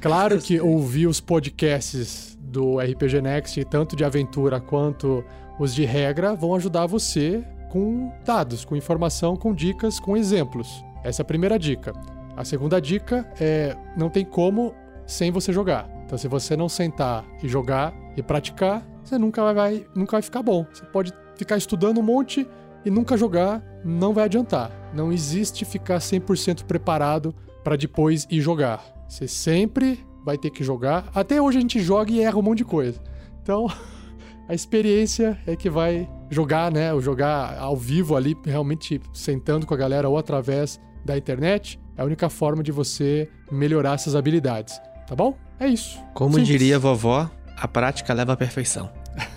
Claro 0.02 0.40
que 0.40 0.62
ouvir 0.62 1.08
os 1.08 1.20
podcasts 1.20 2.38
do 2.40 2.80
RPG 2.80 3.22
Next, 3.22 3.66
tanto 3.66 3.98
de 3.98 4.06
aventura 4.06 4.58
quanto 4.58 5.26
os 5.60 5.76
de 5.76 5.84
regra, 5.84 6.34
vão 6.36 6.56
ajudar 6.56 6.86
você 6.86 7.44
com 7.70 8.10
dados, 8.26 8.64
com 8.64 8.78
informação, 8.78 9.36
com 9.36 9.54
dicas, 9.54 10.00
com 10.00 10.16
exemplos. 10.16 10.82
Essa 11.04 11.22
é 11.22 11.24
a 11.24 11.26
primeira 11.26 11.58
dica. 11.58 11.94
A 12.36 12.46
segunda 12.46 12.80
dica 12.80 13.30
é 13.40 13.76
não 13.98 14.10
tem 14.10 14.24
como 14.24 14.74
sem 15.06 15.32
você 15.32 15.52
jogar. 15.52 15.90
Então, 16.06 16.18
se 16.18 16.28
você 16.28 16.56
não 16.56 16.70
sentar 16.70 17.26
e 17.44 17.48
jogar 17.48 17.94
e 18.16 18.24
praticar, 18.24 18.88
você 19.04 19.18
nunca 19.18 19.54
vai, 19.54 19.86
nunca 19.96 20.14
vai 20.14 20.22
ficar 20.22 20.42
bom. 20.42 20.66
Você 20.72 20.86
pode 20.86 21.14
ficar 21.36 21.58
estudando 21.58 22.00
um 22.00 22.04
monte 22.04 22.48
e 22.86 22.90
nunca 22.90 23.18
jogar, 23.18 23.64
não 23.84 24.14
vai 24.14 24.26
adiantar. 24.26 24.72
Não 24.94 25.12
existe 25.12 25.66
ficar 25.66 25.98
100% 25.98 26.64
preparado 26.64 27.34
para 27.64 27.76
depois 27.76 28.26
ir 28.30 28.42
jogar. 28.42 28.84
Você 29.08 29.28
sempre 29.28 30.06
vai 30.24 30.38
ter 30.38 30.50
que 30.50 30.64
jogar. 30.64 31.10
Até 31.14 31.42
hoje 31.42 31.58
a 31.58 31.62
gente 31.62 31.80
joga 31.80 32.12
e 32.12 32.22
erra 32.22 32.38
um 32.38 32.42
monte 32.42 32.60
de 32.60 32.66
coisa. 32.66 33.02
Então, 33.42 33.68
a 34.48 34.54
experiência 34.54 35.40
é 35.46 35.56
que 35.56 35.70
vai 35.70 36.10
jogar, 36.30 36.72
né? 36.72 36.94
O 36.94 37.02
jogar 37.02 37.58
ao 37.58 37.76
vivo 37.76 38.16
ali, 38.16 38.38
realmente 38.46 39.02
sentando 39.14 39.66
com 39.66 39.74
a 39.74 39.78
galera 39.78 40.08
ou 40.08 40.18
através 40.18 40.80
da 41.04 41.18
internet, 41.18 41.80
é 41.98 42.02
a 42.02 42.06
única 42.06 42.30
forma 42.30 42.62
de 42.64 42.72
você 42.72 43.30
melhorar 43.52 43.94
essas 43.96 44.16
habilidades. 44.16 44.80
Tá 45.08 45.16
bom? 45.16 45.36
É 45.60 45.68
isso. 45.68 46.00
Como 46.14 46.32
Simples. 46.32 46.48
diria 46.48 46.76
a 46.76 46.80
vovó, 46.80 47.30
a 47.58 47.68
prática 47.68 48.14
leva 48.14 48.34
à 48.34 48.38
perfeição. 48.38 48.90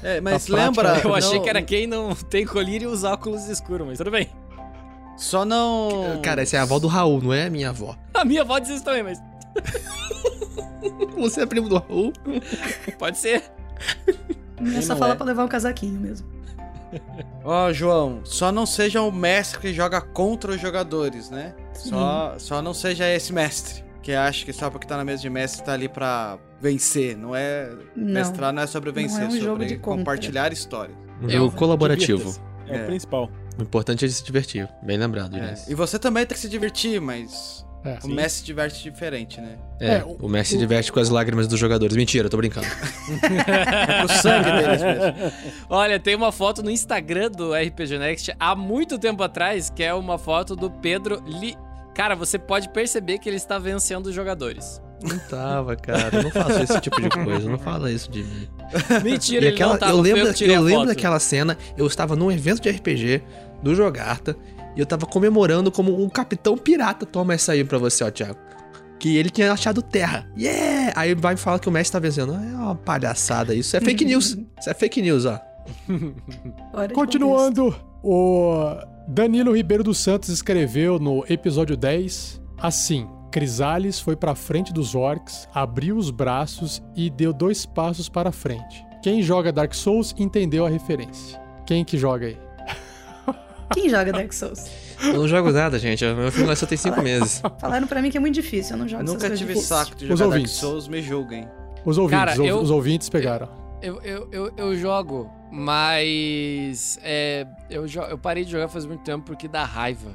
É, 0.02 0.20
mas 0.20 0.48
A 0.48 0.55
prática- 0.55 0.82
lembra. 0.82 1.01
Eu 1.09 1.14
achei 1.14 1.36
não- 1.36 1.43
que 1.43 1.48
era 1.51 1.62
quem 1.62 1.86
não 1.86 2.14
tem 2.14 2.44
colírio 2.47 2.90
e 2.90 2.93
usa 2.93 3.10
óculos 3.10 3.48
escuros, 3.48 3.86
mas 3.86 3.98
tudo 3.98 4.10
bem. 4.10 4.28
Só 5.16 5.44
não. 5.44 6.20
Cara, 6.22 6.43
essa 6.43 6.56
é 6.56 6.59
a 6.60 6.62
avó 6.62 6.78
do 6.78 6.86
Raul, 6.89 7.20
não 7.22 7.32
é 7.32 7.47
a 7.47 7.51
minha 7.51 7.70
avó. 7.70 7.97
A 8.14 8.24
minha 8.24 8.43
avó 8.43 8.59
diz 8.59 8.70
isso 8.70 8.84
também, 8.84 9.02
mas 9.02 9.18
Você 11.16 11.43
é 11.43 11.47
primo 11.47 11.68
do 11.68 11.76
Raul? 11.78 12.12
pode 12.98 13.18
ser. 13.18 13.43
Minha 14.60 14.82
só 14.82 14.97
fala 14.97 15.12
é? 15.12 15.16
pra 15.16 15.26
levar 15.26 15.44
um 15.44 15.48
casaquinho 15.48 15.98
mesmo. 16.01 16.26
Ó, 17.44 17.73
João, 17.73 18.20
só 18.24 18.52
não 18.52 18.66
seja 18.66 19.02
o 19.02 19.10
mestre 19.12 19.59
que 19.60 19.73
joga 19.73 20.01
contra 20.01 20.52
os 20.52 20.60
jogadores, 20.60 21.31
né? 21.31 21.55
Só, 21.74 22.35
só 22.39 22.62
não 22.62 22.74
seja 22.74 23.09
esse 23.09 23.32
mestre. 23.32 23.82
Que 24.02 24.12
acha 24.12 24.44
que 24.44 24.52
só 24.52 24.69
porque 24.69 24.86
tá 24.86 24.97
na 24.97 25.05
mesa 25.05 25.23
de 25.23 25.31
mestre 25.31 25.64
tá 25.64 25.73
ali 25.73 25.89
pra 25.89 26.36
vencer. 26.60 27.16
Não 27.16 27.36
é. 27.36 27.70
Não. 27.94 28.12
Mestrar 28.14 28.52
não 28.52 28.62
é 28.62 28.66
sobre 28.66 28.90
Não 28.90 28.94
vencer, 28.94 29.20
é 29.20 29.24
é 29.24 29.27
um 29.28 29.31
sobre 29.31 29.44
jogo 29.44 29.64
de 29.66 29.77
contra. 29.77 29.98
compartilhar 29.98 30.52
história. 30.52 30.94
Um 31.23 31.28
jogo 31.28 31.55
colaborativo. 31.56 32.19
Divirta-se. 32.19 32.40
É, 32.69 32.77
É. 32.78 32.82
o 32.82 32.86
principal. 32.86 33.31
O 33.59 33.62
importante 33.62 34.05
é 34.05 34.09
se 34.09 34.24
divertir. 34.24 34.69
Bem 34.82 34.97
lembrado, 34.98 35.36
É. 35.36 35.55
E 35.69 35.74
você 35.74 35.98
também 36.01 36.27
tem 36.27 36.35
que 36.35 36.40
se 36.40 36.48
divertir, 36.48 37.01
mas 37.01 37.64
É. 37.84 37.98
o 38.04 38.09
mestre 38.09 38.40
se 38.40 38.44
diverte 38.44 38.82
diferente, 38.82 39.40
né? 39.40 39.56
É, 39.80 39.94
É, 39.94 40.04
o 40.20 40.28
Messi 40.28 40.50
se 40.52 40.59
diverte 40.59 40.92
com 40.92 41.00
as 41.00 41.09
lágrimas 41.09 41.48
dos 41.48 41.59
jogadores. 41.59 41.96
Mentira, 41.96 42.26
eu 42.26 42.30
tô 42.30 42.36
brincando. 42.36 42.66
É 43.22 43.98
pro 44.04 44.16
sangue 44.16 44.50
deles 44.52 44.82
mesmo. 44.82 45.32
Olha, 45.68 45.98
tem 45.98 46.14
uma 46.14 46.30
foto 46.30 46.62
no 46.62 46.70
Instagram 46.70 47.30
do 47.30 47.52
RPG 47.52 47.98
Next 47.98 48.34
há 48.38 48.54
muito 48.54 48.98
tempo 48.98 49.22
atrás, 49.22 49.68
que 49.70 49.82
é 49.82 49.92
uma 49.92 50.16
foto 50.18 50.54
do 50.54 50.70
Pedro 50.70 51.22
Li. 51.26 51.56
Cara, 51.94 52.14
você 52.14 52.38
pode 52.38 52.68
perceber 52.68 53.18
que 53.18 53.28
ele 53.28 53.36
está 53.36 53.59
vencendo 53.59 54.06
os 54.06 54.14
jogadores. 54.14 54.80
Não 55.02 55.18
tava, 55.18 55.74
cara. 55.74 56.16
Eu 56.16 56.22
não 56.22 56.30
faço 56.30 56.62
esse 56.62 56.80
tipo 56.80 57.00
de 57.02 57.10
coisa. 57.10 57.48
Não 57.48 57.59
fala 57.59 57.90
isso 57.90 58.09
de 58.10 58.22
mim. 58.22 58.48
Mentira, 59.02 59.44
E 59.44 59.48
ele 59.48 59.54
aquela, 59.54 59.72
não 59.72 59.78
tava, 59.80 59.92
eu 59.92 60.00
lembro, 60.00 60.32
eu 60.40 60.56
a 60.56 60.60
lembro 60.60 60.86
daquela 60.86 61.18
cena. 61.18 61.59
Eu 61.76 61.86
estava 61.86 62.14
num 62.14 62.30
evento 62.30 62.62
de 62.62 62.70
RPG 62.70 63.22
do 63.62 63.74
Jogarta. 63.74 64.36
E 64.77 64.81
eu 64.81 64.86
tava 64.86 65.07
comemorando 65.07 65.70
como 65.70 66.03
um 66.03 66.09
capitão 66.09 66.57
pirata. 66.57 67.05
Toma 67.07 67.35
essa 67.35 67.53
aí 67.53 67.65
pra 67.65 67.78
você, 67.78 68.05
ó, 68.05 68.11
Thiago. 68.11 68.39
que 68.99 69.16
ele 69.16 69.31
tinha 69.31 69.53
achado 69.53 69.82
terra. 69.82 70.27
Yeah! 70.39 70.93
Aí 70.94 71.15
vai 71.15 71.36
falar 71.36 71.59
que 71.59 71.69
o 71.69 71.73
Messi 71.73 71.90
tá 71.90 71.99
vencendo. 71.99 72.35
É 72.35 72.55
uma 72.57 72.74
palhaçada. 72.74 73.55
Isso 73.55 73.77
é 73.77 73.81
fake 73.81 74.05
news. 74.05 74.39
Isso 74.59 74.70
é 74.70 74.74
fake 74.74 75.03
news, 75.03 75.27
ó. 75.27 75.40
Continuando, 76.94 77.74
o 78.03 78.77
Danilo 79.09 79.55
Ribeiro 79.55 79.85
dos 79.85 79.99
Santos 79.99 80.28
escreveu 80.28 80.99
no 80.99 81.24
episódio 81.28 81.77
10 81.77 82.40
assim: 82.59 83.07
Crisales 83.31 83.99
foi 84.01 84.15
pra 84.16 84.35
frente 84.35 84.73
dos 84.73 84.94
orcs, 84.94 85.49
abriu 85.55 85.97
os 85.97 86.11
braços 86.11 86.82
e 86.94 87.09
deu 87.11 87.32
dois 87.32 87.65
passos 87.66 88.09
para 88.09 88.32
frente. 88.32 88.85
Quem 89.03 89.23
joga 89.23 89.53
Dark 89.53 89.74
Souls 89.74 90.15
entendeu 90.19 90.65
a 90.65 90.69
referência. 90.69 91.40
Quem 91.66 91.85
que 91.85 91.99
joga 91.99 92.27
aí? 92.27 92.39
Quem 93.74 93.89
joga 93.89 94.12
Dark 94.12 94.32
Souls? 94.32 94.66
Eu 95.03 95.15
não 95.15 95.28
jogo 95.28 95.51
nada, 95.51 95.78
gente. 95.78 96.05
Meu 96.05 96.31
filho 96.31 96.47
nasceu 96.47 96.66
tem 96.69 96.78
cinco 96.78 97.03
meses. 97.03 97.43
Falaram 97.61 97.86
pra 97.86 98.01
mim 98.01 98.11
que 98.11 98.16
é 98.16 98.20
muito 98.20 98.35
difícil, 98.35 98.74
eu 98.74 98.78
não 98.78 98.89
jogo 98.89 99.03
Nunca 99.03 99.28
tive 99.31 99.57
saco 99.57 99.97
de 99.97 100.05
Os 100.05 100.09
jogar 100.11 100.19
Dark 100.24 100.32
ouvintes. 100.35 100.53
Souls, 100.53 100.89
me 100.89 101.03
julguem. 101.03 101.49
Os 101.85 101.99
ouvintes, 101.99 102.19
Cara, 102.24 102.32
os, 102.40 102.49
eu- 102.49 102.61
os 102.61 102.70
ouvintes 102.70 103.09
pegaram. 103.09 103.49
Eu, 103.82 104.01
eu, 104.03 104.28
eu, 104.31 104.53
eu 104.57 104.77
jogo, 104.77 105.28
mas. 105.51 106.99
É, 107.03 107.44
eu, 107.69 107.85
eu 108.09 108.16
parei 108.19 108.44
de 108.44 108.51
jogar 108.53 108.69
faz 108.69 108.86
muito 108.86 109.03
tempo 109.03 109.24
porque 109.27 109.49
dá 109.49 109.65
raiva. 109.65 110.12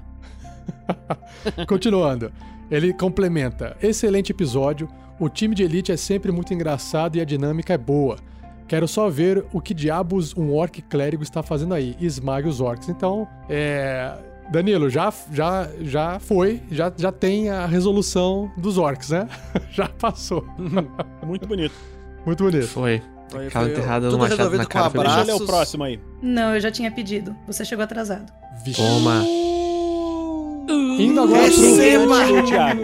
Continuando, 1.68 2.32
ele 2.72 2.94
complementa: 2.94 3.76
excelente 3.82 4.32
episódio. 4.32 4.88
O 5.20 5.28
time 5.30 5.56
de 5.56 5.64
elite 5.64 5.92
é 5.92 5.98
sempre 5.98 6.32
muito 6.32 6.54
engraçado 6.54 7.16
e 7.18 7.22
a 7.22 7.26
dinâmica 7.26 7.74
é 7.74 7.78
boa. 7.78 8.18
Quero 8.68 8.88
só 8.88 9.10
ver 9.10 9.46
o 9.54 9.62
que 9.62 9.74
diabos 9.74 10.36
um 10.36 10.54
orc 10.54 10.82
clérigo 10.82 11.24
está 11.24 11.42
fazendo 11.42 11.74
aí. 11.74 11.96
Esmague 12.00 12.48
os 12.48 12.60
orcs. 12.60 12.90
Então, 12.90 13.28
é. 13.50 14.14
Danilo, 14.52 14.90
já, 14.90 15.14
já, 15.32 15.68
já 15.82 16.20
foi, 16.20 16.62
já, 16.72 16.92
já 16.96 17.12
tem 17.12 17.50
a 17.50 17.66
resolução 17.66 18.50
dos 18.58 18.78
orcs, 18.78 19.10
né? 19.10 19.28
já 19.72 19.90
passou. 19.90 20.46
Muito 21.26 21.46
bonito. 21.48 21.76
Muito 22.26 22.44
bonito. 22.44 22.68
Foi. 22.68 23.02
Foi, 23.30 23.48
Aquela 23.48 23.66
foi 23.66 23.74
enterrada 23.74 24.06
tudo 24.06 24.12
no 24.14 24.18
machado 24.20 24.38
resolvido 24.38 24.60
na 24.60 24.66
com 24.66 24.72
cara 24.72 24.86
eu 24.86 25.02
abraços. 25.02 25.28
ler 25.28 25.34
o 25.34 25.46
próximo 25.46 25.84
aí. 25.84 26.00
Não, 26.22 26.56
eu 26.56 26.62
já 26.62 26.72
tinha 26.72 26.90
pedido. 26.90 27.36
Você 27.46 27.66
chegou 27.66 27.84
atrasado. 27.84 28.32
Vixe. 28.64 28.82
Toma. 28.82 29.22
Indo 30.98 31.22
agora, 31.22 31.52
pro, 31.52 31.62
Receba! 31.62 32.26
do 32.26 32.48
Thiago. 32.48 32.82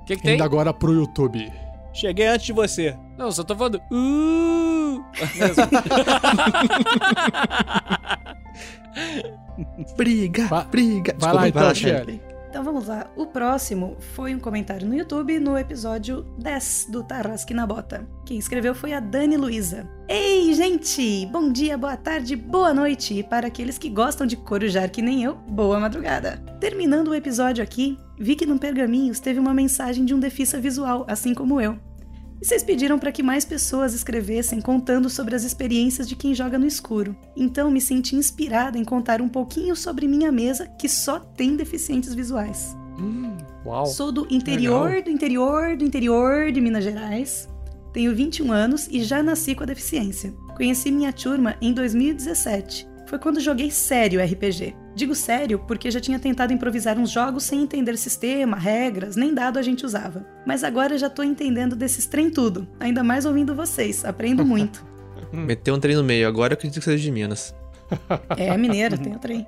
O 0.00 0.04
que, 0.04 0.16
que 0.16 0.22
tem? 0.22 0.34
indo 0.34 0.44
agora 0.44 0.72
pro 0.74 0.92
YouTube. 0.92 1.50
Cheguei 1.94 2.26
antes 2.26 2.46
de 2.46 2.52
você. 2.52 2.94
Não, 3.22 3.28
eu 3.28 3.32
só 3.32 3.44
tô 3.44 3.54
falando. 3.54 3.80
Uh! 3.88 5.00
Briga, 9.96 10.48
Va- 10.48 10.64
briga. 10.64 11.14
Vai 11.16 11.32
lá 11.32 11.48
então. 11.48 11.72
Shelly. 11.72 12.20
Então 12.50 12.64
vamos 12.64 12.88
lá. 12.88 13.06
O 13.16 13.26
próximo 13.26 13.96
foi 14.16 14.34
um 14.34 14.40
comentário 14.40 14.88
no 14.88 14.94
YouTube 14.96 15.38
no 15.38 15.56
episódio 15.56 16.22
10 16.36 16.88
do 16.90 17.04
Tarrasque 17.04 17.54
na 17.54 17.64
Bota. 17.64 18.08
Quem 18.26 18.38
escreveu 18.38 18.74
foi 18.74 18.92
a 18.92 18.98
Dani 18.98 19.36
Luiza. 19.36 19.88
Ei, 20.08 20.52
gente! 20.52 21.24
Bom 21.26 21.52
dia, 21.52 21.78
boa 21.78 21.96
tarde, 21.96 22.34
boa 22.34 22.74
noite! 22.74 23.14
E 23.14 23.22
para 23.22 23.46
aqueles 23.46 23.78
que 23.78 23.88
gostam 23.88 24.26
de 24.26 24.36
corujar 24.36 24.90
que 24.90 25.00
nem 25.00 25.22
eu, 25.22 25.36
boa 25.36 25.78
madrugada! 25.78 26.42
Terminando 26.58 27.06
o 27.08 27.14
episódio 27.14 27.62
aqui, 27.62 27.96
vi 28.18 28.34
que 28.34 28.46
no 28.46 28.58
Pergaminhos 28.58 29.20
teve 29.20 29.38
uma 29.38 29.54
mensagem 29.54 30.04
de 30.04 30.12
um 30.12 30.18
defissa 30.18 30.60
visual, 30.60 31.04
assim 31.08 31.32
como 31.32 31.60
eu. 31.60 31.78
E 32.42 32.44
vocês 32.44 32.64
pediram 32.64 32.98
para 32.98 33.12
que 33.12 33.22
mais 33.22 33.44
pessoas 33.44 33.94
escrevessem 33.94 34.60
contando 34.60 35.08
sobre 35.08 35.36
as 35.36 35.44
experiências 35.44 36.08
de 36.08 36.16
quem 36.16 36.34
joga 36.34 36.58
no 36.58 36.66
escuro. 36.66 37.16
Então 37.36 37.70
me 37.70 37.80
senti 37.80 38.16
inspirada 38.16 38.76
em 38.76 38.82
contar 38.82 39.22
um 39.22 39.28
pouquinho 39.28 39.76
sobre 39.76 40.08
minha 40.08 40.32
mesa, 40.32 40.66
que 40.66 40.88
só 40.88 41.20
tem 41.20 41.54
deficientes 41.54 42.12
visuais. 42.12 42.76
Uau. 43.64 43.86
Sou 43.86 44.10
do 44.10 44.26
interior, 44.28 45.00
do 45.04 45.10
interior, 45.10 45.76
do 45.76 45.84
interior 45.84 46.50
de 46.50 46.60
Minas 46.60 46.82
Gerais. 46.82 47.48
Tenho 47.92 48.12
21 48.12 48.50
anos 48.50 48.88
e 48.90 49.04
já 49.04 49.22
nasci 49.22 49.54
com 49.54 49.62
a 49.62 49.66
deficiência. 49.66 50.34
Conheci 50.56 50.90
minha 50.90 51.12
turma 51.12 51.54
em 51.60 51.72
2017. 51.72 52.91
Foi 53.12 53.18
quando 53.18 53.40
joguei 53.40 53.70
sério 53.70 54.24
RPG. 54.24 54.74
Digo 54.94 55.14
sério 55.14 55.58
porque 55.58 55.90
já 55.90 56.00
tinha 56.00 56.18
tentado 56.18 56.50
improvisar 56.50 56.98
uns 56.98 57.10
jogos 57.10 57.44
sem 57.44 57.60
entender 57.60 57.98
sistema, 57.98 58.56
regras, 58.56 59.16
nem 59.16 59.34
dado 59.34 59.58
a 59.58 59.62
gente 59.62 59.84
usava. 59.84 60.24
Mas 60.46 60.64
agora 60.64 60.96
já 60.96 61.10
tô 61.10 61.22
entendendo 61.22 61.76
desses 61.76 62.06
trem 62.06 62.30
tudo. 62.30 62.66
Ainda 62.80 63.04
mais 63.04 63.26
ouvindo 63.26 63.54
vocês. 63.54 64.02
Aprendo 64.02 64.46
muito. 64.46 64.82
Meteu 65.30 65.74
um 65.74 65.78
trem 65.78 65.94
no 65.94 66.02
meio. 66.02 66.26
Agora 66.26 66.54
eu 66.54 66.56
acredito 66.56 66.78
que 66.78 66.86
seja 66.86 67.02
de 67.02 67.10
Minas. 67.10 67.54
É 68.34 68.56
mineira, 68.56 68.96
tem 68.96 69.14
o 69.14 69.18
trem. 69.18 69.46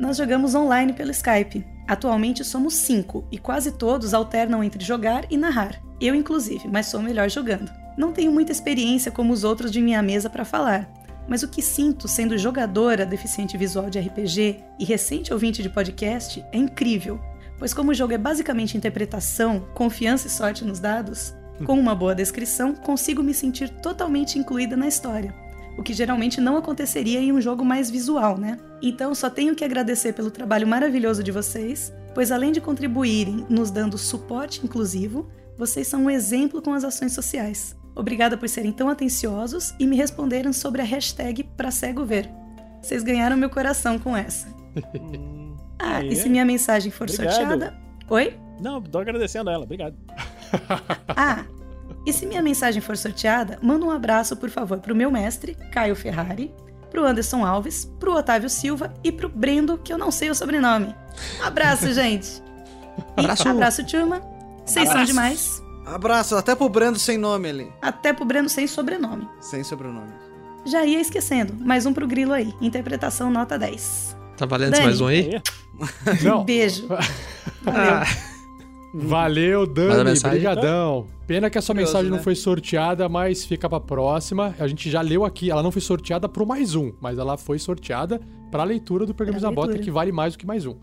Nós 0.00 0.16
jogamos 0.16 0.54
online 0.54 0.94
pelo 0.94 1.10
Skype. 1.10 1.66
Atualmente 1.86 2.42
somos 2.42 2.72
cinco 2.72 3.22
e 3.30 3.36
quase 3.36 3.72
todos 3.72 4.14
alternam 4.14 4.64
entre 4.64 4.82
jogar 4.82 5.26
e 5.30 5.36
narrar. 5.36 5.78
Eu, 6.00 6.14
inclusive, 6.14 6.68
mas 6.72 6.86
sou 6.86 7.02
melhor 7.02 7.28
jogando. 7.28 7.70
Não 7.98 8.12
tenho 8.12 8.32
muita 8.32 8.50
experiência 8.50 9.12
como 9.12 9.30
os 9.30 9.44
outros 9.44 9.70
de 9.70 9.82
minha 9.82 10.02
mesa 10.02 10.30
para 10.30 10.46
falar, 10.46 10.90
mas 11.28 11.42
o 11.42 11.48
que 11.48 11.62
sinto 11.62 12.08
sendo 12.08 12.38
jogadora 12.38 13.06
deficiente 13.06 13.56
visual 13.56 13.88
de 13.88 13.98
RPG 13.98 14.62
e 14.78 14.84
recente 14.84 15.32
ouvinte 15.32 15.62
de 15.62 15.68
podcast 15.68 16.44
é 16.52 16.56
incrível, 16.56 17.20
pois 17.58 17.72
como 17.72 17.90
o 17.90 17.94
jogo 17.94 18.12
é 18.12 18.18
basicamente 18.18 18.76
interpretação, 18.76 19.60
confiança 19.74 20.26
e 20.26 20.30
sorte 20.30 20.64
nos 20.64 20.80
dados, 20.80 21.34
com 21.64 21.78
uma 21.78 21.94
boa 21.94 22.14
descrição 22.14 22.74
consigo 22.74 23.22
me 23.22 23.34
sentir 23.34 23.68
totalmente 23.68 24.38
incluída 24.38 24.76
na 24.76 24.88
história 24.88 25.42
o 25.76 25.82
que 25.82 25.92
geralmente 25.92 26.40
não 26.40 26.56
aconteceria 26.56 27.20
em 27.20 27.32
um 27.32 27.40
jogo 27.40 27.64
mais 27.64 27.90
visual, 27.90 28.36
né? 28.36 28.58
Então 28.80 29.14
só 29.14 29.30
tenho 29.30 29.54
que 29.54 29.64
agradecer 29.64 30.12
pelo 30.12 30.30
trabalho 30.30 30.66
maravilhoso 30.66 31.22
de 31.22 31.32
vocês, 31.32 31.92
pois 32.14 32.30
além 32.30 32.52
de 32.52 32.60
contribuírem 32.60 33.46
nos 33.48 33.70
dando 33.70 33.96
suporte 33.96 34.64
inclusivo, 34.64 35.28
vocês 35.56 35.86
são 35.86 36.04
um 36.04 36.10
exemplo 36.10 36.60
com 36.60 36.72
as 36.72 36.84
ações 36.84 37.12
sociais. 37.12 37.76
Obrigada 37.94 38.36
por 38.36 38.48
serem 38.48 38.72
tão 38.72 38.88
atenciosos 38.88 39.74
e 39.78 39.86
me 39.86 39.96
responderam 39.96 40.52
sobre 40.52 40.80
a 40.80 40.84
hashtag 40.84 41.44
pra 41.56 41.70
cego 41.70 42.04
ver. 42.04 42.30
Vocês 42.80 43.02
ganharam 43.02 43.36
meu 43.36 43.50
coração 43.50 43.98
com 43.98 44.16
essa. 44.16 44.48
Ah, 45.84 45.96
Aí, 45.96 46.10
e 46.12 46.14
se 46.16 46.28
minha 46.28 46.44
mensagem 46.44 46.92
for 46.92 47.08
Obrigado. 47.10 47.32
sorteada. 47.34 47.74
Oi? 48.08 48.38
Não, 48.60 48.80
tô 48.80 48.98
agradecendo 48.98 49.50
a 49.50 49.52
ela. 49.52 49.64
Obrigado. 49.64 49.96
Ah, 51.16 51.44
e 52.06 52.12
se 52.12 52.24
minha 52.24 52.40
mensagem 52.42 52.80
for 52.80 52.96
sorteada, 52.96 53.58
manda 53.60 53.84
um 53.84 53.90
abraço, 53.90 54.36
por 54.36 54.48
favor, 54.48 54.78
pro 54.78 54.94
meu 54.94 55.10
mestre, 55.10 55.56
Caio 55.72 55.96
Ferrari, 55.96 56.54
pro 56.90 57.04
Anderson 57.04 57.44
Alves, 57.44 57.84
pro 57.98 58.14
Otávio 58.14 58.48
Silva 58.48 58.92
e 59.02 59.10
pro 59.10 59.28
Brendo, 59.28 59.76
que 59.78 59.92
eu 59.92 59.98
não 59.98 60.10
sei 60.12 60.30
o 60.30 60.34
sobrenome. 60.36 60.94
Abraço, 61.42 61.90
gente! 61.94 62.40
E 63.16 63.20
Abraço. 63.20 63.48
abraço, 63.48 63.84
turma. 63.86 64.20
Vocês 64.64 64.88
são 64.88 65.04
demais. 65.04 65.60
Abraço, 65.84 66.36
até 66.36 66.54
pro 66.54 66.68
Brando 66.68 66.98
sem 66.98 67.18
nome 67.18 67.48
ali. 67.48 67.72
Até 67.82 68.12
pro 68.12 68.24
Brendo 68.24 68.48
sem 68.48 68.66
sobrenome. 68.66 69.26
Sem 69.40 69.64
sobrenome. 69.64 70.12
Já 70.64 70.84
ia 70.84 71.00
esquecendo, 71.00 71.52
mais 71.64 71.86
um 71.86 71.92
pro 71.92 72.06
Grilo 72.06 72.32
aí. 72.32 72.54
Interpretação 72.60 73.30
nota 73.30 73.58
10. 73.58 74.16
Tá 74.36 74.46
valendo 74.46 74.72
Dani. 74.72 74.84
mais 74.84 75.00
um 75.00 75.06
aí? 75.08 75.42
Não, 76.22 76.44
Beijo. 76.44 76.86
Ah, 77.66 78.04
valeu, 78.94 79.66
Dani, 79.66 80.04
mensagem. 80.04 80.38
brigadão. 80.38 81.06
Pena 81.26 81.50
que 81.50 81.58
a 81.58 81.62
sua 81.62 81.74
Curioso, 81.74 81.92
mensagem 81.92 82.10
não 82.10 82.18
né? 82.18 82.22
foi 82.22 82.34
sorteada, 82.34 83.08
mas 83.08 83.44
fica 83.44 83.68
pra 83.68 83.80
próxima. 83.80 84.54
A 84.58 84.66
gente 84.68 84.90
já 84.90 85.00
leu 85.00 85.24
aqui, 85.24 85.50
ela 85.50 85.62
não 85.62 85.70
foi 85.72 85.80
sorteada 85.80 86.28
pro 86.28 86.46
mais 86.46 86.74
um, 86.74 86.92
mas 87.00 87.18
ela 87.18 87.36
foi 87.38 87.58
sorteada 87.58 88.20
pra 88.50 88.62
leitura 88.64 89.06
do 89.06 89.14
Pergaminhos 89.14 89.40
Pra 89.42 89.50
da 89.50 89.54
Bota, 89.54 89.78
que 89.78 89.90
vale 89.90 90.12
mais 90.12 90.34
do 90.34 90.38
que 90.38 90.46
mais 90.46 90.66
um. 90.66 90.76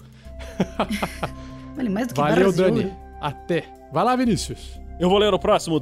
Vale 1.75 1.89
mais 1.89 2.07
do 2.07 2.13
que 2.15 2.19
Valeu, 2.21 2.51
Dani. 2.51 2.85
ouro. 2.85 2.95
Até. 3.21 3.65
Vai 3.93 4.03
lá, 4.03 4.15
Vinícius. 4.15 4.79
Eu 4.99 5.09
vou 5.09 5.17
ler 5.17 5.33
o 5.33 5.39
próximo 5.39 5.79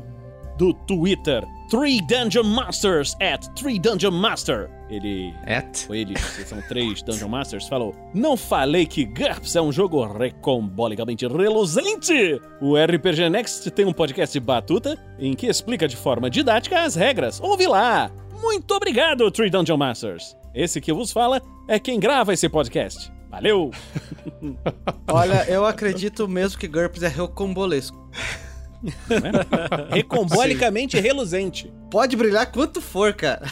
do 0.57 0.73
Twitter. 0.73 1.43
Three 1.69 1.99
Dungeon 2.01 2.43
Masters 2.43 3.15
at 3.19 3.45
Three 3.55 3.79
Dungeon 3.79 4.11
Master. 4.11 4.69
Ele. 4.89 5.33
Ou 5.89 5.95
eles, 5.95 6.21
que 6.35 6.43
são 6.45 6.61
três 6.61 7.01
Dungeon 7.01 7.27
Masters, 7.27 7.67
falou: 7.67 7.93
Não 8.13 8.37
falei 8.37 8.85
que 8.85 9.05
GURPS 9.05 9.55
é 9.55 9.61
um 9.61 9.71
jogo 9.71 10.05
recombolicamente 10.05 11.27
reluzente! 11.27 12.39
O 12.61 12.75
RPG 12.77 13.29
Next 13.29 13.69
tem 13.71 13.85
um 13.85 13.91
podcast 13.91 14.39
batuta 14.39 14.97
em 15.19 15.33
que 15.33 15.47
explica 15.47 15.87
de 15.87 15.97
forma 15.97 16.29
didática 16.29 16.83
as 16.83 16.95
regras. 16.95 17.41
Ouve 17.41 17.67
lá! 17.67 18.11
Muito 18.41 18.71
obrigado, 18.73 19.29
Three 19.31 19.49
Dungeon 19.49 19.77
Masters! 19.77 20.37
Esse 20.53 20.79
que 20.79 20.93
vos 20.93 21.11
fala 21.11 21.41
é 21.67 21.79
quem 21.79 21.99
grava 21.99 22.33
esse 22.33 22.47
podcast. 22.47 23.11
Valeu! 23.29 23.71
Olha, 25.11 25.43
eu 25.49 25.65
acredito 25.65 26.27
mesmo 26.27 26.57
que 26.57 26.67
GURPS 26.67 27.03
é 27.03 27.07
recombolesco. 27.09 28.09
Recombolicamente 29.89 30.99
reluzente. 30.99 31.71
Pode 31.89 32.15
brilhar 32.15 32.51
quanto 32.51 32.81
for, 32.81 33.13
cara. 33.13 33.45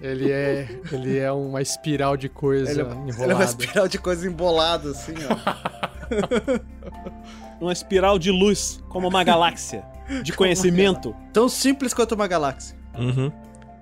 Ele 0.00 0.30
é, 0.30 0.68
ele 0.92 1.18
é 1.18 1.30
uma 1.32 1.60
espiral 1.60 2.16
de 2.16 2.28
coisa 2.28 2.70
Ele 2.70 2.80
é, 2.80 2.84
ele 2.84 2.92
é 2.92 2.94
uma 2.94 3.08
enrolada. 3.08 3.44
espiral 3.44 3.88
de 3.88 3.98
coisa 3.98 4.28
embolada, 4.28 4.90
assim, 4.90 5.14
ó. 5.28 6.58
Uma 7.60 7.72
espiral 7.72 8.18
de 8.20 8.30
luz, 8.30 8.80
como 8.88 9.08
uma 9.08 9.24
galáxia. 9.24 9.82
De 10.22 10.32
conhecimento. 10.32 11.14
Tão 11.32 11.48
simples 11.48 11.92
quanto 11.92 12.14
uma 12.14 12.28
galáxia. 12.28 12.76
Uhum. 12.96 13.32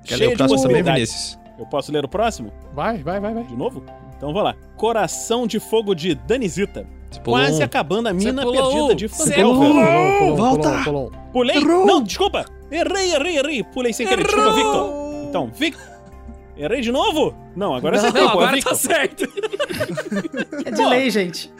Quer 0.02 0.16
Cheio 0.16 0.20
ler 0.20 0.26
o 0.26 0.30
de 0.30 0.36
próximo 0.38 0.62
também. 0.62 0.82
Vinícius? 0.82 1.38
Eu 1.58 1.66
posso 1.66 1.92
ler 1.92 2.02
o 2.04 2.08
próximo? 2.08 2.50
Vai, 2.74 3.02
vai, 3.02 3.20
vai, 3.20 3.34
vai. 3.34 3.44
De 3.44 3.54
novo? 3.54 3.84
Então 4.16 4.32
vou 4.32 4.42
lá. 4.42 4.54
Coração 4.76 5.46
de 5.46 5.60
Fogo 5.60 5.94
de 5.94 6.14
Danizita. 6.14 6.86
Pulou 7.20 7.38
quase 7.40 7.60
um. 7.60 7.64
acabando 7.64 8.08
a 8.08 8.12
mina 8.12 8.42
pulou 8.42 8.72
perdida 8.72 8.94
de 8.94 9.08
Fandelver. 9.08 10.36
Volta. 10.36 10.82
pulou. 10.84 11.12
Pulei? 11.32 11.60
Não, 11.60 12.02
desculpa. 12.02 12.44
Errei, 12.70 13.14
errei, 13.14 13.38
errei. 13.38 13.62
Pulei 13.64 13.92
sem 13.92 14.06
querer. 14.06 14.24
Desculpa, 14.24 14.52
Victor. 14.52 14.90
Então, 15.28 15.50
Victor. 15.54 15.96
Errei 16.56 16.80
de 16.80 16.90
novo? 16.90 17.34
Não, 17.54 17.74
agora 17.74 17.98
você 17.98 18.10
Não, 18.10 18.30
agora 18.30 18.52
Victor. 18.52 18.72
tá 18.72 18.78
certo. 18.78 19.24
É 20.64 20.70
de 20.70 20.84
lei, 20.86 21.10
gente. 21.10 21.52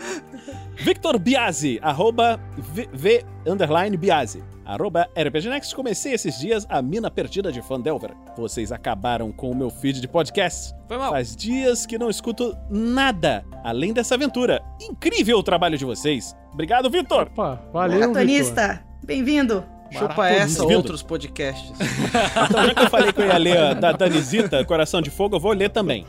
Victor 0.76 1.18
Biasi, 1.18 1.78
arroba 1.82 2.40
v, 2.56 2.88
v 2.92 3.24
underline 3.46 3.96
Biasi. 3.96 4.42
Arroba 4.66 5.09
RPG 5.16 5.48
Next, 5.48 5.74
comecei 5.76 6.12
esses 6.12 6.40
dias 6.40 6.66
a 6.68 6.82
mina 6.82 7.09
perdida 7.09 7.52
de 7.52 7.62
Fandelver. 7.62 8.10
Vocês 8.36 8.72
acabaram 8.72 9.30
com 9.30 9.48
o 9.48 9.55
meu 9.55 9.70
feed 9.70 10.01
de 10.01 10.09
podcast. 10.09 10.74
Foi 10.88 10.98
mal. 10.98 11.12
Faz 11.12 11.36
dias 11.36 11.86
que 11.86 11.97
não 11.97 12.10
escuto 12.10 12.56
nada 12.68 13.44
além 13.62 13.93
dessa 13.93 14.16
aventura. 14.16 14.60
Incrível 14.80 15.38
o 15.38 15.43
trabalho 15.43 15.78
de 15.78 15.84
vocês. 15.84 16.34
Obrigado, 16.52 16.90
Victor. 16.90 17.28
Opa, 17.32 17.62
valeu, 17.72 17.98
Vitor. 17.98 18.12
Maratonista, 18.14 18.84
bem-vindo. 19.05 19.64
Chupa 19.93 20.28
essa, 20.28 20.66
Vindo. 20.66 20.76
outros 20.78 21.01
podcasts. 21.01 21.70
Então, 22.51 22.66
já 22.66 22.74
que 22.74 22.82
eu 22.82 22.90
falei 22.90 23.12
que 23.12 23.20
eu 23.20 23.26
ia 23.26 23.38
ler 23.38 23.59
a 23.59 23.74
da 23.74 23.93
Danizita, 23.93 24.64
Coração 24.64 25.01
de 25.01 25.10
Fogo, 25.10 25.36
eu 25.36 25.40
vou 25.40 25.52
ler 25.52 25.70
também. 25.70 26.05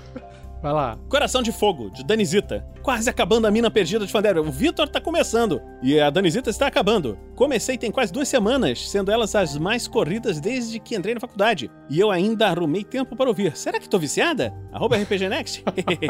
Vai 0.62 0.74
lá. 0.74 0.98
Coração 1.10 1.42
de 1.42 1.52
Fogo, 1.52 1.90
de 1.90 2.04
Danizita. 2.04 2.66
Quase 2.82 3.10
acabando 3.10 3.48
a 3.48 3.52
mina 3.52 3.70
perdida 3.70 4.06
de 4.06 4.12
Fandelver. 4.12 4.44
O 4.44 4.52
Vitor 4.52 4.88
tá 4.88 5.00
começando 5.00 5.62
e 5.82 6.00
a 6.00 6.10
Danizita 6.10 6.50
está 6.50 6.68
acabando. 6.68 7.18
Comecei 7.36 7.78
tem 7.78 7.92
quase 7.92 8.12
duas 8.12 8.28
semanas, 8.28 8.90
sendo 8.90 9.12
elas 9.12 9.36
as 9.36 9.58
mais 9.58 9.88
corridas 9.88 10.40
desde 10.40 10.80
que 10.80 10.96
entrei 10.96 11.14
na 11.14 11.20
faculdade. 11.20 11.70
E 11.90 12.00
eu 12.00 12.10
ainda 12.10 12.48
arrumei 12.48 12.84
tempo 12.84 13.16
para 13.16 13.30
ouvir. 13.30 13.56
Será 13.56 13.80
que 13.80 13.90
tô 13.90 14.00
viciada? 14.00 14.54
Arroba 14.72 14.98
RPG 14.98 15.30
Next? 15.30 15.64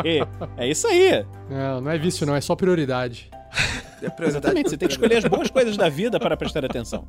é 0.58 0.68
isso 0.68 0.88
aí. 0.88 1.26
Não, 1.50 1.82
não 1.82 1.92
é 1.92 1.98
vício, 1.98 2.26
não, 2.26 2.36
é 2.36 2.42
só 2.42 2.56
prioridade. 2.56 3.30
É 4.02 4.26
Exatamente, 4.26 4.70
você 4.70 4.78
tem 4.78 4.88
que 4.88 4.94
escolher 4.94 5.18
as 5.18 5.26
boas 5.26 5.50
coisas 5.52 5.76
da 5.78 5.90
vida 5.90 6.20
para 6.20 6.38
prestar 6.38 6.64
atenção. 6.64 7.08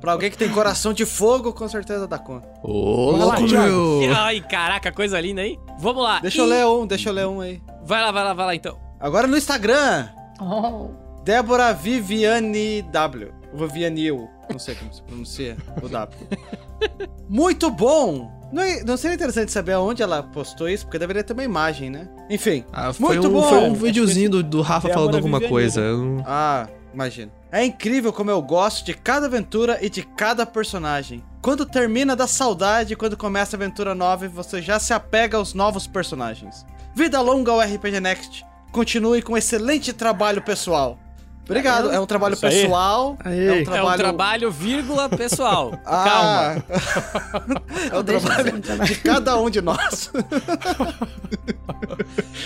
Pra 0.00 0.12
alguém 0.12 0.30
que 0.30 0.38
tem 0.38 0.48
coração 0.50 0.92
de 0.92 1.04
fogo, 1.04 1.52
com 1.52 1.68
certeza 1.68 2.06
dá 2.08 2.18
conta. 2.18 2.48
Ô, 2.62 3.12
louco, 3.12 3.42
meu! 3.42 4.00
Ai, 4.16 4.40
caraca, 4.40 4.90
coisa 4.90 5.20
linda 5.20 5.42
aí. 5.42 5.58
Vamos 5.78 6.02
lá. 6.02 6.20
Deixa 6.20 6.40
eu 6.40 6.46
E- 6.46 6.50
ler 6.50 6.66
um, 6.66 6.86
deixa 6.86 7.08
eu 7.08 7.12
ler 7.12 7.26
um 7.26 7.40
aí. 7.40 7.60
Vai 7.84 8.00
lá, 8.02 8.10
vai 8.10 8.24
lá, 8.24 8.32
vai 8.34 8.46
lá 8.46 8.54
então. 8.54 8.78
Agora 9.00 9.26
no 9.26 9.36
Instagram, 9.36 10.08
Oh, 10.40 10.88
Débora 11.24 11.72
Viviane 11.74 12.82
W. 12.82 13.32
Vivianil, 13.54 14.28
não 14.50 14.58
sei 14.58 14.74
como 14.74 14.92
se 14.92 15.02
pronuncia 15.02 15.56
o 15.82 15.88
W. 15.88 16.28
Muito 17.28 17.70
bom! 17.70 18.41
Não, 18.52 18.62
é- 18.62 18.84
não 18.84 18.96
seria 18.96 19.14
interessante 19.14 19.50
saber 19.50 19.72
aonde 19.72 20.02
ela 20.02 20.22
postou 20.22 20.68
isso, 20.68 20.84
porque 20.84 20.98
deveria 20.98 21.24
ter 21.24 21.32
uma 21.32 21.42
imagem, 21.44 21.88
né? 21.90 22.06
Enfim. 22.28 22.64
Ah, 22.72 22.92
foi, 22.92 23.16
Muito 23.16 23.28
um, 23.28 23.32
bom. 23.32 23.42
foi 23.48 23.58
um 23.60 23.74
videozinho 23.74 24.28
do, 24.30 24.42
do 24.42 24.60
Rafa 24.60 24.88
Débora 24.88 25.06
falando 25.06 25.14
alguma 25.16 25.40
coisa. 25.40 25.80
Eu 25.80 25.98
não- 25.98 26.24
Ah, 26.26 26.68
imagino. 26.92 27.32
É 27.50 27.64
incrível 27.64 28.12
como 28.12 28.30
eu 28.30 28.40
gosto 28.42 28.84
de 28.84 28.94
cada 28.94 29.26
aventura 29.26 29.78
e 29.82 29.88
de 29.90 30.02
cada 30.02 30.44
personagem. 30.46 31.22
Quando 31.40 31.66
termina 31.66 32.14
da 32.14 32.26
saudade, 32.26 32.94
quando 32.96 33.16
começa 33.16 33.56
a 33.56 33.58
aventura 33.58 33.94
nova, 33.94 34.28
você 34.28 34.60
já 34.62 34.78
se 34.78 34.92
apega 34.92 35.36
aos 35.36 35.54
novos 35.54 35.86
personagens. 35.86 36.64
Vida 36.94 37.20
longa 37.20 37.50
ao 37.50 37.60
RPG 37.60 38.00
Next. 38.00 38.44
Continue 38.70 39.20
com 39.22 39.36
excelente 39.36 39.92
trabalho 39.92 40.40
pessoal. 40.40 40.98
Obrigado. 41.44 41.90
É 41.92 41.98
um 41.98 42.06
trabalho 42.06 42.34
Isso 42.34 42.46
aí. 42.46 42.62
pessoal. 42.62 43.16
É 43.24 43.28
um 43.28 43.32
É 43.32 43.60
um 43.60 43.64
trabalho. 43.64 43.98
trabalho, 43.98 44.50
vírgula, 44.50 45.08
pessoal. 45.08 45.72
Calma. 45.84 46.64
Ah, 46.70 47.42
é 47.90 47.96
ser 47.96 48.04
trabalho 48.04 48.56
um 48.56 48.60
trabalho. 48.60 48.88
de 48.88 48.94
cada 49.00 49.36
um 49.40 49.50
de 49.50 49.60
nós. 49.60 50.10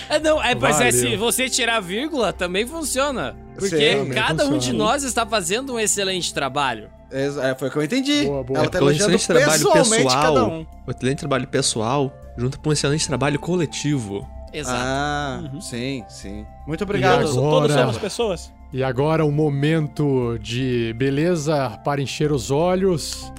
É, 0.09 0.19
não, 0.19 0.43
é, 0.43 0.55
mas 0.55 0.81
é, 0.81 0.91
se 0.91 1.17
você 1.17 1.49
tirar 1.49 1.81
vírgula, 1.81 2.33
também 2.33 2.67
funciona. 2.67 3.37
Porque 3.55 3.69
Sim, 3.77 3.99
também 3.99 4.13
cada 4.13 4.45
um 4.45 4.51
de 4.59 4.67
funciona. 4.69 4.79
nós 4.79 5.03
está 5.03 5.27
fazendo 5.27 5.75
um 5.75 5.81
excelente 5.81 6.33
trabalho. 6.33 6.89
É, 7.11 7.55
foi 7.55 7.69
o 7.69 7.71
que 7.71 7.79
eu 7.79 7.83
entendi. 7.83 8.25
Boa, 8.25 8.43
boa. 8.45 8.59
Ela 8.61 8.69
tá 8.69 8.79
É 8.79 8.81
um 8.83 8.85
elogiando 8.85 9.15
excelente 9.15 9.27
trabalho 9.27 9.73
pessoal. 9.95 10.23
cada 10.23 10.45
um. 10.45 10.67
O 10.87 10.91
excelente 10.91 11.19
trabalho 11.19 11.49
pessoal 11.49 12.13
junto 12.37 12.61
com 12.61 12.71
um 12.71 12.73
excelente 12.73 13.07
trabalho 13.07 13.39
coletivo. 13.39 14.27
Exato. 14.53 14.79
Ah, 14.81 15.41
Uhum. 15.53 15.61
sim, 15.61 16.05
sim. 16.09 16.47
Muito 16.67 16.83
obrigado. 16.85 17.21
agora? 17.29 17.35
Todos 17.35 17.73
somos 17.73 17.99
pessoas. 17.99 18.53
E 18.73 18.83
agora 18.83 19.25
um 19.25 19.31
momento 19.31 20.39
de 20.41 20.93
beleza 20.99 21.71
para 21.85 22.01
encher 22.03 22.33
os 22.33 22.51
olhos. 22.51 23.33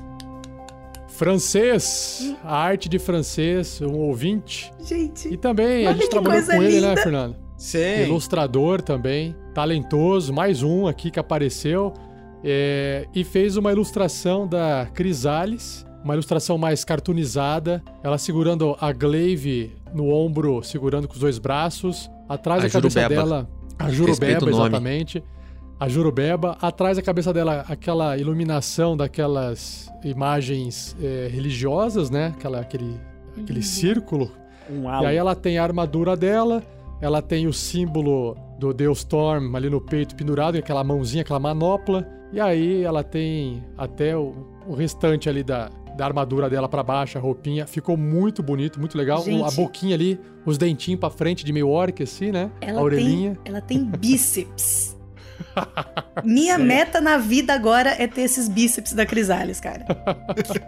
Francês, 1.08 2.36
a 2.44 2.56
arte 2.58 2.88
de 2.88 3.00
francês, 3.00 3.82
um 3.82 3.96
ouvinte. 3.96 4.72
gente. 4.84 5.28
E 5.28 5.38
também 5.38 5.88
a 5.88 5.94
gente 5.94 6.10
trabalhou 6.10 6.44
com 6.46 6.62
ele, 6.62 6.80
né. 6.82 6.96
Fernando? 6.96 7.36
Sim. 7.58 8.04
Ilustrador 8.04 8.82
também, 8.82 9.36
talentoso, 9.54 10.32
mais 10.32 10.62
um 10.62 10.86
aqui 10.86 11.10
que 11.10 11.20
apareceu. 11.20 11.92
é, 12.44 13.08
e 13.16 13.24
fez 13.24 13.58
uma 13.58 13.72
ilustração 13.72 14.48
da 14.48 14.88
Crisales, 14.94 15.84
uma 16.04 16.14
ilustração 16.14 16.56
mais 16.58 16.86
cartoonizada. 16.86 17.84
Ela 18.04 18.20
segurando 18.20 18.78
a 18.80 18.92
Glaive 18.94 19.76
no 19.94 20.10
ombro, 20.14 20.62
segurando 20.64 21.08
com 21.08 21.16
os 21.16 21.20
dois 21.20 21.40
braços. 21.40 22.10
Atrás 22.30 22.60
A 22.64 22.68
da 22.68 22.72
cabeça 22.72 23.02
Jurubeba. 23.02 23.24
dela, 23.24 23.50
a 23.80 23.90
Jurubeba, 23.92 24.50
exatamente. 24.50 25.24
A 25.80 25.88
Jurubeba. 25.88 26.58
Atrás 26.62 26.98
da 26.98 27.04
cabeça 27.04 27.32
dela, 27.32 27.66
aquela 27.68 28.18
iluminação 28.18 28.98
daquelas 28.98 29.92
imagens 30.04 30.96
é, 31.02 31.28
religiosas, 31.32 32.10
né? 32.10 32.34
Aquela, 32.38 32.60
aquele, 32.60 33.00
aquele 33.38 33.62
círculo 33.62 34.32
Um 34.70 34.84
e 35.02 35.06
aí 35.06 35.16
ela 35.16 35.36
tem 35.36 35.58
a 35.58 35.64
armadura 35.64 36.16
dela, 36.16 36.64
ela 37.00 37.22
tem 37.22 37.48
o 37.48 37.54
símbolo 37.54 38.36
do 38.60 38.74
Deus 38.74 39.00
Storm 39.00 39.56
ali 39.56 39.70
no 39.70 39.80
peito 39.80 40.16
pendurado, 40.16 40.56
e 40.56 40.60
aquela 40.60 40.84
mãozinha, 40.84 41.22
aquela 41.22 41.40
manopla. 41.40 42.08
E 42.34 42.40
aí 42.40 42.84
ela 42.84 43.04
tem 43.04 43.64
até 43.78 44.18
o, 44.18 44.34
o 44.68 44.74
restante 44.74 45.30
ali 45.30 45.44
da, 45.44 45.70
da 45.98 46.06
armadura 46.06 46.50
dela 46.50 46.70
pra 46.70 46.82
baixo, 46.84 47.18
a 47.18 47.22
roupinha. 47.22 47.66
Ficou 47.68 47.98
muito 47.98 48.42
bonito, 48.44 48.80
muito 48.80 48.98
legal. 48.98 49.24
Gente. 49.24 49.44
A 49.44 49.52
boquinha 49.52 49.96
ali, 49.96 50.20
os 50.46 50.58
dentinhos 50.58 51.00
pra 51.00 51.10
frente 51.10 51.44
de 51.44 51.52
meio 51.52 51.68
orc 51.68 52.02
assim, 52.04 52.32
né? 52.32 52.50
Ela 52.62 52.80
a 52.80 52.84
orelhinha. 52.84 53.32
tem, 53.44 53.52
ela 53.54 53.62
tem 53.62 53.84
bíceps. 53.98 54.96
Minha 56.24 56.58
meta 56.58 57.00
na 57.02 57.18
vida 57.18 57.54
agora 57.54 57.90
é 58.02 58.08
ter 58.08 58.22
esses 58.22 58.48
bíceps 58.48 58.94
da 58.94 59.06
Crisales, 59.06 59.60
cara. 59.60 59.86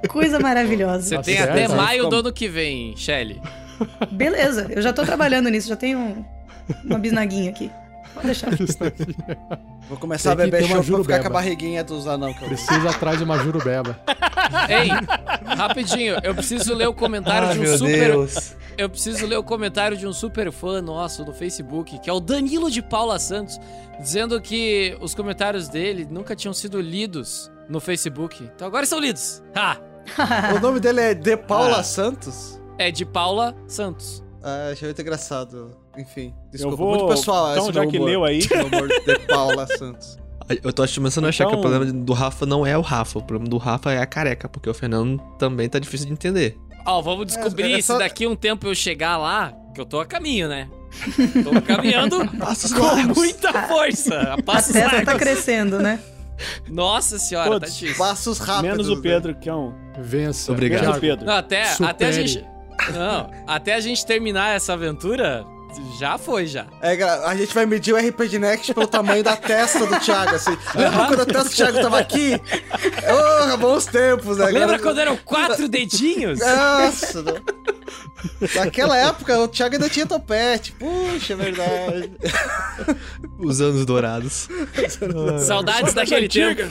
Que 0.01 0.07
coisa 0.07 0.38
maravilhosa. 0.41 1.01
Você 1.03 1.22
tem 1.22 1.38
certo. 1.38 1.51
até 1.51 1.68
Tá. 1.68 1.76
maio 1.76 2.03
do 2.03 2.10
Como? 2.10 2.19
ano 2.22 2.34
que 2.34 2.47
vem, 2.47 2.95
Shelly. 2.95 3.41
Beleza, 4.11 4.68
eu 4.69 4.81
já 4.81 4.91
tô 4.93 5.03
trabalhando 5.03 5.49
nisso, 5.49 5.68
já 5.69 5.76
tenho 5.76 5.97
um- 5.99 6.26
uma 6.84 6.99
bisnaguinha 6.99 7.49
aqui. 7.49 7.72
Pode 8.14 8.26
deixar. 8.27 8.49
Vou 9.88 9.98
começar 9.98 10.36
Tem 10.36 10.48
a 10.48 10.52
beber 10.52 10.68
chopp 10.68 10.86
pra 10.91 11.02
ficar 11.03 11.19
com 11.22 11.27
a 11.27 11.30
barriguinha 11.30 11.84
dos 11.84 12.07
anão. 12.07 12.34
Que 12.34 12.44
eu... 12.44 12.48
Precisa 12.48 12.90
atrás 12.90 13.18
de 13.18 13.23
uma 13.23 13.38
jurubeba. 13.40 13.99
Ei, 14.68 14.90
rapidinho, 15.56 16.18
eu 16.23 16.34
preciso 16.34 16.73
ler 16.73 16.88
o 16.88 16.94
comentário 16.94 17.53
de 17.53 17.69
um 17.69 17.77
super. 17.77 18.15
Eu 18.77 18.90
preciso 18.90 19.26
ler 19.26 19.38
o 19.38 19.44
comentário 19.44 19.98
de 19.98 20.07
um 20.07 20.14
super 20.14 20.52
fã 20.52 20.81
nosso 20.81 21.26
no 21.26 21.34
Facebook, 21.34 21.99
que 21.99 22.10
é 22.10 22.14
o 22.14 22.19
Danilo 22.19 22.72
de 22.72 22.81
Paula 22.81 23.19
Santos, 23.19 23.60
dizendo 23.99 24.40
que 24.41 24.98
os 25.02 25.14
comentários 25.14 25.68
dele 25.68 26.07
nunca 26.10 26.36
tinham 26.36 26.53
sido 26.53 26.80
lidos 26.80 27.52
no 27.68 27.80
Facebook. 27.80 28.44
Então 28.56 28.68
agora 28.68 28.84
estão 28.84 28.99
lidos. 28.99 29.44
Ha! 29.56 29.77
o 30.56 30.60
nome 30.60 30.80
dele 30.80 31.02
é 31.02 31.14
De 31.14 31.38
Paula 31.38 31.80
Ah. 31.80 31.84
Santos? 31.84 32.60
É 32.77 32.90
de 32.90 33.06
Paula 33.06 33.53
Santos. 33.68 34.23
Ah, 34.41 34.69
achei 34.72 34.88
muito 34.88 35.02
engraçado. 35.02 35.72
Enfim, 35.99 36.34
desculpa. 36.51 36.73
Eu 36.73 36.77
vou. 36.77 36.89
Muito 36.95 37.07
pessoal 37.15 37.51
então, 37.53 37.73
já 37.73 37.85
que 37.85 37.97
humor. 37.97 38.07
leu 38.09 38.23
aí. 38.26 38.39
Meu 38.49 38.65
humor 38.67 38.88
de 38.88 39.19
Paula 39.27 39.67
Santos. 39.77 40.17
Eu 40.63 40.73
tô 40.73 40.84
começando 40.88 41.26
a 41.26 41.30
achar 41.30 41.45
que 41.45 41.51
o 41.53 41.59
Então- 41.59 41.69
problema 41.69 41.91
do 42.05 42.13
Rafa 42.13 42.45
não 42.45 42.65
é 42.65 42.76
o 42.77 42.81
Rafa. 42.81 43.19
O 43.19 43.21
problema 43.23 43.49
do 43.49 43.57
Rafa 43.57 43.91
é 43.91 43.99
a 43.99 44.05
careca, 44.05 44.49
porque 44.49 44.67
o 44.69 44.73
Fernando 44.73 45.19
também 45.38 45.69
tá 45.69 45.77
difícil 45.77 46.07
de 46.07 46.13
entender. 46.13 46.57
Ó, 46.85 47.01
vamos 47.01 47.27
descobrir 47.27 47.73
é 47.73 47.76
se 47.81 47.88
só- 47.88 47.99
daqui 47.99 48.26
um 48.26 48.35
tempo 48.35 48.65
eu 48.65 48.73
chegar 48.73 49.17
lá, 49.17 49.53
que 49.76 49.81
eu 49.81 49.85
tô 49.85 49.99
a 49.99 50.05
caminho, 50.05 50.47
né? 50.47 50.67
Tô 51.43 51.61
caminhando 51.61 52.26
Passos 52.39 52.73
com 52.73 52.81
largos. 52.81 53.15
muita 53.15 53.53
força. 53.67 54.15
A 54.31 54.34
A 54.35 54.41
passos 54.41 54.73
testa 54.73 55.03
tá 55.05 55.15
crescendo, 55.19 55.77
né? 55.77 55.99
Nossa 56.67 57.19
senhora, 57.19 57.45
tá 57.47 57.59
Todos. 57.59 57.76
difícil. 57.77 57.97
Passos 57.97 58.39
rápidos. 58.39 58.71
Menos 58.77 58.89
o 58.89 58.95
né? 58.95 59.01
Pedro, 59.03 59.35
que 59.35 59.49
é 59.49 59.53
um. 59.53 59.73
Vença. 59.99 60.51
Obrigado. 60.51 60.81
Menos 60.81 60.97
o. 60.97 61.01
Pedro. 61.01 61.26
Não, 61.26 61.34
até, 61.35 61.65
Supere. 61.65 61.89
até 61.91 62.05
a 62.07 62.11
gente. 62.11 62.45
Não, 62.93 63.30
até 63.45 63.76
a 63.76 63.80
gente 63.81 64.05
terminar 64.05 64.55
essa 64.55 64.73
aventura, 64.73 65.45
já 65.97 66.17
foi 66.17 66.45
já. 66.47 66.65
É, 66.81 67.01
a 67.03 67.35
gente 67.35 67.53
vai 67.53 67.65
medir 67.65 67.93
o 67.93 67.97
RPG 67.97 68.39
Next 68.39 68.73
pelo 68.73 68.87
tamanho 68.87 69.23
da 69.23 69.35
testa 69.35 69.85
do 69.85 69.99
Thiago, 69.99 70.35
assim. 70.35 70.57
Lembra 70.75 71.05
quando 71.07 71.21
a 71.21 71.25
testa 71.25 71.43
do 71.43 71.49
Thiago 71.55 71.81
tava 71.81 71.99
aqui? 71.99 72.41
Oh, 73.53 73.57
bons 73.57 73.85
tempos, 73.85 74.37
né? 74.37 74.45
Lembra 74.45 74.63
Agora- 74.63 74.79
quando 74.79 74.99
eram 74.99 75.17
quatro 75.17 75.67
dedinhos? 75.67 76.39
Nossa, 76.39 77.21
não. 77.21 77.35
Naquela 78.55 78.97
época 78.97 79.39
o 79.39 79.47
Thiago 79.47 79.75
ainda 79.75 79.89
tinha 79.89 80.05
topete. 80.05 80.71
Puxa, 80.73 81.33
é 81.33 81.35
verdade. 81.35 82.11
Os 83.39 83.61
anos 83.61 83.85
dourados. 83.85 84.47
Saudades 85.45 85.93
daquele 85.93 86.27
tempo. 86.27 86.61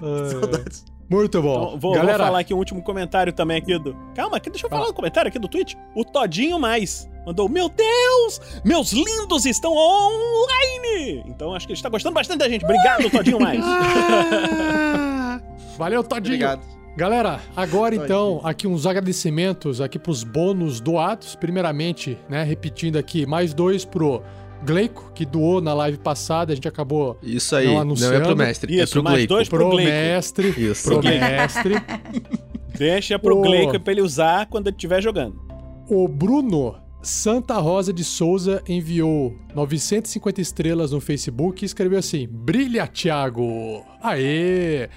Saudades. 0.00 0.84
Muito 1.10 1.42
bom. 1.42 1.64
Então, 1.66 1.78
vou, 1.80 1.92
Galera, 1.94 2.18
vou 2.18 2.26
falar 2.26 2.38
aqui 2.38 2.54
um 2.54 2.58
último 2.58 2.80
comentário 2.80 3.32
também 3.32 3.56
aqui 3.56 3.76
do. 3.76 3.96
Calma, 4.14 4.36
aqui, 4.36 4.48
deixa 4.48 4.66
eu 4.66 4.70
falar 4.70 4.88
um 4.88 4.92
comentário 4.92 5.28
aqui 5.28 5.40
do 5.40 5.48
Twitch. 5.48 5.74
O 5.92 6.04
Todinho 6.04 6.56
Mais 6.60 7.10
mandou: 7.26 7.48
Meu 7.48 7.68
Deus! 7.68 8.40
Meus 8.64 8.92
lindos 8.92 9.44
estão 9.44 9.72
online! 9.72 11.24
Então 11.26 11.52
acho 11.52 11.66
que 11.66 11.72
ele 11.72 11.78
está 11.78 11.88
gostando 11.88 12.14
bastante 12.14 12.38
da 12.38 12.48
gente. 12.48 12.64
Obrigado, 12.64 13.10
Todinho 13.10 13.40
Mais. 13.40 13.60
valeu, 15.76 16.04
Todinho. 16.04 16.36
Obrigado. 16.36 16.80
Galera, 16.96 17.40
agora 17.56 17.94
então, 17.94 18.40
aqui 18.44 18.66
uns 18.66 18.86
agradecimentos 18.86 19.80
aqui 19.80 19.98
pros 19.98 20.22
bônus 20.22 20.80
doados. 20.80 21.34
Primeiramente, 21.34 22.16
né, 22.28 22.44
repetindo 22.44 22.96
aqui, 22.96 23.26
mais 23.26 23.52
dois 23.52 23.84
pro 23.84 24.22
Gleico, 24.64 25.10
que 25.14 25.24
doou 25.24 25.60
na 25.60 25.72
live 25.74 25.98
passada, 25.98 26.52
a 26.52 26.54
gente 26.54 26.68
acabou 26.68 27.18
Isso 27.22 27.56
aí, 27.56 27.64
Não 27.66 27.72
não, 27.72 27.78
é 27.78 27.82
anunciando. 27.82 28.26
pro 28.26 28.36
mestre, 28.36 28.78
é 28.78 28.82
Isso, 28.82 28.92
pro 28.92 29.02
mais 29.02 29.14
Gleico. 29.16 29.34
dois 29.34 29.48
pro 29.48 29.58
pro 29.58 29.70
Gleico. 29.70 29.90
mestre, 29.90 30.48
Isso. 30.56 30.84
pro 30.88 31.02
mestre. 31.02 31.74
Deixa 32.76 33.18
pro 33.18 33.38
Ô. 33.38 33.42
Gleico 33.42 33.78
pra 33.80 33.92
ele 33.92 34.02
usar 34.02 34.46
quando 34.46 34.66
ele 34.68 34.76
estiver 34.76 35.02
jogando. 35.02 35.40
O 35.88 36.06
Bruno 36.08 36.76
Santa 37.02 37.58
Rosa 37.58 37.92
de 37.92 38.04
Souza 38.04 38.62
enviou 38.68 39.34
950 39.54 40.40
estrelas 40.40 40.92
no 40.92 41.00
Facebook 41.00 41.64
e 41.64 41.66
escreveu 41.66 41.98
assim: 41.98 42.28
Brilha, 42.30 42.86
Thiago! 42.86 43.84
Aê! 44.02 44.88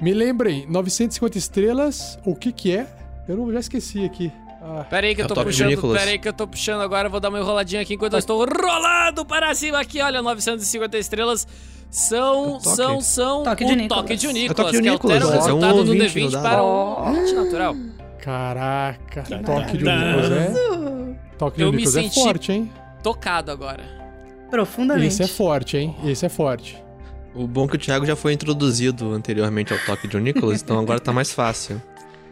Me 0.00 0.14
lembrem, 0.14 0.66
950 0.68 1.36
estrelas, 1.36 2.18
o 2.24 2.34
que 2.34 2.52
que 2.52 2.72
é? 2.74 2.86
Eu 3.28 3.36
não, 3.36 3.52
já 3.52 3.60
esqueci 3.60 4.04
aqui. 4.04 4.32
Ah, 4.62 4.84
Pera 4.88 5.06
aí 5.06 5.14
que 5.14 5.22
É 5.22 5.24
eu 5.24 5.26
o 5.26 5.28
tô 5.28 5.34
de 5.40 5.46
puxando, 5.46 5.68
Nicolas. 5.68 5.98
pera 5.98 6.10
aí 6.10 6.18
que 6.18 6.28
eu 6.28 6.32
tô 6.32 6.46
puxando 6.46 6.82
agora, 6.82 7.08
vou 7.08 7.18
dar 7.18 7.30
uma 7.30 7.38
enroladinha 7.38 7.80
aqui 7.80 7.94
enquanto 7.94 8.12
eu 8.12 8.18
estou 8.18 8.44
rolando 8.44 9.24
para 9.24 9.54
cima 9.54 9.80
aqui, 9.80 10.00
olha, 10.02 10.20
950 10.20 10.98
estrelas 10.98 11.48
são, 11.90 12.60
são, 12.60 13.00
são 13.00 13.42
Toque 13.42 13.64
o 13.64 13.66
de 13.68 13.76
Nicolas. 13.76 14.02
toque 14.02 14.16
de 14.16 14.26
É 14.26 14.28
o 14.28 14.32
Nicolas, 14.32 14.56
toque 14.56 14.76
de 14.76 14.82
que 14.82 14.88
altera 14.88 15.14
o 15.26 15.30
Nicolas, 15.30 15.46
é 15.48 15.52
um 15.52 15.58
resultado 15.60 15.84
do 15.84 15.92
ouvinte, 15.92 16.18
D20 16.20 16.22
não 16.24 16.30
dá? 16.30 16.40
para 16.42 16.62
um 16.64 17.12
20 17.24 17.32
natural. 17.34 17.76
caraca, 18.20 19.22
Tá, 19.22 19.38
toque 19.38 19.78
de 19.78 19.84
tá. 19.84 19.96
Nicolas, 19.96 20.30
é? 20.32 20.52
Toque 21.38 21.56
de 21.56 21.62
Eu 21.62 21.70
me 21.72 21.76
Nicolas 21.78 21.96
é 21.96 22.02
senti- 22.02 22.14
forte, 22.22 22.52
hein? 22.52 22.70
Tocado 23.02 23.50
agora. 23.50 23.82
Profundamente. 24.50 25.06
Esse 25.06 25.22
é 25.22 25.26
forte, 25.26 25.76
hein? 25.78 25.96
Esse 26.04 26.26
é 26.26 26.28
forte. 26.28 26.76
O 27.34 27.46
bom 27.46 27.64
é 27.64 27.68
que 27.68 27.76
o 27.76 27.78
Thiago 27.78 28.04
já 28.04 28.14
foi 28.16 28.32
introduzido 28.34 29.12
anteriormente 29.12 29.72
ao 29.72 29.78
toque 29.86 30.06
de 30.06 30.18
Nicolas, 30.20 30.60
então 30.60 30.78
agora 30.78 31.00
tá 31.00 31.12
mais 31.12 31.32
fácil. 31.32 31.80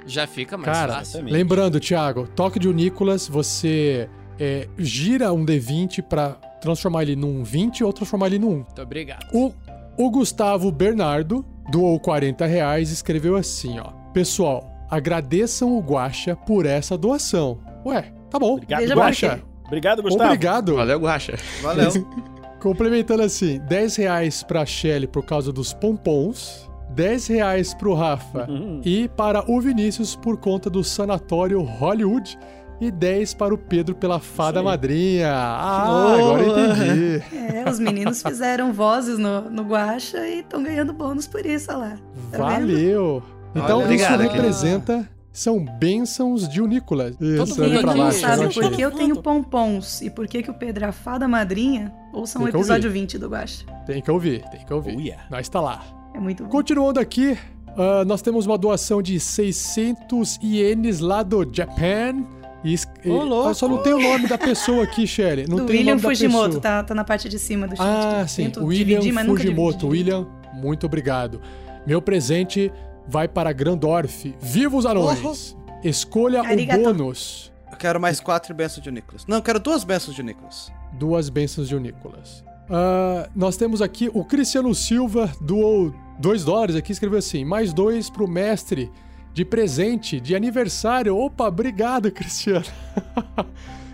Já 0.09 0.27
fica 0.27 0.57
mais 0.57 0.67
Cara, 0.67 0.95
fácil. 0.95 1.11
Exatamente. 1.11 1.33
lembrando, 1.33 1.79
Thiago, 1.81 2.27
toque 2.35 2.59
de 2.59 2.73
Nicolas, 2.73 3.29
você 3.29 4.09
é, 4.39 4.69
gira 4.79 5.33
um 5.33 5.45
D20 5.45 6.03
pra 6.03 6.31
transformar 6.61 7.03
ele 7.03 7.17
num 7.17 7.45
20 7.45 7.85
ou 7.85 7.93
transformar 7.93 8.27
ele 8.27 8.39
num 8.39 8.49
1. 8.49 8.55
Muito 8.55 8.83
obrigado. 8.83 9.27
O, 9.33 9.53
o 9.97 10.11
Gustavo 10.11 10.71
Bernardo 10.73 11.45
doou 11.71 11.99
40 12.01 12.47
reais 12.47 12.91
e 12.91 12.95
escreveu 12.95 13.37
assim, 13.37 13.79
ó. 13.79 13.93
Pessoal, 14.13 14.69
agradeçam 14.91 15.77
o 15.77 15.81
Guaxa 15.81 16.35
por 16.35 16.67
essa 16.67 16.97
doação. 16.97 17.59
Ué, 17.85 18.13
tá 18.31 18.39
bom. 18.39 18.55
Obrigado, 18.55 18.81
quê. 19.15 19.43
Obrigado, 19.67 20.03
Gustavo. 20.03 20.25
Obrigado. 20.25 20.75
Valeu, 20.77 20.99
Guaxa. 20.99 21.35
Valeu. 21.63 21.91
Complementando 22.61 23.23
assim, 23.23 23.61
10 23.69 23.97
reais 23.97 24.43
pra 24.43 24.67
Shelly 24.67 25.07
por 25.07 25.25
causa 25.25 25.53
dos 25.53 25.73
pompons, 25.73 26.68
10 26.91 27.27
reais 27.29 27.75
pro 27.75 27.95
Rafa 27.95 28.47
Uhum. 28.49 28.81
e 28.85 29.09
para 29.09 29.45
o 29.51 29.61
Vinícius 29.61 30.17
por 30.17 30.37
conta 30.37 30.69
do 30.71 30.83
Sanatório 30.83 31.61
Hollywood 31.63 32.39
e 32.81 32.91
10 32.91 33.35
para 33.35 33.53
o 33.53 33.59
Pedro 33.59 33.95
pela 33.95 34.21
fada 34.21 34.63
madrinha. 34.63 35.33
Ah, 35.33 35.83
agora 35.85 36.43
eu 36.43 36.71
entendi. 36.71 37.23
É, 37.55 37.69
os 37.69 37.79
meninos 37.79 38.23
fizeram 38.23 38.73
vozes 38.73 39.19
no, 39.19 39.43
no 39.51 39.63
Guacha 39.65 40.27
e 40.29 40.41
estão 40.41 40.63
ganhando 40.63 40.93
bônus 40.93 41.27
por 41.27 41.45
isso, 41.45 41.71
olha 41.71 41.79
lá. 41.79 41.99
Tá 42.31 42.39
vendo? 42.39 42.61
Valeu. 42.69 43.23
Então 43.55 43.81
Olha, 43.81 43.95
isso 43.95 44.17
representa 44.17 45.09
são 45.33 45.65
bênçãos 45.65 46.49
de 46.49 46.61
Unícolas. 46.61 47.15
Isso, 47.21 47.61
mundo 47.61 47.63
olha 47.63 47.81
pra 47.81 47.91
aqui 47.91 48.01
baixo. 48.01 48.21
Sabe 48.21 48.55
por 48.55 48.71
que 48.73 48.83
eu 48.83 48.91
tenho 48.91 49.23
pompons 49.23 50.03
e 50.03 50.11
por 50.11 50.27
que, 50.27 50.43
que 50.43 50.51
o 50.51 50.55
Pedro 50.55 50.85
é 50.85 50.89
a 50.89 50.93
fada 50.93 51.29
madrinha? 51.29 51.93
Ouçam 52.13 52.43
o 52.43 52.49
episódio 52.49 52.89
ouvir. 52.89 53.01
20 53.01 53.19
do 53.19 53.29
Guacha. 53.29 53.65
Tem 53.87 54.03
que 54.03 54.11
ouvir, 54.11 54.43
tem 54.51 54.65
que 54.65 54.73
ouvir. 54.73 54.97
Oh, 54.97 55.01
yeah. 55.01 55.25
Nós 55.31 55.49
tá 55.49 55.61
lá. 55.61 55.83
É 56.15 56.19
muito 56.21 56.45
bom. 56.45 56.51
Continuando 56.51 56.99
aqui, 57.01 57.37
ah, 57.77 58.05
nós 58.05 58.23
temos 58.23 58.47
uma 58.47 58.59
doação 58.59 59.01
de 59.01 59.19
600 59.21 60.39
ienes 60.43 61.01
lá 61.01 61.23
do 61.23 61.47
Japan. 61.53 62.25
E, 62.65 62.75
ah, 62.75 63.55
só 63.55 63.69
não 63.69 63.79
tem 63.85 63.95
o 63.95 64.01
nome 64.01 64.27
da 64.27 64.37
pessoa 64.37 64.83
aqui, 64.83 65.07
Shelly. 65.07 65.47
Não 65.47 65.59
do 65.59 65.67
tem 65.67 65.77
William 65.77 65.93
o 65.93 65.97
nome 65.97 66.03
da 66.03 66.09
Fujimoto, 66.09 66.45
pessoa. 66.47 66.61
tá, 66.61 66.83
tá 66.83 66.95
na 66.95 67.05
parte 67.05 67.29
de 67.29 67.39
cima 67.39 67.69
do 67.69 67.77
chat. 67.77 67.87
Ah, 67.87 68.27
sim. 68.27 68.51
William 68.59 68.99
dividir, 68.99 69.25
Fujimoto. 69.27 69.87
William, 69.89 70.27
muito 70.55 70.87
obrigado. 70.87 71.41
Meu 71.87 72.03
presente 72.03 72.73
vai 73.07 73.29
para 73.29 73.53
Grandorf. 73.53 74.35
Viva 74.41 74.77
os 74.77 74.85
anões! 74.85 75.57
Escolha 75.85 76.43
Arigato. 76.43 76.81
o 76.81 76.83
bônus. 76.83 77.53
Eu 77.71 77.77
quero 77.77 78.01
mais 78.01 78.19
quatro 78.19 78.53
bênçãos 78.53 78.83
de 78.83 78.91
Nicolas. 78.91 79.25
Não, 79.29 79.37
eu 79.37 79.43
quero 79.43 79.61
duas 79.61 79.85
bênçãos 79.85 80.17
de 80.17 80.23
Nicolas. 80.25 80.73
Duas 80.95 81.29
bênçãos 81.29 81.69
de 81.69 81.79
Nicolas. 81.79 82.43
Ah, 82.71 83.29
nós 83.35 83.57
temos 83.57 83.81
aqui 83.81 84.11
o 84.13 84.25
Cristiano 84.25 84.75
Silva 84.75 85.33
doou 85.41 85.95
2 86.19 86.45
dólares 86.45 86.77
aqui, 86.77 86.93
escreveu 86.93 87.19
assim: 87.19 87.45
mais 87.45 87.73
dois 87.73 88.11
pro 88.11 88.29
mestre 88.29 88.91
de 89.33 89.45
presente 89.45 90.21
de 90.21 90.35
aniversário. 90.35 91.17
Opa, 91.17 91.47
obrigado, 91.49 92.11
Cristiano. 92.11 92.65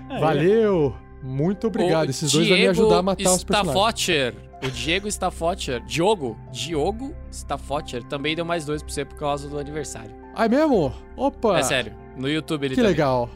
Aí. 0.09 0.20
Valeu. 0.20 0.94
Muito 1.22 1.66
obrigado. 1.68 2.09
O 2.09 2.10
Esses 2.10 2.30
dois 2.30 2.48
vão 2.48 2.59
me 2.59 2.66
ajudar 2.68 2.98
a 2.98 3.02
matar 3.02 3.32
os 3.32 3.44
personagens. 3.44 4.34
O 4.62 4.70
Diego 4.70 5.06
Staffotcher, 5.09 5.82
Diogo, 5.84 6.38
Diogo 6.51 7.14
Staffotcher 7.30 8.02
também 8.05 8.34
deu 8.34 8.44
mais 8.46 8.64
dois 8.64 8.82
pra 8.82 8.92
você 8.92 9.05
por 9.05 9.16
causa 9.18 9.46
do 9.48 9.59
aniversário. 9.59 10.10
Ah, 10.34 10.46
é 10.46 10.48
mesmo? 10.48 10.92
Opa. 11.16 11.59
É 11.59 11.62
sério, 11.62 11.92
no 12.16 12.28
YouTube 12.28 12.64
ele 12.64 12.74
Que 12.74 12.80
também. 12.80 12.92
legal. 12.92 13.28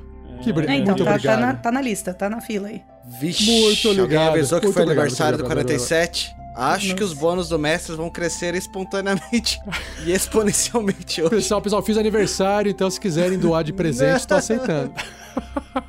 Que 0.42 0.52
bri- 0.52 0.66
É, 0.66 0.74
então, 0.76 0.94
Muito 0.94 1.04
tá, 1.04 1.10
tá 1.10 1.16
obrigado. 1.16 1.40
na, 1.40 1.54
tá 1.54 1.72
na 1.72 1.80
lista, 1.80 2.14
tá 2.14 2.30
na 2.30 2.40
fila 2.40 2.68
aí. 2.68 2.82
Vixe, 3.20 3.44
Muito 3.44 3.88
alguém 3.88 4.04
ligado, 4.04 4.28
avisou 4.34 4.60
que 4.60 4.66
muito 4.66 4.74
foi 4.74 4.82
obrigado, 4.84 5.02
aniversário 5.04 5.38
muito 5.38 5.48
do 5.48 5.52
obrigado, 5.52 5.78
47. 5.78 6.36
Acho 6.56 6.94
que 6.96 7.04
os 7.04 7.12
bônus 7.12 7.48
do 7.48 7.58
mestre 7.58 7.94
vão 7.94 8.10
crescer 8.10 8.54
espontaneamente 8.54 9.60
e 10.04 10.12
exponencialmente 10.12 11.22
hoje. 11.22 11.30
Pessoal, 11.36 11.62
pessoal, 11.62 11.82
fiz 11.82 11.96
aniversário, 11.96 12.70
então 12.70 12.90
se 12.90 13.00
quiserem 13.00 13.38
doar 13.38 13.62
de 13.64 13.72
presente, 13.72 14.26
tô 14.26 14.34
aceitando. 14.34 14.92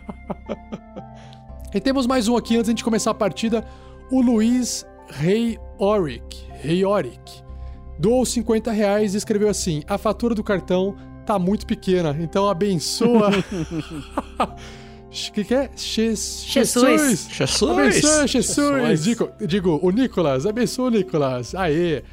e 1.74 1.80
temos 1.80 2.06
mais 2.08 2.28
um 2.28 2.36
aqui 2.38 2.58
antes 2.58 2.74
de 2.74 2.84
começar 2.84 3.12
a 3.12 3.16
partida. 3.16 3.64
O 4.12 4.22
Luiz 4.22 4.86
Rei 5.10 5.58
Oric. 5.78 6.48
Rei 6.62 6.84
Oric. 6.86 7.44
Doou 7.98 8.26
50 8.26 8.72
reais 8.72 9.14
e 9.14 9.18
escreveu 9.18 9.50
assim: 9.50 9.84
a 9.88 9.98
fatura 9.98 10.34
do 10.36 10.44
cartão 10.44 10.96
tá 11.30 11.38
muito 11.38 11.68
pequena, 11.68 12.18
então 12.20 12.50
abençoa. 12.50 13.30
O 13.30 15.10
que, 15.34 15.44
que 15.44 15.54
é? 15.54 15.70
Jes- 15.76 16.44
Jesus. 16.48 17.28
Jesus. 17.30 17.72
Abençoa, 17.72 18.28
Jesus. 18.28 18.56
Jesus. 18.58 19.04
Digo, 19.04 19.30
digo, 19.46 19.80
o 19.84 19.92
Nicolas. 19.92 20.48
Abençoa 20.48 20.88
o 20.88 20.90
Nicolas. 20.90 21.54
Aê. 21.54 22.04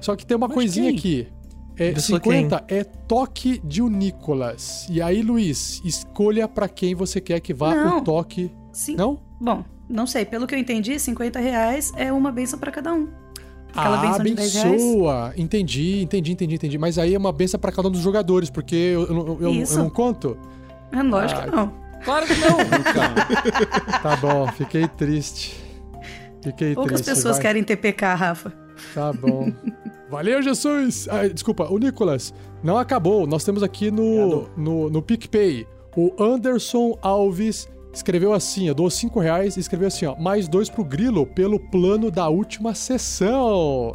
Só 0.00 0.16
que 0.16 0.26
tem 0.26 0.36
uma 0.36 0.48
Mas 0.48 0.54
coisinha 0.54 0.90
quem? 0.90 0.98
aqui. 0.98 1.28
É, 1.76 1.90
Abençoa 1.90 2.18
50 2.18 2.64
é 2.68 2.82
toque 2.82 3.60
de 3.64 3.80
o 3.80 3.88
Nicolas. 3.88 4.86
E 4.90 5.00
aí, 5.00 5.22
Luiz, 5.22 5.80
escolha 5.84 6.48
pra 6.48 6.68
quem 6.68 6.96
você 6.96 7.20
quer 7.20 7.38
que 7.38 7.54
vá 7.54 7.74
Não. 7.76 7.98
o 7.98 8.00
toque. 8.02 8.50
Sim. 8.72 8.96
Não? 8.96 9.20
Bom, 9.40 9.64
não 9.88 10.06
sei. 10.06 10.24
Pelo 10.24 10.46
que 10.48 10.54
eu 10.54 10.58
entendi, 10.58 10.98
50 10.98 11.38
reais 11.38 11.92
é 11.96 12.12
uma 12.12 12.32
benção 12.32 12.58
pra 12.58 12.72
cada 12.72 12.92
um. 12.92 13.08
Aquela 13.76 13.98
ah, 13.98 14.00
benção 14.02 14.24
de 14.24 14.34
10 14.34 14.54
reais. 14.54 14.68
abençoa. 14.82 15.32
Entendi, 15.36 16.02
entendi, 16.02 16.32
entendi, 16.32 16.54
entendi. 16.54 16.78
Mas 16.78 16.98
aí 16.98 17.14
é 17.14 17.18
uma 17.18 17.32
benção 17.32 17.58
pra 17.58 17.72
cada 17.72 17.88
um 17.88 17.90
dos 17.90 18.00
jogadores, 18.00 18.48
porque 18.50 18.74
eu, 18.76 19.02
eu, 19.06 19.38
eu- 19.40 19.52
eu- 19.52 19.76
não 19.78 19.90
conto. 19.90 20.36
É 20.92 21.02
lógico 21.02 21.40
Ah, 21.40 21.44
que 21.44 21.50
não. 21.50 21.72
Claro 22.04 22.26
que 22.26 22.34
não. 22.36 22.56
Tá 24.02 24.16
bom, 24.16 24.46
fiquei 24.52 24.86
triste. 24.88 25.56
Fiquei 26.42 26.74
Poucas 26.74 27.00
triste. 27.00 27.14
pessoas 27.16 27.36
vai. 27.36 27.42
querem 27.42 27.64
TPK, 27.64 28.04
Rafa. 28.14 28.52
Tá 28.94 29.12
bom. 29.12 29.50
Valeu, 30.10 30.42
Jesus! 30.42 31.08
Ah, 31.10 31.26
desculpa, 31.26 31.64
o 31.72 31.78
Nicolas, 31.78 32.34
não 32.62 32.76
acabou. 32.76 33.26
Nós 33.26 33.42
temos 33.44 33.62
aqui 33.62 33.90
no, 33.90 34.48
no, 34.56 34.90
no 34.90 35.02
PicPay. 35.02 35.66
O 35.96 36.12
Anderson 36.22 36.98
Alves 37.00 37.68
escreveu 37.94 38.32
assim, 38.32 38.68
eu 38.68 38.74
dou 38.74 38.90
5 38.90 39.18
reais 39.20 39.56
e 39.56 39.60
escreveu 39.60 39.88
assim, 39.88 40.04
ó, 40.06 40.16
mais 40.16 40.48
dois 40.48 40.68
pro 40.68 40.84
Grilo 40.84 41.24
pelo 41.24 41.58
plano 41.58 42.10
da 42.10 42.28
última 42.28 42.74
sessão. 42.74 43.94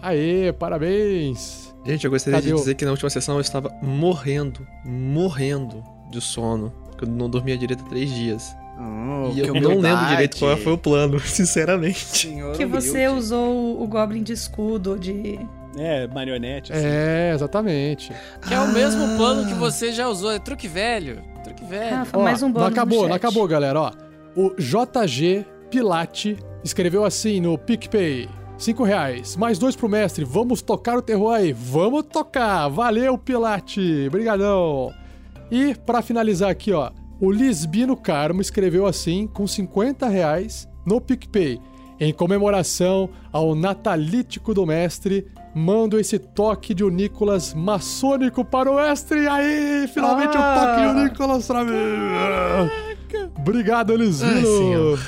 Aê, 0.00 0.52
parabéns! 0.52 1.74
Gente, 1.84 2.04
eu 2.04 2.10
gostaria 2.10 2.38
Cadê 2.38 2.48
de 2.48 2.54
o- 2.54 2.56
dizer 2.56 2.74
que 2.74 2.84
na 2.84 2.90
última 2.90 3.08
sessão 3.10 3.36
eu 3.36 3.40
estava 3.40 3.70
morrendo, 3.82 4.66
morrendo 4.84 5.82
de 6.10 6.20
sono. 6.20 6.72
Porque 6.90 7.04
eu 7.04 7.08
não 7.08 7.28
dormia 7.30 7.56
direito 7.56 7.84
há 7.84 7.88
três 7.88 8.10
dias. 8.10 8.56
Oh, 8.78 9.30
e 9.32 9.40
eu 9.40 9.52
que 9.54 9.60
não 9.60 9.78
lembro 9.78 10.06
direito 10.08 10.38
qual 10.38 10.56
foi 10.56 10.72
o 10.72 10.78
plano, 10.78 11.18
sinceramente. 11.24 11.98
Senhor 12.18 12.56
Que 12.56 12.66
você 12.66 13.06
humilde. 13.06 13.18
usou 13.18 13.82
o 13.82 13.86
Goblin 13.86 14.22
de 14.22 14.32
escudo, 14.32 14.98
de... 14.98 15.38
É, 15.78 16.06
marionete. 16.06 16.72
assim. 16.72 16.86
É, 16.86 17.32
exatamente. 17.34 18.12
Que 18.46 18.54
é 18.54 18.60
o 18.60 18.68
mesmo 18.72 19.16
plano 19.16 19.46
que 19.46 19.54
você 19.54 19.92
já 19.92 20.08
usou. 20.08 20.32
É 20.32 20.38
truque 20.38 20.66
velho. 20.68 21.22
Truque 21.44 21.64
velho. 21.64 21.96
Rafa, 21.96 22.18
Ó, 22.18 22.22
mais 22.22 22.42
um 22.42 22.46
não 22.46 22.52
bônus 22.52 22.68
acabou, 22.68 23.02
no 23.02 23.08
não 23.08 23.16
acabou, 23.16 23.46
galera, 23.46 23.80
ó. 23.80 23.92
O 24.34 24.54
JG 24.58 25.46
Pilate 25.70 26.38
escreveu 26.64 27.04
assim 27.04 27.40
no 27.40 27.56
PicPay. 27.58 28.28
5 28.58 28.84
reais. 28.84 29.36
Mais 29.36 29.58
dois 29.58 29.76
pro 29.76 29.88
mestre. 29.88 30.24
Vamos 30.24 30.62
tocar 30.62 30.96
o 30.96 31.02
terror 31.02 31.34
aí. 31.34 31.52
Vamos 31.52 32.04
tocar. 32.06 32.68
Valeu, 32.68 33.18
Pilate. 33.18 34.06
Obrigadão. 34.08 34.92
E 35.50 35.74
pra 35.74 36.02
finalizar 36.02 36.50
aqui, 36.50 36.72
ó. 36.72 36.90
O 37.20 37.30
Lisbino 37.30 37.96
Carmo 37.96 38.40
escreveu 38.40 38.86
assim, 38.86 39.26
com 39.26 39.46
50 39.46 40.08
reais, 40.08 40.68
no 40.84 41.00
PicPay. 41.00 41.60
Em 41.98 42.12
comemoração 42.12 43.08
ao 43.32 43.54
natalítico 43.54 44.52
do 44.52 44.66
mestre, 44.66 45.26
mando 45.58 45.98
esse 45.98 46.18
toque 46.18 46.74
de 46.74 46.84
o 46.84 46.90
Nicolas 46.90 47.54
maçônico 47.54 48.44
para 48.44 48.70
o 48.70 48.76
mestre. 48.76 49.26
Aí, 49.26 49.88
finalmente 49.88 50.36
Ah. 50.36 50.38
o 50.38 50.60
toque 50.60 50.82
de 50.82 50.88
o 50.88 51.02
Nicolas 51.04 51.46
pra 51.46 51.64
mim. 51.64 51.72
Obrigado, 53.38 53.96
Lisbino. 53.96 54.98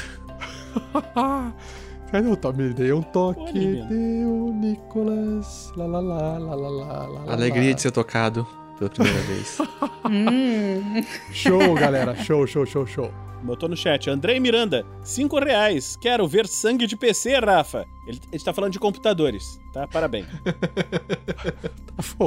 Ai. 1.14 1.52
Cadê 2.10 2.26
o 2.28 2.36
toque? 2.36 2.56
Me 2.62 2.72
dei 2.72 2.90
um 2.94 3.02
toque 3.02 3.52
de 3.52 4.24
Nicolas. 4.54 5.70
Lá, 5.76 5.84
lá, 5.86 6.00
lá, 6.00 6.38
lá, 6.38 6.54
lá, 6.54 6.68
lá, 6.68 6.86
lá, 7.06 7.06
lá. 7.26 7.32
Alegria 7.34 7.74
de 7.74 7.82
ser 7.82 7.90
tocado 7.90 8.46
pela 8.78 8.90
primeira 8.90 9.20
vez. 9.22 9.58
Hum. 10.10 11.04
Show, 11.32 11.74
galera. 11.74 12.14
Show, 12.16 12.46
show, 12.46 12.64
show, 12.64 12.86
show. 12.86 13.12
Botou 13.42 13.68
no 13.68 13.76
chat. 13.76 14.08
Andrei 14.08 14.40
Miranda, 14.40 14.86
5 15.02 15.38
reais. 15.38 15.96
Quero 16.00 16.26
ver 16.26 16.46
sangue 16.46 16.86
de 16.86 16.96
PC, 16.96 17.38
Rafa. 17.38 17.84
Ele, 18.06 18.18
ele 18.32 18.42
tá 18.42 18.54
falando 18.54 18.72
de 18.72 18.78
computadores, 18.78 19.60
tá? 19.74 19.86
Parabéns. 19.86 20.26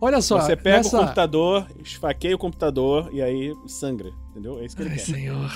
Olha 0.00 0.20
só, 0.20 0.40
Você 0.40 0.56
pega 0.56 0.78
nessa... 0.78 0.96
o 0.98 1.00
computador, 1.00 1.66
esfaqueia 1.82 2.34
o 2.34 2.38
computador 2.38 3.08
e 3.12 3.22
aí 3.22 3.54
sangra, 3.66 4.12
entendeu? 4.30 4.58
É 4.60 4.66
isso 4.66 4.76
que 4.76 4.82
ele 4.82 4.90
Ai, 4.90 4.96
quer. 4.96 5.02
senhor. 5.02 5.52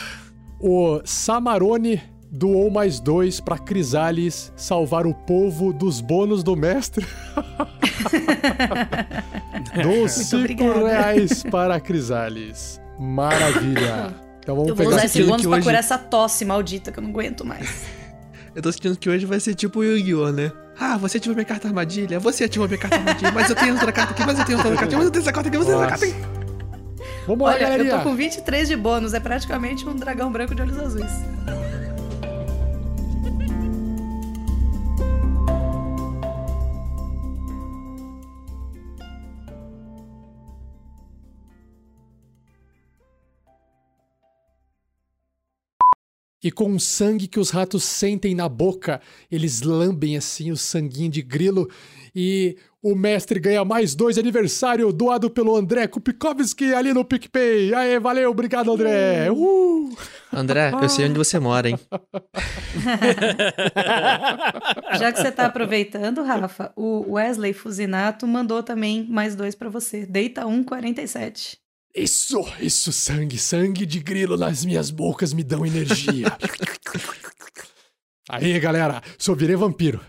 o 0.58 1.00
Samarone 1.04 2.00
doou 2.30 2.70
mais 2.70 3.00
dois 3.00 3.40
pra 3.40 3.58
Crisales 3.58 4.52
salvar 4.56 5.06
o 5.06 5.14
povo 5.14 5.72
dos 5.72 6.00
bônus 6.00 6.42
do 6.42 6.56
mestre. 6.56 7.06
Dou 9.82 10.08
cinco 10.08 10.36
obrigada. 10.64 10.88
reais 10.88 11.42
para 11.42 11.78
Crisales. 11.80 12.80
Maravilha. 12.98 14.14
Então 14.40 14.54
vamos 14.56 14.70
Eu 14.70 14.74
vou 14.74 14.84
pegar 14.86 14.96
usar 14.96 15.04
esse 15.06 15.22
bônus 15.24 15.42
pra 15.46 15.56
hoje- 15.56 15.64
curar 15.66 15.78
essa 15.78 15.98
tosse 15.98 16.44
maldita 16.44 16.90
que 16.92 16.98
eu 16.98 17.02
não 17.02 17.10
aguento 17.10 17.44
mais. 17.44 17.86
Eu 18.54 18.62
tô 18.62 18.72
sentindo 18.72 18.96
que 18.98 19.08
hoje 19.08 19.24
vai 19.24 19.38
ser 19.38 19.54
tipo 19.54 19.80
o 19.80 19.84
Yu-Gi-Oh, 19.84 20.32
né? 20.32 20.50
Ah, 20.80 20.96
você 20.96 21.18
ativou 21.18 21.34
minha 21.36 21.44
carta 21.44 21.68
armadilha, 21.68 22.18
você 22.18 22.44
ativou 22.44 22.66
minha 22.66 22.78
carta 22.78 22.96
armadilha, 22.96 23.30
mas 23.30 23.48
eu 23.50 23.54
tenho 23.54 23.72
outra 23.74 23.92
carta 23.92 24.12
aqui, 24.12 24.24
mas 24.26 24.38
eu 24.38 24.44
tenho 24.44 24.58
outra 24.58 24.72
carta 24.74 24.84
aqui, 24.86 24.96
mas 24.96 25.04
eu 25.04 25.10
tenho 25.12 25.22
essa 25.22 25.32
carta 25.32 25.48
aqui, 25.48 25.58
mas 25.58 25.68
eu 25.68 25.74
tenho 25.74 25.84
essa 25.84 25.90
carta 25.90 26.06
aqui. 26.06 26.14
Vamos 27.26 27.46
lá, 27.46 27.52
Olha, 27.52 27.62
eu 27.62 27.68
galerinha. 27.68 27.96
tô 27.98 28.02
com 28.02 28.16
23 28.16 28.66
de 28.68 28.76
bônus, 28.76 29.14
é 29.14 29.20
praticamente 29.20 29.86
um 29.88 29.94
dragão 29.94 30.32
branco 30.32 30.54
de 30.56 30.62
olhos 30.62 30.78
azuis. 30.78 31.12
E 46.48 46.50
com 46.50 46.74
o 46.74 46.80
sangue 46.80 47.28
que 47.28 47.38
os 47.38 47.50
ratos 47.50 47.84
sentem 47.84 48.34
na 48.34 48.48
boca, 48.48 49.02
eles 49.30 49.60
lambem 49.60 50.16
assim 50.16 50.50
o 50.50 50.56
sanguinho 50.56 51.10
de 51.10 51.20
grilo. 51.20 51.68
E 52.16 52.56
o 52.82 52.94
mestre 52.94 53.38
ganha 53.38 53.66
mais 53.66 53.94
dois 53.94 54.16
aniversário 54.16 54.90
doado 54.90 55.28
pelo 55.28 55.54
André 55.54 55.86
Kupikovski 55.86 56.72
ali 56.72 56.94
no 56.94 57.04
PicPay. 57.04 57.74
Aê, 57.74 58.00
valeu, 58.00 58.30
obrigado, 58.30 58.72
André. 58.72 59.30
Uh! 59.30 59.94
André, 60.32 60.72
eu 60.80 60.88
sei 60.88 61.04
onde 61.04 61.18
você 61.18 61.38
mora, 61.38 61.68
hein? 61.68 61.78
Já 64.98 65.12
que 65.12 65.20
você 65.20 65.30
tá 65.30 65.44
aproveitando, 65.44 66.22
Rafa, 66.22 66.72
o 66.74 67.12
Wesley 67.12 67.52
Fusinato 67.52 68.26
mandou 68.26 68.62
também 68.62 69.06
mais 69.06 69.36
dois 69.36 69.54
pra 69.54 69.68
você. 69.68 70.06
Deita 70.06 70.46
1,47. 70.46 71.58
Isso, 71.94 72.40
isso, 72.60 72.92
sangue, 72.92 73.38
sangue 73.38 73.84
de 73.86 73.98
grilo 74.00 74.36
nas 74.36 74.64
minhas 74.64 74.90
bocas 74.90 75.32
me 75.32 75.42
dão 75.42 75.64
energia. 75.66 76.26
Aí, 78.28 78.58
galera, 78.60 79.02
só 79.18 79.34
virei 79.34 79.56
vampiro. 79.56 80.00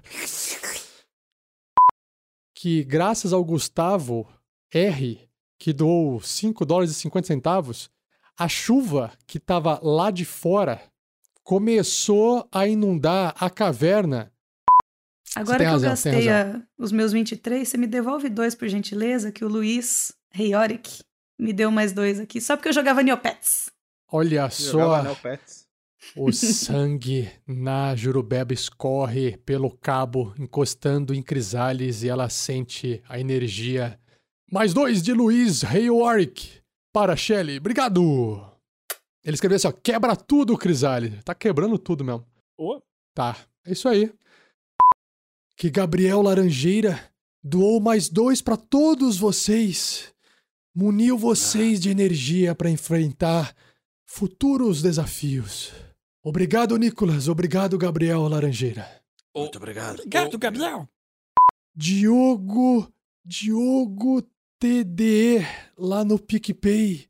Que 2.54 2.84
graças 2.84 3.32
ao 3.32 3.44
Gustavo 3.44 4.28
R, 4.74 5.20
que 5.58 5.72
doou 5.72 6.20
5 6.22 6.66
dólares 6.66 6.92
e 6.92 6.96
50 6.96 7.28
centavos, 7.28 7.90
a 8.38 8.48
chuva 8.48 9.12
que 9.26 9.40
tava 9.40 9.80
lá 9.82 10.12
de 10.12 10.26
fora 10.26 10.82
começou 11.44 12.48
a 12.52 12.68
inundar 12.68 13.34
a 13.40 13.50
caverna. 13.50 14.32
Agora 15.36 15.60
que 15.60 15.64
razão, 15.64 15.88
eu 15.88 15.92
gastei 15.92 16.30
a- 16.30 16.62
os 16.78 16.92
meus 16.92 17.14
23, 17.14 17.68
você 17.68 17.78
me 17.78 17.88
devolve 17.88 18.30
dois, 18.30 18.54
por 18.54 18.68
gentileza, 18.68 19.32
que 19.32 19.46
o 19.46 19.48
Luiz 19.48 20.12
Reioric 20.32 21.02
me 21.40 21.54
deu 21.54 21.72
mais 21.72 21.94
dois 21.94 22.20
aqui, 22.20 22.42
só 22.42 22.56
porque 22.56 22.70
eu 22.70 22.74
jogava 22.74 23.02
Neopets. 23.02 23.72
Olha 24.12 24.50
Jogava 24.50 24.98
só. 24.98 25.04
Neopets. 25.04 25.70
O 26.16 26.32
sangue 26.32 27.30
na 27.46 27.96
Jurubeba 27.96 28.54
escorre 28.54 29.38
pelo 29.38 29.70
cabo, 29.70 30.34
encostando 30.40 31.14
em 31.14 31.22
Crisales 31.22 32.04
e 32.04 32.10
ela 32.10 32.30
sente 32.30 33.04
a 33.08 33.20
energia. 33.20 34.00
Mais 34.52 34.74
dois 34.74 35.04
de 35.04 35.14
Luiz 35.14 35.62
Rei 35.62 35.90
Warwick 35.90 36.62
para 36.94 37.16
Shelley. 37.16 37.58
Obrigado! 37.58 38.42
Ele 39.24 39.36
escreveu 39.36 39.58
assim, 39.58 39.68
ó, 39.68 39.72
quebra 39.72 40.16
tudo, 40.16 40.58
Crisales. 40.58 41.24
Tá 41.24 41.36
quebrando 41.36 41.78
tudo 41.78 42.04
mesmo. 42.04 42.26
Ô, 42.58 42.82
Tá, 43.14 43.36
é 43.66 43.74
isso 43.74 43.88
aí. 43.90 44.12
Que 45.58 45.70
Gabriel 45.70 46.22
Laranjeira 46.22 47.00
doou 47.44 47.82
mais 47.82 48.08
dois 48.08 48.42
pra 48.42 48.56
todos 48.56 49.18
vocês. 49.18 50.14
Muniu 50.74 51.18
vocês 51.18 51.80
de 51.80 51.90
energia 51.90 52.54
pra 52.54 52.70
enfrentar 52.70 53.56
futuros 54.06 54.82
desafios. 54.82 55.72
Obrigado, 56.24 56.78
Nicolas. 56.78 57.28
Obrigado, 57.28 57.78
Gabriel 57.78 58.28
Laranjeira. 58.28 58.88
Muito 59.36 59.58
obrigado. 59.58 60.00
Obrigado, 60.00 60.38
Gabriel. 60.38 60.88
Diogo, 61.76 62.92
Diogo 63.24 64.22
TDE, 64.60 65.46
lá 65.78 66.04
no 66.04 66.20
PicPay, 66.20 67.08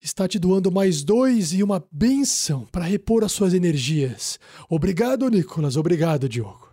está 0.00 0.26
te 0.26 0.38
doando 0.38 0.72
mais 0.72 1.04
dois 1.04 1.52
e 1.52 1.62
uma 1.62 1.84
benção 1.92 2.66
para 2.66 2.84
repor 2.84 3.22
as 3.22 3.32
suas 3.32 3.54
energias. 3.54 4.40
Obrigado, 4.68 5.28
Nicolas. 5.28 5.76
Obrigado, 5.76 6.28
Diogo. 6.28 6.68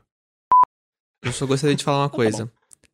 Eu 1.23 1.31
só 1.31 1.45
gostaria 1.45 1.75
de 1.75 1.83
falar 1.83 2.03
uma 2.03 2.09
coisa. 2.09 2.51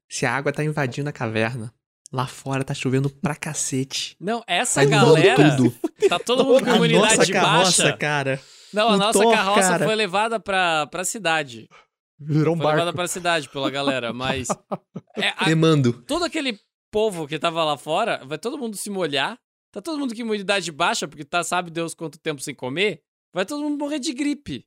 Se 0.09 0.25
a 0.25 0.35
água 0.35 0.51
tá 0.51 0.63
invadindo 0.63 1.09
a 1.09 1.13
caverna, 1.13 1.73
lá 2.11 2.27
fora 2.27 2.63
tá 2.63 2.73
chovendo 2.73 3.09
pra 3.09 3.35
cacete. 3.35 4.15
Não, 4.19 4.43
essa 4.47 4.81
Tá 4.81 4.85
galera. 4.89 5.55
tudo. 5.57 5.73
Tá 6.09 6.19
todo 6.19 6.43
mundo 6.45 6.63
com 6.65 6.71
A 6.71 6.75
imunidade 6.75 7.17
nossa 7.17 7.31
carroça, 7.31 7.83
baixa. 7.83 7.97
cara. 7.97 8.41
Não, 8.73 8.89
a 8.89 8.97
nossa 8.97 9.19
Thor, 9.19 9.33
carroça 9.33 9.69
cara. 9.69 9.85
foi 9.85 9.95
levada 9.95 10.39
pra, 10.39 10.87
pra 10.87 11.03
cidade. 11.03 11.67
Virou 12.19 12.53
um 12.55 12.57
Foi 12.57 12.65
levada 12.67 12.85
barco. 12.85 12.97
pra 12.97 13.07
cidade 13.07 13.49
pela 13.49 13.69
galera, 13.69 14.13
mas. 14.13 14.47
É, 15.17 15.29
a- 15.37 15.45
Remando. 15.45 15.91
todo 16.03 16.23
aquele 16.23 16.57
povo 16.91 17.27
que 17.27 17.39
tava 17.39 17.63
lá 17.63 17.77
fora, 17.77 18.21
vai 18.25 18.37
todo 18.37 18.57
mundo 18.57 18.75
se 18.77 18.89
molhar. 18.89 19.37
Tá 19.73 19.81
todo 19.81 19.97
mundo 19.97 20.13
com 20.13 20.21
imunidade 20.21 20.71
baixa, 20.71 21.07
porque 21.07 21.23
tá, 21.23 21.43
sabe 21.43 21.71
Deus 21.71 21.93
quanto 21.93 22.19
tempo 22.19 22.41
sem 22.41 22.53
comer. 22.53 23.01
Vai 23.33 23.45
todo 23.45 23.63
mundo 23.63 23.77
morrer 23.77 23.99
de 23.99 24.13
gripe. 24.13 24.65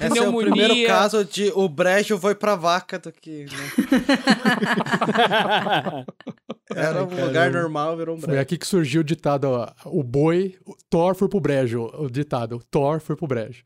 Esse 0.00 0.18
é 0.18 0.28
o 0.28 0.36
primeiro 0.36 0.74
caso 0.86 1.24
de 1.24 1.52
o 1.54 1.68
brejo 1.68 2.18
foi 2.18 2.34
pra 2.34 2.56
vaca 2.56 2.98
do 2.98 3.12
que. 3.12 3.44
Né? 3.44 3.50
Era 6.74 7.04
um 7.04 7.26
lugar 7.26 7.52
normal, 7.52 7.96
virou 7.96 8.16
um 8.16 8.18
Foi 8.18 8.28
brejo. 8.28 8.42
aqui 8.42 8.56
que 8.56 8.66
surgiu 8.66 9.02
o 9.02 9.04
ditado, 9.04 9.44
ó, 9.44 9.70
o 9.84 10.02
boi, 10.02 10.58
o 10.64 10.74
Thor 10.88 11.14
foi 11.14 11.28
pro 11.28 11.40
brejo. 11.40 11.84
O 11.98 12.10
ditado, 12.10 12.58
Thor 12.70 13.00
foi 13.00 13.14
pro 13.14 13.26
brejo. 13.26 13.62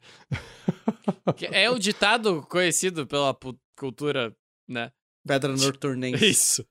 É 1.53 1.71
o 1.71 1.79
ditado 1.79 2.45
conhecido 2.49 3.07
pela 3.07 3.37
cultura, 3.77 4.35
né? 4.69 4.91
Pedra 5.27 5.55
Norturnense. 5.57 6.25
Isso. 6.27 6.67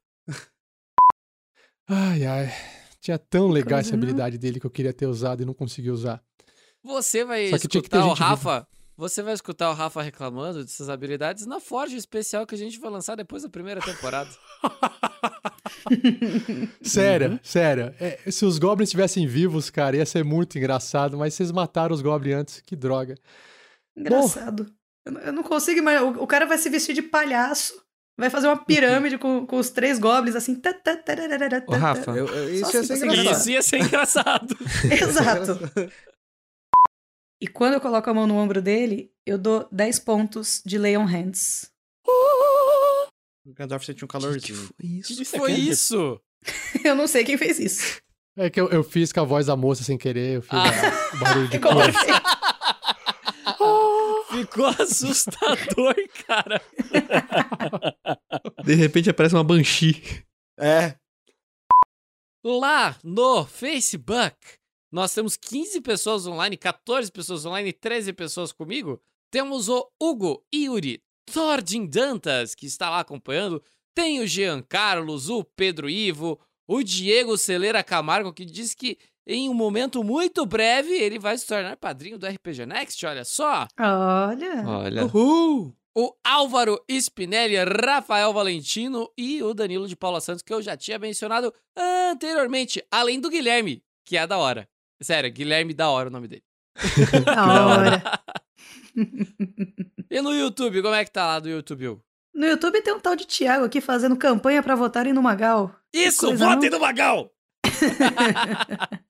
Ai, 1.88 2.26
ai. 2.26 2.53
Tinha 2.99 3.18
tão 3.18 3.48
legal 3.48 3.80
essa 3.80 3.95
habilidade 3.95 4.38
dele 4.38 4.60
que 4.60 4.65
eu 4.65 4.72
queria 4.72 4.91
ter 4.91 5.06
usado 5.06 5.41
e 5.41 5.45
não 5.45 5.53
consegui 5.53 5.90
usar. 5.90 6.22
Você 6.84 7.24
vai 7.24 7.49
Só 7.49 7.57
que 7.57 7.68
tinha 7.68 7.82
que 7.82 7.90
ter 7.90 7.98
escutar 7.98 8.11
o. 8.11 8.14
Rafa. 8.14 8.68
Você 8.98 9.22
vai 9.22 9.34
escutar 9.34 9.69
o 9.69 9.74
Rafa 9.74 10.02
reclamando 10.02 10.64
dessas 10.64 10.90
habilidades 10.90 11.45
na 11.45 11.60
Forja 11.60 11.95
especial 11.95 12.48
que 12.48 12.56
a 12.56 12.57
gente 12.57 12.80
vai 12.80 12.90
lançar 12.90 13.15
depois 13.15 13.44
da 13.44 13.49
primeira 13.49 13.80
temporada. 13.80 14.30
Sério, 16.82 17.40
sério. 17.44 17.94
É, 17.99 18.19
se 18.32 18.45
os 18.45 18.57
goblins 18.60 18.88
estivessem 18.90 19.28
vivos, 19.28 19.69
cara, 19.69 19.98
ia 19.98 20.06
ser 20.06 20.24
muito 20.24 20.57
engraçado, 20.57 21.18
mas 21.18 21.34
vocês 21.34 21.52
mataram 21.52 21.94
os 21.94 22.02
goblins 22.02 22.36
antes, 22.36 22.61
que 22.61 22.76
droga. 22.76 23.15
Engraçado. 23.95 24.68
Eu, 25.06 25.11
não- 25.11 25.22
eu 25.22 25.34
não 25.34 25.44
consigo 25.44 25.80
imaginar. 25.80 26.03
O, 26.06 26.24
o 26.24 26.28
cara 26.28 26.45
vai 26.45 26.57
se 26.57 26.69
vestir 26.69 26.94
de 26.94 27.02
palhaço, 27.02 27.74
vai 28.18 28.30
fazer 28.30 28.48
uma 28.48 28.57
pirâmide 28.57 29.18
com, 29.18 29.45
com 29.45 29.57
os 29.57 29.69
três 29.69 29.99
goblins 29.99 30.36
assim. 30.36 30.56
tá, 30.56 30.74
tá, 30.74 30.94
Ô, 31.68 31.72
tá, 31.72 31.78
Rafa. 31.78 32.03
tá. 32.06 32.11
Eu- 32.18 32.28
eu- 32.28 32.53
isso 32.53 32.74
ia 32.76 32.80
assim. 32.82 33.32
Isso 33.32 33.49
ia 33.52 33.61
ser 33.61 33.80
engraçado. 33.80 34.56
Exato. 34.91 35.60
E 37.41 37.47
quando 37.47 37.73
eu 37.76 37.81
coloco 37.81 38.09
a 38.09 38.14
mão 38.14 38.26
no 38.27 38.35
ombro 38.35 38.61
dele, 38.61 39.11
Eu 39.26 39.38
dou 39.38 39.68
10 39.72 39.99
pontos 39.99 40.61
de 40.65 40.77
Leon 40.77 41.05
Hands. 41.05 41.69
O 43.45 43.53
Gandalf 43.53 43.84
sentiu 43.85 44.05
um 44.05 44.07
calorzinho. 44.07 44.57
foi 44.57 44.73
isso? 44.88 45.15
que 45.18 45.26
foi 45.26 45.51
isso? 45.53 46.22
Eu 46.84 46.95
não 46.95 47.07
sei 47.07 47.23
quem 47.26 47.38
fez 47.38 47.59
isso. 47.59 48.01
É 48.38 48.49
que 48.51 48.61
eu, 48.61 48.69
eu 48.69 48.84
fiz 48.84 49.11
com 49.11 49.19
a 49.19 49.23
voz 49.23 49.47
da 49.47 49.55
moça 49.55 49.84
sem 49.84 49.97
querer, 49.97 50.35
eu 50.35 50.41
fiz 50.43 50.53
Ah. 50.53 51.15
o 51.15 51.18
barulho 51.19 51.47
de 51.47 51.59
cor. 51.59 51.73
assim? 51.81 52.11
Ficou 54.38 54.65
assustador, 54.68 55.95
cara. 56.27 56.61
De 58.64 58.76
repente 58.76 59.09
aparece 59.09 59.34
uma 59.34 59.43
Banshee. 59.43 60.23
É. 60.59 60.95
Lá 62.45 62.95
no 63.03 63.45
Facebook, 63.45 64.35
nós 64.98 65.14
temos 65.14 65.38
15 65.38 65.80
pessoas 65.82 66.26
online, 66.26 66.57
14 66.57 67.11
pessoas 67.11 67.45
online 67.45 67.69
e 67.69 67.74
13 67.74 68.14
pessoas 68.14 68.52
comigo. 68.52 68.99
Temos 69.30 69.69
o 69.69 69.88
Hugo 70.02 70.44
Yuri 70.52 71.03
Tordin 71.32 71.86
Dantas, 71.86 72.56
que 72.56 72.65
está 72.65 72.90
lá 72.90 73.02
acompanhando. 73.02 73.61
Tem 73.94 74.19
o 74.19 74.26
Jean 74.26 74.60
Carlos, 74.64 75.30
o 75.30 75.44
Pedro 75.44 75.88
Ivo, 75.88 76.40
o 76.68 76.82
Diego 76.82 77.38
Celeira 77.38 77.84
Camargo, 77.84 78.34
que 78.34 78.44
diz 78.44 78.74
que 78.74 78.98
em 79.28 79.48
um 79.48 79.53
momento 79.53 80.03
muito 80.03 80.48
breve 80.48 80.91
ele 80.94 81.19
vai 81.19 81.38
se 81.38 81.45
tornar 81.45 81.78
padrinho 81.78 82.18
do 82.18 82.26
RPG 82.26 82.65
Next, 82.65 83.06
olha 83.06 83.24
só. 83.24 83.68
Olha. 83.80 84.68
Olha. 84.68 85.06
Uhul! 85.06 85.78
O 85.95 86.11
Álvaro 86.24 86.84
Spinelli, 86.90 87.56
Rafael 87.57 88.34
Valentino 88.34 89.07
e 89.15 89.44
o 89.44 89.53
Danilo 89.53 89.88
de 89.88 89.95
Paula 89.95 90.19
Santos, 90.19 90.41
que 90.41 90.53
eu 90.53 90.61
já 90.64 90.76
tinha 90.76 90.98
mencionado 90.98 91.53
anteriormente, 91.76 92.84
além 92.90 93.19
do 93.19 93.30
Guilherme, 93.30 93.84
que 94.03 94.18
é 94.18 94.26
da 94.26 94.40
hora. 94.40 94.68
Sério, 95.02 95.32
Guilherme 95.32 95.74
da 95.74 95.90
hora 95.90 96.10
o 96.10 96.11
nome 96.11 96.28
dele. 96.28 96.44
Da 97.26 97.65
hora. 97.68 98.03
E 100.10 100.22
no 100.22 100.34
YouTube, 100.34 100.82
como 100.82 100.95
é 100.95 101.03
que 101.03 101.11
tá 101.11 101.28
lá 101.28 101.40
do 101.40 101.49
YouTube? 101.49 101.88
Hugo? 101.88 102.03
No 102.34 102.45
YouTube 102.45 102.82
tem 102.82 102.94
um 102.94 102.99
tal 102.99 103.15
de 103.15 103.28
Thiago 103.28 103.65
aqui 103.65 103.82
fazendo 103.82 104.15
campanha 104.15 104.64
pra 104.64 104.74
votarem 104.74 105.11
no 105.11 105.22
Magal. 105.22 105.76
Isso, 105.94 106.34
votem 106.36 106.69
não? 106.69 106.80
no 106.80 106.86
Magal! 106.86 107.32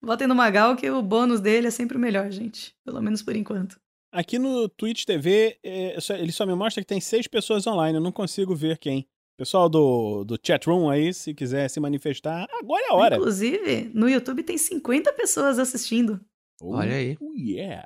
Votem 0.00 0.26
no 0.26 0.34
Magal 0.34 0.76
que 0.76 0.88
o 0.90 1.02
bônus 1.02 1.40
dele 1.40 1.66
é 1.66 1.70
sempre 1.70 1.96
o 1.96 2.00
melhor, 2.00 2.30
gente. 2.30 2.74
Pelo 2.84 3.00
menos 3.00 3.22
por 3.22 3.34
enquanto. 3.34 3.80
Aqui 4.12 4.38
no 4.38 4.68
Twitch 4.68 5.04
TV, 5.04 5.58
é, 5.62 5.96
ele 6.18 6.30
só 6.30 6.46
me 6.46 6.54
mostra 6.54 6.82
que 6.82 6.86
tem 6.86 7.00
seis 7.00 7.26
pessoas 7.26 7.66
online, 7.66 7.98
eu 7.98 8.02
não 8.02 8.12
consigo 8.12 8.54
ver 8.54 8.78
quem. 8.78 9.08
Pessoal 9.36 9.68
do, 9.68 10.24
do 10.24 10.38
chat 10.40 10.64
room 10.68 10.88
aí, 10.88 11.12
se 11.12 11.34
quiser 11.34 11.68
se 11.68 11.80
manifestar, 11.80 12.46
agora 12.52 12.84
é 12.84 12.88
a 12.90 12.94
hora. 12.94 13.16
Inclusive, 13.16 13.90
no 13.92 14.08
YouTube 14.08 14.44
tem 14.44 14.56
50 14.56 15.12
pessoas 15.12 15.58
assistindo. 15.58 16.20
Olha 16.62 16.94
aí. 16.94 17.16
Oh, 17.20 17.32
yeah. 17.36 17.84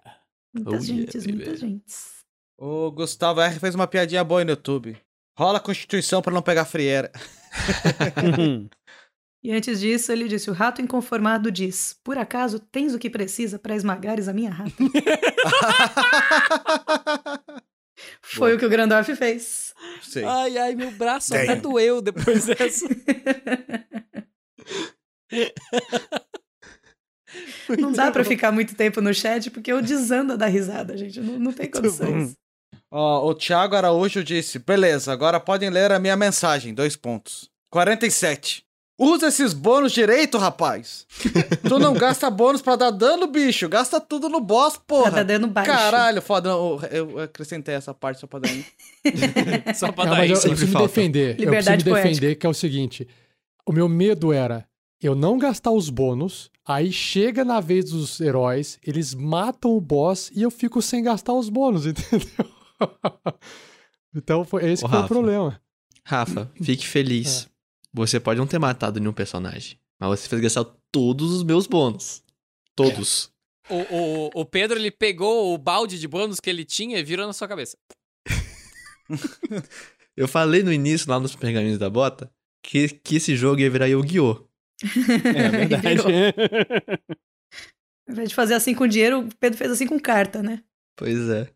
Muitas 0.54 0.84
Oh, 0.84 0.92
yeah, 0.92 1.00
gentes, 1.02 1.24
baby. 1.26 1.36
muitas 1.38 1.60
gentes. 1.60 2.10
O 2.58 2.90
Gustavo 2.90 3.40
R 3.40 3.58
fez 3.58 3.74
uma 3.74 3.86
piadinha 3.86 4.22
boa 4.22 4.44
no 4.44 4.50
YouTube. 4.50 4.98
Rola 5.38 5.58
a 5.58 5.60
Constituição 5.60 6.20
pra 6.20 6.34
não 6.34 6.42
pegar 6.42 6.64
frieira. 6.64 7.12
E 9.40 9.52
antes 9.52 9.78
disso, 9.78 10.10
ele 10.10 10.26
disse: 10.26 10.50
O 10.50 10.52
rato 10.52 10.82
inconformado 10.82 11.48
diz: 11.52 11.96
Por 12.02 12.18
acaso 12.18 12.58
tens 12.58 12.92
o 12.92 12.98
que 12.98 13.08
precisa 13.08 13.56
pra 13.56 13.76
esmagares 13.76 14.26
a 14.26 14.32
minha 14.32 14.50
rata? 14.50 14.72
Foi 18.22 18.54
o 18.54 18.58
que 18.58 18.66
o 18.66 18.68
Grandorf 18.68 19.14
fez. 19.16 19.74
Sei. 20.02 20.24
Ai, 20.24 20.58
ai, 20.58 20.74
meu 20.74 20.90
braço 20.90 21.30
Damn. 21.30 21.44
até 21.44 21.56
doeu 21.56 22.00
depois 22.00 22.46
dessa. 22.46 22.86
Não 27.78 27.92
dá 27.92 28.10
pra 28.10 28.24
ficar 28.24 28.50
muito 28.50 28.74
tempo 28.74 29.00
no 29.00 29.12
chat 29.12 29.50
porque 29.50 29.70
eu 29.70 29.82
desando 29.82 30.32
a 30.32 30.36
dar 30.36 30.46
risada, 30.46 30.96
gente. 30.96 31.20
Não, 31.20 31.38
não 31.38 31.52
tem 31.52 31.70
condições. 31.70 32.34
Ó, 32.90 33.28
o 33.28 33.34
Thiago 33.34 33.76
Araújo 33.76 34.24
disse: 34.24 34.58
beleza, 34.58 35.12
agora 35.12 35.38
podem 35.38 35.68
ler 35.68 35.92
a 35.92 35.98
minha 35.98 36.16
mensagem. 36.16 36.72
Dois 36.72 36.96
pontos. 36.96 37.50
47. 37.70 38.64
Usa 38.98 39.28
esses 39.28 39.52
bônus 39.52 39.92
direito, 39.92 40.36
rapaz. 40.38 41.06
tu 41.68 41.78
não 41.78 41.94
gasta 41.98 42.28
bônus 42.28 42.60
pra 42.60 42.74
dar 42.74 42.90
dano, 42.90 43.28
bicho. 43.28 43.68
Gasta 43.68 44.00
tudo 44.00 44.28
no 44.28 44.40
boss, 44.40 44.76
porra. 44.76 45.12
Tá 45.12 45.22
dando 45.22 45.46
baixo. 45.46 45.70
Caralho, 45.70 46.20
foda. 46.20 46.48
Eu, 46.48 46.80
eu 46.90 47.18
acrescentei 47.20 47.76
essa 47.76 47.94
parte 47.94 48.18
só 48.20 48.26
pra 48.26 48.40
dar. 48.40 48.48
Só 49.74 49.92
pra 49.92 50.04
Não, 50.04 50.12
dar 50.12 50.18
mas 50.18 50.30
eu, 50.30 50.30
eu 50.30 50.32
isso. 50.32 50.42
sempre 50.42 50.56
preciso 50.56 50.78
me 50.78 50.82
defender. 50.86 51.34
eu 51.38 51.44
Liberdade 51.44 51.84
preciso 51.84 51.94
me 51.96 52.02
defender, 52.10 52.34
que 52.34 52.46
é 52.46 52.50
o 52.50 52.54
seguinte. 52.54 53.06
O 53.64 53.72
meu 53.72 53.88
medo 53.88 54.32
era 54.32 54.66
eu 55.00 55.14
não 55.14 55.38
gastar 55.38 55.70
os 55.70 55.88
bônus, 55.90 56.50
aí 56.66 56.90
chega 56.90 57.44
na 57.44 57.60
vez 57.60 57.90
dos 57.92 58.20
heróis, 58.20 58.80
eles 58.84 59.14
matam 59.14 59.70
o 59.76 59.80
boss 59.80 60.28
e 60.34 60.42
eu 60.42 60.50
fico 60.50 60.82
sem 60.82 61.04
gastar 61.04 61.34
os 61.34 61.48
bônus, 61.48 61.86
entendeu? 61.86 62.26
então 64.14 64.44
foi 64.44 64.68
esse 64.70 64.84
Ô, 64.84 64.88
foi 64.88 64.98
o 64.98 65.02
Rafa. 65.02 65.14
problema. 65.14 65.60
Rafa, 66.04 66.50
fique 66.62 66.86
feliz. 66.86 67.48
Você 67.98 68.20
pode 68.20 68.38
não 68.38 68.46
ter 68.46 68.58
matado 68.60 69.00
nenhum 69.00 69.12
personagem, 69.12 69.78
mas 69.98 70.20
você 70.20 70.28
fez 70.28 70.40
gastar 70.40 70.64
todos 70.92 71.32
os 71.32 71.42
meus 71.42 71.66
bônus. 71.66 72.22
Todos. 72.76 73.32
O, 73.68 73.74
o, 73.74 74.30
o 74.34 74.44
Pedro, 74.44 74.78
ele 74.78 74.90
pegou 74.90 75.52
o 75.52 75.58
balde 75.58 75.98
de 75.98 76.06
bônus 76.06 76.38
que 76.40 76.48
ele 76.48 76.64
tinha 76.64 76.98
e 76.98 77.02
virou 77.02 77.26
na 77.26 77.32
sua 77.32 77.48
cabeça. 77.48 77.76
Eu 80.16 80.28
falei 80.28 80.62
no 80.62 80.72
início, 80.72 81.10
lá 81.10 81.18
nos 81.18 81.34
pergaminhos 81.34 81.78
da 81.78 81.90
bota, 81.90 82.30
que, 82.62 82.88
que 82.88 83.16
esse 83.16 83.36
jogo 83.36 83.60
ia 83.60 83.70
virar 83.70 83.86
Yu-Gi-Oh! 83.86 84.46
É 85.36 85.48
verdade. 85.50 86.02
Ao 88.06 88.12
invés 88.12 88.28
de 88.28 88.34
fazer 88.34 88.54
assim 88.54 88.74
com 88.74 88.86
dinheiro, 88.86 89.20
o 89.20 89.36
Pedro 89.36 89.58
fez 89.58 89.72
assim 89.72 89.86
com 89.86 89.98
carta, 89.98 90.42
né? 90.42 90.62
Pois 90.96 91.28
é. 91.28 91.50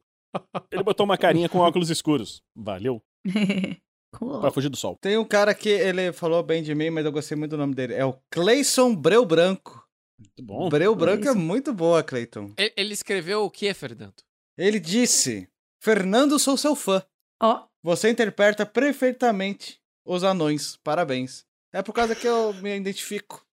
ele 0.72 0.84
botou 0.84 1.04
uma 1.06 1.18
carinha 1.18 1.48
com 1.48 1.60
óculos 1.60 1.90
escuros. 1.90 2.42
Valeu. 2.56 3.02
Cool. 4.14 4.42
Pra 4.42 4.52
fugir 4.52 4.68
do 4.68 4.76
sol. 4.76 4.98
Tem 5.00 5.18
um 5.18 5.24
cara 5.24 5.56
que 5.56 5.70
ele 5.70 6.12
falou 6.12 6.44
bem 6.44 6.62
de 6.62 6.76
mim, 6.76 6.90
mas 6.90 7.06
eu 7.06 7.14
gostei 7.14 7.38
muito 7.38 7.52
do 7.52 7.58
nome 7.58 7.74
dele. 7.74 7.94
É 7.94 8.04
o 8.04 8.20
Cleison 8.30 8.94
Breu 8.94 9.26
Branco. 9.26 9.88
Muito 10.20 10.44
bom. 10.44 10.68
Breu 10.68 10.94
Branco 10.94 11.22
é 11.22 11.32
Cleison. 11.32 11.40
muito 11.40 11.74
boa, 11.74 12.04
Cleiton. 12.04 12.52
Ele, 12.58 12.74
ele 12.76 12.94
escreveu 12.94 13.46
o 13.46 13.50
que, 13.50 13.74
Fernando? 13.74 14.16
Ele 14.58 14.82
disse: 14.82 15.48
Fernando, 15.82 16.38
sou 16.38 16.58
seu 16.58 16.76
fã. 16.76 17.02
Ó, 17.42 17.64
Você 17.82 18.10
interpreta 18.10 18.66
perfeitamente 18.66 19.80
os 20.06 20.26
anões. 20.26 20.76
Parabéns. 20.84 21.46
É 21.72 21.82
por 21.82 21.94
causa 21.94 22.14
que 22.14 22.28
eu 22.28 22.52
me 22.56 22.76
identifico. 22.76 23.48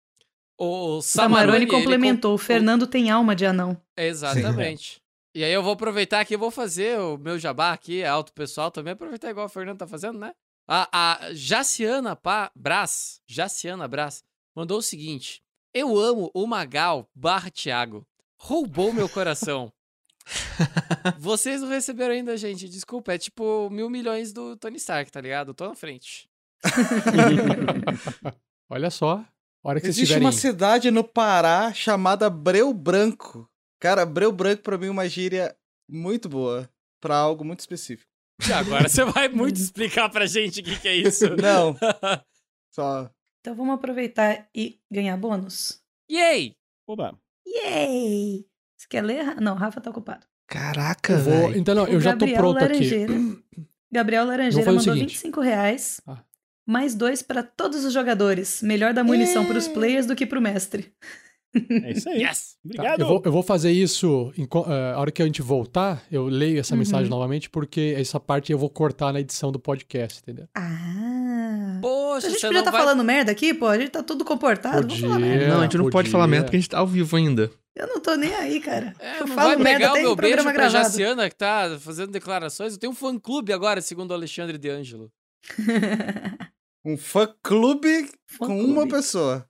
O 0.58 1.00
Samarone 1.00 1.66
complementou. 1.66 2.32
com- 2.32 2.34
O 2.34 2.38
Fernando 2.38 2.86
tem 2.86 3.10
alma 3.10 3.36
de 3.36 3.46
anão. 3.46 3.80
Exatamente. 3.96 5.00
E 5.34 5.44
aí 5.44 5.52
eu 5.52 5.62
vou 5.62 5.72
aproveitar 5.74 6.20
aqui 6.20 6.34
e 6.34 6.36
vou 6.36 6.50
fazer 6.50 6.98
o 6.98 7.16
meu 7.16 7.38
jabá 7.38 7.72
aqui, 7.72 8.02
alto 8.04 8.32
pessoal, 8.32 8.70
também 8.70 8.92
aproveitar 8.94 9.30
igual 9.30 9.46
o 9.46 9.48
Fernando 9.48 9.78
tá 9.78 9.86
fazendo, 9.86 10.18
né? 10.18 10.32
A, 10.66 10.88
a 10.92 11.32
Jaciana 11.34 12.16
pa, 12.16 12.50
Brás, 12.56 13.20
Jaciana 13.26 13.86
Brás, 13.86 14.22
mandou 14.54 14.78
o 14.78 14.82
seguinte. 14.82 15.40
Eu 15.72 15.96
amo 15.96 16.30
o 16.34 16.46
Magal 16.46 17.08
barra 17.14 17.50
Thiago. 17.50 18.04
Roubou 18.40 18.92
meu 18.92 19.08
coração. 19.08 19.72
Vocês 21.18 21.60
não 21.62 21.68
receberam 21.68 22.12
ainda, 22.14 22.36
gente. 22.36 22.68
Desculpa, 22.68 23.14
é 23.14 23.18
tipo 23.18 23.70
mil 23.70 23.88
milhões 23.88 24.32
do 24.32 24.56
Tony 24.56 24.76
Stark, 24.76 25.10
tá 25.12 25.20
ligado? 25.20 25.54
Tô 25.54 25.68
na 25.68 25.74
frente. 25.74 26.28
Olha 28.68 28.90
só. 28.90 29.24
Hora 29.68 29.80
que 29.80 29.84
vocês 29.84 29.98
Existe 29.98 30.14
tiverem... 30.14 30.26
uma 30.26 30.32
cidade 30.32 30.90
no 30.90 31.04
Pará 31.04 31.74
chamada 31.74 32.30
Breu 32.30 32.72
Branco. 32.72 33.46
Cara, 33.78 34.06
Breu 34.06 34.32
Branco 34.32 34.62
pra 34.62 34.78
mim 34.78 34.86
é 34.86 34.90
uma 34.90 35.06
gíria 35.06 35.54
muito 35.86 36.26
boa. 36.26 36.70
Pra 37.02 37.14
algo 37.18 37.44
muito 37.44 37.60
específico. 37.60 38.10
E 38.48 38.50
agora 38.50 38.88
você 38.88 39.04
vai 39.04 39.28
muito 39.28 39.56
explicar 39.56 40.08
pra 40.08 40.24
gente 40.24 40.60
o 40.60 40.64
que, 40.64 40.80
que 40.80 40.88
é 40.88 40.96
isso. 40.96 41.28
Não, 41.36 41.76
só. 42.74 43.10
Então 43.42 43.54
vamos 43.54 43.74
aproveitar 43.74 44.48
e 44.54 44.80
ganhar 44.90 45.18
bônus. 45.18 45.82
Yay! 46.10 46.56
Oba. 46.86 47.18
Yay! 47.46 48.46
Você 48.74 48.88
quer 48.88 49.04
ler? 49.04 49.38
Não, 49.38 49.54
Rafa 49.54 49.82
tá 49.82 49.90
ocupado. 49.90 50.24
Caraca, 50.46 51.18
velho. 51.18 51.58
Então, 51.58 51.74
não, 51.74 51.84
O 51.84 51.88
eu 51.88 52.00
já 52.00 52.12
tô 52.12 52.20
Gabriel 52.20 52.38
pronto 52.38 52.56
aqui. 52.56 52.72
Laranjeira. 52.72 53.14
Gabriel 53.92 54.24
Laranjeira 54.24 54.72
mandou 54.72 54.94
seguinte. 54.94 55.10
25 55.10 55.40
reais. 55.42 56.00
Ah. 56.06 56.24
Mais 56.68 56.94
dois 56.94 57.22
pra 57.22 57.42
todos 57.42 57.84
os 57.84 57.92
jogadores. 57.94 58.60
Melhor 58.62 58.92
dar 58.92 59.02
munição 59.02 59.44
pros 59.46 59.66
players 59.66 60.04
do 60.06 60.14
que 60.14 60.26
pro 60.26 60.40
mestre. 60.40 60.92
É 61.70 61.92
isso 61.92 62.06
aí. 62.10 62.22
Yes! 62.22 62.56
Tá, 62.56 62.58
Obrigado. 62.82 63.00
eu, 63.00 63.06
vou, 63.06 63.22
eu 63.24 63.32
vou 63.32 63.42
fazer 63.42 63.72
isso 63.72 64.30
enco- 64.36 64.66
eh, 64.68 64.92
a 64.94 65.00
hora 65.00 65.10
que 65.10 65.22
a 65.22 65.24
gente 65.24 65.40
voltar. 65.40 66.04
Eu 66.12 66.26
leio 66.26 66.60
essa 66.60 66.74
Uhum. 66.74 66.78
mensagem 66.80 67.08
novamente, 67.08 67.48
porque 67.48 67.94
essa 67.98 68.20
parte 68.20 68.52
eu 68.52 68.58
vou 68.58 68.68
cortar 68.68 69.14
na 69.14 69.20
edição 69.20 69.50
do 69.50 69.58
podcast, 69.58 70.20
entendeu? 70.20 70.46
Ah. 70.54 71.78
Poxa, 71.80 72.26
a 72.26 72.30
gente 72.30 72.40
você 72.40 72.46
podia 72.48 72.58
não 72.60 72.64
tá 72.66 72.70
vai... 72.70 72.80
falando 72.82 73.02
merda 73.02 73.32
aqui, 73.32 73.54
pô. 73.54 73.66
A 73.66 73.78
gente 73.78 73.88
tá 73.90 74.02
tudo 74.02 74.26
comportado. 74.26 74.82
Vamos 74.82 75.00
falar 75.00 75.14
Podia. 75.14 75.26
merda. 75.26 75.48
Não, 75.48 75.60
a 75.60 75.62
gente 75.62 75.76
não 75.78 75.84
pode 75.84 75.92
podia. 75.94 76.12
falar 76.12 76.26
merda 76.26 76.44
porque 76.44 76.56
a 76.58 76.60
gente 76.60 76.68
tá 76.70 76.78
ao 76.78 76.86
vivo 76.86 77.16
ainda. 77.16 77.50
Eu 77.74 77.86
não 77.86 77.98
tô 77.98 78.14
nem 78.14 78.34
aí, 78.34 78.60
cara. 78.60 78.92
É, 78.98 79.16
eu 79.20 79.26
não 79.26 79.34
falo 79.34 79.48
vai 79.48 79.56
merda 79.56 79.78
pegar 79.78 79.92
o 79.92 80.02
meu 80.02 80.12
em 80.12 80.16
beijo 80.16 80.42
pra 80.42 80.52
gravado. 80.52 80.72
Jaciana 80.84 81.30
que 81.30 81.34
tá 81.36 81.78
fazendo 81.80 82.12
declarações. 82.12 82.74
Eu 82.74 82.78
tenho 82.78 82.92
um 82.92 82.94
fã-clube 82.94 83.54
agora, 83.54 83.80
segundo 83.80 84.10
o 84.10 84.14
Alexandre 84.14 84.58
de 84.58 84.68
Ângelo. 84.68 85.10
Um 86.84 86.96
fã-clube 86.96 88.08
com 88.38 88.46
Fã-clube. 88.46 88.64
uma 88.72 88.88
pessoa. 88.88 89.44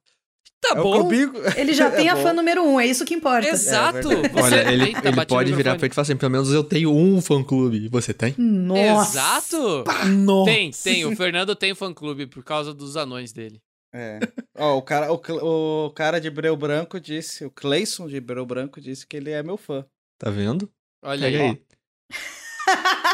Tá 0.60 0.70
é 0.76 0.82
bom. 0.82 1.08
Ele 1.56 1.72
já 1.72 1.88
tem 1.92 2.08
É 2.08 2.10
a 2.10 2.16
bom. 2.16 2.22
fã 2.22 2.32
número 2.32 2.64
um, 2.64 2.80
é 2.80 2.86
isso 2.86 3.04
que 3.04 3.14
importa. 3.14 3.48
Exato. 3.48 4.10
É 4.10 4.28
Você 4.28 4.40
Olha, 4.42 4.72
ele, 4.72 4.84
Eita, 4.86 5.08
ele 5.08 5.16
no 5.16 5.26
pode 5.26 5.52
virar 5.54 5.76
pra 5.76 5.86
ele 5.86 5.92
e 5.92 5.94
falar 5.94 6.02
assim: 6.02 6.16
pelo 6.16 6.32
menos 6.32 6.52
eu 6.52 6.64
tenho 6.64 6.92
um 6.92 7.20
fã-clube. 7.22 7.88
Você 7.88 8.12
tem? 8.12 8.34
Nossa. 8.36 9.12
Exato. 9.18 9.84
Nossa. 10.08 10.50
Tem, 10.50 10.70
tem. 10.72 11.04
O 11.04 11.14
Fernando 11.14 11.54
tem 11.54 11.74
fã-clube 11.76 12.26
por 12.26 12.42
causa 12.42 12.74
dos 12.74 12.96
anões 12.96 13.32
dele. 13.32 13.60
É. 13.94 14.18
Ó, 14.56 14.76
o 14.78 14.82
cara, 14.82 15.12
o, 15.12 15.86
o 15.86 15.90
cara 15.92 16.20
de 16.20 16.28
Breu 16.28 16.56
Branco 16.56 16.98
disse, 17.00 17.44
o 17.44 17.50
Cleison 17.50 18.06
de 18.08 18.20
Breu 18.20 18.44
Branco 18.44 18.80
disse 18.80 19.06
que 19.06 19.16
ele 19.16 19.30
é 19.30 19.42
meu 19.42 19.56
fã. 19.56 19.86
Tá 20.18 20.28
vendo? 20.28 20.68
Olha 21.04 21.20
Pega 21.20 21.38
aí. 21.38 21.44
aí. 21.50 21.62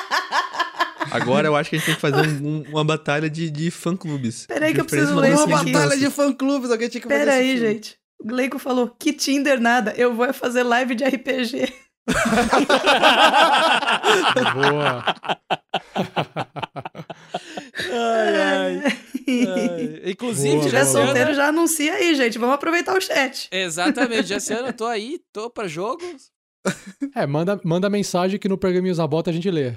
Agora 1.15 1.47
eu 1.49 1.57
acho 1.57 1.71
que 1.71 1.77
a 1.77 1.79
gente 1.79 1.87
tem 1.87 1.95
que 1.95 2.01
fazer 2.01 2.21
um- 2.29 2.47
um- 2.47 2.63
uma 2.71 2.85
batalha 2.85 3.29
de, 3.31 3.51
de 3.51 3.71
fã-clubes. 3.71 4.47
Peraí 4.47 4.75
que 4.75 4.81
eu 4.81 4.85
preciso 4.85 5.15
ler 5.17 5.33
isso 5.35 5.45
Uma 5.45 5.61
aqui. 5.61 5.73
batalha 5.73 5.97
de 5.97 6.11
fã-clubes, 6.11 6.71
alguém 6.71 6.89
tinha 6.89 7.01
que 7.01 7.09
fazer 7.09 7.19
Pera 7.21 7.41
esse 7.41 7.51
aí, 7.51 7.59
gente. 7.59 7.97
O 8.21 8.27
Gleico 8.27 8.59
falou 8.59 8.89
que 8.99 9.13
Tinder 9.13 9.61
nada, 9.61 9.93
eu 9.97 10.15
vou 10.15 10.25
é 10.27 10.33
fazer 10.33 10.63
live 10.63 10.95
de 10.95 11.05
RPG. 11.05 11.73
Boa. 14.55 15.05
Ai, 17.93 18.37
ai. 18.37 18.83
Ai, 19.27 20.01
Inclusive, 20.11 20.51
Boa, 20.51 20.63
Se 20.63 20.69
tiver 20.69 20.85
boa, 20.85 20.93
solteiro, 21.07 21.35
já 21.35 21.49
anuncia 21.49 21.95
aí, 21.95 22.15
gente. 22.15 22.39
Vamos 22.39 22.55
aproveitar 22.55 22.95
o 22.97 23.01
chat. 23.01 23.49
Exatamente, 23.51 24.25
Jaciana, 24.29 24.69
eu 24.69 24.73
tô 24.73 24.87
aí, 24.87 25.19
tô 25.33 25.49
pra 25.51 25.67
jogo. 25.67 26.03
É, 27.15 27.27
manda, 27.27 27.61
manda 27.65 27.89
mensagem 27.91 28.39
que 28.39 28.49
no 28.49 28.59
Pergaminhos 28.59 28.99
da 28.99 29.07
Bota 29.07 29.31
a 29.31 29.33
gente 29.33 29.51
lê. 29.51 29.73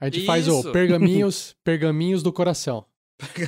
A 0.00 0.06
gente 0.06 0.24
faz 0.24 0.48
o 0.48 0.60
Isso. 0.60 0.72
Pergaminhos, 0.72 1.56
Pergaminhos 1.62 2.22
do 2.22 2.32
Coração. 2.32 2.86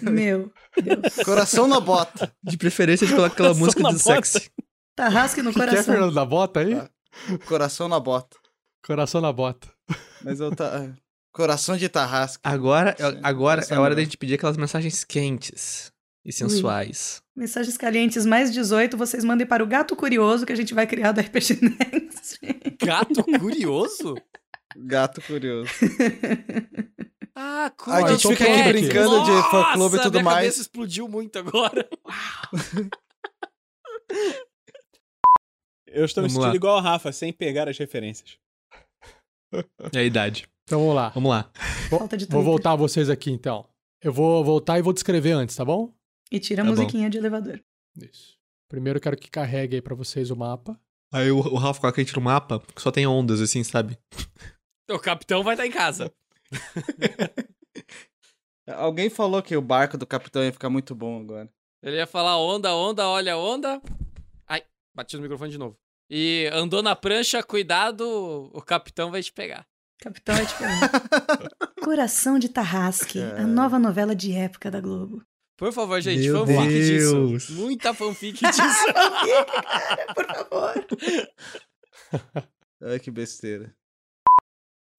Meu 0.02 0.52
Deus. 0.76 1.24
Coração 1.24 1.66
na 1.66 1.80
bota. 1.80 2.30
De 2.42 2.58
preferência, 2.58 3.06
a 3.06 3.08
gente 3.08 3.16
coloca 3.16 3.32
aquela 3.32 3.54
Coração 3.54 3.82
música 3.82 3.94
de 3.94 3.98
sexy. 3.98 4.50
Tarrasque 4.94 5.40
no 5.40 5.50
Que 5.50 5.62
é 5.62 5.66
coração. 5.66 5.84
Fernando 5.84 6.14
da 6.14 6.24
Bota 6.24 6.60
aí? 6.60 6.74
Ah. 6.74 6.90
Coração 7.46 7.88
na 7.88 7.98
bota. 7.98 8.36
Coração 8.84 9.20
na 9.20 9.32
Bota. 9.32 9.68
Mas 10.22 10.40
eu 10.40 10.54
tá. 10.54 10.92
Coração 11.32 11.76
de 11.76 11.88
tarrasca. 11.88 12.40
Agora, 12.44 12.94
Sim, 12.98 13.20
agora 13.22 13.64
é 13.70 13.78
hora 13.78 13.94
da 13.94 14.02
gente 14.02 14.18
pedir 14.18 14.34
aquelas 14.34 14.56
mensagens 14.56 15.02
quentes 15.02 15.90
e 16.24 16.32
sensuais. 16.32 17.22
Mensagens 17.34 17.78
calientes 17.78 18.26
mais 18.26 18.52
18, 18.52 18.96
vocês 18.96 19.24
mandem 19.24 19.46
para 19.46 19.64
o 19.64 19.66
Gato 19.66 19.96
Curioso 19.96 20.44
que 20.44 20.52
a 20.52 20.56
gente 20.56 20.74
vai 20.74 20.86
criar 20.86 21.12
do 21.12 21.20
RPG 21.20 21.58
Next. 21.62 22.38
Gato 22.84 23.24
curioso? 23.38 24.14
Gato 24.76 25.20
curioso. 25.22 25.70
Ah, 27.34 27.72
A 27.86 28.10
gente 28.12 28.28
fica 28.28 28.44
aqui 28.44 28.68
brincando 28.72 29.24
de 29.24 29.50
fã-clube 29.50 29.94
e 29.94 29.96
Nossa, 29.96 30.02
tudo 30.02 30.12
minha 30.12 30.24
mais. 30.24 30.36
cabeça 30.36 30.60
explodiu 30.60 31.08
muito 31.08 31.38
agora. 31.38 31.88
Eu 35.86 36.04
estou 36.04 36.22
me 36.22 36.28
Vamos 36.28 36.32
sentindo 36.34 36.48
lá. 36.50 36.54
igual 36.54 36.76
a 36.78 36.80
Rafa, 36.82 37.10
sem 37.10 37.32
pegar 37.32 37.68
as 37.68 37.78
referências. 37.78 38.36
É 39.92 39.98
a 39.98 40.04
idade. 40.04 40.46
Então 40.64 40.80
vamos 40.80 40.94
lá. 40.94 41.08
Vamos 41.10 41.30
lá. 41.30 41.50
Vou 41.90 42.06
Twitter. 42.08 42.28
voltar 42.42 42.76
vocês 42.76 43.10
aqui 43.10 43.30
então. 43.30 43.66
Eu 44.02 44.12
vou 44.12 44.44
voltar 44.44 44.78
e 44.78 44.82
vou 44.82 44.92
descrever 44.92 45.32
antes, 45.32 45.56
tá 45.56 45.64
bom? 45.64 45.92
E 46.30 46.38
tira 46.38 46.62
a 46.62 46.64
Tá 46.64 46.70
bom. 46.70 46.76
musiquinha 46.76 47.10
de 47.10 47.18
elevador. 47.18 47.62
Isso. 47.98 48.36
Primeiro 48.68 48.98
eu 48.98 49.02
quero 49.02 49.16
que 49.16 49.30
carregue 49.30 49.76
aí 49.76 49.82
pra 49.82 49.94
vocês 49.94 50.30
o 50.30 50.36
mapa. 50.36 50.78
Aí 51.12 51.30
o, 51.30 51.38
o 51.38 51.56
Ralph 51.56 51.78
coloca 51.78 52.00
a 52.00 52.04
gente 52.04 52.16
no 52.16 52.22
mapa, 52.22 52.60
que 52.74 52.80
só 52.80 52.90
tem 52.90 53.06
ondas, 53.06 53.40
assim, 53.42 53.62
sabe? 53.62 53.98
O 54.90 54.98
capitão 54.98 55.42
vai 55.42 55.54
estar 55.54 55.66
em 55.66 55.70
casa. 55.70 56.12
Alguém 58.66 59.10
falou 59.10 59.42
que 59.42 59.56
o 59.56 59.62
barco 59.62 59.98
do 59.98 60.06
capitão 60.06 60.42
ia 60.44 60.52
ficar 60.52 60.70
muito 60.70 60.94
bom 60.94 61.20
agora. 61.20 61.48
Ele 61.82 61.96
ia 61.96 62.06
falar 62.06 62.38
onda, 62.38 62.74
onda, 62.74 63.08
olha 63.08 63.36
onda. 63.36 63.80
Ai, 64.46 64.62
bati 64.94 65.16
no 65.16 65.22
microfone 65.22 65.50
de 65.50 65.58
novo. 65.58 65.76
E 66.08 66.48
andou 66.52 66.82
na 66.82 66.94
prancha, 66.94 67.42
cuidado, 67.42 68.50
o 68.52 68.62
capitão 68.62 69.10
vai 69.10 69.22
te 69.22 69.32
pegar. 69.32 69.66
Capitão 69.98 70.34
é 70.36 70.44
diferente. 70.44 70.80
Coração 71.82 72.38
de 72.38 72.48
Tarrasque, 72.48 73.20
a 73.20 73.46
nova 73.46 73.78
novela 73.78 74.14
de 74.14 74.32
época 74.32 74.70
da 74.70 74.80
Globo. 74.80 75.24
Por 75.56 75.72
favor, 75.72 76.00
gente, 76.00 76.28
Meu 76.28 76.46
fanfic 76.46 76.68
Deus. 76.68 77.30
disso. 77.30 77.52
Muita 77.54 77.94
fanfic 77.94 78.40
disso. 78.44 78.86
Por 80.14 80.26
favor. 80.26 80.86
Ai, 82.82 82.98
que 82.98 83.10
besteira. 83.10 83.74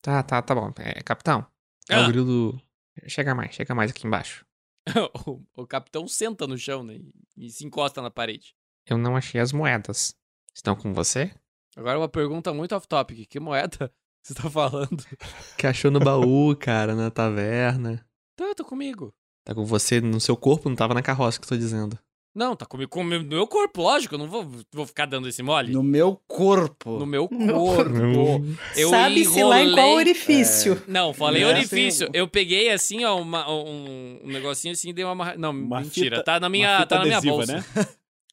Tá, 0.04 0.22
tá, 0.22 0.42
tá 0.42 0.54
bom. 0.54 0.72
É, 0.78 1.02
capitão, 1.02 1.46
É 1.90 1.98
o 1.98 2.02
Ah. 2.04 2.08
grilo. 2.08 2.62
chega 3.08 3.34
mais, 3.34 3.56
chega 3.56 3.74
mais 3.74 3.90
aqui 3.90 4.06
embaixo. 4.06 4.46
o, 5.28 5.42
o 5.56 5.66
capitão 5.66 6.08
senta 6.08 6.46
no 6.46 6.58
chão 6.58 6.84
né, 6.84 7.00
e 7.38 7.50
se 7.50 7.66
encosta 7.66 8.02
na 8.02 8.12
parede. 8.12 8.54
Eu 8.86 8.98
não 8.98 9.16
achei 9.16 9.40
as 9.40 9.52
moedas. 9.54 10.14
Estão 10.54 10.76
com 10.76 10.94
você? 10.94 11.34
Agora 11.76 11.98
uma 11.98 12.10
pergunta 12.10 12.54
muito 12.54 12.76
off-topic. 12.76 13.28
Que 13.28 13.40
moeda 13.40 13.92
você 14.22 14.34
tá 14.36 14.50
falando? 14.50 14.98
Que 15.58 15.66
achou 15.68 15.90
no 15.90 16.00
baú, 16.02 16.54
cara, 16.56 16.94
na 16.96 17.10
taverna. 17.10 18.06
Tá, 18.36 18.54
tá 18.54 18.64
comigo. 18.64 19.14
Tá 19.46 19.56
com 19.56 19.64
você 19.66 20.00
no 20.02 20.20
seu 20.20 20.36
corpo, 20.38 20.68
não 20.70 20.76
tava 20.76 20.94
na 20.94 21.02
carroça 21.02 21.40
que 21.40 21.46
eu 21.46 21.50
tô 21.50 21.58
dizendo. 21.58 21.98
Não, 22.35 22.55
tá 22.55 22.65
comigo 22.65 22.89
com 22.89 23.01
o 23.01 23.03
meu, 23.03 23.22
no 23.22 23.30
meu 23.30 23.45
corpo, 23.45 23.84
lógico. 23.84 24.15
Eu 24.15 24.19
não 24.19 24.27
vou, 24.27 24.49
vou 24.72 24.88
ficar 24.88 25.05
dando 25.05 25.27
esse 25.27 25.43
mole. 25.43 25.72
No 25.72 25.84
meu 25.84 26.19
corpo. 26.27 26.97
No 26.97 27.05
meu 27.05 27.27
corpo. 27.30 28.43
Eu 28.76 28.89
Sabe-se 28.89 29.43
lá 29.43 29.61
em 29.61 29.72
qual 29.73 29.91
orifício. 29.93 30.81
Não, 30.88 31.14
falei 31.14 31.43
Né? 31.43 31.47
orifício. 31.49 32.10
Eu 32.14 32.27
peguei 32.27 32.72
assim, 32.72 33.03
ó, 33.05 33.19
uma- 33.22 33.47
um, 33.51 34.19
um 34.23 34.27
negocinho 34.30 34.72
assim 34.73 34.89
e 34.89 34.93
dei 34.93 35.05
uma 35.05 35.11
amarra... 35.11 35.35
Não, 35.38 35.51
Uma 35.51 35.81
mentira. 35.81 36.18
fita- 36.18 36.23
tá 36.23 36.39
na 36.39 36.47
Uma 36.47 36.49
minha, 36.49 36.76
fita 36.77 36.88
tá 36.88 36.95
na 36.99 37.03
minha 37.05 37.18
adesiva, 37.18 37.35
bolsa. 37.38 37.53
né? 37.53 37.64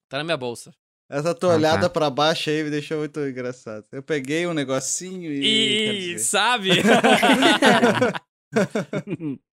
Tá 0.09 0.19
na 0.19 0.25
minha 0.25 0.37
bolsa. 0.37 0.73
Essa 1.09 1.35
tua 1.35 1.53
Ah, 1.53 1.57
olhada 1.57 1.83
tá. 1.83 1.91
pra 1.91 2.09
baixo 2.09 2.51
aí 2.51 2.65
me 2.65 2.71
deixou 2.71 2.99
muito 2.99 3.21
engraçado. 3.21 3.85
Eu 3.93 4.03
peguei 4.03 4.47
um 4.47 4.55
negocinho 4.55 5.31
e. 5.33 6.15
E 6.15 6.19
sabe? 6.19 6.71